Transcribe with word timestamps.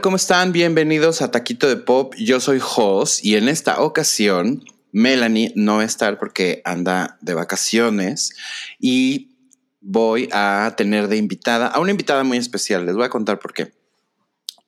¿cómo 0.00 0.16
están? 0.16 0.52
Bienvenidos 0.52 1.22
a 1.22 1.30
Taquito 1.30 1.66
de 1.66 1.76
Pop. 1.76 2.14
Yo 2.16 2.40
soy 2.40 2.60
Jos 2.60 3.24
y 3.24 3.34
en 3.34 3.48
esta 3.48 3.80
ocasión 3.80 4.62
Melanie 4.92 5.52
no 5.56 5.76
va 5.76 5.82
a 5.82 5.86
estar 5.86 6.18
porque 6.18 6.62
anda 6.64 7.18
de 7.20 7.34
vacaciones 7.34 8.30
y 8.78 9.36
voy 9.80 10.28
a 10.30 10.74
tener 10.76 11.08
de 11.08 11.16
invitada 11.16 11.66
a 11.66 11.80
una 11.80 11.90
invitada 11.90 12.22
muy 12.22 12.38
especial. 12.38 12.86
Les 12.86 12.94
voy 12.94 13.06
a 13.06 13.08
contar 13.08 13.40
por 13.40 13.52
qué. 13.54 13.72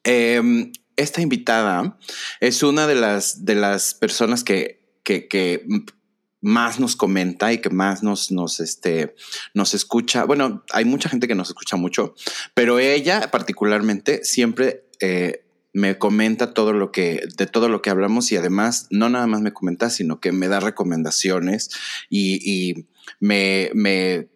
Em, 0.02 0.72
esta 0.96 1.20
invitada 1.20 1.96
es 2.40 2.62
una 2.62 2.86
de 2.86 2.96
las, 2.96 3.44
de 3.44 3.54
las 3.54 3.94
personas 3.94 4.42
que, 4.42 4.80
que, 5.04 5.62
más 6.42 6.80
nos 6.80 6.96
comenta 6.96 7.52
y 7.52 7.58
que 7.58 7.68
más 7.68 8.02
nos, 8.02 8.32
nos, 8.32 8.58
este, 8.60 9.14
nos 9.52 9.74
escucha. 9.74 10.24
Bueno, 10.24 10.64
hay 10.72 10.86
mucha 10.86 11.10
gente 11.10 11.28
que 11.28 11.34
nos 11.34 11.48
escucha 11.48 11.76
mucho, 11.76 12.14
pero 12.54 12.78
ella 12.78 13.30
particularmente 13.30 14.24
siempre 14.24 14.89
eh, 15.00 15.44
me 15.72 15.98
comenta 15.98 16.52
todo 16.52 16.72
lo 16.72 16.90
que, 16.90 17.26
de 17.36 17.46
todo 17.46 17.68
lo 17.68 17.80
que 17.80 17.90
hablamos 17.90 18.32
y 18.32 18.36
además 18.36 18.86
no 18.90 19.08
nada 19.08 19.26
más 19.26 19.40
me 19.40 19.52
comenta, 19.52 19.88
sino 19.90 20.20
que 20.20 20.32
me 20.32 20.48
da 20.48 20.60
recomendaciones 20.60 21.70
y, 22.08 22.86
me, 23.20 23.70
me, 23.74 24.28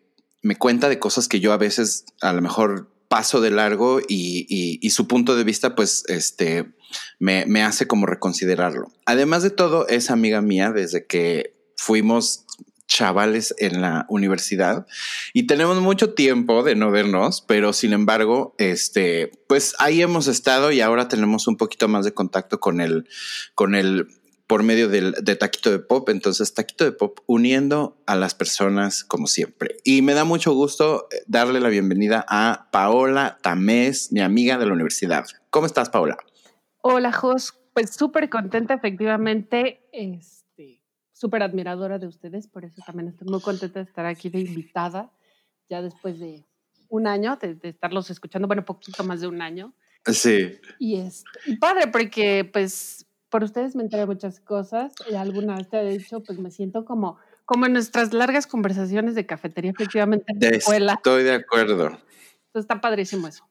me, 0.42 0.56
cuenta 0.56 0.88
de 0.88 0.98
cosas 0.98 1.26
que 1.28 1.40
yo 1.40 1.52
a 1.52 1.56
veces 1.56 2.04
a 2.20 2.32
lo 2.32 2.40
mejor 2.40 2.90
paso 3.08 3.40
de 3.40 3.50
largo 3.50 4.00
y, 4.00 4.46
y 4.80 4.90
su 4.90 5.08
punto 5.08 5.36
de 5.36 5.44
vista 5.44 5.74
pues 5.74 6.04
este 6.08 6.74
me, 7.18 7.46
me 7.46 7.62
hace 7.62 7.86
como 7.86 8.06
reconsiderarlo. 8.06 8.92
Además 9.06 9.42
de 9.42 9.50
todo, 9.50 9.88
es 9.88 10.10
amiga 10.10 10.40
mía 10.40 10.72
desde 10.72 11.06
que 11.06 11.54
fuimos 11.76 12.43
chavales 12.86 13.54
en 13.58 13.80
la 13.80 14.06
universidad 14.08 14.86
y 15.32 15.46
tenemos 15.46 15.80
mucho 15.80 16.14
tiempo 16.14 16.62
de 16.62 16.74
no 16.74 16.90
vernos, 16.90 17.42
pero 17.42 17.72
sin 17.72 17.92
embargo, 17.92 18.54
este, 18.58 19.32
pues 19.48 19.74
ahí 19.78 20.02
hemos 20.02 20.26
estado 20.26 20.72
y 20.72 20.80
ahora 20.80 21.08
tenemos 21.08 21.46
un 21.48 21.56
poquito 21.56 21.88
más 21.88 22.04
de 22.04 22.12
contacto 22.12 22.60
con 22.60 22.80
el, 22.80 23.08
con 23.54 23.74
el, 23.74 24.08
por 24.46 24.62
medio 24.62 24.88
del, 24.88 25.12
de 25.22 25.36
Taquito 25.36 25.70
de 25.70 25.78
Pop. 25.78 26.08
Entonces, 26.08 26.54
Taquito 26.54 26.84
de 26.84 26.92
Pop 26.92 27.20
uniendo 27.26 27.96
a 28.06 28.16
las 28.16 28.34
personas 28.34 29.04
como 29.04 29.26
siempre. 29.26 29.76
Y 29.84 30.02
me 30.02 30.14
da 30.14 30.24
mucho 30.24 30.52
gusto 30.52 31.08
eh, 31.10 31.22
darle 31.26 31.60
la 31.60 31.68
bienvenida 31.68 32.24
a 32.28 32.68
Paola 32.70 33.38
Tamés, 33.42 34.12
mi 34.12 34.20
amiga 34.20 34.58
de 34.58 34.66
la 34.66 34.72
universidad. 34.72 35.24
¿Cómo 35.50 35.66
estás, 35.66 35.90
Paola? 35.90 36.18
Hola, 36.82 37.12
Jos. 37.12 37.54
Pues 37.72 37.90
súper 37.90 38.28
contenta, 38.30 38.74
efectivamente. 38.74 39.80
Es 39.92 40.33
súper 41.14 41.42
admiradora 41.42 41.98
de 41.98 42.06
ustedes, 42.06 42.46
por 42.48 42.64
eso 42.64 42.82
también 42.84 43.08
estoy 43.08 43.28
muy 43.28 43.40
contenta 43.40 43.78
de 43.78 43.86
estar 43.86 44.04
aquí 44.04 44.28
de 44.28 44.40
invitada, 44.40 45.10
ya 45.70 45.80
después 45.80 46.18
de 46.18 46.44
un 46.88 47.06
año 47.06 47.38
de, 47.40 47.56
estarlos 47.62 48.10
escuchando, 48.10 48.46
bueno, 48.46 48.64
poquito 48.64 49.02
más 49.04 49.20
de 49.20 49.28
un 49.28 49.40
año. 49.40 49.72
Sí. 50.04 50.58
Y 50.78 50.96
es 50.96 51.24
y 51.46 51.56
padre, 51.56 51.86
porque 51.86 52.44
pues 52.52 53.06
por 53.30 53.42
ustedes 53.42 53.74
me 53.74 53.82
enteré 53.82 54.06
muchas 54.06 54.40
cosas, 54.40 54.92
y 55.10 55.14
alguna 55.14 55.56
vez 55.56 55.70
te 55.70 55.80
he 55.80 55.98
dicho, 55.98 56.22
pues 56.22 56.38
me 56.38 56.50
siento 56.50 56.84
como, 56.84 57.18
como 57.44 57.66
en 57.66 57.72
nuestras 57.72 58.12
largas 58.12 58.46
conversaciones 58.46 59.14
de 59.14 59.24
cafetería, 59.24 59.70
efectivamente, 59.70 60.32
en 60.32 60.40
la 60.40 60.48
escuela. 60.48 60.94
Estoy 60.94 61.22
de 61.22 61.34
acuerdo. 61.34 61.86
Entonces 61.86 62.00
está 62.54 62.80
padrísimo 62.80 63.28
eso. 63.28 63.48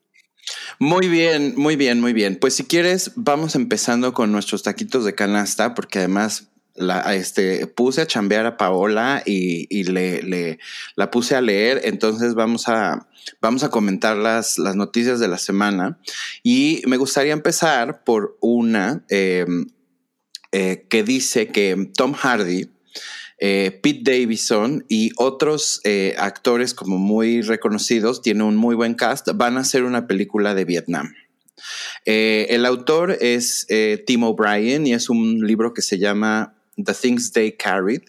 Muy 0.80 1.08
bien, 1.08 1.54
muy 1.56 1.76
bien, 1.76 2.02
muy 2.02 2.14
bien. 2.14 2.38
Pues 2.40 2.56
si 2.56 2.66
quieres, 2.66 3.14
vamos 3.16 3.56
empezando 3.56 4.14
con 4.14 4.32
nuestros 4.32 4.64
taquitos 4.64 5.06
de 5.06 5.16
canasta, 5.16 5.74
porque 5.74 6.00
además 6.00 6.53
la, 6.76 7.14
este, 7.14 7.68
puse 7.68 8.02
a 8.02 8.08
chambear 8.08 8.46
a 8.46 8.58
Paola 8.58 9.22
y, 9.26 9.84
le, 9.84 10.60
la 10.96 11.12
puse 11.12 11.36
a 11.36 11.42
leer. 11.42 11.82
Entonces 11.84 12.34
vamos 12.34 12.68
a, 12.68 13.08
vamos 13.42 13.64
a 13.64 13.70
comentar 13.70 14.18
las, 14.18 14.58
las 14.58 14.76
noticias 14.76 15.20
de 15.20 15.28
la 15.28 15.38
semana. 15.38 16.00
Y 16.42 16.82
me 16.88 16.98
gustaría 16.98 17.34
empezar 17.34 18.04
por 18.04 18.38
una 18.42 19.04
em, 19.10 19.68
eh, 20.52 20.86
que 20.90 21.04
dice 21.04 21.48
que 21.48 21.90
Tom 21.96 22.14
Hardy, 22.14 22.70
eh, 23.40 23.80
Pete 23.82 24.12
Davidson 24.12 24.86
y 24.88 25.12
otros 25.18 25.82
eh, 25.84 26.16
actores 26.18 26.74
como 26.74 26.98
muy 26.98 27.42
reconocidos, 27.42 28.22
tiene 28.22 28.44
un 28.44 28.56
muy 28.56 28.76
buen 28.76 28.96
cast, 28.96 29.28
van 29.36 29.58
a 29.58 29.62
hacer 29.62 29.84
una 29.84 30.08
película 30.08 30.56
de 30.56 30.66
Vietnam. 30.66 31.14
el 32.06 32.66
autor 32.66 33.18
es 33.22 33.68
Tim 34.06 34.24
O'Brien 34.24 34.86
y 34.86 34.94
es 34.94 35.10
un 35.10 35.40
libro 35.48 35.74
que 35.74 35.82
se 35.82 35.98
llama 35.98 36.56
The 36.78 36.94
Things 36.94 37.32
They 37.32 37.54
Carried. 37.54 38.04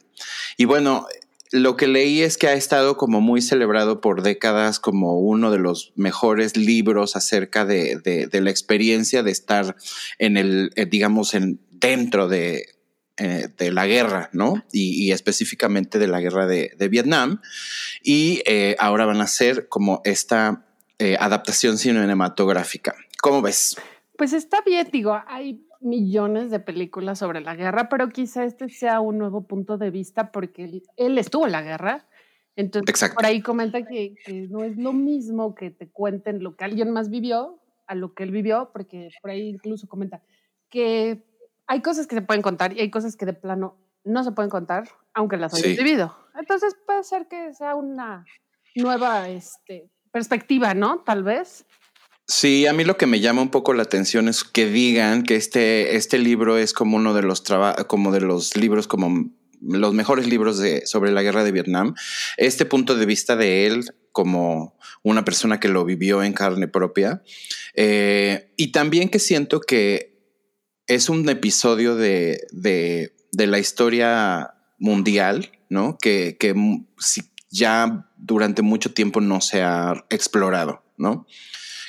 Y 0.57 0.65
bueno, 0.65 1.07
lo 1.55 1.77
que 1.77 1.87
leí 1.87 2.23
es 2.23 2.37
que 2.37 2.49
ha 2.49 2.55
estado 2.55 2.97
como 2.97 3.21
muy 3.21 3.41
celebrado 3.41 4.01
por 4.01 4.23
décadas 4.23 4.81
como 4.81 5.21
uno 5.21 5.53
de 5.53 5.59
los 5.59 5.93
mejores 5.95 6.57
libros 6.57 7.15
acerca 7.15 7.65
de, 7.65 8.29
la 8.33 8.51
experiencia 8.51 9.23
de 9.23 9.31
estar 9.31 9.77
en 10.19 10.37
el, 10.37 10.73
eh, 10.75 10.87
digamos, 10.87 11.33
en, 11.35 11.61
dentro 11.71 12.27
de, 12.27 12.75
eh, 13.19 13.49
la 13.71 13.87
guerra, 13.87 14.31
¿no? 14.33 14.65
Y, 14.73 15.13
específicamente 15.13 16.01
de 16.01 16.09
la 16.09 16.21
guerra 16.21 16.49
de, 16.49 16.89
Vietnam. 16.91 17.41
Y 18.03 18.43
eh, 18.47 18.75
ahora 18.81 19.07
van 19.07 19.21
a 19.21 19.25
hacer 19.25 19.69
como 19.69 20.03
esta 20.05 20.67
adaptación 21.21 21.77
cinematográfica. 21.77 22.97
¿Cómo 23.21 23.43
ves? 23.43 23.77
Pues 24.17 24.33
está 24.33 24.61
bien, 24.63 24.89
digo, 24.91 25.21
hay 25.27 25.61
millones 25.84 26.50
de 26.50 26.61
películas 26.61 27.19
sobre 27.19 27.41
la 27.41 27.55
guerra, 27.55 27.89
pero 27.89 28.09
quizá 28.09 28.45
este 28.45 28.69
sea 28.69 29.00
un 29.00 29.19
nuevo 29.19 29.47
punto 29.47 29.78
de 29.78 29.91
vista 29.91 30.33
porque 30.33 30.83
él, 30.97 31.19
estuvo 31.19 31.47
en 31.47 31.53
la 31.53 31.62
guerra. 31.62 32.06
Entonces, 32.56 33.11
por 33.11 33.27
ahí 33.27 33.43
comenta 33.43 33.83
que, 33.83 34.15
no 34.50 34.65
es 34.65 34.77
lo 34.77 34.93
mismo 34.93 35.55
que 35.55 35.71
te 35.71 35.89
cuenten 35.89 36.43
lo 36.43 36.56
que 36.56 36.65
alguien 36.65 36.91
más 36.91 37.11
vivió 37.11 37.61
a 37.87 37.95
lo 37.95 38.15
que 38.15 38.22
él 38.22 38.31
vivió, 38.31 38.71
porque 38.72 39.11
por 39.21 39.31
ahí 39.31 39.49
incluso 39.49 39.87
comenta 39.89 40.22
que 40.71 41.25
hay 41.67 41.83
cosas 41.83 42.06
que 42.06 42.15
se 42.15 42.22
pueden 42.22 42.43
contar 42.43 42.72
y 42.72 42.81
hay 42.81 42.91
cosas 42.91 43.16
que 43.16 43.27
de 43.27 43.34
plano 43.34 43.77
no 44.05 44.25
se 44.25 44.33
pueden 44.33 44.51
contar, 44.51 44.89
aunque 45.12 45.37
las 45.37 45.55
hayas 45.55 45.77
vivido. 45.77 46.16
Entonces 46.39 46.77
puede 46.87 47.05
ser 47.05 47.27
que 47.27 47.53
sea 47.53 47.75
una 47.75 48.25
nueva 48.75 49.28
este, 49.28 49.91
perspectiva, 50.11 50.75
¿no? 50.75 51.01
Tal 51.01 51.22
vez. 51.22 51.66
Sí, 52.27 52.67
a 52.67 52.73
mí 52.73 52.85
lo 52.85 52.97
que 52.97 53.07
me 53.07 53.21
llama 53.21 53.43
un 53.43 53.51
poco 53.51 53.75
la 53.75 53.83
atención 53.83 54.29
es 54.29 54.45
que 54.45 54.67
digan 54.67 55.25
que 55.25 55.37
este, 55.37 55.97
este 55.97 56.19
libro 56.19 56.57
es 56.57 56.73
como 56.73 56.97
uno 56.97 57.12
de 57.12 57.23
los 57.23 57.43
como 57.87 58.12
de 58.12 58.23
los 58.23 58.57
libros 58.57 58.89
como 58.89 59.31
los 59.61 59.95
mejores 59.95 60.27
libros 60.27 60.59
de, 60.59 60.87
sobre 60.87 61.13
la 61.13 61.23
guerra 61.23 61.45
de 61.45 61.53
Vietnam. 61.53 61.95
Este 62.37 62.65
punto 62.65 62.97
de 62.97 63.07
vista 63.07 63.37
de 63.37 63.67
él 63.67 63.84
como 64.13 64.79
una 65.03 65.25
persona 65.25 65.61
que 65.61 65.69
lo 65.69 65.84
vivió 65.84 66.23
en 66.23 66.33
carne 66.33 66.69
propia. 66.69 67.23
Eh, 67.75 68.53
y 68.57 68.73
también 68.73 69.09
que 69.09 69.19
siento 69.19 69.61
que 69.61 70.15
es 70.87 71.09
un 71.09 71.29
episodio 71.29 71.97
de, 71.97 72.47
de, 72.53 73.15
de 73.33 73.47
la 73.47 73.59
historia 73.59 74.55
mundial, 74.79 75.53
¿no? 75.69 75.99
Que, 76.01 76.37
que 76.39 76.55
ya 77.51 78.11
durante 78.17 78.63
mucho 78.63 78.93
tiempo 78.93 79.21
no 79.21 79.41
se 79.41 79.63
ha 79.63 80.05
explorado, 80.11 80.84
¿no? 80.97 81.27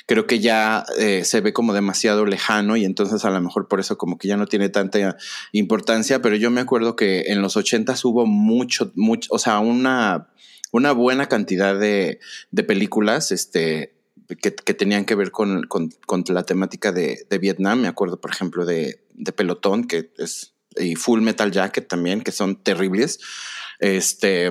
Creo 0.06 0.26
que 0.26 0.38
ya 0.38 0.84
eh, 0.98 1.24
se 1.24 1.40
ve 1.40 1.52
como 1.52 1.74
demasiado 1.74 2.24
lejano 2.24 2.76
y 2.76 2.84
entonces 2.84 3.24
a 3.24 3.30
lo 3.30 3.40
mejor 3.40 3.68
por 3.68 3.80
eso 3.80 3.98
como 3.98 4.18
que 4.18 4.28
ya 4.28 4.36
no 4.36 4.46
tiene 4.46 4.68
tanta 4.68 5.16
importancia, 5.52 6.22
pero 6.22 6.36
yo 6.36 6.50
me 6.50 6.60
acuerdo 6.60 6.96
que 6.96 7.24
en 7.26 7.42
los 7.42 7.56
ochentas 7.56 8.04
hubo 8.04 8.24
mucho, 8.24 8.92
mucho, 8.94 9.28
o 9.32 9.38
sea, 9.38 9.58
una, 9.58 10.28
una 10.72 10.92
buena 10.92 11.26
cantidad 11.26 11.78
de, 11.78 12.20
de 12.52 12.62
películas, 12.62 13.32
este, 13.32 13.96
que, 14.40 14.54
que, 14.54 14.74
tenían 14.74 15.04
que 15.04 15.16
ver 15.16 15.30
con, 15.30 15.64
con, 15.64 15.90
con 16.06 16.24
la 16.28 16.44
temática 16.44 16.92
de, 16.92 17.26
de, 17.28 17.38
Vietnam. 17.38 17.80
Me 17.80 17.88
acuerdo, 17.88 18.20
por 18.20 18.30
ejemplo, 18.30 18.64
de, 18.64 19.04
de 19.14 19.32
Pelotón, 19.32 19.84
que 19.84 20.10
es, 20.18 20.54
y 20.76 20.96
Full 20.96 21.20
Metal 21.20 21.50
Jacket 21.50 21.86
también, 21.86 22.22
que 22.22 22.32
son 22.32 22.62
terribles. 22.62 23.18
Este, 23.78 24.50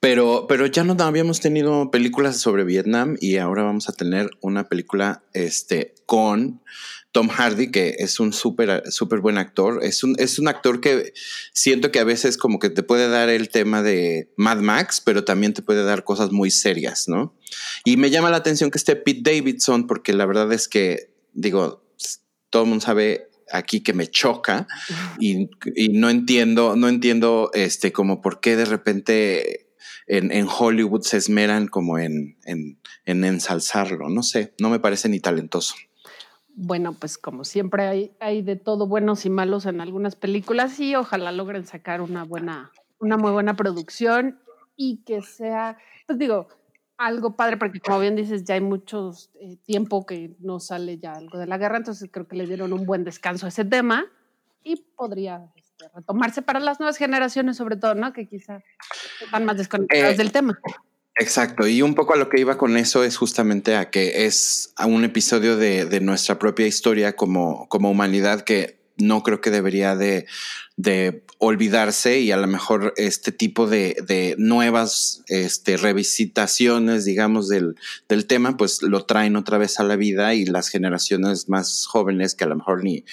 pero, 0.00 0.46
pero 0.48 0.66
ya 0.66 0.84
no 0.84 0.96
habíamos 1.02 1.40
tenido 1.40 1.90
películas 1.90 2.36
sobre 2.36 2.64
Vietnam 2.64 3.16
y 3.20 3.38
ahora 3.38 3.62
vamos 3.62 3.88
a 3.88 3.92
tener 3.92 4.30
una 4.40 4.68
película 4.68 5.22
este, 5.32 5.94
con 6.06 6.62
Tom 7.12 7.28
Hardy, 7.28 7.70
que 7.70 7.96
es 7.98 8.20
un 8.20 8.32
súper 8.32 8.84
súper 8.90 9.20
buen 9.20 9.38
actor. 9.38 9.80
Es 9.82 10.04
un, 10.04 10.14
es 10.18 10.38
un 10.38 10.46
actor 10.46 10.80
que 10.80 11.12
siento 11.52 11.90
que 11.90 12.00
a 12.00 12.04
veces 12.04 12.36
como 12.36 12.58
que 12.58 12.70
te 12.70 12.82
puede 12.82 13.08
dar 13.08 13.28
el 13.28 13.48
tema 13.48 13.82
de 13.82 14.32
Mad 14.36 14.58
Max, 14.58 15.00
pero 15.04 15.24
también 15.24 15.54
te 15.54 15.62
puede 15.62 15.84
dar 15.84 16.04
cosas 16.04 16.32
muy 16.32 16.50
serias, 16.50 17.08
¿no? 17.08 17.34
Y 17.84 17.96
me 17.96 18.10
llama 18.10 18.30
la 18.30 18.36
atención 18.36 18.70
que 18.70 18.78
esté 18.78 18.94
Pete 18.94 19.32
Davidson, 19.32 19.86
porque 19.86 20.12
la 20.12 20.26
verdad 20.26 20.52
es 20.52 20.68
que, 20.68 21.14
digo, 21.32 21.82
todo 22.50 22.62
el 22.62 22.68
mundo 22.68 22.84
sabe 22.84 23.30
aquí 23.50 23.80
que 23.80 23.94
me 23.94 24.06
choca 24.06 24.66
y, 25.18 25.48
y, 25.74 25.88
no 25.88 26.10
entiendo, 26.10 26.76
no 26.76 26.88
entiendo 26.88 27.50
este 27.54 27.92
como 27.92 28.20
por 28.20 28.40
qué 28.40 28.56
de 28.56 28.66
repente 28.66 29.67
en, 30.08 30.48
Hollywood 30.48 31.02
se 31.02 31.18
esmeran 31.18 31.68
como 31.68 31.98
en, 31.98 32.36
en, 32.44 32.78
ensalzarlo. 33.04 34.08
No 34.08 34.22
sé, 34.22 34.54
no 34.58 34.70
me 34.70 34.80
parece 34.80 35.08
ni 35.08 35.20
talentoso. 35.20 35.74
Bueno, 36.54 36.92
pues 36.94 37.18
como 37.18 37.44
siempre 37.44 37.86
hay, 37.86 38.12
hay 38.18 38.42
de 38.42 38.56
todo 38.56 38.88
buenos 38.88 39.24
y 39.26 39.30
malos 39.30 39.66
en 39.66 39.80
algunas 39.80 40.16
películas 40.16 40.80
y 40.80 40.96
ojalá 40.96 41.30
logren 41.30 41.66
sacar 41.66 42.00
una 42.00 42.24
buena, 42.24 42.72
una 42.98 43.16
muy 43.16 43.30
buena 43.30 43.54
producción 43.54 44.40
y 44.76 45.02
que 45.04 45.22
sea, 45.22 45.76
pues 46.06 46.18
digo, 46.18 46.48
algo 46.96 47.36
padre, 47.36 47.56
porque 47.56 47.78
como 47.78 48.00
bien 48.00 48.16
dices, 48.16 48.44
ya 48.44 48.54
hay 48.54 48.60
mucho 48.60 49.12
eh, 49.40 49.56
tiempo 49.64 50.04
que 50.04 50.34
no 50.40 50.58
sale 50.58 50.98
ya 50.98 51.12
algo 51.12 51.38
de 51.38 51.46
la 51.46 51.58
guerra, 51.58 51.76
entonces 51.76 52.10
creo 52.12 52.26
que 52.26 52.36
le 52.36 52.46
dieron 52.46 52.72
un 52.72 52.84
buen 52.84 53.04
descanso 53.04 53.46
a 53.46 53.50
ese 53.50 53.64
tema 53.64 54.06
y 54.64 54.76
podría 54.96 55.48
este, 55.78 55.94
retomarse 55.94 56.42
para 56.42 56.60
las 56.60 56.80
nuevas 56.80 56.96
generaciones, 56.96 57.56
sobre 57.56 57.76
todo, 57.76 57.94
¿no? 57.94 58.12
Que 58.12 58.26
quizás 58.26 58.62
están 59.22 59.44
más 59.44 59.56
desconectadas 59.56 60.14
eh, 60.14 60.16
del 60.16 60.32
tema. 60.32 60.58
Exacto, 61.14 61.66
y 61.66 61.82
un 61.82 61.94
poco 61.94 62.14
a 62.14 62.16
lo 62.16 62.28
que 62.28 62.40
iba 62.40 62.58
con 62.58 62.76
eso 62.76 63.02
es 63.02 63.16
justamente 63.16 63.76
a 63.76 63.90
que 63.90 64.26
es 64.26 64.72
a 64.76 64.86
un 64.86 65.04
episodio 65.04 65.56
de, 65.56 65.84
de 65.84 66.00
nuestra 66.00 66.38
propia 66.38 66.66
historia 66.66 67.16
como, 67.16 67.68
como 67.68 67.90
humanidad 67.90 68.42
que 68.42 68.77
no 68.98 69.22
creo 69.22 69.40
que 69.40 69.50
debería 69.50 69.96
de, 69.96 70.26
olvidarse 71.40 72.18
y 72.18 72.32
a 72.32 72.36
lo 72.36 72.48
mejor 72.48 72.94
este 72.96 73.30
tipo 73.30 73.68
de, 73.68 74.34
nuevas 74.38 75.22
este, 75.28 75.76
revisitaciones, 75.76 77.04
digamos, 77.04 77.48
del, 77.48 77.76
tema, 78.26 78.56
pues 78.56 78.82
lo 78.82 79.04
traen 79.04 79.36
otra 79.36 79.58
vez 79.58 79.80
a 79.80 79.84
la 79.84 79.96
vida 79.96 80.34
y 80.34 80.44
las 80.44 80.68
generaciones 80.68 81.48
más 81.48 81.86
jóvenes 81.86 82.34
que 82.34 82.44
a 82.44 82.48
lo 82.48 82.56
mejor 82.56 82.82
ni, 82.82 83.04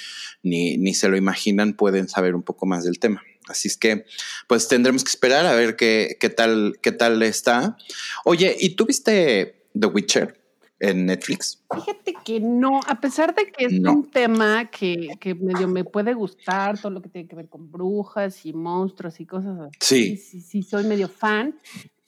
ni, 0.44 0.94
se 0.94 1.08
lo 1.08 1.18
imaginan 1.18 1.74
pueden 1.74 2.10
saber 2.10 2.36
un 2.36 2.44
poco 2.44 2.66
más 2.66 2.84
del 2.84 3.00
tema. 3.00 3.24
Así 3.48 3.68
es 3.68 3.78
que, 3.78 4.06
pues 4.48 4.68
tendremos 4.68 5.04
que 5.04 5.10
esperar 5.10 5.46
a 5.46 5.54
ver 5.54 5.76
qué, 5.76 6.18
qué 6.20 6.30
tal, 6.30 6.80
qué 6.82 6.92
tal 6.92 7.22
está. 7.22 7.78
Oye, 8.24 8.56
¿y 8.60 8.70
tú 8.70 8.88
viste 8.88 9.68
The 9.80 9.86
Witcher? 9.86 10.45
En 10.80 11.06
Netflix? 11.06 11.64
Fíjate 11.74 12.14
que 12.24 12.40
no, 12.40 12.80
a 12.88 13.00
pesar 13.00 13.34
de 13.34 13.46
que 13.46 13.66
es 13.66 13.80
un 13.80 14.10
tema 14.10 14.66
que, 14.66 15.10
que, 15.20 15.36
medio 15.36 15.68
me 15.68 15.84
puede 15.84 16.14
gustar, 16.14 16.78
todo 16.80 16.92
lo 16.92 17.02
que 17.02 17.10
tiene 17.10 17.28
que 17.28 17.36
ver 17.36 17.50
con 17.50 17.72
brujas 17.72 18.46
y 18.46 18.54
monstruos 18.54 19.20
y 19.20 19.26
cosas 19.26 19.60
así. 19.60 19.78
Sí. 19.80 20.18
Sí, 20.18 20.42
sí, 20.42 20.64
soy 20.64 20.84
medio 20.86 21.08
fan, 21.08 21.58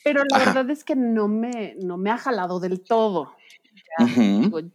pero 0.03 0.23
la 0.29 0.39
verdad 0.39 0.69
es 0.69 0.83
que 0.83 0.95
no 0.95 1.27
me, 1.27 1.75
no 1.81 1.97
me 1.97 2.09
ha 2.09 2.17
jalado 2.17 2.59
del 2.59 2.81
todo. 2.81 3.33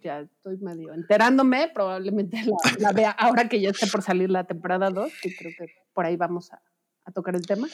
Ya, 0.03 0.21
estoy 0.21 0.57
medio 0.59 0.93
enterándome, 0.95 1.71
probablemente 1.73 2.45
la, 2.79 2.93
vea 2.93 3.11
ahora 3.11 3.49
que 3.49 3.61
ya 3.61 3.71
esté 3.71 3.87
por 3.87 4.03
salir 4.03 4.31
la 4.31 4.45
temporada 4.45 4.91
2, 4.91 5.13
que 5.23 5.35
creo 5.37 5.53
que 5.57 5.67
por 5.93 6.07
ahí 6.07 6.17
vamos 6.17 6.53
a, 6.53 6.61
a 7.05 7.13
tocar 7.13 7.37
el 7.37 7.47
tema. 7.47 7.69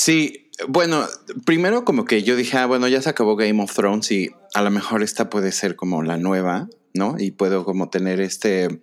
Sí, 0.00 0.52
bueno, 0.68 1.08
primero 1.44 1.84
como 1.84 2.04
que 2.04 2.22
yo 2.22 2.36
dije, 2.36 2.56
ah, 2.56 2.66
bueno, 2.66 2.86
ya 2.86 3.02
se 3.02 3.08
acabó 3.08 3.34
Game 3.34 3.60
of 3.60 3.74
Thrones 3.74 4.12
y 4.12 4.30
a 4.54 4.62
lo 4.62 4.70
mejor 4.70 5.02
esta 5.02 5.28
puede 5.28 5.50
ser 5.50 5.74
como 5.74 6.04
la 6.04 6.18
nueva, 6.18 6.70
¿no? 6.94 7.16
Y 7.18 7.32
puedo 7.32 7.64
como 7.64 7.90
tener 7.90 8.20
este, 8.20 8.80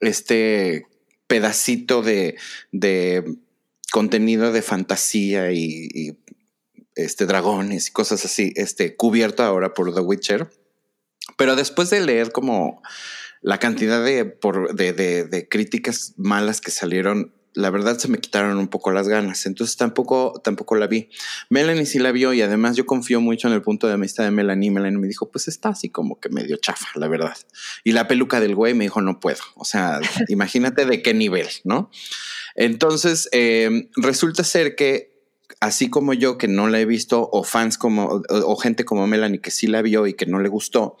este 0.00 0.86
pedacito 1.26 2.00
de, 2.00 2.38
de 2.72 3.36
contenido 3.92 4.50
de 4.50 4.62
fantasía 4.62 5.52
y, 5.52 6.16
este, 6.94 7.26
dragones 7.26 7.88
y 7.88 7.92
cosas 7.92 8.24
así, 8.24 8.54
este, 8.56 8.96
cubierto 8.96 9.42
ahora 9.42 9.74
por 9.74 9.94
The 9.94 10.00
Witcher. 10.00 10.50
Pero 11.36 11.54
después 11.54 11.90
de 11.90 12.00
leer 12.00 12.32
como 12.32 12.80
la 13.42 13.58
cantidad 13.58 14.02
de, 14.02 14.24
por, 14.24 14.74
de, 14.74 14.94
de 14.94 15.48
críticas 15.50 16.14
malas 16.16 16.62
que 16.62 16.70
salieron 16.70 17.35
la 17.56 17.70
verdad 17.70 17.98
se 17.98 18.08
me 18.08 18.18
quitaron 18.18 18.58
un 18.58 18.68
poco 18.68 18.92
las 18.92 19.08
ganas. 19.08 19.46
Entonces 19.46 19.76
tampoco, 19.76 20.40
tampoco 20.44 20.76
la 20.76 20.86
vi. 20.86 21.08
Melanie 21.48 21.86
sí 21.86 21.98
la 21.98 22.12
vio 22.12 22.34
y 22.34 22.42
además 22.42 22.76
yo 22.76 22.84
confío 22.84 23.20
mucho 23.20 23.48
en 23.48 23.54
el 23.54 23.62
punto 23.62 23.88
de 23.88 23.96
vista 23.96 24.22
de 24.22 24.30
Melanie. 24.30 24.70
Melanie 24.70 24.98
me 24.98 25.08
dijo, 25.08 25.30
pues 25.30 25.48
está 25.48 25.70
así 25.70 25.88
como 25.88 26.20
que 26.20 26.28
medio 26.28 26.58
chafa, 26.58 26.86
la 26.96 27.08
verdad. 27.08 27.36
Y 27.82 27.92
la 27.92 28.06
peluca 28.08 28.40
del 28.40 28.54
güey 28.54 28.74
me 28.74 28.84
dijo, 28.84 29.00
no 29.00 29.20
puedo. 29.20 29.40
O 29.54 29.64
sea, 29.64 30.00
imagínate 30.28 30.84
de 30.84 31.02
qué 31.02 31.14
nivel, 31.14 31.48
¿no? 31.64 31.90
Entonces, 32.56 33.28
em, 33.32 33.88
resulta 33.96 34.44
ser 34.44 34.76
que 34.76 35.16
así 35.60 35.88
como 35.88 36.12
yo 36.12 36.36
que 36.36 36.48
no 36.48 36.68
la 36.68 36.78
he 36.78 36.84
visto, 36.84 37.26
o 37.32 37.42
fans 37.42 37.78
como, 37.78 38.22
o, 38.28 38.56
gente 38.56 38.84
como 38.84 39.06
Melanie 39.06 39.40
que 39.40 39.50
sí 39.50 39.66
la 39.66 39.80
vio 39.80 40.06
y 40.06 40.12
que 40.12 40.26
no 40.26 40.40
le 40.40 40.50
gustó, 40.50 40.98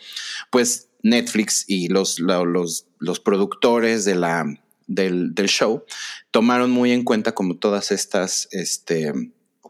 pues 0.50 0.88
Netflix 1.02 1.64
y 1.68 1.88
los, 1.88 2.18
los, 2.18 2.86
los 2.98 3.20
productores 3.20 4.06
de 4.06 4.14
la 4.14 4.46
del, 4.86 5.34
show, 5.46 5.84
tomaron 6.30 6.70
muy 6.70 6.92
en 6.92 7.04
cuenta 7.04 7.32
como 7.32 7.56
todas 7.56 7.90
estas 7.92 8.48
este, 8.52 9.12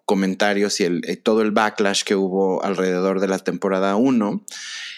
comentarios 0.05 0.81
y 0.81 0.85
el, 0.85 1.03
eh, 1.05 1.17
todo 1.17 1.43
el 1.43 1.51
backlash 1.51 2.03
que 2.05 2.15
hubo 2.15 2.63
alrededor 2.63 3.21
de 3.21 3.29
la 3.29 3.39
temporada 3.39 3.97
1. 3.97 4.45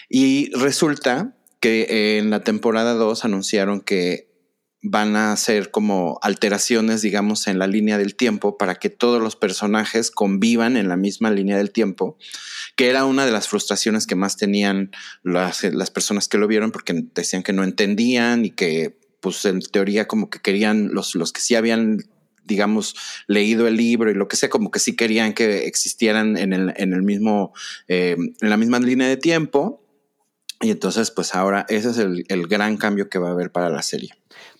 Y 0.09 0.51
resulta 0.55 1.35
que 1.59 2.17
en 2.17 2.29
la 2.29 2.43
temporada 2.43 2.93
2 2.93 3.25
anunciaron 3.25 3.81
que 3.81 4.29
van 4.81 5.15
a 5.17 5.33
hacer 5.33 5.71
como 5.71 6.19
alteraciones, 6.21 7.01
digamos, 7.01 7.47
en 7.47 7.59
la 7.59 7.67
línea 7.67 7.97
del 7.97 8.15
tiempo 8.15 8.57
para 8.57 8.75
que 8.75 8.89
todos 8.89 9.21
los 9.21 9.35
personajes 9.35 10.09
convivan 10.09 10.77
en 10.77 10.87
la 10.87 10.95
misma 10.95 11.31
línea 11.31 11.57
del 11.57 11.71
tiempo, 11.71 12.17
que 12.77 12.89
era 12.89 13.03
una 13.03 13.25
de 13.25 13.31
las 13.31 13.49
frustraciones 13.49 14.07
que 14.07 14.15
más 14.15 14.37
tenían 14.37 14.91
las, 15.21 15.63
las 15.65 15.91
personas 15.91 16.29
que 16.29 16.37
lo 16.37 16.47
vieron 16.47 16.71
porque 16.71 17.03
decían 17.13 17.43
que 17.43 17.51
no 17.51 17.63
entendían 17.63 18.45
y 18.45 18.51
que 18.51 18.98
pues 19.19 19.43
en 19.45 19.61
teoría 19.61 20.07
como 20.07 20.29
que 20.29 20.39
querían 20.39 20.93
los, 20.93 21.15
los 21.15 21.31
que 21.33 21.41
sí 21.41 21.55
habían 21.55 22.05
digamos, 22.49 22.95
leído 23.27 23.67
el 23.67 23.77
libro 23.77 24.09
y 24.09 24.15
lo 24.15 24.27
que 24.27 24.35
sea, 24.35 24.49
como 24.49 24.71
que 24.71 24.79
sí 24.79 24.95
querían 24.95 25.33
que 25.33 25.67
existieran 25.67 26.35
en 26.35 26.51
el, 26.51 26.73
en 26.75 26.93
el 26.93 27.03
mismo, 27.03 27.53
eh, 27.87 28.17
en 28.17 28.49
la 28.49 28.57
misma 28.57 28.79
línea 28.79 29.07
de 29.07 29.17
tiempo. 29.17 29.83
Y 30.59 30.71
entonces, 30.71 31.09
pues 31.11 31.35
ahora 31.35 31.65
ese 31.69 31.91
es 31.91 31.99
el, 31.99 32.25
el, 32.27 32.47
gran 32.47 32.75
cambio 32.75 33.07
que 33.07 33.19
va 33.19 33.29
a 33.29 33.31
haber 33.31 33.49
para 33.51 33.69
la 33.69 33.81
serie. 33.81 34.09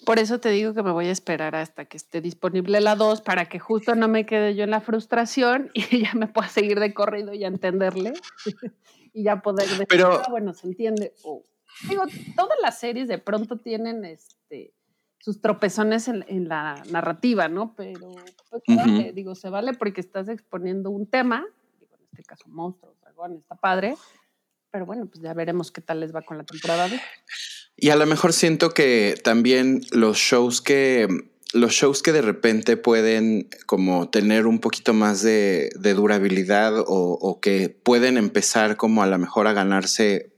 Por 0.06 0.18
eso 0.18 0.40
te 0.40 0.50
digo 0.50 0.74
que 0.74 0.82
me 0.82 0.92
voy 0.92 1.08
a 1.08 1.12
esperar 1.12 1.56
hasta 1.56 1.86
que 1.86 1.98
esté 1.98 2.22
disponible 2.22 2.80
la 2.80 2.96
2 2.96 3.22
para 3.22 3.46
que 3.50 3.60
justo 3.60 3.96
no 3.96 4.08
me 4.08 4.26
quede 4.26 4.56
yo 4.56 4.64
en 4.64 4.72
la 4.72 4.80
frustración 4.80 5.72
y 5.74 6.04
ya 6.04 6.14
me 6.14 6.28
pueda 6.28 6.48
seguir 6.48 6.80
de 6.80 6.94
corrido 6.94 7.34
y 7.34 7.44
entenderle 7.44 8.14
y 9.14 9.24
ya 9.24 9.42
poder 9.42 9.68
decir, 9.68 9.88
Pero, 9.90 10.22
ah, 10.26 10.28
bueno, 10.30 10.54
se 10.54 10.68
entiende. 10.68 11.14
Digo, 11.88 12.04
todas 12.36 12.58
las 12.62 12.80
series 12.80 13.08
de 13.08 13.18
pronto 13.18 13.58
tienen 13.58 14.04
este, 14.04 14.74
sus 15.20 15.42
tropezones 15.42 16.08
en, 16.08 16.50
la 16.50 16.84
narrativa, 16.90 17.48
¿no? 17.48 17.74
Pero, 17.76 18.12
pues, 18.50 19.16
digo, 19.16 19.36
se 19.36 19.50
vale 19.50 19.74
porque 19.74 20.02
estás 20.02 20.28
exponiendo 20.30 20.90
un 20.90 21.08
tema, 21.08 21.46
digo, 21.80 21.96
en 21.96 22.04
este 22.12 22.24
caso 22.24 22.46
monstruos, 22.48 23.00
dragones, 23.02 23.40
está 23.40 23.56
padre, 23.56 23.96
pero 24.72 24.86
bueno, 24.86 25.08
pues 25.08 25.22
ya 25.22 25.34
veremos 25.34 25.72
qué 25.72 25.82
tal 25.82 26.00
les 26.00 26.14
va 26.14 26.22
con 26.22 26.38
la 26.38 26.44
temporada. 26.44 26.90
Y 27.76 27.90
a 27.90 27.96
lo 27.96 28.06
mejor 28.06 28.34
siento 28.34 28.72
que 28.72 29.16
también 29.24 29.82
los 29.92 30.18
shows 30.18 30.62
que 30.62 31.08
los 31.52 31.72
shows 31.72 32.04
que 32.04 32.12
de 32.12 32.22
repente 32.22 32.78
pueden 32.78 33.50
como 33.66 34.10
tener 34.10 34.46
un 34.46 34.60
poquito 34.60 34.94
más 34.94 35.24
de, 35.24 35.72
durabilidad 35.96 36.78
o, 36.78 36.86
o, 36.86 37.40
que 37.40 37.70
pueden 37.70 38.18
empezar 38.18 38.78
como 38.78 39.02
a 39.02 39.08
lo 39.08 39.18
mejor 39.18 39.48
a 39.48 39.54
ganarse 39.54 40.32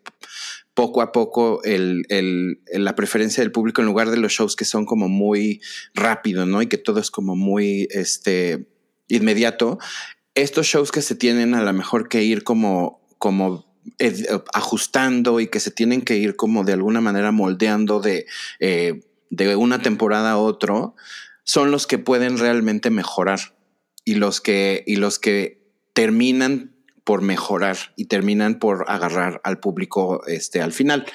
poco 0.82 1.04
a 1.04 1.12
poco 1.12 1.62
la 1.64 2.96
preferencia 2.96 3.44
del 3.44 3.52
público 3.52 3.82
en 3.82 3.86
lugar 3.86 4.10
de 4.10 4.18
los 4.18 4.32
shows 4.32 4.56
que 4.56 4.66
son 4.66 4.88
como 4.88 5.10
muy 5.10 5.62
rápido, 5.94 6.48
¿no? 6.48 6.64
Y 6.64 6.66
que 6.66 6.80
todo 6.80 7.00
es 7.00 7.12
como 7.12 7.36
muy 7.36 7.88
este, 7.92 8.68
inmediato. 9.08 9.78
Estos 10.34 10.66
shows 10.66 10.92
que 10.92 11.04
se 11.04 11.14
tienen 11.14 11.54
a 11.54 11.62
lo 11.62 11.72
mejor 11.72 12.10
que 12.10 12.24
ir 12.24 12.44
como, 12.44 13.08
como 13.20 13.72
ajustando 14.56 15.40
y 15.40 15.50
que 15.50 15.60
se 15.60 15.70
tienen 15.70 16.02
que 16.02 16.18
ir 16.18 16.36
como 16.36 16.64
de 16.64 16.74
alguna 16.74 17.00
manera 17.00 17.32
moldeando 17.32 18.00
de, 18.00 18.26
eh, 18.60 19.02
de 19.30 19.56
una 19.56 19.84
temporada 19.84 20.32
a 20.32 20.38
otro, 20.38 20.96
son 21.44 21.70
los 21.70 21.86
que 21.86 22.00
pueden 22.00 22.40
realmente 22.40 22.90
mejorar 22.90 23.56
y 24.04 24.16
los 24.16 24.42
que, 24.42 24.84
y 24.88 24.96
los 24.96 25.20
que 25.20 25.62
terminan 25.94 26.74
por 27.04 27.22
mejorar 27.22 27.78
y 27.96 28.06
terminan 28.06 28.60
por 28.60 28.86
agarrar 28.88 29.42
al 29.44 29.60
público 29.60 30.22
este, 30.28 30.62
al 30.62 30.72
final. 30.72 31.06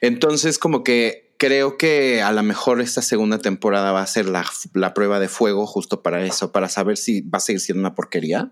Entonces, 0.00 0.58
como 0.58 0.84
que 0.84 1.24
creo 1.38 1.76
que 1.76 2.22
a 2.22 2.32
lo 2.32 2.42
mejor 2.42 2.80
esta 2.80 3.02
segunda 3.02 3.38
temporada 3.38 3.92
va 3.92 4.02
a 4.02 4.06
ser 4.06 4.26
la, 4.26 4.44
la, 4.72 4.94
prueba 4.94 5.18
de 5.20 5.28
fuego 5.28 5.66
justo 5.66 6.02
para 6.02 6.24
eso, 6.24 6.52
para 6.52 6.68
saber 6.68 6.96
si 6.96 7.22
va 7.22 7.38
a 7.38 7.40
seguir 7.40 7.60
siendo 7.60 7.80
una 7.80 7.94
porquería 7.94 8.50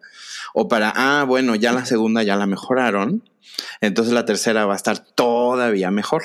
o 0.55 0.69
para, 0.69 0.93
ah, 0.95 1.25
bueno, 1.25 1.55
ya 1.55 1.73
la 1.73 1.87
segunda 1.87 2.23
ya 2.23 2.37
la 2.37 2.47
mejoraron, 2.47 3.23
entonces 3.81 4.13
la 4.13 4.25
tercera 4.25 4.67
va 4.67 4.75
a 4.75 4.77
estar 4.77 4.99
todavía 4.99 5.91
mejor. 5.91 6.23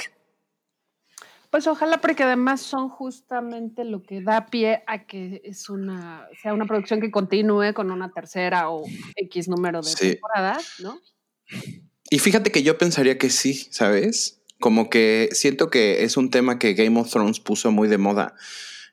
Pues 1.57 1.65
ojalá, 1.65 1.99
porque 1.99 2.21
además 2.21 2.61
son 2.61 2.87
justamente 2.87 3.83
lo 3.83 4.03
que 4.03 4.21
da 4.21 4.45
pie 4.45 4.83
a 4.85 5.07
que 5.07 5.41
es 5.43 5.71
una, 5.71 6.27
sea 6.39 6.53
una 6.53 6.67
producción 6.67 7.01
que 7.01 7.09
continúe 7.09 7.73
con 7.73 7.89
una 7.89 8.11
tercera 8.11 8.69
o 8.69 8.83
X 9.15 9.47
número 9.47 9.81
de 9.81 9.91
temporadas, 9.91 10.73
¿no? 10.77 11.01
Y 12.11 12.19
fíjate 12.19 12.51
que 12.51 12.61
yo 12.61 12.77
pensaría 12.77 13.17
que 13.17 13.31
sí, 13.31 13.69
¿sabes? 13.71 14.39
Como 14.59 14.91
que 14.91 15.29
siento 15.31 15.71
que 15.71 16.03
es 16.03 16.15
un 16.15 16.29
tema 16.29 16.59
que 16.59 16.75
Game 16.75 16.99
of 16.99 17.09
Thrones 17.09 17.39
puso 17.39 17.71
muy 17.71 17.87
de 17.87 17.97
moda. 17.97 18.35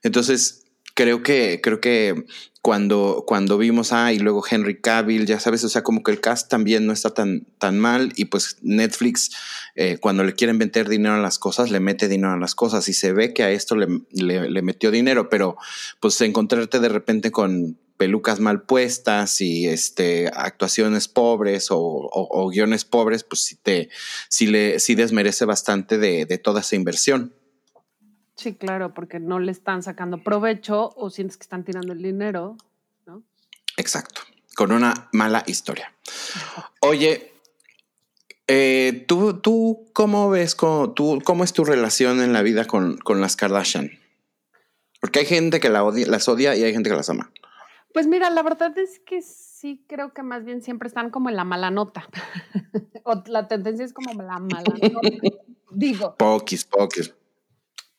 Entonces, 0.02 0.63
creo 0.94 1.22
que, 1.22 1.60
creo 1.62 1.80
que 1.80 2.24
cuando, 2.62 3.24
cuando 3.26 3.58
vimos, 3.58 3.92
ah, 3.92 4.12
y 4.12 4.18
luego 4.18 4.42
Henry 4.48 4.80
Cavill, 4.80 5.26
ya 5.26 5.38
sabes, 5.38 5.62
o 5.64 5.68
sea, 5.68 5.82
como 5.82 6.02
que 6.02 6.12
el 6.12 6.20
cast 6.20 6.48
también 6.48 6.86
no 6.86 6.94
está 6.94 7.10
tan, 7.10 7.46
tan 7.58 7.78
mal 7.78 8.12
y 8.16 8.26
pues 8.26 8.56
Netflix, 8.62 9.32
eh, 9.74 9.98
cuando 10.00 10.24
le 10.24 10.32
quieren 10.32 10.56
meter 10.56 10.88
dinero 10.88 11.14
a 11.14 11.18
las 11.18 11.38
cosas, 11.38 11.70
le 11.70 11.80
mete 11.80 12.08
dinero 12.08 12.32
a 12.32 12.38
las 12.38 12.54
cosas 12.54 12.88
y 12.88 12.94
se 12.94 13.12
ve 13.12 13.34
que 13.34 13.42
a 13.42 13.50
esto 13.50 13.76
le, 13.76 13.86
le, 14.12 14.62
metió 14.62 14.90
dinero, 14.90 15.28
pero 15.28 15.58
pues 16.00 16.18
encontrarte 16.22 16.80
de 16.80 16.88
repente 16.88 17.30
con, 17.30 17.76
pelucas 17.96 18.40
mal 18.40 18.62
puestas 18.62 19.40
y 19.40 19.66
este, 19.66 20.28
actuaciones 20.34 21.06
pobres 21.06 21.68
o, 21.70 22.50
guiones 22.50 22.84
pobres, 22.84 23.24
pues 23.24 23.42
sí, 23.44 23.56
te, 23.62 23.88
sí, 24.28 24.46
le, 24.46 24.80
sí 24.80 24.94
desmerece 24.94 25.44
bastante 25.44 25.98
de, 25.98 26.26
de 26.26 26.38
toda 26.38 26.60
esa 26.60 26.76
inversión. 26.76 27.34
Sí, 28.36 28.54
claro, 28.54 28.94
porque 28.94 29.20
no 29.20 29.38
le 29.38 29.52
están 29.52 29.82
sacando 29.82 30.22
provecho 30.22 30.92
o 30.96 31.10
sientes 31.10 31.36
que 31.36 31.42
están 31.42 31.64
tirando 31.64 31.92
el 31.92 32.02
dinero, 32.02 32.56
¿no? 33.06 33.22
Exacto, 33.76 34.22
con 34.56 34.72
una 34.72 35.08
mala 35.12 35.44
historia. 35.46 35.92
Oye, 36.80 37.32
eh, 38.46 39.04
¿tú, 39.06 39.40
¿tú 39.40 39.86
cómo 39.92 40.28
ves, 40.30 40.54
cómo, 40.54 40.92
tú, 40.92 41.22
cómo 41.24 41.44
es 41.44 41.52
tu 41.52 41.64
relación 41.64 42.20
en 42.20 42.32
la 42.32 42.42
vida 42.42 42.64
con, 42.66 42.98
con 42.98 43.20
las 43.20 43.36
Kardashian? 43.36 43.90
Porque 45.00 45.20
hay 45.20 45.26
gente 45.26 45.60
que 45.60 45.70
la 45.70 45.84
odia, 45.84 46.06
las 46.06 46.28
odia 46.28 46.56
y 46.56 46.64
hay 46.64 46.72
gente 46.72 46.90
que 46.90 46.96
las 46.96 47.08
ama. 47.10 47.30
Pues 47.92 48.08
mira, 48.08 48.28
la 48.30 48.42
verdad 48.42 48.76
es 48.76 48.98
que 48.98 49.22
sí 49.22 49.84
creo 49.86 50.12
que 50.12 50.22
más 50.22 50.44
bien 50.44 50.62
siempre 50.62 50.88
están 50.88 51.10
como 51.10 51.28
en 51.28 51.36
la 51.36 51.44
mala 51.44 51.70
nota. 51.70 52.08
o 53.04 53.22
la 53.26 53.46
tendencia 53.46 53.84
es 53.84 53.92
como 53.92 54.20
la 54.20 54.40
mala 54.40 54.64
nota. 54.64 55.00
Digo. 55.70 56.16
Poquis, 56.16 56.64
poquis. 56.64 57.14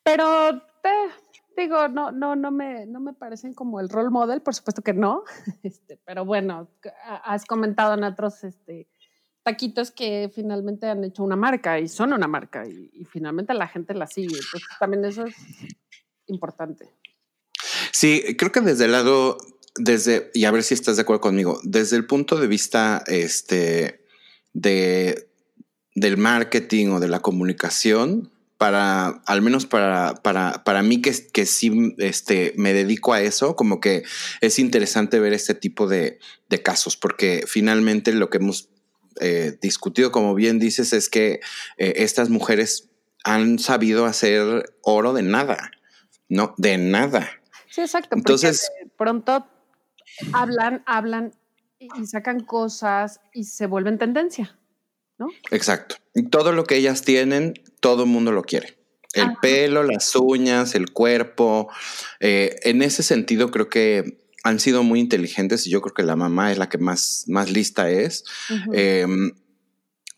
Pero 0.06 0.50
eh, 0.52 1.10
digo, 1.58 1.88
no, 1.88 2.12
no, 2.12 2.36
no 2.36 2.52
me, 2.52 2.86
no 2.86 3.00
me 3.00 3.14
parecen 3.14 3.56
como 3.56 3.80
el 3.80 3.90
role 3.90 4.12
model, 4.12 4.42
por 4.42 4.54
supuesto 4.54 4.84
que 4.84 4.94
no. 4.94 5.24
Este, 5.64 6.00
pero 6.06 6.24
bueno, 6.24 6.70
has 7.24 7.46
comentado 7.46 7.96
en 7.96 8.04
otros 8.04 8.44
este, 8.44 8.88
taquitos 9.42 9.90
que 9.90 10.32
finalmente 10.34 10.88
han 10.88 11.04
hecho 11.04 11.24
una 11.24 11.36
marca 11.36 11.80
y 11.80 11.88
son 11.88 12.14
una 12.14 12.28
marca 12.28 12.68
y, 12.68 12.92
y 12.94 13.06
finalmente 13.06 13.56
la 13.56 13.68
gente 13.68 13.96
la 13.96 14.06
sigue. 14.06 14.36
Entonces 14.36 14.70
también 14.80 15.04
eso 15.06 15.26
es 15.26 15.36
importante. 16.28 16.88
Sí, 17.92 18.36
creo 18.38 18.52
que 18.52 18.62
desde 18.62 18.86
el 18.86 18.92
lado, 18.92 19.38
desde, 19.76 20.30
y 20.36 20.46
a 20.46 20.52
ver 20.52 20.62
si 20.62 20.76
estás 20.76 20.98
de 20.98 21.02
acuerdo 21.02 21.22
conmigo, 21.22 21.60
desde 21.64 21.98
el 21.98 22.06
punto 22.06 22.36
de 22.36 22.48
vista 22.48 23.04
este, 23.08 24.06
de, 24.54 25.30
del 25.96 26.18
marketing 26.18 26.90
o 26.90 27.00
de 27.00 27.08
la 27.08 27.22
comunicación, 27.22 28.35
para, 28.66 29.22
al 29.28 29.44
menos 29.44 29.68
para, 29.68 30.16
para, 30.24 30.64
para 30.64 30.82
mí 30.82 31.00
que, 31.00 31.14
que 31.32 31.46
sí 31.46 31.94
este, 32.00 32.52
me 32.58 32.74
dedico 32.74 33.14
a 33.14 33.22
eso, 33.22 33.56
como 33.56 33.80
que 33.80 34.02
es 34.42 34.58
interesante 34.58 35.20
ver 35.20 35.34
este 35.34 35.54
tipo 35.54 35.88
de, 35.88 36.18
de 36.50 36.64
casos, 36.64 36.98
porque 36.98 37.44
finalmente 37.48 38.12
lo 38.12 38.32
que 38.32 38.38
hemos 38.38 38.72
eh, 39.22 39.56
discutido, 39.62 40.12
como 40.12 40.34
bien 40.34 40.58
dices, 40.58 40.94
es 40.94 41.10
que 41.10 41.42
eh, 41.78 41.94
estas 41.98 42.32
mujeres 42.32 42.90
han 43.24 43.60
sabido 43.60 44.06
hacer 44.06 44.76
oro 44.82 45.14
de 45.14 45.22
nada, 45.22 45.70
no, 46.28 46.56
de 46.58 46.80
nada. 46.80 47.30
Sí, 47.70 47.82
exacto. 47.82 48.16
Entonces, 48.16 48.72
pronto 48.98 49.46
hablan, 50.34 50.82
hablan 50.88 51.36
y 51.78 52.08
sacan 52.08 52.40
cosas 52.40 53.22
y 53.32 53.44
se 53.44 53.68
vuelven 53.68 54.00
tendencia, 54.00 54.58
¿no? 55.18 55.28
Exacto. 55.52 55.96
todo 56.30 56.52
lo 56.52 56.64
que 56.64 56.78
ellas 56.78 57.02
tienen, 57.02 57.54
todo 57.80 58.04
el 58.04 58.10
mundo 58.10 58.32
lo 58.32 58.44
quiere. 58.44 58.78
El 59.14 59.38
pelo, 59.42 59.84
las 59.84 60.14
uñas, 60.16 60.76
el 60.76 60.92
cuerpo. 60.92 61.70
Eh, 62.20 62.56
en 62.64 62.82
ese 62.82 63.02
sentido, 63.02 63.50
creo 63.50 63.70
que 63.70 64.18
han 64.44 64.60
sido 64.60 64.84
muy 64.84 65.00
inteligentes 65.00 65.66
y 65.66 65.70
yo 65.70 65.82
creo 65.82 65.94
que 65.94 66.04
la 66.04 66.18
mamá 66.18 66.52
es 66.52 66.58
la 66.58 66.68
que 66.68 66.78
más, 66.78 67.24
más 67.28 67.50
lista 67.50 67.90
es. 67.90 68.26
Em, 68.74 69.32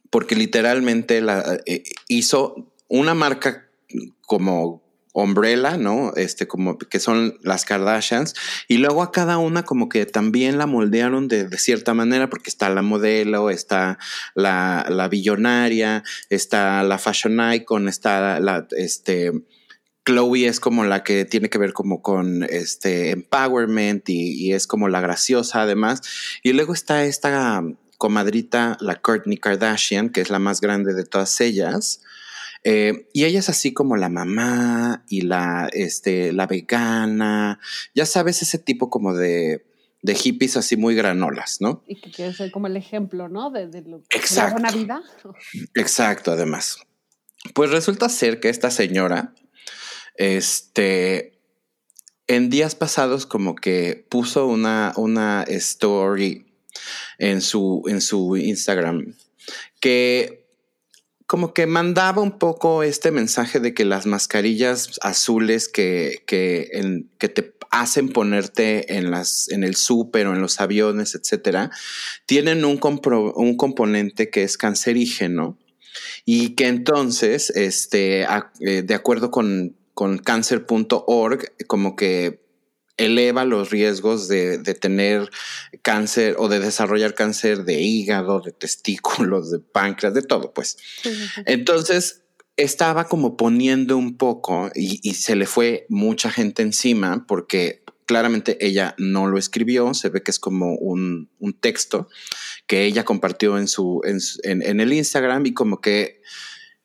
porque 0.10 0.36
literalmente 0.36 1.22
la, 1.22 1.60
eh, 1.68 1.84
hizo 2.08 2.74
una 2.88 3.14
marca 3.14 3.70
como 4.22 4.87
Umbrella, 5.24 5.78
¿no? 5.78 6.14
Este, 6.16 6.48
como 6.48 6.78
que 6.78 7.00
son 7.00 7.40
las 7.42 7.66
Kardashians. 7.66 8.36
Y 8.68 8.78
luego 8.78 9.02
a 9.02 9.12
cada 9.12 9.40
una 9.40 9.64
como 9.64 9.90
que 9.90 10.06
también 10.06 10.60
la 10.60 10.68
moldearon 10.68 11.28
de, 11.28 11.50
cierta 11.58 11.96
manera, 11.96 12.30
porque 12.30 12.52
está 12.52 12.70
la 12.70 12.84
modelo, 12.84 13.50
está 13.50 13.98
la, 14.36 14.86
la 14.90 15.08
billonaria, 15.08 16.04
está 16.30 16.84
la 16.84 17.00
fashion 17.00 17.40
icon, 17.54 17.88
está 17.88 18.40
la, 18.40 18.68
este, 18.78 19.32
Chloe 20.06 20.46
es 20.46 20.60
como 20.60 20.86
la 20.86 21.04
que 21.04 21.26
tiene 21.26 21.50
que 21.50 21.58
ver 21.58 21.74
como 21.74 22.04
con 22.04 22.44
este 22.44 23.10
empowerment 23.10 24.08
y, 24.10 24.34
y 24.34 24.54
es 24.54 24.68
como 24.68 24.88
la 24.88 25.02
graciosa 25.02 25.64
además. 25.64 26.02
Y 26.44 26.54
luego 26.54 26.74
está 26.74 27.06
esta 27.06 27.64
comadrita, 27.98 28.78
la 28.82 29.02
Kourtney 29.02 29.38
Kardashian, 29.38 30.10
que 30.10 30.22
es 30.22 30.30
la 30.30 30.38
más 30.38 30.62
grande 30.62 30.94
de 30.94 31.06
todas 31.06 31.42
ellas 31.42 32.02
eh, 32.70 33.08
y 33.14 33.24
ella 33.24 33.40
es 33.40 33.48
así 33.48 33.74
como 33.74 33.96
la 33.96 34.10
mamá 34.10 35.06
y 35.08 35.22
la, 35.22 35.70
este, 35.72 36.34
la 36.34 36.48
vegana, 36.48 37.62
ya 37.96 38.06
sabes, 38.06 38.42
ese 38.42 38.60
tipo 38.60 38.90
como 38.90 39.14
de, 39.14 39.66
de 40.02 40.16
hippies 40.16 40.58
así 40.58 40.76
muy 40.76 40.94
granolas, 40.94 41.62
¿no? 41.62 41.82
Y 41.88 42.02
que 42.02 42.12
quiere 42.12 42.34
ser 42.34 42.52
como 42.52 42.68
el 42.68 42.76
ejemplo, 42.76 43.30
¿no? 43.30 43.52
De, 43.52 43.68
de, 43.68 43.84
lo, 43.84 44.04
la 44.36 44.50
buena 44.52 44.72
vida. 44.72 45.02
Exacto, 45.76 46.34
además. 46.34 46.80
Pues 47.54 47.72
resulta 47.72 48.10
ser 48.10 48.42
que 48.42 48.50
esta 48.50 48.70
señora, 48.70 49.34
este, 50.18 51.40
en 52.28 52.50
días 52.50 52.76
pasados 52.76 53.26
como 53.26 53.56
que 53.56 54.06
puso 54.10 54.46
una, 54.46 54.92
una 54.98 55.44
story 55.44 56.54
en 57.18 57.40
su, 57.40 57.84
en 57.88 58.02
su 58.02 58.36
Instagram 58.36 59.16
que 59.80 60.47
como 61.28 61.54
que 61.54 61.68
mandaba 61.68 62.22
un 62.22 62.40
poco 62.40 62.84
este 62.84 63.12
mensaje 63.12 63.60
de 63.60 63.74
que 63.74 63.84
las 63.84 64.06
mascarillas 64.06 64.98
azules 65.02 65.68
que, 65.68 66.24
que, 66.26 67.04
que 67.20 67.30
te 67.30 67.54
hacen 67.70 68.10
ponerte 68.10 68.98
en, 68.98 69.12
las, 69.12 69.50
en 69.50 69.66
el 69.66 69.76
súper 69.76 70.28
o 70.28 70.34
en 70.34 70.42
los 70.42 70.62
aviones, 70.62 71.16
etcétera, 71.16 71.70
tienen 72.26 72.64
un, 72.64 72.80
un 73.36 73.58
componente 73.58 74.30
que 74.30 74.44
es 74.44 74.58
cancerígeno 74.58 75.58
y 76.24 76.56
que 76.56 76.68
entonces, 76.68 77.50
este, 77.52 78.26
eh, 78.62 78.82
de 78.84 78.94
acuerdo 78.94 79.30
con, 79.30 79.76
con 79.94 80.20
cancer.org, 80.20 81.52
como 81.68 81.98
que 81.98 82.47
eleva 82.98 83.46
los 83.46 83.70
riesgos 83.70 84.28
de, 84.28 84.58
tener 84.80 85.30
cáncer 85.82 86.36
o 86.40 86.50
de 86.50 86.60
desarrollar 86.60 87.14
cáncer 87.14 87.64
de 87.64 87.82
hígado, 87.82 88.42
de 88.42 88.52
testículos, 88.52 89.52
de 89.52 89.60
páncreas, 89.60 90.14
de 90.14 90.24
todo, 90.24 90.54
pues. 90.54 90.78
Entonces, 91.46 92.24
estaba 92.58 93.08
como 93.08 93.38
poniendo 93.38 93.98
un 93.98 94.18
poco 94.18 94.72
y, 94.74 95.14
se 95.14 95.36
le 95.36 95.46
fue 95.46 95.86
mucha 95.90 96.32
gente 96.32 96.64
encima 96.64 97.26
porque 97.28 97.84
claramente 98.08 98.58
ella 98.66 98.96
no 98.98 99.28
lo 99.28 99.38
escribió, 99.38 99.94
se 99.94 100.10
ve 100.10 100.24
que 100.24 100.32
es 100.32 100.40
como 100.40 100.74
un, 100.76 101.30
texto 101.60 102.10
que 102.66 102.86
ella 102.86 103.06
compartió 103.06 103.58
en, 103.58 103.68
su, 103.68 104.02
en, 104.04 104.62
en 104.64 104.80
el 104.80 104.92
Instagram 104.92 105.46
y 105.46 105.54
como 105.54 105.82
que 105.82 106.22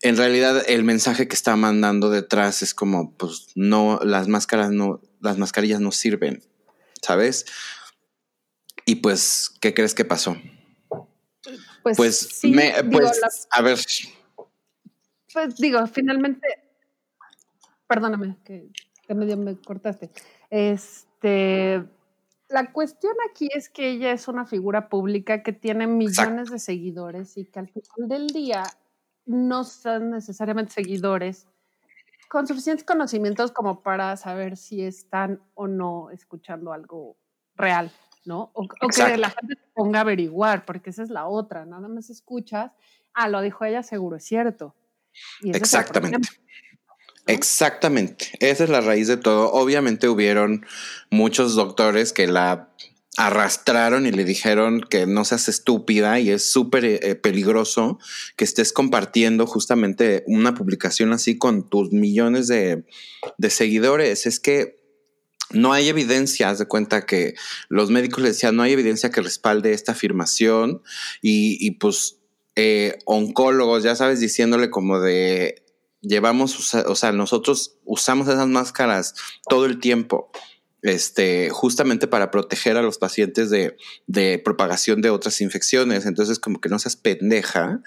en 0.03 0.17
realidad 0.17 0.65
el 0.67 0.83
mensaje 0.83 1.29
que 1.29 1.35
está 1.35 1.57
mandando 1.57 2.11
detrás 2.11 2.63
es 2.63 2.75
como, 2.75 3.17
pues 3.17 3.47
no, 3.55 4.01
las 4.03 4.27
máscaras 4.27 4.73
no, 4.73 5.01
las 5.23 5.39
mascarillas 5.39 5.81
no 5.81 5.93
sirven, 5.93 6.43
¿sabes? 7.01 7.47
Y 8.85 8.97
pues, 8.97 9.51
¿qué 9.61 9.73
crees 9.73 9.95
que 9.95 10.05
pasó? 10.05 10.37
Pues, 11.83 11.97
pues, 11.97 12.41
pues 12.91 13.47
a 13.51 13.63
ver. 13.63 13.79
Pues 15.33 15.57
digo, 15.57 15.87
finalmente, 15.87 16.47
perdóname, 17.87 18.37
que, 18.45 18.71
medio 19.15 19.37
me 19.37 19.57
cortaste. 19.57 20.11
Este, 20.51 21.85
la 22.49 22.73
cuestión 22.73 23.15
aquí 23.31 23.49
es 23.55 23.69
que 23.69 23.91
ella 23.91 24.13
es 24.13 24.29
una 24.29 24.47
figura 24.47 24.89
pública 24.89 25.43
que 25.43 25.53
tiene 25.53 25.87
millones 25.87 26.51
de 26.51 26.59
seguidores 26.59 27.37
y 27.37 27.45
que 27.45 27.61
al 27.61 27.69
final 27.69 28.09
del 28.09 28.27
día 28.29 28.65
no 29.25 29.65
son 29.65 30.11
necesariamente 30.11 30.73
seguidores 30.73 31.47
con 32.33 32.47
suficientes 32.47 32.87
conocimientos 32.87 33.53
como 33.53 33.83
para 33.83 34.17
saber 34.17 34.57
si 34.57 34.81
están 34.81 35.43
o 35.53 35.69
no 35.69 36.09
escuchando 36.11 36.73
algo 36.73 37.19
real, 37.57 37.93
¿no? 38.25 38.51
O, 38.55 38.67
que 38.67 39.19
la 39.19 39.29
gente 39.29 39.57
se 39.57 39.71
ponga 39.75 39.99
a 39.99 40.01
averiguar, 40.01 40.65
porque 40.65 40.89
esa 40.89 41.03
es 41.03 41.11
la 41.11 41.27
otra, 41.27 41.67
nada 41.67 41.89
más 41.89 42.09
escuchas, 42.09 42.73
ah, 43.13 43.29
lo 43.29 43.43
dijo 43.43 43.67
ella, 43.67 43.83
seguro 43.83 44.17
es 44.17 44.25
cierto. 44.25 44.75
Exactamente. 45.43 46.27
Exactamente, 47.27 48.31
esa 48.41 48.65
es 48.65 48.71
la 48.71 48.81
raíz 48.81 49.09
de 49.09 49.19
todo. 49.19 49.53
Obviamente 49.53 50.09
hubieron 50.09 50.65
muchos 51.11 51.55
doctores 51.55 52.15
que 52.15 52.27
la 52.27 52.72
arrastraron 53.23 54.05
y 54.05 54.11
le 54.11 54.25
dijeron 54.25 54.81
que 54.81 55.07
no 55.07 55.25
seas 55.25 55.49
estúpida 55.49 56.19
y 56.19 56.31
es 56.31 56.51
súper 56.51 56.85
eh, 56.85 57.15
peligroso 57.15 58.01
que 58.37 58.43
estés 58.43 58.73
compartiendo 58.73 59.47
justamente 59.47 60.25
una 60.27 60.55
publicación 60.55 61.13
así 61.13 61.39
con 61.39 61.71
tus 61.71 61.93
millones 61.93 62.49
de, 62.49 62.85
seguidores. 63.49 64.27
Es 64.27 64.41
que 64.41 64.83
no 65.51 65.73
hay 65.73 65.89
evidencia, 65.89 66.53
de 66.53 66.67
cuenta 66.67 67.07
que 67.07 67.35
los 67.69 67.91
médicos 67.91 68.25
le 68.25 68.31
decían, 68.31 68.57
no 68.57 68.65
hay 68.65 68.73
evidencia 68.73 69.13
que 69.13 69.21
respalde 69.21 69.73
esta 69.73 69.93
afirmación 69.93 70.83
y, 71.21 71.71
pues 71.73 72.19
eh, 72.57 72.99
oncólogos, 73.05 73.85
ya 73.85 73.95
sabes, 73.95 74.19
diciéndole 74.19 74.69
como 74.69 74.99
de, 74.99 75.63
llevamos, 76.01 76.75
o 76.75 76.97
sea, 76.97 77.13
nosotros 77.13 77.79
usamos 77.85 78.27
esas 78.27 78.49
máscaras 78.49 79.15
todo 79.49 79.67
el 79.67 79.79
tiempo 79.79 80.33
este, 80.83 81.51
justamente 81.51 82.07
para 82.07 82.31
proteger 82.31 82.77
a 82.77 82.83
los 82.83 82.99
pacientes 82.99 83.51
de, 83.51 83.77
de, 84.07 84.39
propagación 84.39 85.01
de 85.01 85.11
otras 85.11 85.41
infecciones. 85.41 86.07
Entonces, 86.07 86.39
como 86.39 86.61
que 86.61 86.69
no 86.69 86.79
seas 86.79 86.97
pendeja 86.97 87.81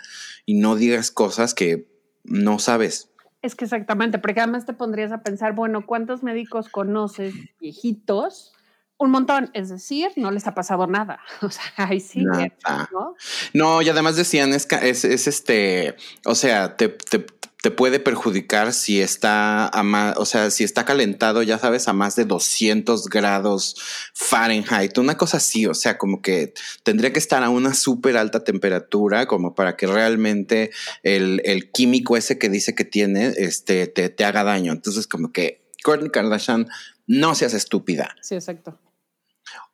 y 0.45 0.55
no 0.55 0.75
digas 0.75 1.11
cosas 1.11 1.53
que 1.53 1.87
no 2.23 2.59
sabes. 2.59 3.09
Es 3.41 3.53
que 3.53 3.65
exactamente, 3.65 4.17
porque 4.17 4.39
además 4.39 4.65
te 4.65 4.73
pondrías 4.73 5.11
a 5.11 5.21
pensar, 5.21 5.53
bueno, 5.53 5.85
¿cuántos 5.85 6.23
médicos 6.23 6.69
conoces 6.69 7.35
viejitos? 7.59 8.53
Un 8.97 9.11
montón, 9.11 9.51
es 9.53 9.69
decir, 9.69 10.07
no 10.15 10.31
les 10.31 10.47
ha 10.47 10.55
pasado 10.55 10.87
nada. 10.87 11.19
O 11.41 11.51
sea, 11.51 11.63
ahí 11.75 11.99
sí. 11.99 12.23
¿no? 12.23 13.15
no, 13.53 13.81
y 13.81 13.89
además 13.89 14.15
decían, 14.15 14.53
es, 14.53 14.67
es, 14.81 15.05
es 15.05 15.27
este, 15.27 15.95
o 16.25 16.33
sea, 16.33 16.75
te, 16.75 16.89
te, 16.89 17.25
te 17.65 17.71
puede 17.71 17.99
perjudicar 17.99 18.73
si 18.73 19.01
está 19.01 19.67
a 19.67 19.81
más, 19.81 20.17
o 20.17 20.25
sea, 20.27 20.51
si 20.51 20.63
está 20.63 20.85
calentado, 20.85 21.41
ya 21.41 21.57
sabes, 21.57 21.87
a 21.87 21.93
más 21.93 22.15
de 22.15 22.25
200 22.25 23.07
grados 23.09 23.75
Fahrenheit, 24.13 24.95
una 24.99 25.17
cosa 25.17 25.37
así, 25.37 25.65
o 25.65 25.73
sea, 25.73 25.97
como 25.97 26.21
que 26.21 26.53
tendría 26.83 27.11
que 27.11 27.17
estar 27.17 27.41
a 27.41 27.49
una 27.49 27.73
súper 27.73 28.17
alta 28.17 28.43
temperatura 28.43 29.25
como 29.25 29.55
para 29.55 29.75
que 29.77 29.87
realmente 29.87 30.69
el, 31.01 31.71
químico 31.73 32.15
ese 32.15 32.37
que 32.37 32.49
dice 32.49 32.75
que 32.75 32.85
tiene, 32.85 33.33
este, 33.35 33.87
te, 33.87 34.09
te 34.09 34.25
haga 34.25 34.43
daño. 34.43 34.71
Entonces, 34.71 35.07
como 35.07 35.31
que 35.31 35.65
Kourtney 35.83 36.11
Kardashian, 36.11 36.67
no 37.07 37.33
seas 37.33 37.55
estúpida. 37.55 38.15
Sí, 38.21 38.35
exacto. 38.35 38.79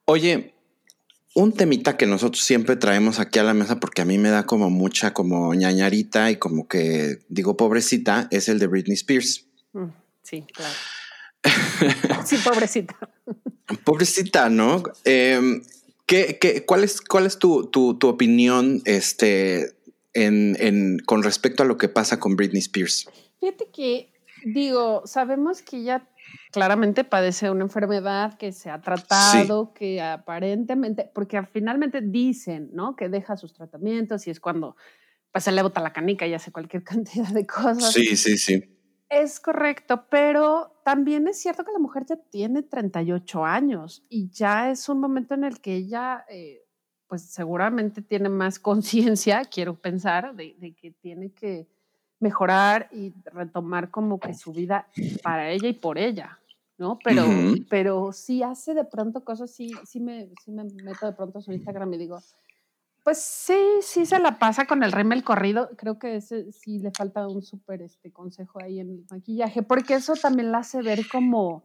Oye, 0.06 0.56
un 1.34 1.54
temita 1.54 1.98
que 1.98 2.06
nosotros 2.06 2.44
siempre 2.44 2.76
traemos 2.76 3.20
aquí 3.20 3.40
a 3.40 3.44
la 3.44 3.54
mesa 3.54 3.80
porque 3.80 4.02
a 4.02 4.06
mí 4.06 4.18
me 4.18 4.30
da 4.30 4.46
como 4.46 4.70
mucha 4.70 5.14
como 5.14 5.54
ñañarita 5.54 6.32
y 6.32 6.38
como 6.38 6.68
que 6.68 7.20
digo 7.30 7.56
pobrecita 7.56 8.28
es 8.32 8.50
el 8.50 8.60
de 8.60 8.68
Britney 8.68 8.96
Spears. 8.96 9.46
Mm, 9.74 9.86
sí, 10.24 10.46
claro. 10.54 10.74
sí, 12.26 12.38
pobrecita. 12.44 12.98
pobrecita, 13.84 14.50
¿no? 14.50 14.84
Em, 15.06 15.64
¿qué, 16.06 16.64
cuál 16.68 16.84
es, 16.84 17.02
cuál 17.02 17.26
es 17.26 17.40
tu, 17.40 17.68
tu, 17.68 17.98
tu 17.98 18.08
opinión 18.08 18.82
este, 18.86 19.74
en, 20.14 20.58
en, 20.60 21.00
con 21.00 21.24
respecto 21.24 21.64
a 21.64 21.66
lo 21.66 21.78
que 21.78 21.88
pasa 21.88 22.20
con 22.20 22.36
Britney 22.36 22.60
Spears? 22.60 23.08
Fíjate 23.40 23.70
que, 23.74 24.12
digo, 24.44 25.04
sabemos 25.06 25.62
que 25.62 25.84
ya 25.84 26.08
claramente 26.52 27.04
padece 27.04 27.50
una 27.50 27.64
enfermedad 27.64 28.38
que 28.38 28.52
se 28.52 28.70
ha 28.70 28.82
tratado, 28.82 29.74
que 29.74 30.02
aparentemente, 30.02 31.10
porque 31.14 31.42
finalmente 31.44 32.02
dicen, 32.02 32.70
¿no? 32.74 32.96
Que 32.96 33.10
deja 33.10 33.38
sus 33.38 33.54
tratamientos 33.54 34.28
y 34.28 34.32
es 34.32 34.40
cuando 34.40 34.76
pues, 35.32 35.44
se 35.44 35.52
le 35.52 35.62
bota 35.62 35.82
la 35.82 35.94
canica 35.94 36.28
y 36.28 36.34
hace 36.34 36.52
cualquier 36.52 36.84
cantidad 36.84 37.30
de 37.30 37.46
cosas. 37.46 37.92
Sí, 37.94 38.16
sí, 38.16 38.38
sí. 38.38 38.78
Es 39.10 39.42
correcto, 39.42 40.06
pero 40.10 40.82
también 40.86 41.28
es 41.28 41.42
cierto 41.42 41.66
que 41.66 41.74
la 41.74 41.80
mujer 41.80 42.06
ya 42.08 42.16
tiene 42.16 42.64
38 42.64 43.44
años 43.44 44.06
y 44.08 44.30
ya 44.30 44.72
es 44.72 44.88
un 44.88 45.02
momento 45.02 45.34
en 45.34 45.44
el 45.44 45.60
que 45.60 45.76
ella, 45.76 46.26
eh, 46.30 46.62
pues 47.08 47.24
seguramente 47.24 48.02
tiene 48.02 48.30
más 48.30 48.58
conciencia, 48.60 49.44
quiero 49.46 49.80
pensar, 49.80 50.34
de, 50.36 50.56
de 50.60 50.74
que 50.74 50.92
tiene 50.92 51.34
que 51.34 51.68
mejorar 52.22 52.88
y 52.92 53.14
retomar 53.26 53.90
como 53.90 54.20
que 54.20 54.34
su 54.34 54.54
vida 54.54 54.88
para 55.24 55.50
ella 55.50 55.68
y 55.68 55.74
por 55.74 55.98
ella, 55.98 56.40
¿no? 56.78 57.00
Pero, 57.04 57.26
pero 57.70 58.14
si 58.14 58.44
hace 58.44 58.74
de 58.74 58.86
pronto 58.86 59.26
cosas, 59.26 59.52
sí, 59.52 59.72
sí, 59.86 60.00
me, 60.00 60.30
sí 60.44 60.52
me 60.52 60.64
meto 60.84 61.08
de 61.08 61.14
pronto 61.14 61.40
a 61.40 61.42
su 61.42 61.52
Instagram 61.52 61.94
y 61.96 61.98
digo, 61.98 62.20
pues 63.04 63.18
sí, 63.18 63.58
sí 63.82 64.06
se 64.06 64.20
la 64.20 64.38
pasa 64.38 64.66
con 64.66 64.84
el 64.84 64.92
rímel 64.92 65.24
corrido. 65.24 65.72
Creo 65.76 65.98
que 65.98 66.18
ese 66.18 66.52
sí 66.52 66.80
le 66.80 66.92
falta 66.92 67.28
un 67.28 67.42
súper 67.42 67.82
este, 67.82 68.12
consejo 68.12 68.62
ahí 68.62 68.80
en 68.80 68.92
el 68.92 69.06
maquillaje, 69.10 69.64
porque 69.64 69.96
eso 69.96 70.14
también 70.14 70.52
la 70.52 70.60
hace 70.60 70.82
ver 70.82 71.08
como... 71.12 71.64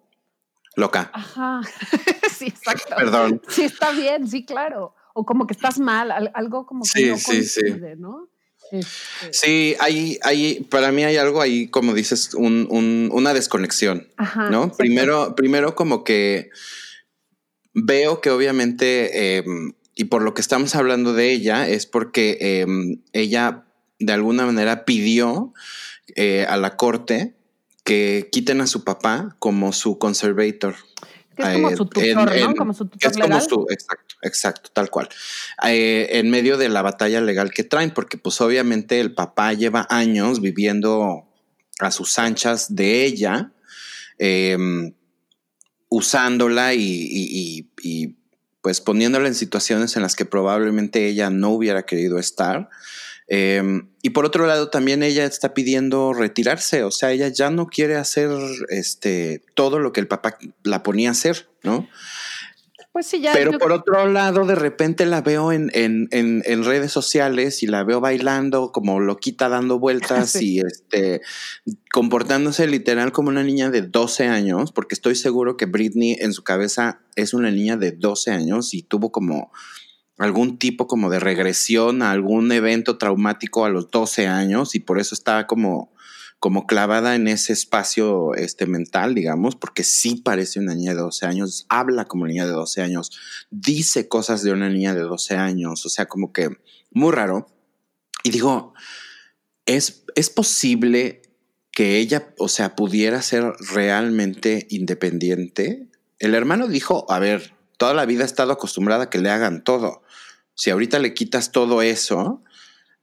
Loca. 0.74 1.10
Ajá, 1.12 1.60
sí, 2.30 2.46
exacto. 2.46 2.96
Perdón. 2.96 3.42
Sí, 3.48 3.64
está 3.64 3.92
bien, 3.92 4.26
sí, 4.26 4.44
claro. 4.44 4.94
O 5.14 5.24
como 5.24 5.46
que 5.46 5.54
estás 5.54 5.78
mal, 5.78 6.30
algo 6.34 6.66
como 6.66 6.82
que 6.84 7.10
no 7.10 7.16
coincide, 7.24 7.96
¿no? 7.96 8.28
Este 8.72 9.32
sí, 9.32 9.76
hay, 9.80 10.18
hay, 10.22 10.60
para 10.70 10.92
mí 10.92 11.04
hay 11.04 11.16
algo 11.16 11.40
ahí, 11.40 11.68
como 11.68 11.94
dices, 11.94 12.34
una 12.34 13.34
desconexión, 13.34 14.08
¿no? 14.50 14.72
Primero, 14.72 15.34
primero 15.36 15.74
como 15.74 16.04
que 16.04 16.50
veo 17.72 18.20
que 18.20 18.30
obviamente, 18.30 19.36
em, 19.38 19.74
y 19.94 20.04
por 20.04 20.22
lo 20.22 20.34
que 20.34 20.40
estamos 20.40 20.74
hablando 20.74 21.12
de 21.12 21.32
ella, 21.32 21.68
es 21.68 21.86
porque 21.86 22.38
em, 22.40 23.02
ella 23.12 23.64
de 23.98 24.12
alguna 24.12 24.46
manera 24.46 24.84
pidió 24.84 25.52
eh, 26.14 26.46
a 26.48 26.56
la 26.56 26.76
corte 26.76 27.34
que 27.84 28.28
quiten 28.32 28.60
a 28.60 28.66
su 28.66 28.84
papá 28.84 29.36
como 29.38 29.72
su 29.72 29.98
conservator. 29.98 30.74
Es 31.36 31.54
como 31.54 31.76
su 31.76 31.86
tutor, 31.86 32.40
¿no? 32.40 32.54
Como 32.54 32.72
su 32.72 32.86
tutor 32.86 33.14
legal. 33.16 33.42
exacto 33.70 34.06
exacto, 34.22 34.70
tal 34.72 34.90
cual. 34.90 35.08
Eh, 35.66 36.08
en 36.12 36.30
medio 36.30 36.56
de 36.56 36.68
la 36.68 36.82
batalla 36.82 37.20
legal 37.20 37.50
que 37.50 37.64
traen, 37.64 37.92
porque 37.92 38.18
pues 38.18 38.40
obviamente 38.40 39.00
el 39.00 39.14
papá 39.14 39.52
lleva 39.52 39.86
años 39.90 40.40
viviendo 40.40 41.26
a 41.78 41.90
sus 41.90 42.18
anchas 42.18 42.74
de 42.74 43.04
ella, 43.04 43.52
em, 44.18 44.92
usándola 45.88 46.74
y, 46.74 47.70
pues 48.60 48.80
poniéndola 48.80 49.28
en 49.28 49.34
situaciones 49.34 49.94
en 49.94 50.02
las 50.02 50.16
que 50.16 50.24
probablemente 50.24 51.06
ella 51.06 51.30
no 51.30 51.50
hubiera 51.50 51.84
querido 51.84 52.18
estar. 52.18 52.68
Em, 53.28 53.88
y 54.02 54.10
por 54.10 54.24
otro 54.24 54.46
lado, 54.46 54.68
también 54.68 55.02
ella 55.02 55.24
está 55.24 55.52
pidiendo 55.52 56.12
retirarse, 56.12 56.84
o 56.84 56.90
sea, 56.90 57.10
ella 57.12 57.28
ya 57.28 57.50
no 57.50 57.66
quiere 57.66 57.96
hacer 57.96 58.30
este, 58.68 59.42
todo 59.54 59.80
lo 59.80 59.92
que 59.92 60.00
el 60.00 60.06
papá 60.06 60.38
la 60.62 60.82
ponía 60.82 61.08
a 61.08 61.12
hacer, 61.12 61.48
¿no? 61.64 61.88
Pues 62.96 63.08
sí, 63.08 63.20
ya. 63.20 63.34
Pero 63.34 63.58
por 63.58 63.72
otro 63.72 64.08
lado, 64.08 64.46
de 64.46 64.54
repente 64.54 65.04
la 65.04 65.20
veo 65.20 65.52
en, 65.52 65.68
redes 66.64 66.92
sociales 66.92 67.62
y 67.62 67.66
la 67.66 67.84
veo 67.84 68.00
bailando 68.00 68.72
como 68.72 69.00
loquita 69.00 69.50
dando 69.50 69.78
vueltas 69.78 70.34
y 70.40 70.60
este 70.60 71.20
comportándose 71.92 72.66
literal 72.66 73.12
como 73.12 73.28
una 73.28 73.42
niña 73.42 73.68
de 73.68 73.82
12 73.82 74.28
años, 74.28 74.72
porque 74.72 74.94
estoy 74.94 75.14
seguro 75.14 75.58
que 75.58 75.66
Britney 75.66 76.16
en 76.20 76.32
su 76.32 76.42
cabeza 76.42 77.00
es 77.16 77.34
una 77.34 77.50
niña 77.50 77.76
de 77.76 77.92
12 77.92 78.30
años 78.30 78.72
y 78.72 78.82
tuvo 78.82 79.12
como 79.12 79.52
algún 80.18 80.58
tipo 80.58 80.86
como 80.86 81.10
de 81.10 81.20
regresión 81.20 82.02
a 82.02 82.10
algún 82.10 82.50
evento 82.52 82.98
traumático 82.98 83.64
a 83.64 83.70
los 83.70 83.90
12 83.90 84.26
años 84.26 84.74
y 84.74 84.80
por 84.80 84.98
eso 84.98 85.14
está 85.14 85.46
como 85.46 85.92
como 86.38 86.66
clavada 86.66 87.14
en 87.14 87.28
ese 87.28 87.52
espacio 87.52 88.34
este, 88.34 88.66
mental, 88.66 89.14
digamos, 89.14 89.56
porque 89.56 89.84
sí 89.84 90.16
parece 90.16 90.60
una 90.60 90.74
niña 90.74 90.94
de 90.94 91.00
12 91.00 91.26
años, 91.26 91.66
habla 91.68 92.04
como 92.04 92.26
niña 92.26 92.44
de 92.44 92.52
12 92.52 92.82
años, 92.82 93.10
dice 93.50 94.06
cosas 94.06 94.42
de 94.42 94.52
una 94.52 94.68
niña 94.68 94.94
de 94.94 95.00
12 95.00 95.34
años, 95.36 95.84
o 95.86 95.88
sea, 95.88 96.06
como 96.06 96.32
que 96.32 96.50
muy 96.90 97.12
raro. 97.12 97.48
Y 98.22 98.30
digo, 98.30 98.74
¿es, 99.64 100.04
es 100.14 100.30
posible 100.30 101.22
que 101.72 101.98
ella, 101.98 102.34
o 102.38 102.48
sea, 102.48 102.76
pudiera 102.76 103.22
ser 103.22 103.52
realmente 103.72 104.66
independiente? 104.70 105.88
El 106.18 106.34
hermano 106.34 106.68
dijo, 106.68 107.10
a 107.10 107.18
ver, 107.18 107.54
toda 107.78 107.94
la 107.94 108.06
vida 108.06 108.22
ha 108.22 108.26
estado 108.26 108.52
acostumbrada 108.52 109.04
a 109.04 109.10
que 109.10 109.18
le 109.18 109.30
hagan 109.30 109.64
todo. 109.64 110.02
Si 110.56 110.70
ahorita 110.70 110.98
le 110.98 111.14
quitas 111.14 111.52
todo 111.52 111.82
eso, 111.82 112.42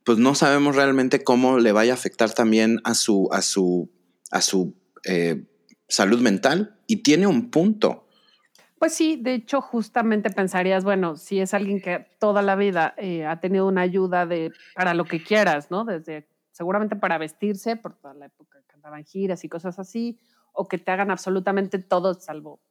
pues 0.03 0.17
no 0.17 0.35
sabemos 0.35 0.75
realmente 0.75 1.23
cómo 1.23 1.59
le 1.59 1.71
vaya 1.71 1.93
a 1.93 1.95
afectar 1.95 2.33
también 2.33 2.81
a 2.83 2.95
su, 2.95 3.29
a 3.31 3.41
su, 3.41 3.91
a 4.31 4.41
su 4.41 4.75
eh, 5.05 5.45
salud 5.87 6.19
mental. 6.19 6.79
Y 6.87 6.97
tiene 6.97 7.27
un 7.27 7.51
punto. 7.51 8.07
Pues 8.79 8.93
sí, 8.93 9.17
de 9.21 9.35
hecho, 9.35 9.61
justamente 9.61 10.29
pensarías, 10.29 10.83
bueno, 10.83 11.15
si 11.15 11.39
es 11.39 11.53
alguien 11.53 11.79
que 11.79 12.05
toda 12.19 12.41
la 12.41 12.55
vida 12.55 12.93
eh, 12.97 13.25
ha 13.25 13.39
tenido 13.39 13.67
una 13.67 13.81
ayuda 13.81 14.25
de 14.25 14.51
para 14.75 14.93
lo 14.93 15.05
que 15.05 15.23
quieras, 15.23 15.71
¿no? 15.71 15.85
Desde 15.85 16.27
seguramente 16.51 16.95
para 16.95 17.17
vestirse, 17.17 17.77
por 17.77 17.95
toda 17.95 18.13
la 18.13 18.25
época 18.25 18.61
que 18.67 18.75
andaban 18.75 19.05
giras 19.05 19.43
y 19.43 19.49
cosas 19.49 19.79
así, 19.79 20.19
o 20.51 20.67
que 20.67 20.79
te 20.79 20.91
hagan 20.91 21.11
absolutamente 21.11 21.79
todo 21.79 22.13
salvo 22.15 22.61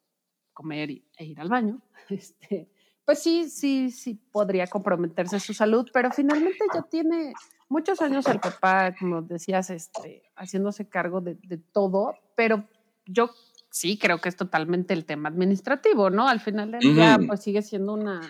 comer 0.53 0.91
e 0.91 1.25
ir 1.25 1.41
al 1.41 1.49
baño. 1.49 1.81
Este, 2.11 2.69
pues 3.05 3.23
sí, 3.23 3.51
sí, 3.51 3.91
sí 3.91 4.19
podría 4.31 4.67
comprometerse 4.67 5.41
su 5.41 5.55
salud, 5.55 5.89
pero 5.93 6.11
finalmente 6.11 6.59
ya 6.73 6.83
tiene 6.83 7.33
muchos 7.69 8.01
años 8.01 8.27
el 8.27 8.39
papá, 8.39 8.95
como 8.99 9.23
decías, 9.23 9.71
este, 9.71 10.23
haciéndose 10.37 10.89
cargo 10.89 11.21
de, 11.21 11.37
todo, 11.73 12.15
pero 12.37 12.65
yo 13.07 13.31
sí 13.71 13.99
creo 13.99 14.21
que 14.21 14.29
es 14.29 14.37
totalmente 14.37 14.95
el 14.95 15.05
tema 15.05 15.29
administrativo, 15.29 16.11
¿no? 16.11 16.29
Al 16.29 16.41
final 16.41 16.71
del 16.71 16.81
día, 16.81 17.19
pues 17.27 17.43
sigue 17.43 17.63
siendo 17.63 17.95
una, 17.95 18.21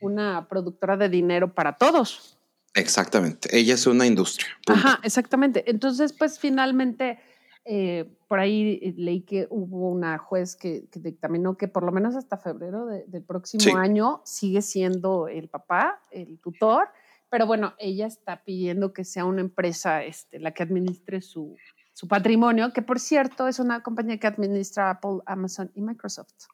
una 0.00 0.48
productora 0.48 0.96
de 0.96 1.08
dinero 1.08 1.52
para 1.52 1.76
todos. 1.76 2.38
Exactamente, 2.74 3.56
ella 3.56 3.74
es 3.74 3.86
una 3.86 4.06
industria. 4.06 4.48
Ajá, 4.68 5.00
exactamente. 5.02 5.64
Entonces, 5.70 6.12
pues 6.12 6.38
finalmente 6.38 7.20
eh, 7.64 8.04
por 8.28 8.40
ahí 8.40 8.78
eh, 8.82 8.94
leí 8.96 9.22
que 9.22 9.46
hubo 9.50 9.88
una 9.88 10.18
juez 10.18 10.54
que, 10.54 10.86
dictaminó 10.94 11.56
que 11.56 11.66
por 11.66 11.82
lo 11.82 11.92
menos 11.92 12.14
hasta 12.14 12.36
febrero 12.36 12.86
del 12.86 13.22
próximo 13.22 13.76
año 13.76 14.20
sigue 14.24 14.60
siendo 14.60 15.28
el 15.28 15.48
papá, 15.48 16.02
el 16.10 16.38
tutor, 16.40 16.88
pero 17.30 17.46
bueno, 17.46 17.74
ella 17.78 18.06
está 18.06 18.44
pidiendo 18.44 18.92
que 18.92 19.04
sea 19.04 19.24
una 19.24 19.40
empresa 19.40 20.04
este, 20.04 20.38
la 20.38 20.52
que 20.52 20.62
administre 20.62 21.20
su, 21.20 21.56
su 21.94 22.06
patrimonio, 22.06 22.72
que 22.72 22.82
por 22.82 23.00
cierto 23.00 23.48
es 23.48 23.58
una 23.58 23.82
compañía 23.82 24.18
que 24.18 24.26
administra 24.26 24.90
Apple, 24.90 25.20
Amazon 25.26 25.70
y 25.74 25.80
Microsoft. 25.80 26.48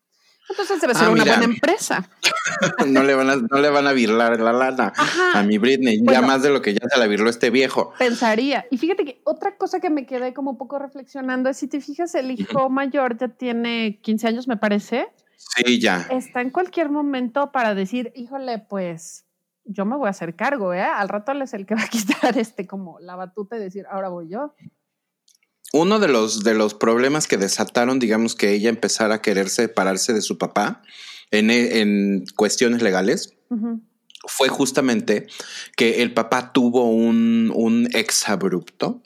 Entonces 0.51 0.81
debe 0.81 0.95
ser 0.95 1.07
ah, 1.07 1.11
una 1.11 1.25
buena 1.25 1.45
empresa. 1.45 2.11
no, 2.87 3.05
le 3.05 3.15
van 3.15 3.31
a, 3.31 3.37
no 3.37 3.61
le 3.61 3.71
van 3.71 3.87
a 3.87 3.93
virlar 3.93 4.41
la 4.41 4.53
lana 4.53 4.93
a 5.35 5.43
mi 5.45 5.59
Britney, 5.59 6.01
ya 6.03 6.23
más 6.23 6.43
de 6.43 6.51
lo 6.51 6.61
que 6.61 6.75
ya 6.75 6.81
se 6.93 6.99
la 6.99 7.07
virló 7.07 7.31
este 7.31 7.51
viejo. 7.51 7.93
Pensaría. 7.99 8.67
Y 8.71 8.79
fíjate 8.79 9.05
que 9.05 9.21
otra 9.25 9.57
cosa 9.57 9.79
que 9.81 9.91
me 9.91 10.07
quedé 10.07 10.35
como 10.35 10.51
un 10.51 10.59
poco 10.59 10.79
reflexionando 10.79 11.49
es 11.49 11.57
si 11.57 11.69
te 11.69 11.81
fijas, 11.81 12.15
el 12.17 12.33
hijo 12.33 12.69
mayor 12.69 13.17
ya 13.17 13.29
tiene 13.29 14.01
15 14.03 14.27
años, 14.27 14.49
me 14.49 14.57
parece. 14.57 15.09
Sí, 15.37 15.81
ya. 15.81 16.07
Está 16.11 16.41
en 16.41 16.51
cualquier 16.51 16.91
momento 16.91 17.53
para 17.53 17.75
decir, 17.75 18.13
híjole, 18.17 18.59
pues 18.59 19.25
yo 19.65 19.85
me 19.85 19.97
voy 19.97 20.09
a 20.09 20.11
hacer 20.11 20.35
cargo, 20.35 20.75
¿eh? 20.75 20.83
Al 20.83 21.09
rato 21.09 21.33
él 21.33 21.43
es 21.43 21.55
el 21.55 21.65
que 21.65 21.77
va 21.77 21.83
a 21.83 21.89
quitar 21.89 22.37
este 22.37 22.67
como 22.67 22.99
la 22.99 23.15
batuta 23.15 23.57
y 23.57 23.61
decir, 23.61 23.87
ahora 23.89 24.09
voy 24.09 24.29
yo 24.29 24.53
uno 25.73 25.99
de 25.99 26.09
los, 26.09 26.43
de 26.43 26.55
los 26.55 26.75
problemas 26.75 27.27
que 27.27 27.37
desataron, 27.37 27.99
digamos, 27.99 28.35
que 28.35 28.53
ella 28.53 28.69
empezara 28.69 29.17
a 29.17 29.23
querer 29.23 29.49
separarse 29.49 30.13
de 30.13 30.23
su 30.23 30.39
papá 30.39 30.83
en, 31.31 31.51
en 31.51 32.25
cuestiones 32.37 32.83
legales, 32.83 33.35
fue 34.27 34.49
justamente 34.49 35.27
que 35.77 36.03
el 36.03 36.13
papá 36.13 36.53
tuvo 36.53 36.91
un, 36.91 37.53
un 37.55 37.89
ex 37.95 38.29
abrupto, 38.29 39.03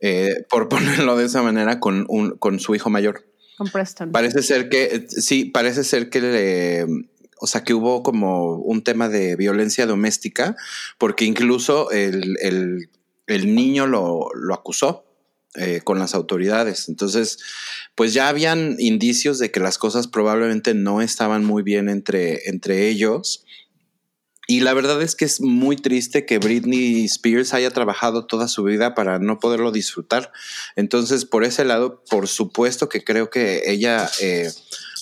eh, 0.00 0.44
por 0.48 0.68
ponerlo 0.68 1.16
de 1.16 1.26
esa 1.26 1.42
manera, 1.42 1.78
con, 1.80 2.06
un, 2.08 2.36
con 2.38 2.58
su 2.58 2.74
hijo 2.74 2.90
mayor. 2.90 3.24
Con 3.56 3.68
Preston. 3.68 4.12
Parece 4.12 4.42
ser 4.42 4.68
que, 4.68 5.06
sí, 5.08 5.44
parece 5.44 5.84
ser 5.84 6.10
que 6.10 6.20
le, 6.20 6.86
o 7.40 7.46
sea, 7.46 7.64
que 7.64 7.74
hubo 7.74 8.02
como 8.02 8.56
un 8.56 8.82
tema 8.82 9.08
de 9.08 9.36
violencia 9.36 9.86
doméstica, 9.86 10.56
porque 10.96 11.24
incluso 11.24 11.90
el, 11.90 12.36
el, 12.40 12.88
el 13.26 13.54
niño 13.54 13.86
lo, 13.86 14.28
lo 14.34 14.54
acusó 14.54 15.07
eh, 15.58 15.80
con 15.82 15.98
las 15.98 16.14
autoridades. 16.14 16.88
Entonces, 16.88 17.38
pues 17.94 18.14
ya 18.14 18.28
habían 18.28 18.76
indicios 18.78 19.38
de 19.38 19.50
que 19.50 19.60
las 19.60 19.78
cosas 19.78 20.06
probablemente 20.06 20.74
no 20.74 21.02
estaban 21.02 21.44
muy 21.44 21.62
bien 21.62 21.88
entre, 21.88 22.48
entre 22.48 22.88
ellos. 22.88 23.44
Y 24.50 24.60
la 24.60 24.72
verdad 24.72 25.02
es 25.02 25.14
que 25.14 25.26
es 25.26 25.42
muy 25.42 25.76
triste 25.76 26.24
que 26.24 26.38
Britney 26.38 27.04
Spears 27.04 27.52
haya 27.52 27.70
trabajado 27.70 28.24
toda 28.24 28.48
su 28.48 28.62
vida 28.62 28.94
para 28.94 29.18
no 29.18 29.40
poderlo 29.40 29.72
disfrutar. 29.72 30.32
Entonces, 30.74 31.26
por 31.26 31.44
ese 31.44 31.66
lado, 31.66 32.02
por 32.08 32.28
supuesto 32.28 32.88
que 32.88 33.04
creo 33.04 33.28
que 33.28 33.64
ella, 33.66 34.08
eh, 34.22 34.50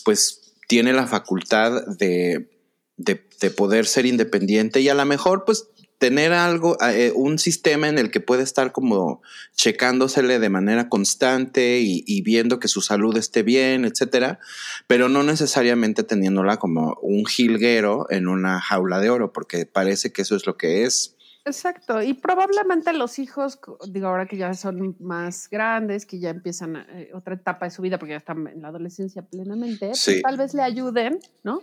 pues, 0.04 0.54
tiene 0.66 0.92
la 0.92 1.06
facultad 1.06 1.86
de, 1.86 2.50
de, 2.96 3.24
de, 3.40 3.50
poder 3.52 3.86
ser 3.86 4.04
independiente 4.04 4.80
y 4.80 4.88
a 4.88 4.94
lo 4.94 5.04
mejor, 5.04 5.44
pues, 5.44 5.68
tener 5.98 6.32
algo, 6.32 6.76
eh, 6.82 7.12
un 7.14 7.38
sistema 7.38 7.88
en 7.88 7.98
el 7.98 8.10
que 8.10 8.20
puede 8.20 8.42
estar 8.42 8.72
como 8.72 9.22
checándosele 9.54 10.38
de 10.38 10.48
manera 10.48 10.88
constante 10.88 11.80
y, 11.80 12.22
viendo 12.22 12.58
que 12.58 12.68
su 12.68 12.82
salud 12.82 13.16
esté 13.16 13.42
bien, 13.42 13.84
etcétera, 13.84 14.38
pero 14.86 15.08
no 15.08 15.22
necesariamente 15.22 16.02
teniéndola 16.02 16.58
como 16.58 16.98
un 17.00 17.24
jilguero 17.24 18.06
en 18.10 18.28
una 18.28 18.60
jaula 18.60 19.00
de 19.00 19.10
oro, 19.10 19.32
porque 19.32 19.64
parece 19.64 20.12
que 20.12 20.22
eso 20.22 20.36
es 20.36 20.46
lo 20.46 20.56
que 20.56 20.84
es. 20.84 21.16
Exacto, 21.46 22.02
y 22.02 22.12
probablemente 22.14 22.92
los 22.92 23.20
hijos, 23.20 23.60
digo 23.88 24.08
ahora 24.08 24.26
que 24.26 24.36
ya 24.36 24.52
son 24.54 24.96
más 24.98 25.48
grandes, 25.48 26.04
que 26.04 26.18
ya 26.18 26.30
empiezan 26.30 26.76
eh, 26.76 27.10
otra 27.14 27.34
etapa 27.34 27.66
de 27.66 27.70
su 27.70 27.82
vida, 27.82 27.98
porque 27.98 28.14
ya 28.14 28.18
están 28.18 28.48
en 28.48 28.62
la 28.62 28.68
adolescencia 28.68 29.22
plenamente, 29.22 29.90
pues 29.90 30.22
tal 30.22 30.36
vez 30.36 30.54
le 30.54 30.62
ayuden, 30.62 31.20
¿no? 31.44 31.62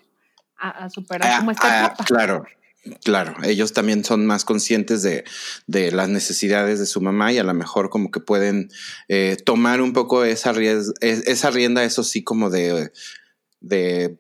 A, 0.58 0.90
superar 0.90 1.30
ah, 1.34 1.40
como 1.40 1.52
esta 1.52 1.86
ah, 1.88 1.96
Claro. 2.06 2.46
Claro, 3.04 3.36
ellos 3.44 3.72
también 3.72 4.04
son 4.04 4.26
más 4.26 4.44
conscientes 4.44 5.04
de, 5.04 5.24
las 5.92 6.10
necesidades 6.10 6.80
de 6.80 6.86
su 6.86 7.00
mamá 7.00 7.32
y 7.32 7.38
a 7.38 7.44
lo 7.44 7.54
mejor 7.54 7.90
como 7.90 8.12
que 8.12 8.20
pueden 8.20 8.70
eh, 9.08 9.38
tomar 9.46 9.82
un 9.82 9.94
poco 9.94 10.26
esa, 10.26 10.54
esa 11.00 11.50
rienda, 11.50 11.86
eso 11.86 12.04
sí, 12.04 12.24
como 12.24 12.50
de, 12.50 12.92
de 13.62 14.20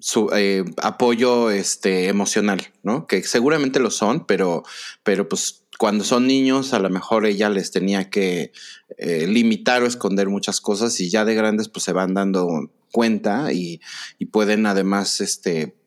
su 0.00 0.30
eh, 0.34 0.64
apoyo 0.82 1.50
este, 1.50 2.08
emocional, 2.08 2.72
¿no? 2.82 3.06
Que 3.06 3.22
seguramente 3.22 3.78
lo 3.78 3.92
son, 3.92 4.26
pero, 4.26 4.64
pero 5.04 5.28
pues 5.28 5.64
cuando 5.78 6.02
son 6.02 6.26
niños 6.26 6.74
a 6.74 6.80
lo 6.80 6.90
mejor 6.90 7.24
ella 7.24 7.50
les 7.50 7.70
tenía 7.70 8.10
que 8.10 8.52
eh, 8.98 9.26
limitar 9.28 9.82
o 9.82 9.86
esconder 9.86 10.28
muchas 10.28 10.60
cosas 10.60 10.98
y 11.00 11.08
ya 11.08 11.24
de 11.24 11.34
grandes 11.34 11.68
pues 11.68 11.84
se 11.84 11.92
van 11.92 12.14
dando 12.14 12.72
cuenta 12.90 13.52
y, 13.52 13.80
y 14.18 14.26
pueden 14.26 14.66
además 14.66 15.20
este 15.20 15.79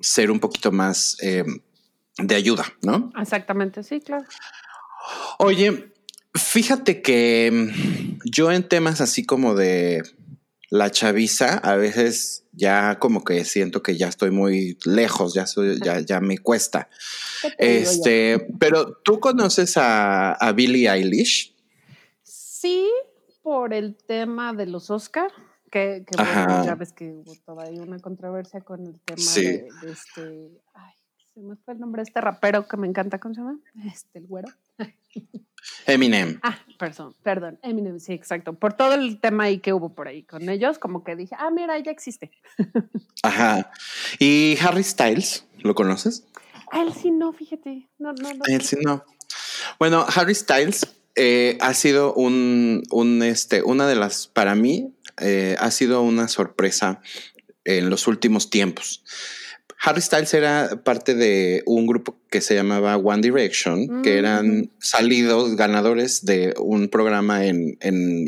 ser 0.00 0.30
un 0.30 0.40
poquito 0.40 0.72
más 0.72 1.16
eh, 1.22 1.44
de 2.18 2.34
ayuda, 2.34 2.64
¿no? 2.82 3.12
Exactamente, 3.20 3.82
sí, 3.82 4.00
claro. 4.00 4.24
Oye, 5.38 5.92
fíjate 6.34 7.02
que 7.02 7.50
mm, 7.52 8.18
yo 8.24 8.50
en 8.50 8.68
temas 8.68 9.00
así 9.00 9.24
como 9.24 9.54
de 9.54 10.02
la 10.70 10.90
chaviza, 10.90 11.58
a 11.58 11.76
veces 11.76 12.44
ya 12.52 12.98
como 12.98 13.22
que 13.22 13.44
siento 13.44 13.82
que 13.82 13.96
ya 13.96 14.08
estoy 14.08 14.30
muy 14.30 14.78
lejos, 14.84 15.34
ya 15.34 15.46
soy, 15.46 15.78
ya, 15.80 16.00
ya 16.00 16.20
me 16.20 16.38
cuesta. 16.38 16.88
Este, 17.58 18.48
pero 18.58 18.94
¿tú 19.04 19.20
conoces 19.20 19.76
a, 19.76 20.32
a 20.32 20.52
Billie 20.52 20.90
Eilish? 20.90 21.54
Sí, 22.22 22.88
por 23.42 23.72
el 23.72 23.94
tema 23.94 24.52
de 24.54 24.66
los 24.66 24.90
Oscar. 24.90 25.30
Que, 25.70 26.04
ya 26.64 26.74
ves 26.76 26.92
que 26.92 27.12
hubo 27.12 27.34
todavía 27.44 27.82
una 27.82 27.98
controversia 27.98 28.60
con 28.60 28.86
el 28.86 29.00
tema 29.00 29.32
de, 29.34 29.68
este. 29.90 30.62
Ay, 30.74 30.94
se 31.34 31.40
me 31.40 31.56
fue 31.56 31.74
el 31.74 31.80
nombre 31.80 32.00
de 32.00 32.04
este 32.04 32.20
rapero 32.20 32.66
que 32.66 32.76
me 32.76 32.86
encanta, 32.86 33.18
¿cómo 33.18 33.34
se 33.34 33.40
llama? 33.40 33.58
Este, 33.84 34.18
el 34.18 34.26
güero. 34.26 34.48
Eminem. 35.86 36.38
Ah, 36.42 36.58
perdón, 36.78 37.14
perdón, 37.22 37.58
Eminem, 37.62 37.98
sí, 37.98 38.12
exacto. 38.12 38.54
Por 38.54 38.74
todo 38.74 38.94
el 38.94 39.20
tema 39.20 39.44
ahí 39.44 39.58
que 39.58 39.72
hubo 39.72 39.94
por 39.94 40.08
ahí 40.08 40.22
con 40.22 40.48
ellos, 40.48 40.78
como 40.78 41.04
que 41.04 41.16
dije, 41.16 41.34
ah, 41.38 41.50
mira, 41.50 41.78
ya 41.78 41.90
existe. 41.90 42.30
Ajá. 43.22 43.70
¿Y 44.18 44.56
Harry 44.62 44.84
Styles? 44.84 45.46
¿Lo 45.58 45.74
conoces? 45.74 46.26
él 46.72 46.92
sí 46.94 47.10
no, 47.10 47.32
fíjate. 47.32 47.88
No, 47.98 48.12
no, 48.12 48.34
no. 48.34 48.44
él 48.46 48.62
sí 48.62 48.76
no. 48.82 49.04
Bueno, 49.78 50.04
Harry 50.14 50.34
Styles 50.34 50.86
eh, 51.14 51.58
ha 51.60 51.74
sido 51.74 52.14
un, 52.14 52.82
un, 52.90 53.22
este, 53.22 53.62
una 53.62 53.86
de 53.86 53.96
las, 53.96 54.26
para 54.26 54.54
mí, 54.54 54.94
eh, 55.20 55.56
ha 55.58 55.70
sido 55.70 56.02
una 56.02 56.28
sorpresa 56.28 57.00
en 57.64 57.90
los 57.90 58.06
últimos 58.06 58.50
tiempos. 58.50 59.02
Harry 59.82 60.00
Styles 60.00 60.32
era 60.34 60.82
parte 60.84 61.14
de 61.14 61.62
un 61.66 61.86
grupo 61.86 62.18
que 62.30 62.40
se 62.40 62.54
llamaba 62.54 62.96
One 62.96 63.22
Direction, 63.22 64.02
que 64.02 64.14
mm. 64.14 64.18
eran 64.18 64.70
salidos 64.78 65.54
ganadores 65.56 66.24
de 66.24 66.54
un 66.58 66.88
programa 66.88 67.44
en, 67.44 67.76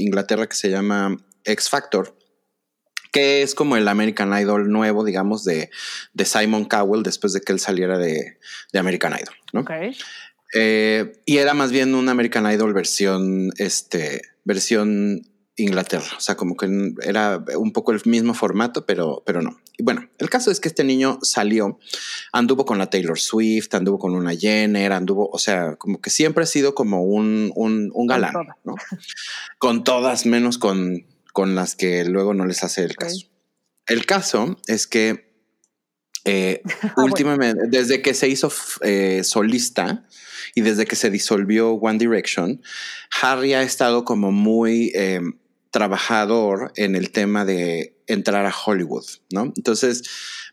Inglaterra 0.01 0.47
que 0.47 0.57
se 0.57 0.71
llama 0.71 1.17
X 1.45 1.69
Factor, 1.69 2.17
que 3.13 3.43
es 3.43 3.55
como 3.55 3.77
el 3.77 3.89
American 3.89 4.39
Idol 4.39 4.71
nuevo, 4.71 5.05
digamos, 5.05 5.45
de, 5.45 5.71
Simon 6.23 6.67
Cowell 6.67 7.03
después 7.03 7.33
de 7.33 7.41
que 7.41 7.53
él 7.53 7.61
saliera 7.61 7.99
de, 7.99 8.39
American 8.75 9.15
Idol. 9.15 9.65
Eh, 10.55 11.13
y 11.27 11.39
era 11.39 11.55
más 11.55 11.73
bien 11.73 11.95
un 11.95 12.09
American 12.09 12.51
Idol 12.51 12.73
versión, 12.73 13.51
este, 13.59 14.23
versión 14.45 15.23
Inglaterra. 15.59 16.07
O 16.17 16.21
sea, 16.21 16.37
como 16.37 16.57
que 16.57 16.95
era 17.03 17.43
un 17.57 17.73
poco 17.73 17.93
el 17.93 18.01
mismo 18.05 18.33
formato, 18.33 18.87
pero, 18.87 19.23
pero 19.27 19.43
no. 19.43 19.61
Y 19.77 19.83
bueno, 19.83 20.09
el 20.19 20.31
caso 20.31 20.51
es 20.51 20.61
que 20.61 20.69
este 20.69 20.85
niño 20.85 21.19
salió, 21.23 21.79
anduvo 22.33 22.65
con 22.65 22.79
la 22.79 22.91
Taylor 22.91 23.19
Swift, 23.19 23.75
anduvo 23.75 23.99
con 23.99 24.15
una 24.15 24.35
Jenner, 24.35 24.93
anduvo, 24.93 25.29
o 25.33 25.39
sea, 25.39 25.77
como 25.77 26.01
que 26.01 26.11
siempre 26.11 26.45
ha 26.45 26.47
sido 26.47 26.75
como 26.75 27.03
un, 27.03 27.53
un, 27.55 28.07
galán, 28.07 28.35
¿no? 28.65 28.77
Con 29.59 29.85
todas, 29.85 30.27
menos 30.27 30.59
con, 30.59 31.07
con 31.33 31.55
las 31.55 31.75
que 31.75 32.05
luego 32.05 32.35
no 32.35 32.47
les 32.47 32.63
hace 32.63 32.85
el 32.85 32.97
caso. 32.97 33.27
El 33.87 34.07
caso 34.07 34.59
es 34.67 34.87
que 34.87 35.29
eh, 36.25 36.63
ah, 36.83 36.95
últimamente, 36.99 37.65
desde 37.69 38.03
que 38.03 38.15
se 38.15 38.29
hizo 38.29 38.53
eh, 38.83 39.23
solista 39.25 40.07
y 40.55 40.61
desde 40.61 40.87
que 40.87 40.97
se 40.97 41.11
disolvió 41.11 41.73
One 41.73 41.99
Direction, 41.99 42.63
Harry 43.23 43.55
ha 43.55 43.63
estado 43.63 44.05
como 44.05 44.31
muy... 44.31 44.93
Eh, 44.95 45.21
trabajador 45.71 46.73
en 46.77 46.97
el 46.97 47.11
tema 47.11 47.45
de 47.45 47.97
entrar 48.07 48.47
a 48.47 48.55
Hollywood, 48.55 49.05
¿no? 49.31 49.53
Entonces, 49.57 50.03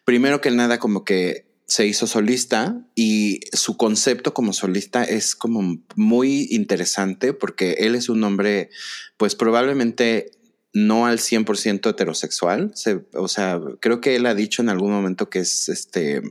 primero 0.04 0.42
que 0.42 0.52
nada, 0.52 0.80
como 0.80 1.04
que 1.04 1.46
se 1.68 1.88
hizo 1.88 2.06
solista 2.06 2.80
y 2.94 3.40
su 3.54 3.76
concepto 3.76 4.34
como 4.34 4.54
solista 4.54 5.04
es 5.04 5.36
como 5.36 5.78
muy 5.96 6.48
interesante 6.52 7.34
porque 7.34 7.78
él 7.80 7.96
es 7.96 8.08
un 8.08 8.24
hombre, 8.24 8.70
pues 9.18 9.36
probablemente 9.36 10.32
no 10.74 11.08
al 11.08 11.20
100% 11.20 11.90
heterosexual. 11.90 12.74
o 13.14 13.28
sea, 13.28 13.60
creo 13.80 14.02
que 14.02 14.16
él 14.16 14.26
ha 14.26 14.36
dicho 14.36 14.62
en 14.62 14.70
algún 14.70 14.92
momento 14.92 15.30
que 15.30 15.40
es 15.40 15.70
este 15.70 16.22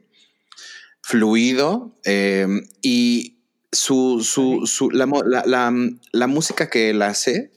fluido 1.03 1.99
eh, 2.05 2.47
y 2.81 3.39
su, 3.73 4.23
su, 4.23 4.67
su 4.67 4.91
la, 4.91 5.07
la, 5.47 5.75
la, 6.13 6.27
música 6.27 6.71
que 6.71 6.91
él 6.91 7.03
hace 7.03 7.53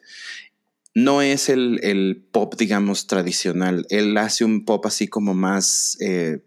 no 0.98 1.22
es 1.22 1.48
el, 1.48 2.28
pop, 2.32 2.56
digamos, 2.58 3.06
tradicional. 3.06 3.86
Él 3.92 4.18
hace 4.18 4.44
un 4.44 4.66
pop 4.66 4.84
así 4.88 5.08
como 5.08 5.36
más, 5.36 5.96
eh, 6.02 6.40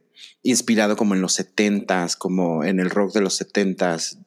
inspirado 0.42 0.96
como 0.96 1.14
en 1.14 1.20
los 1.20 1.34
setentas, 1.34 2.16
como 2.16 2.64
en 2.64 2.80
el 2.80 2.90
rock 2.90 3.14
de 3.14 3.20
los 3.20 3.36
setentas. 3.36 4.18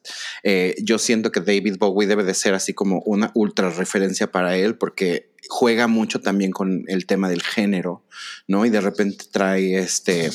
Eh, 0.42 0.76
yo 0.82 0.98
siento 0.98 1.30
que 1.30 1.42
David 1.42 1.76
Bowie 1.78 2.08
debe 2.08 2.24
de 2.24 2.32
ser 2.32 2.54
así 2.54 2.72
como 2.72 3.02
una 3.04 3.32
ultra 3.34 3.68
referencia 3.68 4.32
para 4.32 4.56
él 4.56 4.78
porque 4.78 5.34
juega 5.50 5.88
mucho 5.88 6.22
también 6.22 6.52
con 6.52 6.84
el 6.88 7.04
tema 7.04 7.28
del 7.28 7.42
género, 7.42 8.06
¿no? 8.48 8.64
Y 8.64 8.70
de 8.70 8.80
repente 8.80 9.26
trae 9.30 9.76
este 9.76 10.30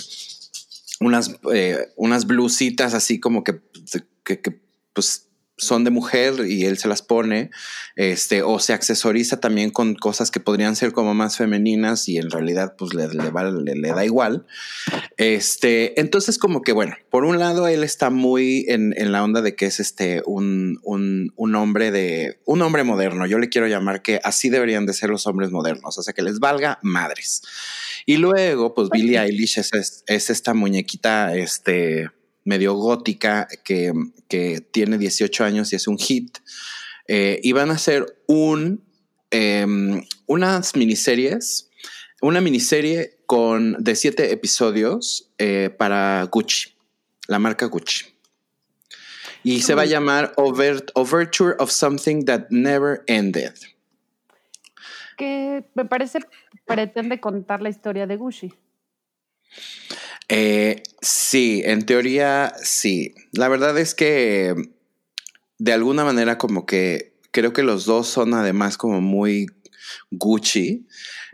unas, 0.99 1.32
eh, 1.52 1.88
unas 1.95 2.28
blusitas 2.28 2.93
así 2.93 3.19
como 3.19 3.43
que, 3.43 3.60
que, 4.23 4.39
que 4.39 4.62
pues 4.93 5.28
son 5.59 5.83
de 5.83 5.91
mujer 5.91 6.45
y 6.47 6.65
él 6.65 6.77
se 6.77 6.87
las 6.87 7.01
pone, 7.01 7.51
este, 7.95 8.41
o 8.41 8.59
se 8.59 8.73
accesoriza 8.73 9.39
también 9.39 9.69
con 9.69 9.93
cosas 9.93 10.31
que 10.31 10.39
podrían 10.39 10.75
ser 10.75 10.93
como 10.93 11.13
más 11.13 11.37
femeninas 11.37 12.07
y 12.07 12.17
en 12.17 12.31
realidad 12.31 12.75
pues 12.77 12.93
le, 12.93 13.07
le, 13.09 13.89
da 13.89 14.05
igual. 14.05 14.45
Este, 15.17 15.99
entonces 15.99 16.37
como 16.37 16.61
que 16.61 16.71
bueno, 16.71 16.95
por 17.09 17.25
un 17.25 17.39
lado 17.39 17.67
él 17.67 17.83
está 17.83 18.09
muy 18.09 18.65
en, 18.67 18.93
la 19.11 19.23
onda 19.23 19.41
de 19.41 19.55
que 19.55 19.65
es 19.65 19.79
este 19.79 20.21
un, 20.25 20.79
un, 20.83 21.55
hombre 21.55 21.91
de 21.91 22.39
un 22.45 22.61
hombre 22.61 22.83
moderno. 22.83 23.25
Yo 23.25 23.37
le 23.37 23.49
quiero 23.49 23.67
llamar 23.67 24.01
que 24.01 24.19
así 24.23 24.49
deberían 24.49 24.85
de 24.85 24.93
ser 24.93 25.09
los 25.09 25.27
hombres 25.27 25.51
modernos, 25.51 25.97
o 25.97 26.03
sea 26.03 26.13
que 26.13 26.21
les 26.21 26.39
valga 26.39 26.79
madres. 26.81 27.41
Y 28.05 28.17
luego, 28.17 28.73
pues 28.73 28.89
Billie 28.89 29.19
Eilish 29.19 29.59
es, 29.59 30.03
es 30.07 30.29
esta 30.29 30.53
muñequita, 30.53 31.35
este, 31.35 32.09
medio 32.49 32.73
gótica 32.73 33.47
que, 33.63 33.93
tiene 34.71 34.97
18 34.97 35.43
años 35.43 35.71
y 35.71 35.75
es 35.75 35.88
un 35.88 35.97
hit. 35.97 36.39
Eh, 37.07 37.39
y 37.41 37.51
van 37.53 37.69
a 37.69 37.73
hacer 37.73 38.05
un, 38.27 38.83
em, 39.31 40.03
unas 40.27 40.75
miniseries, 40.75 41.69
una 42.21 42.41
miniserie 42.41 43.17
con, 43.25 43.75
de 43.79 43.95
siete 43.95 44.31
episodios 44.31 45.31
eh, 45.38 45.69
para 45.75 46.27
Gucci, 46.31 46.75
la 47.27 47.39
marca 47.39 47.65
Gucci. 47.67 48.05
Y 49.43 49.62
se 49.62 49.73
va 49.73 49.83
a 49.83 49.85
llamar 49.85 50.33
Overture 50.35 51.55
of 51.59 51.71
Something 51.71 52.25
That 52.25 52.47
Never 52.49 53.03
Ended. 53.07 53.53
Que 55.17 55.63
me 55.75 55.85
parece 55.85 56.19
pretende 56.65 57.19
contar 57.19 57.62
la 57.62 57.69
historia 57.69 58.05
de 58.05 58.15
Gucci. 58.15 58.53
Eh, 60.29 60.83
sí, 61.01 61.61
en 61.65 61.85
teoría 61.85 62.53
sí. 62.61 63.15
La 63.31 63.47
verdad 63.47 63.77
es 63.77 63.95
que 63.95 64.55
de 65.57 65.73
alguna 65.73 66.05
manera 66.05 66.37
como 66.37 66.65
que 66.65 67.17
creo 67.31 67.51
que 67.53 67.63
los 67.63 67.85
dos 67.85 68.07
son 68.07 68.33
además 68.33 68.77
como 68.77 69.01
muy 69.01 69.47
Gucci. 70.11 70.87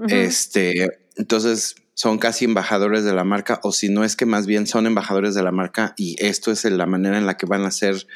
Este, 0.08 0.90
entonces 1.16 1.76
son 1.94 2.18
casi 2.18 2.46
embajadores 2.46 3.06
de 3.06 3.14
la 3.14 3.24
marca, 3.24 3.60
o 3.64 3.72
si 3.72 3.90
no 3.90 4.04
es 4.04 4.16
que 4.16 4.26
más 4.26 4.46
bien 4.46 4.68
son 4.68 4.86
embajadores 4.86 5.34
de 5.34 5.44
la 5.44 5.52
marca, 5.52 5.94
y 5.98 6.18
esto 6.20 6.52
es 6.52 6.66
la 6.66 6.86
manera 6.86 7.18
en 7.18 7.26
la 7.26 7.38
que 7.38 7.46
van 7.46 7.64
a 7.64 7.68
hacer 7.68 8.08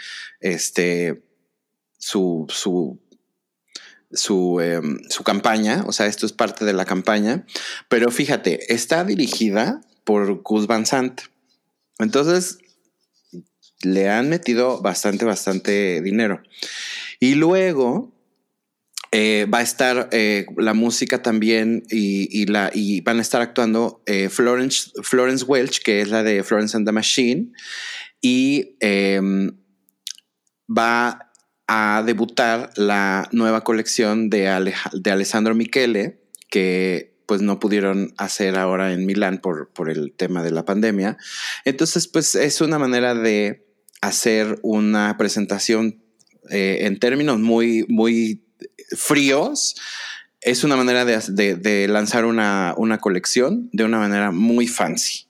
este 0.41 1.23
su, 1.97 2.45
su, 2.49 2.99
su, 4.11 4.59
em, 4.61 4.99
su 5.09 5.23
campaña. 5.23 5.83
O 5.87 5.91
sea, 5.91 6.07
esto 6.07 6.25
es 6.25 6.33
parte 6.33 6.65
de 6.65 6.73
la 6.73 6.85
campaña. 6.85 7.45
Pero 7.87 8.11
fíjate, 8.11 8.73
está 8.73 9.03
dirigida 9.03 9.81
por 10.09 10.41
Gus 10.41 10.65
Van 10.65 10.87
Sant. 10.87 11.21
Entonces, 11.99 12.57
le 13.83 14.09
han 14.09 14.27
metido 14.27 14.81
bastante, 14.81 15.23
bastante 15.23 16.01
dinero. 16.01 16.41
Y 17.19 17.35
luego 17.35 18.11
eh, 19.11 19.45
va 19.53 19.59
a 19.59 19.61
estar 19.61 20.09
eh, 20.11 20.47
la 20.57 20.73
música 20.73 21.21
también 21.21 21.83
y, 21.91 22.47
la, 22.47 22.71
y 22.73 23.01
van 23.01 23.19
a 23.19 23.21
estar 23.21 23.43
actuando 23.43 24.01
eh, 24.07 24.29
Florence, 24.29 24.89
Florence 25.03 25.45
Welch, 25.45 25.83
que 25.83 26.01
es 26.01 26.09
la 26.09 26.23
de 26.23 26.41
Florence 26.43 26.75
and 26.75 26.87
the 26.87 26.91
Machine, 26.91 27.51
y 28.19 28.77
em, 28.79 29.59
va 30.67 31.31
a 31.67 32.01
debutar 32.03 32.71
la 32.77 33.29
nueva 33.31 33.63
colección 33.63 34.31
de, 34.31 34.73
de 34.91 35.11
Alessandro 35.11 35.53
Michele, 35.53 36.19
que 36.49 37.18
pues 37.29 37.43
no 37.43 37.59
pudieron 37.59 38.11
hacer 38.17 38.57
ahora 38.57 38.91
en 38.91 39.05
Milán 39.05 39.37
por, 39.37 39.69
por 39.69 39.91
el 39.91 40.13
tema 40.13 40.41
de 40.41 40.49
la 40.49 40.65
pandemia. 40.65 41.15
Entonces, 41.63 42.07
pues 42.07 42.33
es 42.33 42.59
una 42.59 42.79
manera 42.79 43.13
de 43.13 43.67
hacer 44.01 44.57
una 44.63 45.15
presentación 45.15 46.01
eh, 46.49 46.87
en 46.87 46.97
términos 46.97 47.37
muy, 47.37 47.85
muy 47.87 48.47
fríos. 48.97 49.75
Es 50.41 50.63
una 50.63 50.75
manera 50.75 51.05
de, 51.05 51.87
lanzar 51.87 52.25
una, 52.25 52.73
una, 52.77 52.97
colección 52.97 53.69
de 53.73 53.83
una 53.83 53.99
manera 53.99 54.31
muy 54.31 54.67
fancy. 54.67 55.27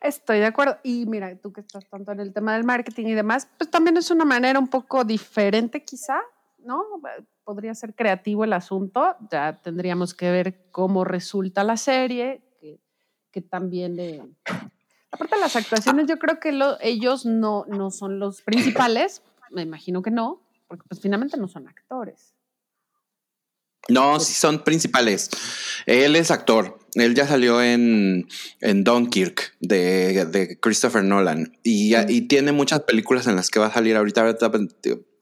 Estoy 0.00 0.38
de 0.38 0.46
acuerdo. 0.46 0.78
Y 0.82 1.04
mira, 1.04 1.36
tú 1.36 1.52
que 1.52 1.60
estás 1.60 1.84
tanto 1.90 2.12
en 2.12 2.20
el 2.20 2.32
tema 2.32 2.54
del 2.54 2.64
marketing 2.64 3.04
y 3.04 3.14
demás, 3.14 3.48
pues 3.58 3.70
también 3.70 3.98
es 3.98 4.10
una 4.10 4.24
manera 4.24 4.58
un 4.58 4.68
poco 4.68 5.04
diferente 5.04 5.84
quizá, 5.84 6.22
¿no? 6.66 6.82
podría 7.44 7.74
ser 7.74 7.94
creativo 7.94 8.44
el 8.44 8.52
asunto, 8.52 9.16
ya 9.30 9.60
tendríamos 9.62 10.14
que 10.14 10.30
ver 10.30 10.66
cómo 10.72 11.04
resulta 11.04 11.62
la 11.64 11.76
serie, 11.76 12.42
que, 13.32 13.40
también 13.40 13.96
de... 13.96 14.22
Aparte 15.10 15.36
de 15.36 15.40
las 15.40 15.56
actuaciones, 15.56 16.06
yo 16.08 16.18
creo 16.18 16.40
que 16.40 16.58
ellos 16.80 17.24
no, 17.24 17.64
no 17.68 17.90
son 17.90 18.18
los 18.18 18.42
principales, 18.42 19.22
me 19.50 19.62
imagino 19.62 20.02
que 20.02 20.10
no, 20.10 20.42
porque 20.66 20.84
pues 20.88 21.00
finalmente 21.00 21.36
no 21.36 21.46
son 21.46 21.68
actores. 21.68 22.34
No, 23.88 24.18
sí 24.18 24.32
son 24.32 24.64
principales. 24.64 25.30
Él 25.86 26.16
es 26.16 26.30
actor. 26.30 26.78
Él 26.94 27.14
ya 27.14 27.26
salió 27.28 27.62
en, 27.62 28.26
en 28.60 28.84
Dunkirk 28.84 29.54
de, 29.60 30.24
de 30.24 30.58
Christopher 30.58 31.04
Nolan 31.04 31.56
y, 31.62 31.94
y, 31.94 32.22
tiene 32.22 32.52
muchas 32.52 32.80
películas 32.80 33.26
en 33.26 33.36
las 33.36 33.50
que 33.50 33.60
va 33.60 33.66
a 33.66 33.72
salir 33.72 33.96
ahorita 33.96 34.24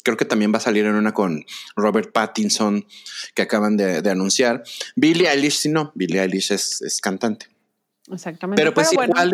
creo 0.04 0.16
que 0.16 0.24
también 0.24 0.52
va 0.52 0.58
a 0.58 0.60
salir 0.60 0.84
en 0.84 0.94
una 0.94 1.12
con 1.12 1.44
Robert 1.74 2.12
Pattinson 2.12 2.86
que 3.34 3.42
acaban 3.42 3.76
de, 3.76 4.08
anunciar. 4.08 4.62
Billie 4.94 5.28
Eilish, 5.28 5.58
sí, 5.58 5.68
no, 5.68 5.90
Billie 5.96 6.20
Eilish 6.20 6.52
es, 6.52 7.00
cantante. 7.02 7.48
Exactamente. 8.12 8.60
Pero 8.60 8.74
pues 8.74 8.92
igual, 8.92 9.32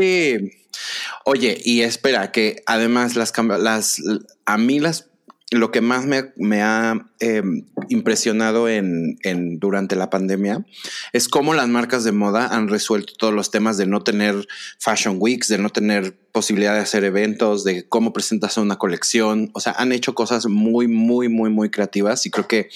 oye, 1.24 1.61
y 1.62 1.83
espera, 1.83 2.30
que 2.33 2.62
además 2.66 3.16
las, 3.16 3.33
las, 3.37 4.00
a 4.46 4.59
mí 4.59 4.78
las 4.78 5.10
lo 5.51 5.73
que 5.73 5.81
más 5.81 6.07
me, 6.07 6.63
ha 6.63 7.09
em, 7.19 7.65
impresionado 7.89 8.69
en, 8.69 9.19
durante 9.59 9.97
la 9.97 10.09
pandemia 10.09 10.65
es 11.13 11.29
cómo 11.29 11.55
las 11.55 11.69
marcas 11.69 12.05
de 12.05 12.13
moda 12.13 12.47
han 12.47 12.69
resuelto 12.69 13.15
todos 13.19 13.35
los 13.35 13.51
temas 13.51 13.77
de 13.77 13.87
no 13.87 14.03
tener 14.03 14.47
fashion 14.79 15.17
weeks, 15.19 15.49
de 15.49 15.59
no 15.59 15.71
tener 15.71 16.17
posibilidad 16.31 16.75
de 16.75 16.81
hacer 16.81 17.03
eventos, 17.03 17.65
de 17.65 17.89
cómo 17.89 18.13
presentas 18.13 18.57
una 18.59 18.77
colección. 18.77 19.51
O 19.53 19.61
sea, 19.61 19.73
han 19.73 19.91
hecho 19.91 20.15
cosas 20.15 20.47
muy, 20.47 20.87
muy, 20.87 21.29
muy, 21.29 21.51
muy 21.51 21.71
creativas 21.71 22.25
y 22.27 22.31
creo 22.31 22.47
que 22.47 22.69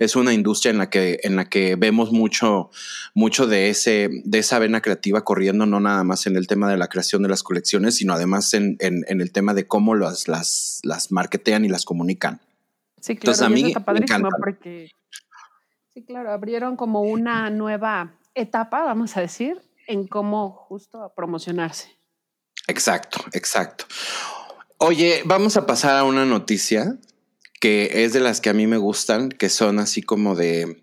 es 0.00 0.16
una 0.16 0.32
industria 0.32 0.70
en 0.70 0.78
la 0.78 0.88
que, 0.88 1.20
en 1.22 1.36
la 1.36 1.48
que 1.48 1.76
vemos 1.76 2.10
mucho, 2.10 2.70
mucho 3.14 3.46
de, 3.46 3.68
ese, 3.68 4.08
de 4.24 4.38
esa 4.38 4.58
vena 4.58 4.80
creativa 4.80 5.22
corriendo, 5.22 5.66
no 5.66 5.78
nada 5.78 6.02
más 6.04 6.26
en 6.26 6.36
el 6.36 6.46
tema 6.46 6.70
de 6.70 6.78
la 6.78 6.88
creación 6.88 7.22
de 7.22 7.28
las 7.28 7.42
colecciones, 7.42 7.96
sino 7.96 8.14
además 8.14 8.54
en, 8.54 8.78
el 8.80 9.32
tema 9.32 9.52
de 9.52 9.66
cómo 9.66 9.94
las, 9.94 10.26
las, 10.26 10.80
las 10.84 11.12
marketean 11.12 11.66
y 11.66 11.68
las 11.68 11.84
comunican. 11.84 12.40
Sí, 13.00 13.14
claro, 13.14 13.32
Entonces, 13.32 13.42
a 13.42 13.48
mí 13.50 13.68
está 13.68 13.84
padrísimo 13.84 14.28
porque, 14.42 14.90
sí, 15.92 16.02
claro, 16.02 16.32
abrieron 16.32 16.76
como 16.76 17.02
una 17.02 17.50
nueva 17.50 18.14
etapa, 18.34 18.84
vamos 18.84 19.18
a 19.18 19.20
decir, 19.20 19.60
en 19.86 20.06
cómo 20.06 20.50
justo 20.50 21.12
promocionarse. 21.14 21.94
Exacto, 22.68 23.20
exacto. 23.32 23.84
Oye, 24.78 25.20
vamos 25.26 25.58
a 25.58 25.66
pasar 25.66 25.98
a 25.98 26.04
una 26.04 26.24
noticia 26.24 26.96
que 27.60 28.04
es 28.04 28.12
de 28.12 28.20
las 28.20 28.40
que 28.40 28.50
a 28.50 28.54
mí 28.54 28.66
me 28.66 28.78
gustan, 28.78 29.28
que 29.28 29.48
son 29.48 29.78
así 29.78 30.02
como 30.02 30.34
de 30.34 30.82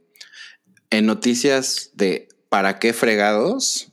en 0.90 1.06
noticias 1.06 1.92
de 1.96 2.30
¿para 2.50 2.80
qué 2.80 2.94
fregados? 2.94 3.92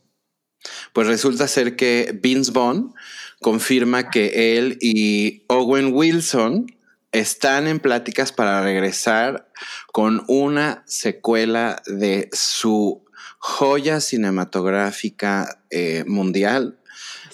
Pues 0.92 1.08
resulta 1.08 1.48
ser 1.48 1.76
que 1.76 2.16
Vince 2.22 2.52
Vaughn 2.52 2.94
confirma 3.40 4.10
que 4.10 4.56
él 4.56 4.78
y 4.80 5.44
Owen 5.48 5.92
Wilson 5.92 6.66
están 7.12 7.66
en 7.66 7.80
pláticas 7.80 8.32
para 8.32 8.62
regresar 8.62 9.48
con 9.92 10.24
una 10.26 10.82
secuela 10.86 11.82
de 11.86 12.28
su 12.32 13.04
joya 13.38 14.00
cinematográfica 14.00 15.60
eh, 15.70 16.04
mundial, 16.06 16.78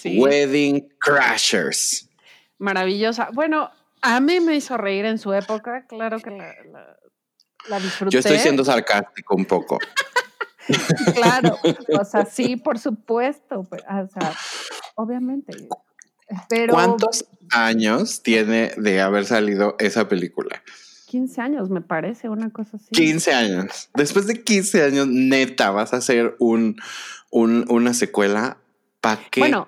Wedding 0.05 0.93
Crashers. 0.99 2.09
Maravillosa. 2.59 3.31
Bueno, 3.33 3.71
a 4.03 4.21
mí 4.21 4.41
me 4.41 4.57
hizo 4.57 4.77
reír 4.77 5.05
en 5.05 5.19
su 5.19 5.33
época, 5.33 5.87
claro 5.87 6.21
que 6.21 6.31
la, 6.31 6.97
la, 7.69 7.81
disfruté. 7.81 8.15
Yo 8.15 8.19
estoy 8.21 8.39
siendo 8.39 8.65
sarcástico 8.65 9.35
un 9.35 9.45
poco. 9.45 9.79
claro, 11.15 11.59
o 12.01 12.05
sea, 12.05 12.25
sí, 12.25 12.57
por 12.57 12.79
supuesto, 12.79 13.65
pues, 13.65 13.83
o 13.83 14.09
sea, 14.09 14.35
obviamente. 14.95 15.53
Pero, 16.49 16.75
¿Cuántos 16.75 17.27
años 17.51 18.23
tiene 18.23 18.73
de 18.77 19.01
haber 19.01 19.27
salido 19.27 19.75
esa 19.79 20.09
película? 20.09 20.63
15 21.07 21.41
años, 21.41 21.71
me 21.71 21.81
parece, 21.81 22.29
una 22.29 22.51
cosa 22.51 22.77
así. 22.77 22.91
15 22.93 23.33
años. 23.33 23.91
Después 23.95 24.29
de 24.29 24.45
15 24.45 24.85
años, 24.85 25.09
neta, 25.09 25.73
vas 25.73 25.93
a 25.93 25.97
hacer 25.97 26.37
un, 26.39 26.77
un 27.31 27.67
una 27.69 27.95
secuela. 27.95 28.59
¿Para 29.01 29.21
qué? 29.29 29.41
Bueno, 29.41 29.67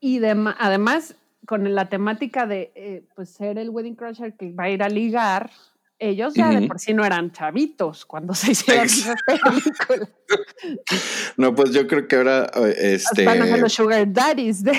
Y 0.00 0.22
además, 0.22 1.14
con 1.46 1.74
la 1.74 1.88
temática 1.88 2.46
de 2.46 2.72
eh, 2.74 3.04
pues 3.14 3.30
ser 3.30 3.58
el 3.58 3.70
wedding 3.70 3.96
crusher 3.96 4.34
que 4.36 4.52
va 4.52 4.64
a 4.64 4.70
ir 4.70 4.82
a 4.82 4.88
ligar, 4.88 5.50
ellos 5.98 6.34
ya 6.34 6.50
de 6.50 6.66
por 6.66 6.80
sí 6.80 6.94
no 6.94 7.04
eran 7.04 7.30
chavitos 7.30 8.04
cuando 8.04 8.34
se 8.34 8.52
hicieron 8.52 8.86
esas 8.86 9.16
películas. 9.26 10.08
No, 11.36 11.54
pues 11.54 11.72
yo 11.72 11.86
creo 11.86 12.08
que 12.08 12.16
ahora 12.16 12.50
este 12.76 13.24
van 13.24 13.42
a 13.42 13.56
los 13.56 13.72
sugar 13.72 14.10
daddies 14.12 14.62
de, 14.62 14.72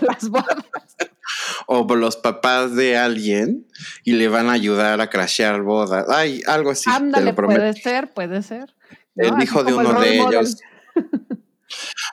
las 0.00 0.28
bodas. 0.28 0.64
O 1.66 1.84
los 1.96 2.16
papás 2.16 2.74
de 2.76 2.96
alguien 2.96 3.66
y 4.04 4.12
le 4.12 4.28
van 4.28 4.48
a 4.48 4.52
ayudar 4.52 5.00
a 5.00 5.10
crashear 5.10 5.62
bodas. 5.62 6.06
Ay, 6.08 6.40
algo 6.46 6.70
así. 6.70 6.88
Ándale, 6.88 7.32
puede 7.34 7.72
ser, 7.74 8.12
puede 8.12 8.42
ser. 8.42 8.74
El 9.16 9.42
hijo 9.42 9.64
de 9.64 9.74
uno 9.74 10.00
de 10.00 10.18
ellos. 10.18 10.58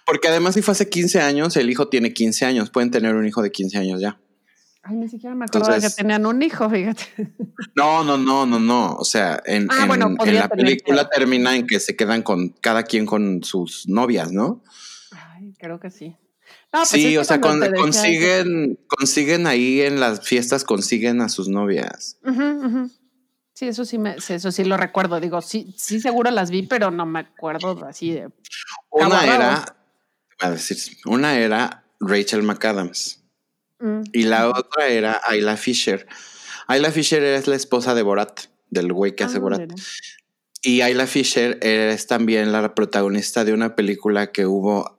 Porque 0.05 0.27
además 0.27 0.55
si 0.55 0.61
fue 0.61 0.73
hace 0.73 0.89
15 0.89 1.21
años, 1.21 1.55
el 1.57 1.69
hijo 1.69 1.87
tiene 1.87 2.13
15 2.13 2.45
años. 2.45 2.69
Pueden 2.69 2.91
tener 2.91 3.15
un 3.15 3.25
hijo 3.25 3.41
de 3.41 3.51
15 3.51 3.77
años 3.77 4.01
ya. 4.01 4.19
Ay, 4.85 4.97
ni 4.97 5.07
siquiera 5.07 5.33
me 5.33 5.45
acordaba 5.45 5.79
que 5.79 5.89
tenían 5.89 6.25
un 6.25 6.41
hijo, 6.41 6.69
fíjate. 6.69 7.03
No, 7.75 8.03
no, 8.03 8.17
no, 8.17 8.45
no, 8.45 8.59
no. 8.59 8.95
O 8.95 9.05
sea, 9.05 9.41
en, 9.45 9.67
ah, 9.71 9.87
la 10.25 10.49
película 10.49 11.07
termina 11.09 11.55
en 11.55 11.65
que 11.65 11.79
se 11.79 11.95
quedan 11.95 12.21
con 12.21 12.49
cada 12.49 12.83
quien 12.83 13.05
con 13.05 13.43
sus 13.43 13.87
novias, 13.87 14.33
¿no? 14.33 14.61
Ay, 15.11 15.53
creo 15.57 15.79
que 15.79 15.89
sí. 15.89 16.17
Pues 16.69 16.89
sí, 16.89 17.17
o 17.17 17.23
sea, 17.23 17.39
consiguen, 17.39 18.79
consiguen 18.87 19.47
ahí 19.47 19.81
en 19.81 19.99
las 19.99 20.27
fiestas, 20.27 20.63
consiguen 20.63 21.21
a 21.21 21.29
sus 21.29 21.47
novias. 21.47 22.17
Sí, 23.53 23.67
eso 23.67 23.85
sí, 23.85 23.99
me, 23.99 24.15
eso 24.15 24.51
sí 24.51 24.63
lo 24.63 24.75
recuerdo. 24.77 25.19
Digo, 25.19 25.41
sí, 25.41 25.73
sí, 25.77 26.01
seguro 26.01 26.31
las 26.31 26.49
vi, 26.49 26.63
pero 26.63 26.89
no 26.89 27.05
me 27.05 27.19
acuerdo 27.19 27.85
así 27.85 28.11
de. 28.11 28.29
Una 28.89 29.23
era, 29.23 29.65
a 30.43 30.51
decir, 30.51 30.77
una 31.05 31.39
era 31.39 31.85
Rachel 31.99 32.43
McAdams. 32.43 33.21
Y 34.13 34.23
la 34.23 34.49
otra 34.49 34.87
era 34.87 35.19
Ayla 35.25 35.57
Fisher. 35.57 36.07
Ayla 36.67 36.91
Fisher 36.91 37.21
es 37.23 37.47
la 37.47 37.55
esposa 37.55 37.93
de 37.93 38.01
Borat, 38.01 38.41
del 38.69 38.93
güey 38.93 39.13
que 39.15 39.25
hace 39.25 39.37
ah, 39.37 39.41
Borat. 39.41 39.71
Y 40.61 40.79
Ayla 40.79 41.07
Fisher 41.07 41.59
es 41.61 42.07
también 42.07 42.53
la 42.53 42.73
protagonista 42.73 43.43
de 43.43 43.51
una 43.51 43.75
película 43.75 44.31
que 44.31 44.45
hubo 44.45 44.95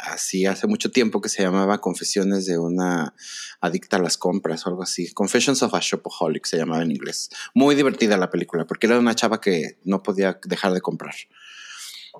así 0.00 0.46
hace 0.46 0.66
mucho 0.66 0.90
tiempo 0.90 1.20
que 1.20 1.28
se 1.28 1.42
llamaba 1.42 1.82
Confesiones 1.82 2.46
de 2.46 2.56
una 2.56 3.14
adicta 3.60 3.98
a 3.98 4.00
las 4.00 4.16
compras 4.16 4.66
o 4.66 4.70
algo 4.70 4.82
así. 4.82 5.12
Confessions 5.12 5.62
of 5.62 5.74
a 5.74 5.80
Shopaholic 5.80 6.46
se 6.46 6.56
llamaba 6.56 6.82
en 6.82 6.92
inglés. 6.92 7.28
Muy 7.52 7.74
divertida 7.74 8.16
la 8.16 8.30
película 8.30 8.66
porque 8.66 8.86
era 8.86 8.98
una 8.98 9.14
chava 9.14 9.42
que 9.42 9.78
no 9.84 10.02
podía 10.02 10.40
dejar 10.46 10.72
de 10.72 10.80
comprar. 10.80 11.14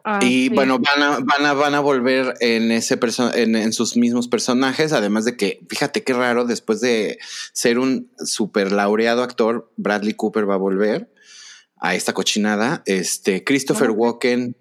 Ah, 0.05 0.21
y 0.23 0.49
bueno, 0.49 0.79
van 0.79 1.03
a, 1.03 1.19
van, 1.21 1.47
a, 1.47 1.53
van 1.53 1.75
a 1.75 1.81
volver 1.81 2.35
en, 2.41 2.73
ese 2.73 2.99
en, 3.35 3.55
en, 3.55 3.73
sus 3.73 3.97
mismos 3.97 4.27
personajes, 4.27 4.93
además 4.93 5.25
de 5.25 5.37
que, 5.37 5.61
fíjate 5.69 6.03
qué 6.03 6.13
raro, 6.13 6.45
después 6.45 6.81
de 6.81 7.19
ser 7.53 7.79
un 7.79 8.11
super 8.25 8.73
laureado 8.73 9.23
actor, 9.23 9.71
Bradley 9.77 10.15
Cooper 10.15 10.49
va 10.49 10.55
a 10.55 10.59
volver 10.59 11.13
a 11.77 11.95
esta 11.95 12.15
cochinada. 12.15 12.83
Este, 12.87 13.45
Christopher 13.45 13.91
Walken, 13.91 14.57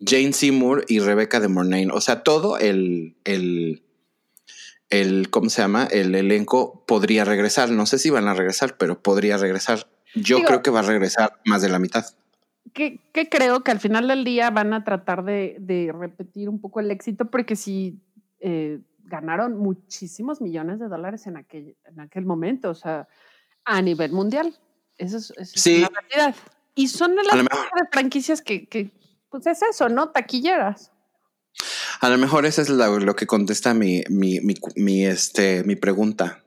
Jane 0.00 0.32
Seymour 0.32 0.84
y 0.88 0.98
Rebecca 0.98 1.40
de 1.40 1.48
Mornay. 1.48 1.86
O 1.92 2.00
sea, 2.00 2.22
todo 2.22 2.58
el, 2.58 3.16
el, 3.24 3.84
el, 4.90 5.30
¿cómo 5.30 5.50
se 5.50 5.62
llama? 5.62 5.84
El 5.84 6.14
elenco 6.14 6.84
podría 6.86 7.24
regresar. 7.24 7.70
No 7.70 7.86
sé 7.86 7.98
si 7.98 8.10
van 8.10 8.28
a 8.28 8.34
regresar, 8.34 8.76
pero 8.76 9.02
podría 9.02 9.36
regresar. 9.36 9.88
Yo 10.14 10.42
creo 10.42 10.62
que 10.62 10.70
va 10.70 10.80
a 10.80 10.84
regresar 10.84 11.40
más 11.44 11.62
de 11.62 11.68
la 11.68 11.78
mitad 11.78 12.04
que, 12.72 13.00
creo 13.30 13.62
que 13.62 13.70
al 13.70 13.80
final 13.80 14.08
del 14.08 14.24
día 14.24 14.50
van 14.50 14.72
a 14.72 14.84
tratar 14.84 15.24
de, 15.24 15.92
repetir 15.96 16.48
un 16.48 16.60
poco 16.60 16.80
el 16.80 16.90
éxito, 16.90 17.30
porque 17.30 17.56
si 17.56 18.00
eh, 18.40 18.80
ganaron 19.04 19.56
muchísimos 19.56 20.40
millones 20.40 20.80
de 20.80 20.88
dólares 20.88 21.26
en 21.26 21.36
aquel, 21.36 21.76
en 21.84 22.00
aquel 22.00 22.24
momento, 22.24 22.70
o 22.70 22.74
sea, 22.74 23.06
a 23.64 23.82
nivel 23.82 24.12
mundial. 24.12 24.54
Eso 24.98 25.18
es, 25.18 25.66
una 25.66 25.88
realidad. 25.88 26.34
Y 26.74 26.88
son 26.88 27.14
de 27.14 27.22
las 27.22 27.36
de 27.36 27.48
franquicias 27.92 28.42
que, 28.42 28.66
que, 28.66 28.90
pues 29.30 29.46
es 29.46 29.60
eso, 29.62 29.88
¿no? 29.88 30.10
Taquilleras. 30.10 30.90
A 32.00 32.08
lo 32.08 32.18
mejor 32.18 32.46
eso 32.46 32.62
es 32.62 32.68
lo, 32.68 33.16
que 33.16 33.26
contesta 33.26 33.74
mi, 33.74 34.02
mi, 34.08 34.40
mi, 34.40 34.54
mi, 34.76 35.06
este, 35.06 35.62
mi 35.64 35.76
pregunta. 35.76 36.43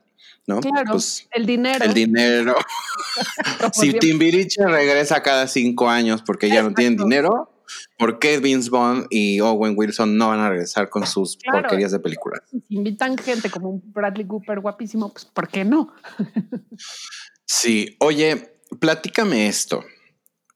¿No? 0.48 0.60
Claro, 0.60 0.92
pues, 0.92 1.28
el 1.30 1.46
dinero. 1.46 1.84
El 1.84 1.94
dinero. 1.94 2.56
si 3.74 3.92
Timbiriche 3.92 4.64
regresa 4.66 5.22
cada 5.22 5.46
cinco 5.46 5.88
años 5.88 6.22
porque 6.22 6.48
ya 6.48 6.62
no 6.62 6.72
tienen 6.72 6.96
dinero, 6.96 7.52
¿por 7.98 8.18
qué 8.18 8.38
Vince 8.38 8.70
Vaughn 8.70 9.06
y 9.10 9.40
Owen 9.40 9.74
Wilson 9.76 10.16
no 10.16 10.28
van 10.28 10.40
a 10.40 10.48
regresar 10.48 10.88
con 10.88 11.06
sus 11.06 11.36
porquerías 11.36 11.92
de 11.92 12.00
películas? 12.00 12.40
Si 12.50 12.74
invitan 12.74 13.18
gente 13.18 13.50
como 13.50 13.68
un 13.68 13.82
Bradley 13.92 14.26
Cooper 14.26 14.60
guapísimo, 14.60 15.12
pues 15.12 15.26
¿por 15.26 15.48
qué 15.48 15.66
no? 15.66 15.92
sí, 17.44 17.96
oye, 18.00 18.50
platícame 18.80 19.48
esto. 19.48 19.84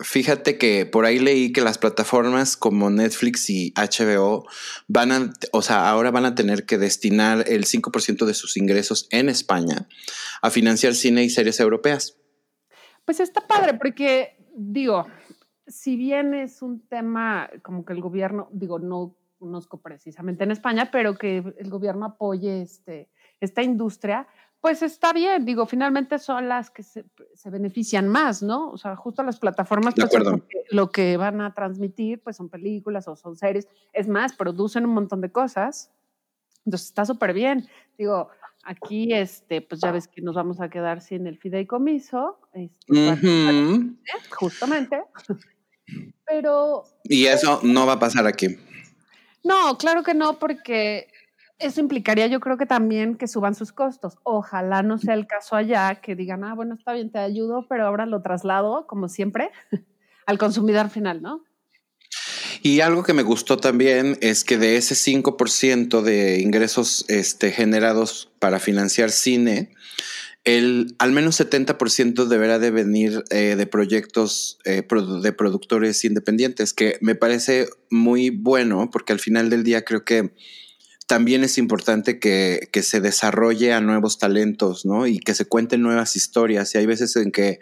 Fíjate 0.03 0.59
que 0.59 0.87
por 0.87 1.05
ahí 1.05 1.19
leí 1.19 1.53
que 1.53 1.61
las 1.61 1.79
plataformas 1.79 2.57
como 2.57 2.91
Netflix 2.91 3.49
y 3.51 3.73
HBO 3.75 4.47
van 4.89 5.13
a, 5.13 5.33
o 5.53 5.63
sea, 5.63 5.89
ahora 5.89 6.11
van 6.11 6.25
a 6.25 6.35
tener 6.35 6.67
que 6.67 6.79
destinar 6.79 7.45
el 7.49 7.65
5% 7.65 8.25
de 8.25 8.35
sus 8.35 8.57
ingresos 8.57 9.07
en 9.11 9.29
España 9.29 9.89
a 10.41 10.51
financiar 10.51 10.95
cine 10.95 11.23
y 11.25 11.31
series 11.31 11.61
europeas. 11.61 12.19
Pues 13.05 13.21
está 13.21 13.47
padre 13.47 13.75
porque, 13.75 14.37
digo, 14.57 15.07
si 15.67 15.97
bien 15.97 16.35
es 16.35 16.63
un 16.63 16.87
tema 16.89 17.51
como 17.63 17.85
que 17.85 17.93
el 17.93 18.01
gobierno, 18.01 18.49
digo, 18.53 18.79
no 18.79 19.17
conozco 19.39 19.81
precisamente 19.81 20.45
en 20.45 20.53
España, 20.53 20.91
pero 20.93 21.17
que 21.17 21.39
el 21.59 21.69
gobierno 21.69 22.07
apoye 22.07 22.63
este, 22.63 23.09
esta 23.41 23.63
industria, 23.63 24.29
pues 24.63 24.81
está 24.81 25.13
bien, 25.13 25.45
digo, 25.45 25.67
finalmente 25.67 26.21
son 26.21 26.49
las 26.49 26.71
que 26.71 26.85
se, 26.85 27.05
benefician 27.47 28.07
más, 28.07 28.45
¿no? 28.45 28.71
O 28.71 28.79
sea, 28.79 28.95
justo 28.95 29.25
las 29.25 29.41
plataformas, 29.41 29.93
pues, 29.93 30.09
lo 30.71 30.91
que 30.93 31.17
van 31.17 31.41
a 31.41 31.53
transmitir, 31.53 32.23
pues 32.23 32.37
son 32.37 32.49
películas 32.49 33.09
o 33.09 33.17
son 33.17 33.35
series. 33.35 33.67
Es 33.93 34.07
más, 34.07 34.35
producen 34.37 34.87
un 34.87 34.95
montón 34.95 35.21
de 35.21 35.33
cosas. 35.33 35.91
Entonces 36.65 36.87
está 36.87 37.05
súper 37.05 37.33
bien. 37.33 37.67
Digo, 37.99 38.29
aquí, 38.63 39.13
este, 39.13 39.63
pues 39.63 39.81
ya 39.81 39.91
ves 39.91 40.07
que 40.07 40.23
nos 40.23 40.37
vamos 40.37 40.61
a 40.61 40.71
quedar 40.71 41.01
sin 41.01 41.27
el 41.27 41.39
fideicomiso, 41.39 42.39
este, 42.53 42.87
justamente. 44.31 45.03
Pero. 46.25 46.85
Y 47.03 47.27
eso 47.27 47.59
no 47.65 47.85
va 47.85 47.95
a 47.95 47.99
pasar 47.99 48.29
aquí. 48.29 48.57
No, 49.43 49.77
claro 49.77 50.05
que 50.05 50.15
no, 50.15 50.39
porque 50.39 51.09
eso 51.63 51.81
implicaría 51.81 52.27
yo 52.27 52.41
creo 52.41 52.57
que 52.57 52.67
también 52.67 53.17
que 53.17 53.29
suban 53.29 53.55
sus 53.55 53.73
costos. 53.73 54.19
Ojalá 54.25 54.83
no 54.83 54.99
sea 54.99 55.15
el 55.15 55.27
caso 55.27 55.57
allá, 55.57 55.97
que 55.97 56.17
digan, 56.17 56.45
ah, 56.45 56.55
bueno, 56.55 56.75
está 56.75 56.93
bien, 56.93 57.11
te 57.11 57.19
ayudo, 57.19 57.67
pero 57.69 57.87
ahora 57.87 58.07
lo 58.07 58.23
traslado, 58.23 58.87
como 58.87 59.09
siempre, 59.09 59.51
al 60.27 60.39
consumidor 60.39 60.91
final, 60.91 61.23
¿no? 61.23 61.45
Y 62.63 62.81
algo 62.81 63.03
que 63.03 63.13
me 63.13 63.23
gustó 63.23 63.57
también 63.57 64.19
es 64.21 64.45
que 64.45 64.57
de 64.57 64.77
ese 64.77 64.95
5% 64.95 66.03
de 66.03 66.41
ingresos 66.41 67.05
este, 67.09 67.51
generados 67.51 68.31
para 68.39 68.61
financiar 68.61 69.11
cine, 69.11 69.71
el, 70.45 70.95
al 70.99 71.13
menos 71.13 71.41
70% 71.41 72.27
deberá 72.27 72.59
de 72.59 72.71
venir 72.71 73.25
eh, 73.31 73.57
de 73.57 73.67
proyectos 73.67 74.59
eh, 74.65 74.83
de 75.23 75.33
productores 75.33 76.05
independientes, 76.05 76.73
que 76.73 76.99
me 77.01 77.15
parece 77.15 77.69
muy 77.91 78.31
bueno 78.31 78.91
porque 78.93 79.13
al 79.13 79.21
final 79.21 79.51
del 79.51 79.65
día 79.65 79.85
creo 79.85 80.05
que 80.05 80.33
también 81.07 81.45
es 81.45 81.59
importante 81.59 82.19
que, 82.19 82.69
se 82.83 83.01
desarrolle 83.01 83.73
a 83.73 83.81
nuevos 83.81 84.19
talentos, 84.19 84.85
¿no? 84.85 85.07
Y 85.07 85.19
que 85.19 85.35
se 85.35 85.47
cuenten 85.47 85.83
nuevas 85.83 86.17
historias. 86.17 86.75
Y 86.75 86.79
hay 86.79 86.87
veces 86.87 87.17
en 87.17 87.33
que 87.33 87.61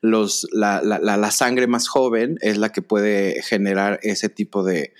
los, 0.00 0.46
la, 0.52 1.30
sangre 1.30 1.66
más 1.66 1.88
joven 1.88 2.38
es 2.40 2.58
la 2.58 2.70
que 2.70 2.82
puede 2.82 3.42
generar 3.42 4.00
ese 4.02 4.28
tipo 4.28 4.64
de, 4.64 4.92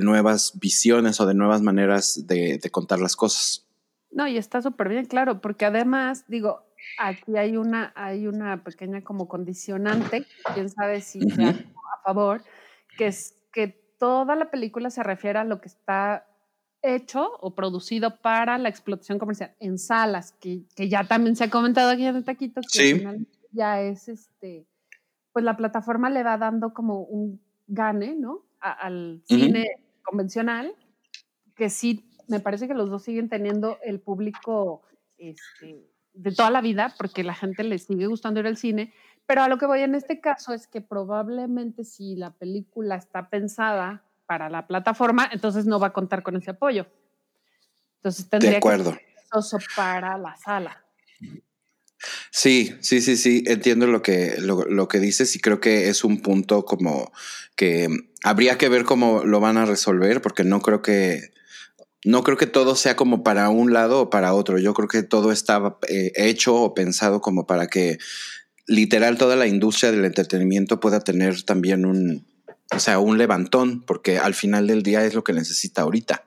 nuevas 0.00 0.58
visiones 0.58 1.20
o 1.20 1.26
de 1.26 1.34
nuevas 1.34 1.62
maneras 1.62 2.26
de, 2.26 2.60
contar 2.70 3.00
las 3.00 3.16
cosas. 3.16 3.66
No, 4.10 4.26
y 4.26 4.38
está 4.38 4.62
súper 4.62 4.88
bien, 4.88 5.04
claro, 5.04 5.40
porque 5.40 5.66
además, 5.66 6.24
digo, 6.28 6.62
aquí 6.98 7.36
hay 7.36 7.56
una, 7.56 7.92
hay 7.94 8.26
una 8.26 8.64
pequeña 8.64 9.02
como 9.02 9.28
condicionante, 9.28 10.26
quién 10.54 10.70
sabe 10.70 11.02
si 11.02 11.20
sea 11.30 11.50
a 11.50 12.02
favor, 12.04 12.42
que 12.96 13.08
es 13.08 13.34
que 13.52 13.68
toda 13.98 14.34
la 14.34 14.50
película 14.50 14.90
se 14.90 15.02
refiere 15.02 15.38
a 15.38 15.44
lo 15.44 15.60
que 15.60 15.68
está 15.68 16.24
hecho 16.82 17.30
o 17.40 17.54
producido 17.54 18.16
para 18.18 18.58
la 18.58 18.68
explotación 18.68 19.18
comercial 19.18 19.54
en 19.60 19.78
salas, 19.78 20.32
que, 20.32 20.64
ya 20.76 21.04
también 21.04 21.36
se 21.36 21.44
ha 21.44 21.50
comentado 21.50 21.90
aquí 21.90 22.06
en 22.06 22.16
el 22.16 22.24
Taquito, 22.24 22.60
que 22.72 23.26
ya 23.52 23.80
es 23.80 24.08
este, 24.08 24.66
pues 25.32 25.44
la 25.44 25.56
plataforma 25.56 26.10
le 26.10 26.22
va 26.22 26.38
dando 26.38 26.72
como 26.72 27.00
un 27.02 27.40
gane, 27.66 28.14
¿no? 28.14 28.44
al 28.60 29.22
cine 29.26 29.68
convencional, 30.02 30.74
que 31.54 31.70
sí, 31.70 32.10
me 32.26 32.40
parece 32.40 32.66
que 32.66 32.74
los 32.74 32.90
dos 32.90 33.04
siguen 33.04 33.28
teniendo 33.28 33.78
el 33.82 34.00
público 34.00 34.82
este, 35.16 35.86
de 36.12 36.32
toda 36.32 36.50
la 36.50 36.60
vida, 36.60 36.94
porque 36.98 37.22
la 37.22 37.34
gente 37.34 37.62
le 37.62 37.78
sigue 37.78 38.06
gustando 38.06 38.40
ir 38.40 38.46
al 38.46 38.56
cine, 38.56 38.92
pero 39.26 39.42
a 39.42 39.48
lo 39.48 39.58
que 39.58 39.66
voy 39.66 39.80
en 39.80 39.94
este 39.94 40.20
caso 40.20 40.54
es 40.54 40.66
que 40.66 40.80
probablemente 40.80 41.84
si 41.84 42.16
la 42.16 42.30
película 42.30 42.96
está 42.96 43.28
pensada 43.28 44.02
para 44.28 44.50
la 44.50 44.66
plataforma, 44.66 45.28
entonces 45.32 45.64
no 45.64 45.80
va 45.80 45.88
a 45.88 45.92
contar 45.94 46.22
con 46.22 46.36
ese 46.36 46.50
apoyo. 46.50 46.86
Entonces 47.96 48.28
tendría 48.28 48.52
de 48.52 48.56
acuerdo. 48.58 48.92
que 48.92 49.42
ser 49.42 49.62
para 49.74 50.18
la 50.18 50.36
sala. 50.36 50.84
Sí, 52.30 52.76
sí, 52.80 53.00
sí, 53.00 53.16
sí, 53.16 53.42
entiendo 53.46 53.86
lo 53.86 54.02
que, 54.02 54.36
lo, 54.38 54.86
que 54.86 55.00
dices 55.00 55.34
y 55.34 55.40
creo 55.40 55.60
que 55.60 55.88
es 55.88 56.04
un 56.04 56.20
punto 56.20 56.66
como 56.66 57.10
que 57.56 57.88
habría 58.22 58.58
que 58.58 58.68
ver 58.68 58.84
cómo 58.84 59.24
lo 59.24 59.40
van 59.40 59.56
a 59.56 59.64
resolver 59.64 60.20
porque 60.20 60.44
no 60.44 60.60
creo 60.60 60.82
que, 60.82 61.32
no 62.04 62.22
creo 62.22 62.36
que 62.36 62.46
todo 62.46 62.76
sea 62.76 62.96
como 62.96 63.24
para 63.24 63.48
un 63.48 63.72
lado 63.72 64.02
o 64.02 64.10
para 64.10 64.34
otro. 64.34 64.58
Yo 64.58 64.74
creo 64.74 64.88
que 64.88 65.02
todo 65.02 65.32
estaba 65.32 65.78
eh, 65.88 66.12
hecho 66.16 66.54
o 66.54 66.74
pensado 66.74 67.22
como 67.22 67.46
para 67.46 67.66
que 67.66 67.98
literal 68.66 69.16
toda 69.16 69.36
la 69.36 69.46
industria 69.46 69.90
del 69.90 70.04
entretenimiento 70.04 70.80
pueda 70.80 71.00
tener 71.00 71.42
también 71.44 71.86
un, 71.86 72.26
o 72.70 72.78
sea, 72.78 72.98
un 72.98 73.18
levantón, 73.18 73.82
porque 73.82 74.18
al 74.18 74.34
final 74.34 74.66
del 74.66 74.82
día 74.82 75.04
es 75.04 75.14
lo 75.14 75.24
que 75.24 75.32
necesita 75.32 75.82
ahorita. 75.82 76.24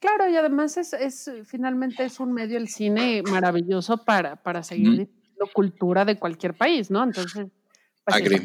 Claro, 0.00 0.28
y 0.28 0.36
además 0.36 0.76
es, 0.78 0.94
es 0.94 1.30
finalmente 1.44 2.04
es 2.04 2.20
un 2.20 2.32
medio 2.32 2.56
el 2.56 2.68
cine 2.68 3.22
maravilloso 3.22 4.04
para, 4.04 4.36
para 4.36 4.62
seguir 4.62 5.10
la 5.38 5.46
cultura 5.52 6.04
de 6.04 6.18
cualquier 6.18 6.54
país, 6.54 6.90
¿no? 6.90 7.04
Entonces, 7.04 7.46
pues, 8.04 8.42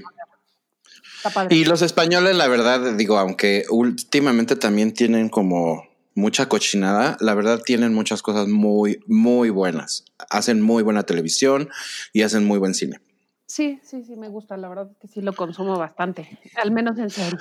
Y 1.50 1.66
los 1.66 1.82
españoles, 1.82 2.36
la 2.36 2.48
verdad, 2.48 2.94
digo, 2.96 3.18
aunque 3.18 3.64
últimamente 3.70 4.56
también 4.56 4.94
tienen 4.94 5.30
como 5.30 5.88
mucha 6.14 6.48
cochinada, 6.48 7.18
la 7.20 7.34
verdad 7.36 7.62
tienen 7.64 7.94
muchas 7.94 8.22
cosas 8.22 8.48
muy, 8.48 9.00
muy 9.08 9.50
buenas. 9.50 10.06
Hacen 10.30 10.62
muy 10.62 10.84
buena 10.84 11.04
televisión 11.04 11.70
y 12.14 12.22
hacen 12.22 12.46
muy 12.46 12.60
buen 12.60 12.74
cine. 12.74 13.00
Sí, 13.48 13.80
sí, 13.84 14.04
sí, 14.04 14.16
me 14.16 14.28
gusta, 14.28 14.58
la 14.58 14.70
verdad 14.70 14.92
que 15.00 15.08
sí 15.08 15.22
lo 15.22 15.34
consumo 15.34 15.78
bastante, 15.78 16.40
al 16.56 16.72
menos 16.72 16.98
en 16.98 17.10
serio. 17.10 17.38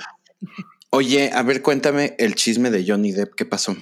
Oye, 0.91 1.31
a 1.33 1.41
ver, 1.43 1.61
cuéntame 1.61 2.15
el 2.19 2.35
chisme 2.35 2.69
de 2.69 2.85
Johnny 2.87 3.11
Depp, 3.11 3.33
¿qué 3.35 3.45
pasó? 3.45 3.75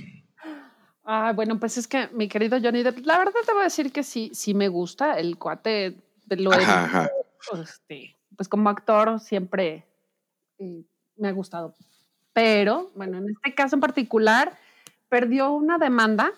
Ah, 1.03 1.34
bueno, 1.36 1.59
pues 1.59 1.78
es 1.78 1.88
que 1.88 2.07
mi 2.13 2.30
querido 2.30 2.57
Johnny 2.61 2.82
Depp, 2.82 3.05
la 3.05 3.17
verdad 3.17 3.34
te 3.45 3.51
voy 3.51 3.61
a 3.61 3.65
decir 3.65 3.91
que 3.91 4.03
sí, 4.03 4.32
sí 4.34 4.53
me 4.53 4.69
gusta. 4.69 5.19
El 5.19 5.38
cuate 5.38 5.97
lo 6.30 6.51
ajá, 6.53 7.11
Este, 7.61 8.15
pues 8.36 8.47
como 8.47 8.69
actor 8.69 9.19
siempre 9.19 9.86
eh, 10.59 10.84
me 11.17 11.28
ha 11.28 11.32
gustado. 11.32 11.76
Pero, 12.32 12.91
bueno, 12.95 13.17
en 13.17 13.30
este 13.30 13.53
caso 13.53 13.76
en 13.76 13.82
particular, 13.82 14.57
perdió 15.09 15.51
una 15.51 15.78
demanda, 15.78 16.32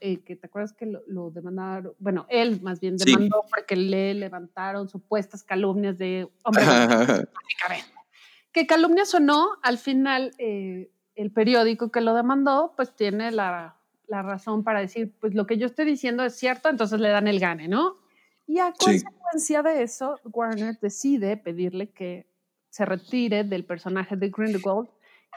eh, 0.00 0.20
que 0.24 0.36
te 0.36 0.46
acuerdas 0.46 0.72
que 0.72 0.86
lo, 0.86 1.30
demandaron, 1.30 1.94
bueno, 1.98 2.26
él 2.28 2.60
más 2.62 2.80
bien 2.80 2.96
demandó 2.96 3.44
porque 3.50 3.76
le 3.76 4.14
levantaron 4.14 4.88
supuestas 4.88 5.42
calumnias 5.42 5.98
de 5.98 6.28
hombre. 6.44 6.64
que 8.52 8.66
calumnias 8.66 9.14
o 9.14 9.20
no, 9.20 9.50
al 9.62 9.78
final 9.78 10.32
eh, 10.38 10.90
el 11.14 11.30
periódico 11.30 11.90
que 11.90 12.00
lo 12.00 12.14
demandó, 12.14 12.74
pues 12.76 12.94
tiene 12.94 13.30
la 13.30 13.78
la 14.08 14.22
razón 14.22 14.64
para 14.64 14.80
decir, 14.80 15.14
pues 15.20 15.34
lo 15.34 15.46
que 15.46 15.58
yo 15.58 15.66
estoy 15.66 15.84
diciendo 15.84 16.24
es 16.24 16.34
cierto, 16.34 16.68
entonces 16.68 16.98
le 16.98 17.10
dan 17.10 17.28
el 17.28 17.38
gane, 17.38 17.68
¿no? 17.68 17.98
Y 18.46 18.58
a 18.58 18.72
consecuencia 18.72 19.62
de 19.62 19.82
eso, 19.82 20.18
Warner 20.24 20.78
decide 20.80 21.36
pedirle 21.36 21.90
que 21.90 22.26
se 22.70 22.86
retire 22.86 23.44
del 23.44 23.64
personaje 23.66 24.16
de 24.16 24.30
Grindelwald, 24.30 24.88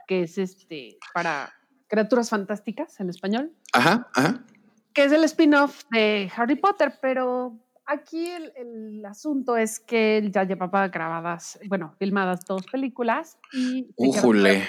que 0.08 0.24
es 0.24 0.38
este 0.38 0.98
para 1.14 1.54
criaturas 1.88 2.30
fantásticas 2.30 2.98
en 3.02 3.10
español. 3.10 3.52
Ajá, 3.74 4.10
ajá. 4.16 4.46
Que 4.94 5.06
es 5.06 5.12
el 5.12 5.24
spin-off 5.24 5.84
de 5.92 6.32
Harry 6.36 6.56
Potter, 6.56 6.94
pero 7.02 7.58
aquí 7.86 8.30
el, 8.30 9.04
asunto 9.06 9.58
es 9.58 9.80
que 9.80 10.18
él 10.18 10.32
ya 10.32 10.44
llevaba 10.44 10.88
grabadas, 10.88 11.60
bueno, 11.68 11.96
filmadas 11.98 12.46
dos 12.46 12.66
películas 12.72 13.38
y... 13.54 13.88
¡Ujule! 13.96 14.68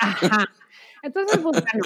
Ajá. 0.00 0.46
Entonces, 1.02 1.38
pues, 1.40 1.62
bueno, 1.62 1.84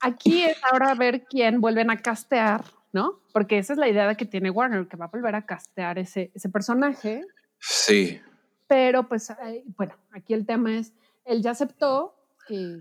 Aquí 0.00 0.44
es 0.44 0.56
ahora 0.64 0.94
ver 0.94 1.24
quién 1.24 1.60
vuelven 1.60 1.90
a 1.90 1.96
castear, 1.96 2.64
¿no? 2.92 3.20
Porque 3.32 3.58
esa 3.58 3.72
es 3.72 3.78
la 3.78 3.88
idea 3.88 4.14
que 4.14 4.26
tiene 4.26 4.50
Warner, 4.50 4.86
que 4.86 4.96
va 4.96 5.06
a 5.06 5.08
volver 5.08 5.34
a 5.34 5.44
castear 5.44 5.98
ese, 5.98 6.30
ese 6.34 6.48
personaje. 6.48 7.22
Sí. 7.58 8.20
Pero 8.68 9.08
pues, 9.08 9.32
bueno, 9.76 9.94
aquí 10.12 10.34
el 10.34 10.46
tema 10.46 10.78
es, 10.78 10.92
él 11.24 11.42
ya 11.42 11.50
aceptó 11.50 12.14
que, 12.48 12.80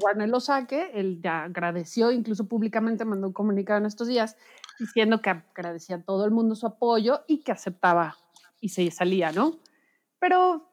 Warner 0.00 0.28
lo 0.28 0.40
saque, 0.40 0.90
él 0.94 1.20
ya 1.22 1.44
agradeció, 1.44 2.12
incluso 2.12 2.46
públicamente 2.46 3.04
mandó 3.04 3.26
un 3.26 3.32
comunicado 3.32 3.80
en 3.80 3.86
estos 3.86 4.08
días 4.08 4.36
diciendo 4.78 5.20
que 5.20 5.30
agradecía 5.30 5.96
a 5.96 6.02
todo 6.02 6.24
el 6.24 6.30
mundo 6.30 6.54
su 6.54 6.66
apoyo 6.66 7.24
y 7.26 7.42
que 7.42 7.52
aceptaba 7.52 8.16
y 8.60 8.68
se 8.70 8.90
salía, 8.90 9.32
¿no? 9.32 9.58
Pero 10.20 10.68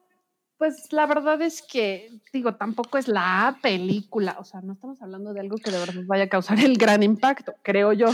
pues 0.58 0.90
la 0.92 1.06
verdad 1.06 1.42
es 1.42 1.60
que, 1.60 2.10
digo, 2.32 2.54
tampoco 2.54 2.96
es 2.96 3.08
la 3.08 3.58
película, 3.62 4.36
o 4.38 4.44
sea, 4.44 4.62
no 4.62 4.72
estamos 4.72 5.02
hablando 5.02 5.34
de 5.34 5.40
algo 5.40 5.56
que 5.56 5.70
de 5.70 5.78
verdad 5.78 6.02
vaya 6.06 6.24
a 6.24 6.28
causar 6.28 6.58
el 6.60 6.78
gran 6.78 7.02
impacto, 7.02 7.54
creo 7.62 7.92
yo. 7.92 8.06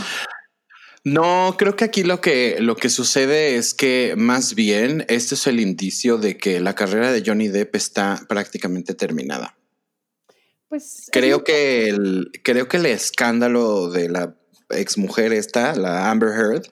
No, 1.05 1.55
creo 1.57 1.75
que 1.75 1.83
aquí 1.83 2.03
lo 2.03 2.21
que, 2.21 2.57
lo 2.59 2.75
que 2.75 2.89
sucede 2.89 3.57
es 3.57 3.73
que 3.73 4.13
más 4.17 4.55
bien 4.55 5.05
este 5.09 5.35
es 5.35 5.47
el 5.47 5.59
indicio 5.59 6.17
de 6.17 6.37
que 6.37 6.61
la 6.61 6.75
carrera 6.75 7.11
de 7.11 7.23
Johnny 7.25 7.49
Depp 7.49 7.75
está 7.75 8.21
prácticamente 8.29 8.93
terminada. 8.93 9.57
Pues 10.73 11.07
creo 11.11 11.43
que 11.43 11.87
el, 11.87 12.31
creo 12.43 12.67
que 12.67 12.77
el 12.77 12.87
escándalo 12.87 13.91
de 13.91 14.09
la 14.09 14.35
exmujer 14.71 15.31
esta, 15.31 15.75
la 15.75 16.09
Amber 16.09 16.29
Heard, 16.29 16.63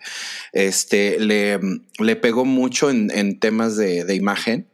este, 0.53 1.19
le, 1.19 1.59
le 1.99 2.15
pegó 2.15 2.43
mucho 2.43 2.89
en, 2.89 3.11
en 3.11 3.39
temas 3.39 3.77
de, 3.77 4.03
de 4.03 4.15
imagen 4.15 4.71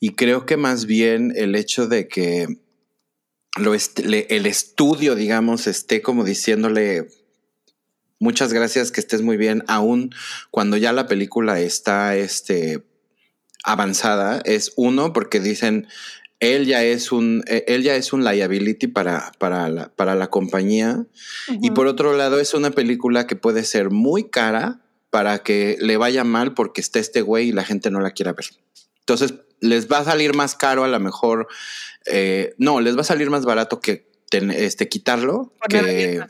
y 0.00 0.14
creo 0.14 0.46
que 0.46 0.56
más 0.56 0.86
bien 0.86 1.34
el 1.36 1.56
hecho 1.56 1.88
de 1.88 2.08
que 2.08 2.46
lo 3.58 3.74
el 3.74 4.46
estudio, 4.46 5.14
digamos, 5.14 5.66
esté 5.66 6.00
como 6.00 6.24
diciéndole 6.24 7.06
muchas 8.18 8.54
gracias, 8.54 8.92
que 8.92 9.02
estés 9.02 9.20
muy 9.20 9.36
bien, 9.36 9.62
aún 9.68 10.14
cuando 10.50 10.78
ya 10.78 10.94
la 10.94 11.06
película 11.06 11.60
está 11.60 12.16
este, 12.16 12.82
avanzada, 13.62 14.40
es 14.46 14.72
uno, 14.76 15.12
porque 15.12 15.38
dicen, 15.38 15.86
él 16.40 16.66
ya 16.66 16.82
es 16.82 17.12
un, 17.12 17.44
e, 17.46 17.64
él 17.68 17.82
ya 17.82 17.94
es 17.94 18.12
un 18.12 18.24
liability 18.24 18.88
para, 18.88 19.32
para, 19.38 19.68
la, 19.68 19.90
para 19.90 20.14
la 20.14 20.28
compañía. 20.28 21.06
Y 21.60 21.70
por 21.70 21.86
otro 21.86 22.16
lado, 22.16 22.40
es 22.40 22.54
una 22.54 22.70
película 22.70 23.26
que 23.26 23.36
puede 23.36 23.64
ser 23.64 23.90
muy 23.90 24.28
cara 24.30 24.80
para 25.10 25.40
que 25.40 25.76
le 25.80 25.96
vaya 25.96 26.24
mal 26.24 26.54
porque 26.54 26.80
está 26.80 26.98
este 26.98 27.20
güey 27.20 27.48
y 27.48 27.52
la 27.52 27.64
gente 27.64 27.90
no 27.90 28.00
la 28.00 28.12
quiera 28.12 28.32
ver. 28.32 28.46
Entonces, 29.00 29.34
les 29.60 29.90
va 29.90 29.98
a 29.98 30.04
salir 30.04 30.34
más 30.34 30.54
caro 30.54 30.84
a 30.84 30.88
lo 30.88 30.98
mejor, 30.98 31.48
eh, 32.06 32.54
no, 32.58 32.80
les 32.80 32.96
va 32.96 33.02
a 33.02 33.04
salir 33.04 33.28
más 33.28 33.44
barato 33.44 33.80
que 33.80 34.08
este, 34.32 34.88
quitarlo 34.88 35.52
que, 35.68 36.24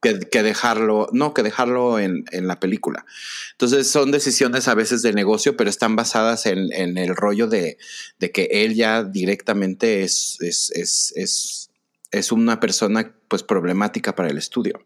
que, 0.00 0.42
dejarlo, 0.42 1.08
no, 1.12 1.34
que 1.34 1.42
dejarlo 1.42 1.98
en, 1.98 2.24
la 2.32 2.60
película. 2.60 3.04
Entonces 3.52 3.90
son 3.90 4.10
decisiones 4.10 4.68
a 4.68 4.74
veces 4.74 5.02
de 5.02 5.12
negocio, 5.12 5.56
pero 5.56 5.70
están 5.70 5.96
basadas 5.96 6.46
en, 6.46 6.98
el 6.98 7.16
rollo 7.16 7.48
de, 7.48 7.78
que 8.18 8.48
él 8.50 8.74
ya 8.74 9.04
directamente 9.04 10.02
es, 10.02 10.38
es, 10.40 10.70
es, 11.16 11.70
es 12.10 12.32
una 12.32 12.60
persona 12.60 13.14
pues 13.28 13.42
problemática 13.42 14.14
para 14.14 14.30
el 14.30 14.38
estudio. 14.38 14.80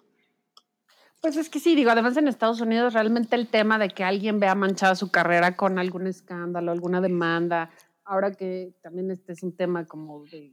Pues 1.21 1.37
es 1.37 1.49
que 1.49 1.61
sí, 1.61 1.77
digo, 1.77 1.91
además 1.91 2.17
en 2.17 2.27
Estados 2.27 2.61
Unidos 2.61 2.95
realmente 2.95 3.37
el 3.37 3.47
tema 3.47 3.79
de 3.79 3.91
que 3.91 4.03
alguien 4.03 4.41
vea 4.41 4.57
manchada 4.57 4.97
su 4.97 5.13
carrera 5.13 5.57
con 5.57 5.79
algún 5.79 6.09
escándalo, 6.09 6.73
alguna 6.73 7.01
demanda, 7.01 7.71
ahora 8.05 8.33
que 8.33 8.75
también 8.83 9.11
este 9.13 9.33
es 9.33 9.45
un 9.45 9.55
tema 9.55 9.87
como 9.87 10.25
de 10.25 10.53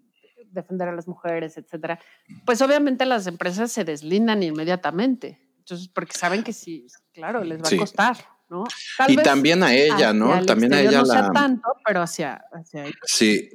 defender 0.52 0.88
a 0.88 0.94
las 0.94 1.08
mujeres, 1.08 1.58
etcétera, 1.58 2.00
pues 2.46 2.62
obviamente 2.62 3.06
las 3.06 3.28
empresas 3.28 3.72
se 3.72 3.84
deslindan 3.84 4.44
inmediatamente. 4.44 5.40
Entonces, 5.60 5.88
porque 5.88 6.18
saben 6.18 6.44
que 6.44 6.54
sí, 6.54 6.88
claro, 7.14 7.44
les 7.44 7.62
va 7.62 7.68
a 7.68 7.78
costar, 7.78 8.18
¿no? 8.50 8.64
y 9.08 9.16
también 9.18 9.62
a 9.64 9.74
ella, 9.74 10.14
¿no? 10.14 10.44
También 10.46 10.74
a 10.74 10.82
ella 10.82 11.02
no 11.02 11.14
la. 11.14 11.30
tanto, 11.32 11.70
pero 11.86 12.02
hacia, 12.02 12.42
hacia 12.52 12.86
ella. 12.86 12.98
Sí. 13.04 13.50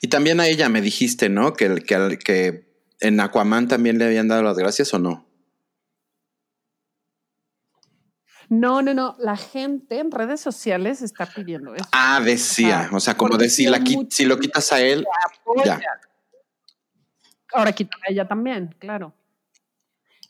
Y 0.00 0.08
también 0.08 0.40
a 0.40 0.46
ella 0.48 0.68
me 0.68 0.82
dijiste, 0.82 1.28
¿no? 1.28 1.54
Que, 1.54 1.76
que, 1.76 2.18
que 2.18 2.72
en 3.00 3.20
Aquaman 3.20 3.68
también 3.68 3.98
le 3.98 4.04
habían 4.04 4.28
dado 4.28 4.42
las 4.42 4.58
gracias 4.58 4.92
o 4.92 4.98
no. 4.98 5.26
No, 8.52 8.82
no, 8.82 8.92
no. 8.92 9.16
La 9.18 9.38
gente 9.38 9.98
en 9.98 10.10
redes 10.10 10.38
sociales 10.42 11.00
está 11.00 11.24
pidiendo 11.24 11.74
eso. 11.74 11.86
Ah, 11.90 12.20
decía. 12.22 12.90
O 12.92 13.00
sea, 13.00 13.16
como 13.16 13.38
decir, 13.38 13.72
si 14.10 14.26
lo 14.26 14.38
quitas 14.38 14.70
a 14.72 14.80
él, 14.82 15.06
ya. 15.64 15.80
Ahora 17.54 17.72
quita 17.72 17.96
a 18.06 18.12
ella 18.12 18.28
también, 18.28 18.74
claro. 18.78 19.14